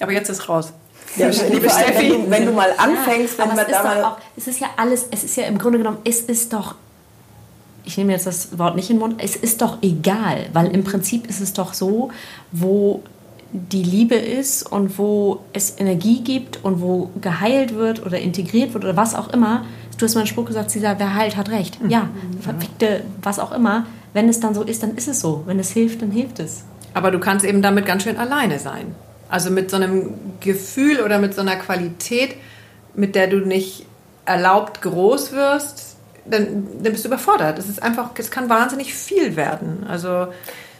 Aber 0.00 0.12
jetzt 0.12 0.28
ist 0.28 0.48
raus. 0.48 0.72
Ja, 1.16 1.28
liebe 1.28 1.70
Steffi, 1.70 2.10
wenn 2.10 2.24
du, 2.24 2.30
wenn 2.30 2.46
du, 2.46 2.52
mal 2.52 2.70
anfängst, 2.76 3.38
ja, 3.38 3.48
wenn 3.48 3.56
wir 3.56 3.64
da 3.64 3.82
mal... 3.84 4.04
Auch, 4.04 4.18
es 4.36 4.48
ist 4.48 4.58
ja 4.58 4.68
alles, 4.76 5.06
es 5.12 5.22
ist 5.22 5.36
ja 5.36 5.44
im 5.44 5.58
Grunde 5.58 5.78
genommen, 5.78 5.98
es 6.04 6.22
ist 6.22 6.52
doch 6.52 6.74
ich 7.84 7.96
nehme 7.98 8.12
jetzt 8.12 8.26
das 8.26 8.58
Wort 8.58 8.76
nicht 8.76 8.90
in 8.90 8.96
den 8.96 9.00
Mund, 9.00 9.14
es 9.18 9.36
ist 9.36 9.62
doch 9.62 9.78
egal, 9.82 10.46
weil 10.52 10.68
im 10.68 10.84
Prinzip 10.84 11.28
ist 11.28 11.40
es 11.40 11.52
doch 11.52 11.74
so, 11.74 12.10
wo 12.52 13.02
die 13.52 13.82
Liebe 13.82 14.14
ist 14.14 14.62
und 14.62 14.98
wo 14.98 15.40
es 15.52 15.78
Energie 15.78 16.22
gibt 16.22 16.64
und 16.64 16.80
wo 16.80 17.10
geheilt 17.20 17.74
wird 17.74 18.04
oder 18.04 18.18
integriert 18.18 18.72
wird 18.72 18.84
oder 18.84 18.96
was 18.96 19.14
auch 19.14 19.28
immer. 19.32 19.64
Du 19.98 20.06
hast 20.06 20.14
mal 20.14 20.22
einen 20.22 20.26
Spruch 20.26 20.46
gesagt, 20.46 20.70
sie 20.70 20.80
sagt, 20.80 21.00
wer 21.00 21.14
heilt, 21.14 21.36
hat 21.36 21.50
recht. 21.50 21.78
Ja, 21.86 22.04
mhm. 22.04 22.40
verfickte, 22.40 23.04
was 23.22 23.38
auch 23.38 23.52
immer. 23.52 23.86
Wenn 24.14 24.28
es 24.28 24.40
dann 24.40 24.54
so 24.54 24.62
ist, 24.62 24.82
dann 24.82 24.96
ist 24.96 25.06
es 25.06 25.20
so. 25.20 25.42
Wenn 25.46 25.58
es 25.58 25.70
hilft, 25.70 26.00
dann 26.00 26.10
hilft 26.10 26.38
es. 26.38 26.64
Aber 26.94 27.10
du 27.10 27.18
kannst 27.18 27.44
eben 27.44 27.62
damit 27.62 27.84
ganz 27.84 28.04
schön 28.04 28.16
alleine 28.16 28.58
sein. 28.58 28.94
Also 29.28 29.50
mit 29.50 29.70
so 29.70 29.76
einem 29.76 30.14
Gefühl 30.40 31.00
oder 31.00 31.18
mit 31.18 31.34
so 31.34 31.42
einer 31.42 31.56
Qualität, 31.56 32.36
mit 32.94 33.14
der 33.14 33.28
du 33.28 33.38
nicht 33.38 33.86
erlaubt 34.24 34.82
groß 34.82 35.32
wirst, 35.32 35.91
dann, 36.24 36.68
dann 36.82 36.92
bist 36.92 37.04
du 37.04 37.08
überfordert. 37.08 37.58
Es 37.58 37.68
ist 37.68 37.82
einfach, 37.82 38.10
es 38.16 38.30
kann 38.30 38.48
wahnsinnig 38.48 38.94
viel 38.94 39.36
werden. 39.36 39.84
Also 39.88 40.28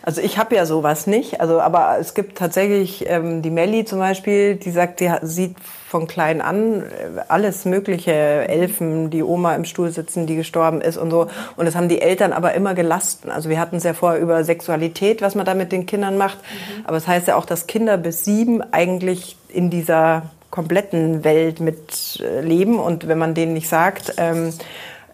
also 0.05 0.21
ich 0.21 0.37
habe 0.37 0.57
ja 0.57 0.67
sowas 0.67 1.07
nicht. 1.07 1.41
Also 1.41 1.61
aber 1.61 1.97
es 2.01 2.15
gibt 2.15 2.37
tatsächlich 2.37 3.09
ähm, 3.09 3.41
die 3.41 3.51
Melli 3.51 3.85
zum 3.85 4.01
Beispiel, 4.01 4.57
die 4.57 4.71
sagt, 4.71 4.99
sie 4.99 5.11
sieht 5.23 5.57
von 5.89 6.07
klein 6.07 6.41
an 6.41 6.83
äh, 6.83 7.21
alles 7.29 7.65
Mögliche, 7.65 8.13
Elfen, 8.13 9.11
die 9.11 9.23
Oma 9.23 9.55
im 9.55 9.65
Stuhl 9.65 9.91
sitzen, 9.91 10.27
die 10.27 10.35
gestorben 10.35 10.81
ist 10.81 10.97
und 10.97 11.11
so. 11.11 11.29
Und 11.57 11.67
das 11.67 11.77
haben 11.77 11.89
die 11.89 12.01
Eltern 12.01 12.33
aber 12.33 12.55
immer 12.55 12.75
gelassen. 12.75 13.31
Also 13.31 13.49
wir 13.49 13.61
hatten 13.61 13.77
es 13.77 13.85
ja 13.85 13.95
vorher 13.95 14.21
über 14.21 14.43
Sexualität, 14.43 15.23
was 15.23 15.35
man 15.35 15.47
da 15.47 15.55
mit 15.55 15.71
den 15.71 15.87
Kindern 15.87 16.19
macht. 16.19 16.39
Mhm. 16.39 16.87
Aber 16.87 16.97
es 16.97 17.05
das 17.05 17.15
heißt 17.15 17.29
ja 17.29 17.37
auch, 17.37 17.47
dass 17.47 17.67
Kinder 17.67 17.97
bis 17.97 18.25
sieben 18.25 18.63
eigentlich 18.73 19.37
in 19.49 19.71
dieser 19.71 20.23
kompletten 20.51 21.25
Welt 21.25 21.61
mit 21.61 22.21
äh, 22.21 22.41
leben. 22.41 22.81
Und 22.81 23.07
wenn 23.07 23.19
man 23.19 23.35
denen 23.35 23.53
nicht 23.53 23.69
sagt 23.69 24.15
ähm, 24.17 24.53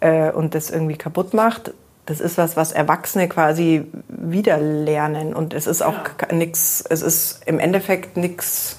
äh, 0.01 0.31
und 0.31 0.55
das 0.55 0.71
irgendwie 0.71 0.97
kaputt 0.97 1.35
macht, 1.35 1.73
das 2.09 2.21
ist 2.21 2.39
was, 2.39 2.57
was 2.57 2.73
Erwachsene 2.73 3.29
quasi 3.29 3.85
wieder 4.09 4.57
lernen. 4.59 5.35
Und 5.35 5.53
es 5.53 5.67
ist 5.67 5.83
auch 5.83 5.93
ja. 5.93 6.35
nichts, 6.35 6.83
es 6.89 7.03
ist 7.03 7.43
im 7.45 7.59
Endeffekt 7.59 8.17
nichts. 8.17 8.77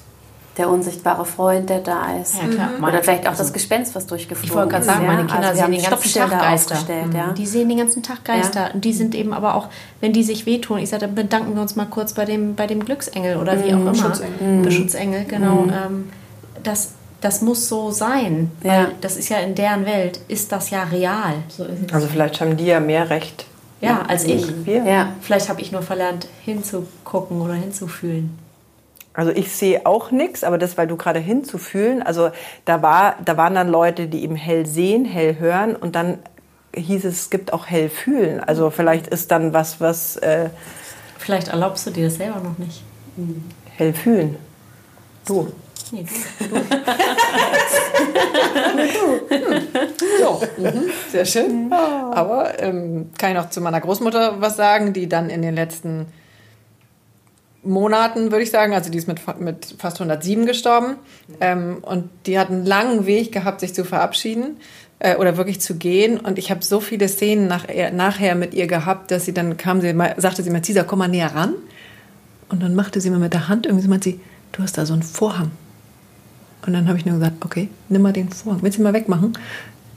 Der 0.57 0.67
unsichtbare 0.67 1.25
Freund, 1.25 1.69
der 1.69 1.79
da 1.79 2.17
ist. 2.19 2.41
Ja, 2.41 2.47
klar. 2.49 2.69
Mhm. 2.77 2.83
Oder 2.83 3.03
vielleicht 3.03 3.27
auch 3.27 3.35
das 3.35 3.53
Gespenst, 3.53 3.93
was 3.93 4.07
durchgeflogen 4.07 4.43
ist. 4.43 4.49
Ich 4.49 4.55
wollte 4.55 4.71
gerade 4.71 4.83
sagen, 4.83 5.05
meine 5.05 5.27
Kinder 5.27 5.49
also 5.49 5.61
sehen 5.61 5.71
den 5.71 5.83
ganzen 5.83 6.11
Tag 6.11 6.31
Geister. 6.31 7.05
Mhm. 7.05 7.15
Ja. 7.15 7.31
Die 7.33 7.45
sehen 7.45 7.69
den 7.69 7.77
ganzen 7.77 8.03
Tag 8.03 8.25
Geister. 8.25 8.71
Und 8.73 8.83
die 8.83 8.93
sind 8.93 9.13
eben 9.13 9.31
aber 9.31 9.53
auch, 9.53 9.67
wenn 10.01 10.11
die 10.11 10.23
sich 10.23 10.47
wehtun, 10.47 10.79
ich 10.79 10.89
sage, 10.89 11.05
dann 11.05 11.15
bedanken 11.15 11.53
wir 11.53 11.61
uns 11.61 11.75
mal 11.75 11.85
kurz 11.85 12.13
bei 12.13 12.25
dem, 12.25 12.55
bei 12.55 12.65
dem 12.65 12.83
Glücksengel 12.83 13.37
oder 13.37 13.63
wie 13.63 13.73
auch 13.73 13.77
mhm. 13.77 13.87
immer. 13.89 13.95
Schutzengel. 13.95 14.63
Beschutzengel, 14.63 15.25
genau. 15.25 15.61
Mhm. 15.61 15.69
Ähm, 15.69 16.09
das 16.63 16.93
das 17.21 17.41
muss 17.41 17.67
so 17.67 17.91
sein, 17.91 18.51
weil 18.61 18.71
ja. 18.71 18.91
das 19.01 19.17
ist 19.17 19.29
ja 19.29 19.37
in 19.39 19.55
deren 19.55 19.85
Welt, 19.85 20.21
ist 20.27 20.51
das 20.51 20.69
ja 20.69 20.83
real. 20.83 21.35
So 21.49 21.65
also 21.91 22.07
vielleicht 22.07 22.39
haben 22.39 22.55
die 22.57 22.65
ja 22.65 22.79
mehr 22.79 23.09
Recht. 23.09 23.45
Ja, 23.81 24.03
als 24.07 24.25
ich. 24.25 24.65
Wir. 24.65 24.83
Ja, 24.83 25.13
vielleicht 25.21 25.47
habe 25.49 25.61
ich 25.61 25.71
nur 25.71 25.81
verlernt, 25.81 26.27
hinzugucken 26.43 27.41
oder 27.41 27.53
hinzufühlen. 27.53 28.37
Also 29.13 29.31
ich 29.31 29.51
sehe 29.51 29.85
auch 29.85 30.11
nichts, 30.11 30.43
aber 30.43 30.57
das, 30.57 30.77
weil 30.77 30.87
du 30.87 30.95
gerade 30.95 31.19
hinzufühlen, 31.19 32.01
also 32.01 32.29
da, 32.65 32.81
war, 32.81 33.15
da 33.25 33.35
waren 33.37 33.55
dann 33.55 33.67
Leute, 33.67 34.07
die 34.07 34.23
eben 34.23 34.35
hell 34.35 34.65
sehen, 34.65 35.03
hell 35.03 35.39
hören 35.39 35.75
und 35.75 35.95
dann 35.95 36.19
hieß 36.75 37.05
es, 37.05 37.21
es 37.23 37.29
gibt 37.29 37.51
auch 37.51 37.65
hell 37.65 37.89
fühlen. 37.89 38.39
Also 38.39 38.69
vielleicht 38.69 39.07
ist 39.07 39.31
dann 39.31 39.53
was, 39.53 39.81
was... 39.81 40.17
Äh, 40.17 40.49
vielleicht 41.17 41.49
erlaubst 41.49 41.87
du 41.87 41.91
dir 41.91 42.05
das 42.05 42.15
selber 42.15 42.39
noch 42.39 42.57
nicht. 42.59 42.83
Hell 43.75 43.93
fühlen. 43.93 44.37
Du. 45.25 45.51
Nee, 45.91 46.05
du. 46.05 46.45
du. 46.47 46.59
So, 50.19 50.41
mhm. 50.57 50.89
sehr 51.11 51.25
schön. 51.25 51.71
Aber 51.71 52.59
ähm, 52.61 53.09
kann 53.17 53.31
ich 53.31 53.37
noch 53.37 53.49
zu 53.49 53.61
meiner 53.61 53.81
Großmutter 53.81 54.41
was 54.41 54.55
sagen, 54.55 54.93
die 54.93 55.09
dann 55.09 55.29
in 55.29 55.41
den 55.41 55.55
letzten 55.55 56.07
Monaten, 57.63 58.31
würde 58.31 58.43
ich 58.43 58.51
sagen. 58.51 58.73
Also 58.73 58.89
die 58.89 58.97
ist 58.97 59.07
mit, 59.07 59.21
mit 59.39 59.75
fast 59.77 59.97
107 59.97 60.45
gestorben. 60.45 60.97
Ähm, 61.39 61.77
und 61.81 62.09
die 62.25 62.39
hat 62.39 62.49
einen 62.49 62.65
langen 62.65 63.05
Weg 63.05 63.31
gehabt, 63.31 63.59
sich 63.59 63.73
zu 63.73 63.83
verabschieden 63.83 64.57
äh, 64.99 65.15
oder 65.15 65.37
wirklich 65.37 65.61
zu 65.61 65.75
gehen. 65.75 66.19
Und 66.19 66.37
ich 66.37 66.51
habe 66.51 66.63
so 66.63 66.79
viele 66.79 67.07
Szenen 67.07 67.47
nach, 67.47 67.65
nachher 67.93 68.35
mit 68.35 68.53
ihr 68.53 68.67
gehabt, 68.67 69.11
dass 69.11 69.25
sie 69.25 69.33
dann 69.33 69.57
kam, 69.57 69.81
sie 69.81 69.93
mal, 69.93 70.15
sagte 70.17 70.43
sie 70.43 70.49
mir, 70.49 70.61
Cesar, 70.61 70.83
komm 70.83 70.99
mal 70.99 71.07
näher 71.07 71.33
ran. 71.33 71.55
Und 72.49 72.63
dann 72.63 72.75
machte 72.75 72.99
sie 72.99 73.09
mir 73.09 73.19
mit 73.19 73.33
der 73.33 73.47
Hand, 73.47 73.65
irgendwie 73.65 73.87
meinte 73.87 74.09
sie, 74.09 74.19
du 74.51 74.63
hast 74.63 74.77
da 74.77 74.85
so 74.85 74.93
einen 74.93 75.03
Vorhang. 75.03 75.51
Und 76.65 76.73
dann 76.73 76.87
habe 76.87 76.97
ich 76.97 77.05
nur 77.05 77.15
gesagt, 77.15 77.43
okay, 77.45 77.69
nimm 77.87 78.01
mal 78.01 78.13
den 78.13 78.29
Vorhang. 78.29 78.61
Willst 78.61 78.77
du 78.77 78.81
ihn 78.81 78.83
mal 78.83 78.93
wegmachen? 78.93 79.33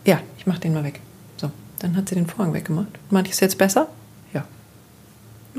Ja, 0.05 0.21
ich 0.39 0.47
mache 0.47 0.61
den 0.61 0.75
mal 0.75 0.85
weg. 0.85 1.01
So, 1.37 1.51
dann 1.81 1.97
hat 1.97 2.09
sie 2.09 2.15
den 2.15 2.27
Vorhang 2.27 2.55
weggemacht. 2.55 2.89
Meinte 3.11 3.29
ich, 3.29 3.33
ist 3.33 3.41
jetzt 3.41 3.59
besser? 3.59 3.89
Ja. 4.33 4.45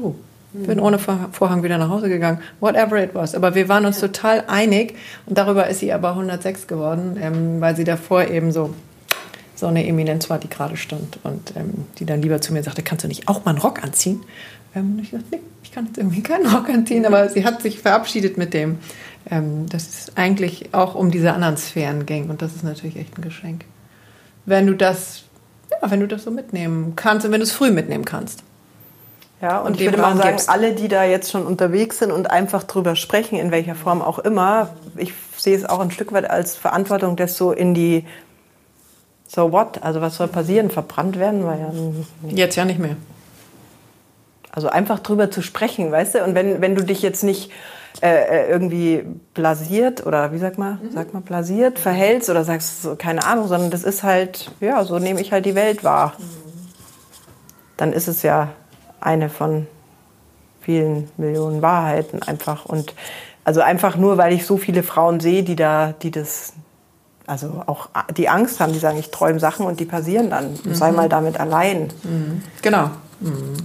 Oh, 0.02 0.16
bin 0.54 0.80
ohne 0.80 1.00
Vorhang 1.00 1.64
wieder 1.64 1.80
nach 1.80 1.90
Hause 1.90 2.10
gegangen. 2.10 2.40
Whatever 2.60 3.04
it 3.04 3.16
was. 3.16 3.34
Aber 3.34 3.56
wir 3.56 3.68
waren 3.70 3.86
uns 3.86 4.00
total 4.00 4.44
einig. 4.48 4.96
Und 5.26 5.38
darüber 5.38 5.68
ist 5.68 5.80
sie 5.80 5.92
aber 5.92 6.10
106 6.10 6.68
geworden, 6.68 7.18
ähm, 7.20 7.60
weil 7.60 7.76
sie 7.76 7.84
davor 7.84 8.28
eben 8.28 8.52
so, 8.52 8.74
so 9.56 9.66
eine 9.66 9.88
Eminenz 9.88 10.30
war, 10.30 10.38
die 10.38 10.50
gerade 10.50 10.78
stand. 10.78 11.20
Und 11.24 11.54
ähm, 11.56 11.86
die 11.98 12.06
dann 12.06 12.22
lieber 12.22 12.40
zu 12.40 12.54
mir 12.54 12.62
sagte, 12.62 12.84
kannst 12.84 13.04
du 13.04 13.08
nicht 13.08 13.28
auch 13.28 13.46
mal 13.46 13.52
einen 13.52 13.62
Rock 13.62 13.84
anziehen? 13.84 14.22
Ähm, 14.76 15.00
ich 15.02 15.10
dachte, 15.10 15.26
nee, 15.32 15.40
ich 15.64 15.72
kann 15.72 15.88
jetzt 15.88 15.98
irgendwie 15.98 16.22
keinen 16.22 16.46
Rock 16.46 16.70
anziehen. 16.70 17.08
Aber 17.08 17.30
sie 17.30 17.46
hat 17.46 17.64
sich 17.64 17.80
verabschiedet 17.80 18.38
mit 18.38 18.54
dem, 18.54 18.78
ähm, 19.30 19.68
dass 19.70 19.88
es 19.88 20.18
eigentlich 20.18 20.74
auch 20.74 20.96
um 20.96 21.12
diese 21.12 21.34
anderen 21.34 21.58
Sphären 21.58 22.06
ging. 22.06 22.30
Und 22.30 22.42
das 22.42 22.56
ist 22.56 22.64
natürlich 22.64 22.98
echt 22.98 23.18
ein 23.18 23.22
Geschenk. 23.22 23.66
Wenn 24.46 24.68
du 24.68 24.76
das, 24.76 25.24
ja, 25.72 25.90
wenn 25.90 26.00
du 26.00 26.08
das 26.08 26.24
so 26.24 26.32
mitnehmen 26.32 26.94
kannst 26.96 27.26
und 27.26 27.32
wenn 27.32 27.40
du 27.40 27.46
es 27.46 27.52
früh 27.52 27.72
mitnehmen 27.72 28.06
kannst. 28.06 28.44
Ja, 29.42 29.60
und, 29.60 29.68
und 29.68 29.82
ich 29.82 29.86
würde 29.86 29.98
mal 29.98 30.16
sagen, 30.16 30.30
gibst. 30.30 30.50
alle, 30.50 30.74
die 30.74 30.88
da 30.88 31.04
jetzt 31.04 31.30
schon 31.32 31.46
unterwegs 31.46 32.00
sind 32.00 32.12
und 32.12 32.32
einfach 32.32 32.64
drüber 32.64 32.96
sprechen, 32.96 33.38
in 33.38 33.52
welcher 33.52 33.76
Form 33.76 34.02
auch 34.02 34.20
immer, 34.20 34.70
ich 34.96 35.14
sehe 35.36 35.56
es 35.58 35.66
auch 35.66 35.80
ein 35.80 35.92
Stück 35.92 36.14
weit 36.14 36.30
als 36.30 36.56
Verantwortung, 36.56 37.18
das 37.18 37.36
so 37.36 37.52
in 37.52 37.74
die 37.74 38.06
So 39.28 39.52
what? 39.52 39.84
Also 39.84 40.00
was 40.00 40.16
soll 40.16 40.28
passieren? 40.28 40.70
Verbrannt 40.70 41.20
werden 41.20 41.44
wir 41.44 41.58
ja 41.58 41.72
nicht. 42.22 42.38
Jetzt 42.38 42.56
ja 42.56 42.64
nicht 42.64 42.80
mehr. 42.80 42.96
Also 44.52 44.70
einfach 44.70 45.00
drüber 45.00 45.32
zu 45.32 45.42
sprechen, 45.42 45.92
weißt 45.92 46.16
du? 46.16 46.24
Und 46.24 46.36
wenn, 46.36 46.62
wenn 46.62 46.76
du 46.76 46.84
dich 46.84 47.02
jetzt 47.02 47.24
nicht 47.24 47.52
äh, 48.02 48.46
äh 48.46 48.50
irgendwie 48.50 49.04
blasiert 49.34 50.06
oder 50.06 50.32
wie 50.32 50.38
sag 50.38 50.58
mal, 50.58 50.74
mhm. 50.74 50.92
sag 50.92 51.14
mal 51.14 51.22
blasiert 51.22 51.80
verhältst 51.80 52.30
oder 52.30 52.44
sagst 52.44 52.84
so, 52.84 52.96
keine 52.96 53.26
Ahnung, 53.26 53.48
sondern 53.48 53.72
das 53.72 53.84
ist 53.84 54.04
halt, 54.04 54.52
ja, 54.60 54.84
so 54.84 55.00
nehme 55.00 55.22
ich 55.22 55.32
halt 55.32 55.46
die 55.46 55.56
Welt 55.56 55.84
wahr. 55.84 56.14
Mhm. 56.18 56.24
Dann 57.78 57.94
ist 57.94 58.08
es 58.08 58.24
ja 58.24 58.50
eine 59.00 59.30
von 59.30 59.68
vielen 60.62 61.10
Millionen 61.18 61.62
Wahrheiten 61.62 62.24
einfach. 62.24 62.66
Und 62.66 62.94
also 63.44 63.62
einfach 63.62 63.98
nur, 63.98 64.18
weil 64.18 64.34
ich 64.34 64.46
so 64.46 64.58
viele 64.58 64.84
Frauen 64.84 65.20
sehe, 65.20 65.44
die 65.44 65.56
da, 65.56 65.94
die 66.02 66.12
das, 66.12 66.54
also 67.28 67.64
auch 67.66 67.90
die 68.16 68.30
Angst 68.30 68.60
haben, 68.60 68.74
die 68.74 68.80
sagen, 68.80 68.98
ich 68.98 69.12
träume 69.12 69.40
Sachen 69.40 69.66
und 69.66 69.80
die 69.80 69.86
passieren 69.86 70.30
dann. 70.30 70.58
Mhm. 70.64 70.76
Sei 70.76 70.92
mal 70.92 71.10
damit 71.10 71.40
allein. 71.40 71.90
Mhm. 72.04 72.42
Genau. 72.62 72.90
Mhm. 73.20 73.58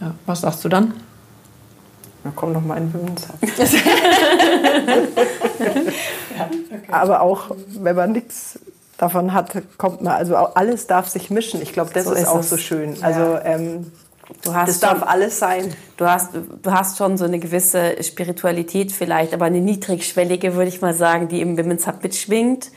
Ja, 0.00 0.14
was 0.26 0.40
sagst 0.40 0.64
du 0.64 0.68
dann? 0.68 0.94
Na 2.24 2.32
komm 2.34 2.52
noch 2.52 2.62
mal 2.62 2.78
in 2.78 2.92
Women's 2.94 3.26
ja, 3.42 3.48
okay. 6.70 6.90
Aber 6.90 7.20
auch, 7.20 7.50
wenn 7.78 7.96
man 7.96 8.12
nichts 8.12 8.58
davon 8.96 9.32
hat, 9.32 9.50
kommt 9.76 10.02
man, 10.02 10.14
also 10.14 10.36
alles 10.36 10.86
darf 10.86 11.08
sich 11.08 11.30
mischen. 11.30 11.60
Ich 11.60 11.72
glaube, 11.72 11.90
das 11.92 12.04
so 12.04 12.12
ist, 12.12 12.20
ist, 12.20 12.28
auch 12.28 12.38
es. 12.40 12.50
so 12.50 12.56
schön. 12.56 12.94
Ja. 12.94 13.02
Also 13.02 13.38
ähm, 13.42 13.90
du 14.44 14.54
hast 14.54 14.68
das 14.68 14.78
darf 14.80 15.00
schon, 15.00 15.08
alles 15.08 15.40
sein. 15.40 15.74
Du 15.96 16.06
hast, 16.06 16.34
du 16.34 16.70
hast 16.70 16.98
schon 16.98 17.18
so 17.18 17.24
eine 17.24 17.40
gewisse 17.40 18.00
Spiritualität 18.02 18.92
vielleicht, 18.92 19.34
aber 19.34 19.46
eine 19.46 19.60
niedrigschwellige, 19.60 20.54
würde 20.54 20.68
ich 20.68 20.80
mal 20.80 20.94
sagen, 20.94 21.26
die 21.28 21.40
im 21.40 21.58
Women's 21.58 21.88
Hub 21.88 22.02
mitschwingt. 22.02 22.70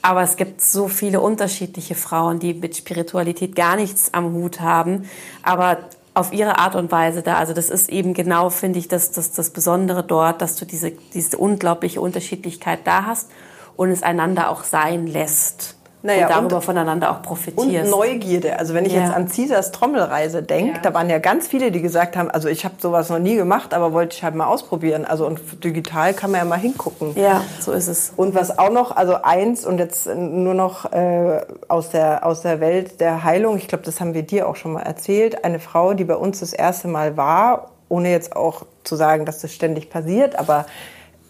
Aber 0.00 0.22
es 0.22 0.36
gibt 0.36 0.62
so 0.62 0.88
viele 0.88 1.20
unterschiedliche 1.20 1.94
Frauen, 1.94 2.38
die 2.38 2.54
mit 2.54 2.76
Spiritualität 2.76 3.54
gar 3.56 3.76
nichts 3.76 4.14
am 4.14 4.32
Hut 4.32 4.60
haben, 4.60 5.10
aber 5.42 5.78
auf 6.18 6.32
ihre 6.32 6.58
Art 6.58 6.74
und 6.74 6.92
Weise 6.92 7.22
da. 7.22 7.36
Also 7.36 7.54
das 7.54 7.70
ist 7.70 7.88
eben 7.88 8.12
genau, 8.12 8.50
finde 8.50 8.78
ich, 8.78 8.88
das, 8.88 9.10
das, 9.12 9.32
das 9.32 9.50
Besondere 9.50 10.02
dort, 10.02 10.42
dass 10.42 10.56
du 10.56 10.64
diese, 10.66 10.90
diese 10.90 11.38
unglaubliche 11.38 12.00
Unterschiedlichkeit 12.00 12.80
da 12.84 13.06
hast 13.06 13.30
und 13.76 13.90
es 13.90 14.02
einander 14.02 14.50
auch 14.50 14.64
sein 14.64 15.06
lässt. 15.06 15.77
Naja, 16.02 16.26
und 16.26 16.32
darüber 16.32 16.56
und, 16.56 16.64
voneinander 16.64 17.10
auch 17.10 17.22
profitierst. 17.22 17.92
Und 17.92 17.98
Neugierde. 17.98 18.58
Also 18.58 18.74
wenn 18.74 18.84
ich 18.84 18.92
ja. 18.92 19.00
jetzt 19.02 19.12
an 19.12 19.28
Caesars 19.28 19.72
Trommelreise 19.72 20.42
denke, 20.42 20.74
ja. 20.74 20.78
da 20.80 20.94
waren 20.94 21.10
ja 21.10 21.18
ganz 21.18 21.48
viele, 21.48 21.72
die 21.72 21.82
gesagt 21.82 22.16
haben, 22.16 22.30
also 22.30 22.48
ich 22.48 22.64
habe 22.64 22.76
sowas 22.78 23.10
noch 23.10 23.18
nie 23.18 23.34
gemacht, 23.34 23.74
aber 23.74 23.92
wollte 23.92 24.16
ich 24.16 24.22
halt 24.22 24.34
mal 24.34 24.46
ausprobieren. 24.46 25.04
Also 25.04 25.26
und 25.26 25.64
digital 25.64 26.14
kann 26.14 26.30
man 26.30 26.40
ja 26.40 26.44
mal 26.44 26.58
hingucken. 26.58 27.14
Ja, 27.16 27.42
so 27.60 27.72
ist 27.72 27.88
es. 27.88 28.12
Und 28.16 28.34
was 28.34 28.58
auch 28.58 28.70
noch, 28.70 28.96
also 28.96 29.16
eins 29.22 29.66
und 29.66 29.78
jetzt 29.78 30.06
nur 30.06 30.54
noch 30.54 30.92
äh, 30.92 31.40
aus, 31.66 31.90
der, 31.90 32.24
aus 32.24 32.42
der 32.42 32.60
Welt 32.60 33.00
der 33.00 33.24
Heilung, 33.24 33.56
ich 33.56 33.66
glaube, 33.66 33.84
das 33.84 34.00
haben 34.00 34.14
wir 34.14 34.22
dir 34.22 34.48
auch 34.48 34.56
schon 34.56 34.72
mal 34.72 34.82
erzählt, 34.82 35.44
eine 35.44 35.58
Frau, 35.58 35.94
die 35.94 36.04
bei 36.04 36.16
uns 36.16 36.40
das 36.40 36.52
erste 36.52 36.86
Mal 36.86 37.16
war, 37.16 37.72
ohne 37.88 38.10
jetzt 38.10 38.36
auch 38.36 38.66
zu 38.84 38.94
sagen, 38.94 39.26
dass 39.26 39.40
das 39.40 39.52
ständig 39.52 39.90
passiert, 39.90 40.38
aber 40.38 40.66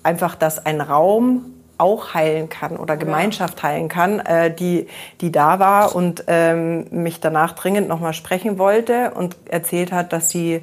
einfach, 0.02 0.34
dass 0.34 0.64
ein 0.64 0.80
Raum 0.80 1.54
auch 1.78 2.12
heilen 2.12 2.48
kann 2.48 2.76
oder 2.76 2.96
Gemeinschaft 2.96 3.62
heilen 3.62 3.88
kann, 3.88 4.20
äh, 4.20 4.54
die, 4.54 4.88
die 5.20 5.32
da 5.32 5.58
war 5.58 5.94
und 5.94 6.24
ähm, 6.26 6.86
mich 6.90 7.20
danach 7.20 7.52
dringend 7.52 7.88
nochmal 7.88 8.12
sprechen 8.12 8.58
wollte 8.58 9.12
und 9.12 9.36
erzählt 9.48 9.92
hat, 9.92 10.12
dass 10.12 10.30
sie, 10.30 10.60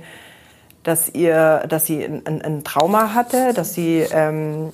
dass 0.83 1.09
ihr, 1.09 1.63
dass 1.69 1.85
sie 1.85 2.03
ein, 2.03 2.41
ein 2.41 2.63
Trauma 2.63 3.13
hatte, 3.13 3.53
dass 3.53 3.73
sie 3.73 4.05
ähm, 4.11 4.73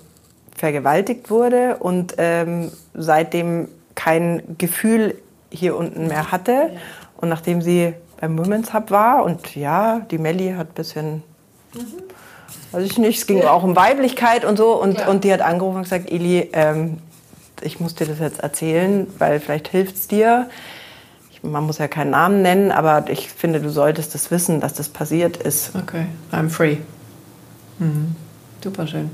vergewaltigt 0.56 1.30
wurde 1.30 1.78
und 1.78 2.16
ähm, 2.18 2.72
seitdem 2.94 3.68
kein 3.96 4.42
Gefühl 4.58 5.16
hier 5.52 5.78
unten 5.78 6.08
mehr 6.08 6.32
hatte. 6.32 6.72
Und 7.18 7.30
nachdem 7.30 7.62
sie 7.62 7.94
beim 8.20 8.38
Women's 8.38 8.74
Hub 8.74 8.90
war 8.90 9.24
und 9.24 9.56
ja, 9.56 10.00
die 10.12 10.18
Melli 10.18 10.54
hat 10.54 10.70
ein 10.70 10.74
bisschen 10.74 11.24
mhm 11.74 12.11
weiß 12.72 12.84
ich 12.84 12.98
nicht, 12.98 13.20
es 13.20 13.28
ging 13.28 13.44
auch 13.44 13.64
um 13.64 13.76
Weiblichkeit 13.76 14.46
und 14.46 14.58
so. 14.58 14.82
Und, 14.82 15.00
ja. 15.00 15.08
und 15.08 15.24
die 15.24 15.34
hat 15.34 15.42
angerufen 15.42 15.78
und 15.78 15.84
gesagt, 15.84 16.12
Eli, 16.12 16.50
ähm, 16.54 16.98
ich 17.62 17.80
muss 17.80 17.96
dir 17.96 18.08
das 18.08 18.20
jetzt 18.20 18.40
erzählen, 18.40 19.08
weil 19.18 19.40
vielleicht 19.40 19.68
hilft 19.68 19.96
es 19.96 20.08
dir. 20.08 20.50
Ich, 21.32 21.44
man 21.44 21.64
muss 21.64 21.78
ja 21.78 21.88
keinen 21.88 22.12
Namen 22.12 22.42
nennen, 22.42 22.72
aber 22.72 23.10
ich 23.10 23.30
finde, 23.30 23.62
du 23.62 23.70
solltest 23.70 24.16
das 24.16 24.32
wissen, 24.32 24.60
dass 24.60 24.74
das 24.74 24.90
passiert 24.90 25.38
ist. 25.38 25.76
Okay, 25.76 26.06
I'm 26.32 26.50
free. 26.50 26.78
Mhm. 27.80 28.16
Super 28.64 28.88
schön. 28.88 29.12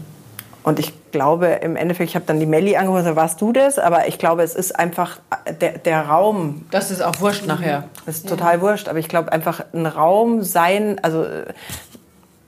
Und 0.64 0.80
ich 0.80 0.92
glaube, 1.12 1.48
im 1.48 1.78
Endeffekt, 1.78 2.10
ich 2.10 2.16
habe 2.16 2.26
dann 2.26 2.42
die 2.42 2.46
Melli 2.46 2.76
angerufen, 2.76 3.16
warst 3.16 3.40
du 3.40 3.54
das? 3.54 3.80
Aber 3.80 4.10
ich 4.10 4.20
glaube, 4.20 4.44
es 4.44 4.54
ist 4.54 4.78
einfach 4.78 5.20
der, 5.62 5.78
der 5.78 6.08
Raum. 6.08 6.66
Das 6.72 6.92
ist 6.92 7.02
auch 7.02 7.22
wurscht 7.22 7.46
nachher. 7.46 7.86
Das 8.06 8.18
ist 8.18 8.26
ja. 8.26 8.32
total 8.32 8.60
wurscht. 8.60 8.90
Aber 8.90 9.00
ich 9.00 9.08
glaube, 9.08 9.32
einfach 9.32 9.64
ein 9.74 9.86
Raum 9.86 10.44
sein, 10.44 11.00
also 11.02 11.26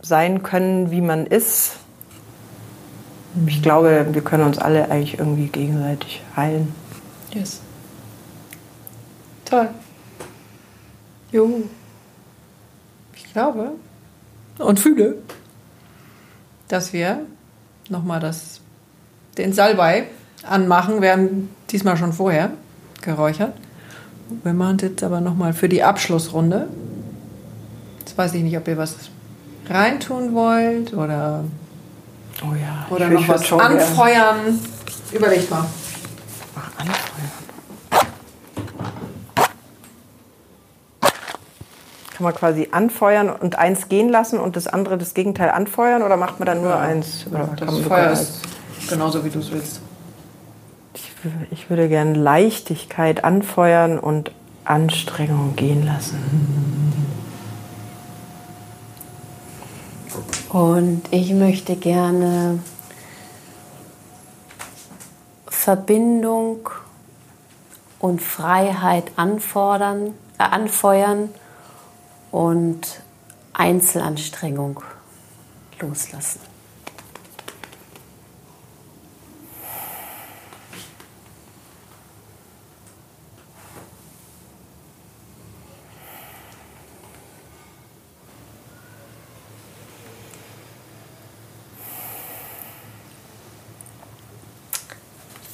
sein 0.01 0.43
können, 0.43 0.91
wie 0.91 1.01
man 1.01 1.25
ist. 1.25 1.77
Ich 3.45 3.61
glaube, 3.61 4.07
wir 4.11 4.21
können 4.23 4.43
uns 4.43 4.57
alle 4.57 4.89
eigentlich 4.89 5.19
irgendwie 5.19 5.47
gegenseitig 5.47 6.21
heilen. 6.35 6.73
Yes. 7.31 7.61
Toll. 9.45 9.69
Jo. 11.31 11.63
Ich 13.15 13.31
glaube 13.31 13.71
und 14.57 14.79
fühle, 14.79 15.15
dass 16.67 16.93
wir 16.93 17.26
nochmal 17.89 18.19
das, 18.19 18.61
den 19.38 19.53
Salbei 19.53 20.07
anmachen. 20.43 21.01
Wir 21.01 21.13
haben 21.13 21.49
diesmal 21.69 21.97
schon 21.97 22.13
vorher 22.13 22.51
geräuchert. 23.01 23.53
Wir 24.43 24.53
machen 24.53 24.77
es 24.77 24.84
jetzt 24.84 25.03
aber 25.03 25.21
nochmal 25.21 25.53
für 25.53 25.69
die 25.69 25.84
Abschlussrunde. 25.84 26.67
Jetzt 27.99 28.17
weiß 28.17 28.34
ich 28.35 28.43
nicht, 28.43 28.57
ob 28.57 28.67
ihr 28.67 28.77
was 28.77 28.95
reintun 29.69 30.33
wollt 30.33 30.93
oder, 30.93 31.43
oh 32.41 32.55
ja, 32.55 32.87
oder 32.89 33.09
noch 33.09 33.27
was 33.27 33.51
anfeuern. 33.51 34.45
Gern. 34.45 34.59
Überlegt 35.11 35.49
mal. 35.49 35.65
Ach, 36.55 36.71
anfeuern. 36.77 37.31
Kann 42.19 42.23
man 42.23 42.35
quasi 42.35 42.67
anfeuern 42.71 43.29
und 43.29 43.57
eins 43.57 43.87
gehen 43.87 44.09
lassen 44.09 44.39
und 44.39 44.55
das 44.55 44.67
andere 44.67 44.97
das 44.97 45.13
Gegenteil 45.13 45.51
anfeuern 45.51 46.03
oder 46.03 46.17
macht 46.17 46.39
man 46.39 46.47
dann 46.47 46.61
nur 46.61 46.71
ja. 46.71 46.79
eins? 46.79 47.25
Oder 47.31 47.49
das 47.57 47.79
Feuer 47.79 48.11
ist 48.11 48.41
genauso 48.89 49.23
wie 49.23 49.29
du 49.29 49.39
es 49.39 49.51
willst. 49.51 49.81
Ich, 50.93 51.11
ich 51.51 51.69
würde 51.69 51.87
gerne 51.87 52.13
Leichtigkeit 52.13 53.23
anfeuern 53.23 53.99
und 53.99 54.31
Anstrengung 54.65 55.55
gehen 55.55 55.85
lassen. 55.85 56.17
Und 60.49 61.03
ich 61.11 61.31
möchte 61.34 61.76
gerne 61.76 62.59
Verbindung 65.45 66.67
und 67.99 68.19
Freiheit 68.19 69.11
anfordern, 69.15 70.15
äh, 70.39 70.43
anfeuern 70.43 71.30
und 72.31 73.01
Einzelanstrengung 73.53 74.81
loslassen. 75.80 76.48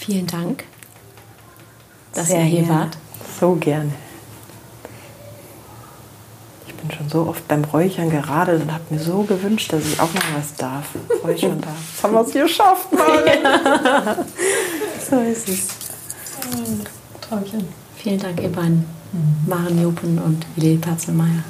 Vielen 0.06 0.27
Dank, 0.27 0.64
dass 2.14 2.27
Sehr 2.27 2.41
ihr 2.41 2.45
hier 2.45 2.64
gerne. 2.64 2.80
wart. 2.80 2.98
So 3.40 3.56
gerne. 3.56 3.91
Ich 6.68 6.76
bin 6.76 6.91
schon 6.91 7.10
so 7.10 7.27
oft 7.27 7.48
beim 7.48 7.64
Räuchern 7.64 8.11
geradelt 8.11 8.61
und 8.61 8.72
habe 8.72 8.84
mir 8.91 8.99
so 8.99 9.23
gewünscht, 9.23 9.73
dass 9.73 9.84
ich 9.84 9.99
auch 9.99 10.14
noch 10.14 10.22
was 10.38 10.53
darf. 10.56 10.86
Räuchern 11.23 11.60
darf. 11.60 11.73
Jetzt 11.94 12.03
haben 12.03 12.14
wir 12.14 12.22
es 12.22 12.32
geschafft, 12.32 12.91
Mann. 12.91 14.26
So 15.10 15.19
ist 15.22 15.49
es. 15.49 15.68
Träumchen. 17.22 17.68
Vielen 17.95 18.19
Dank, 18.19 18.41
ihr 18.41 18.52
beiden. 18.52 18.86
Maren 19.48 19.82
Jopen 19.82 20.19
und 20.19 20.45
Willi 20.56 20.77
Patzelmeier. 20.77 21.44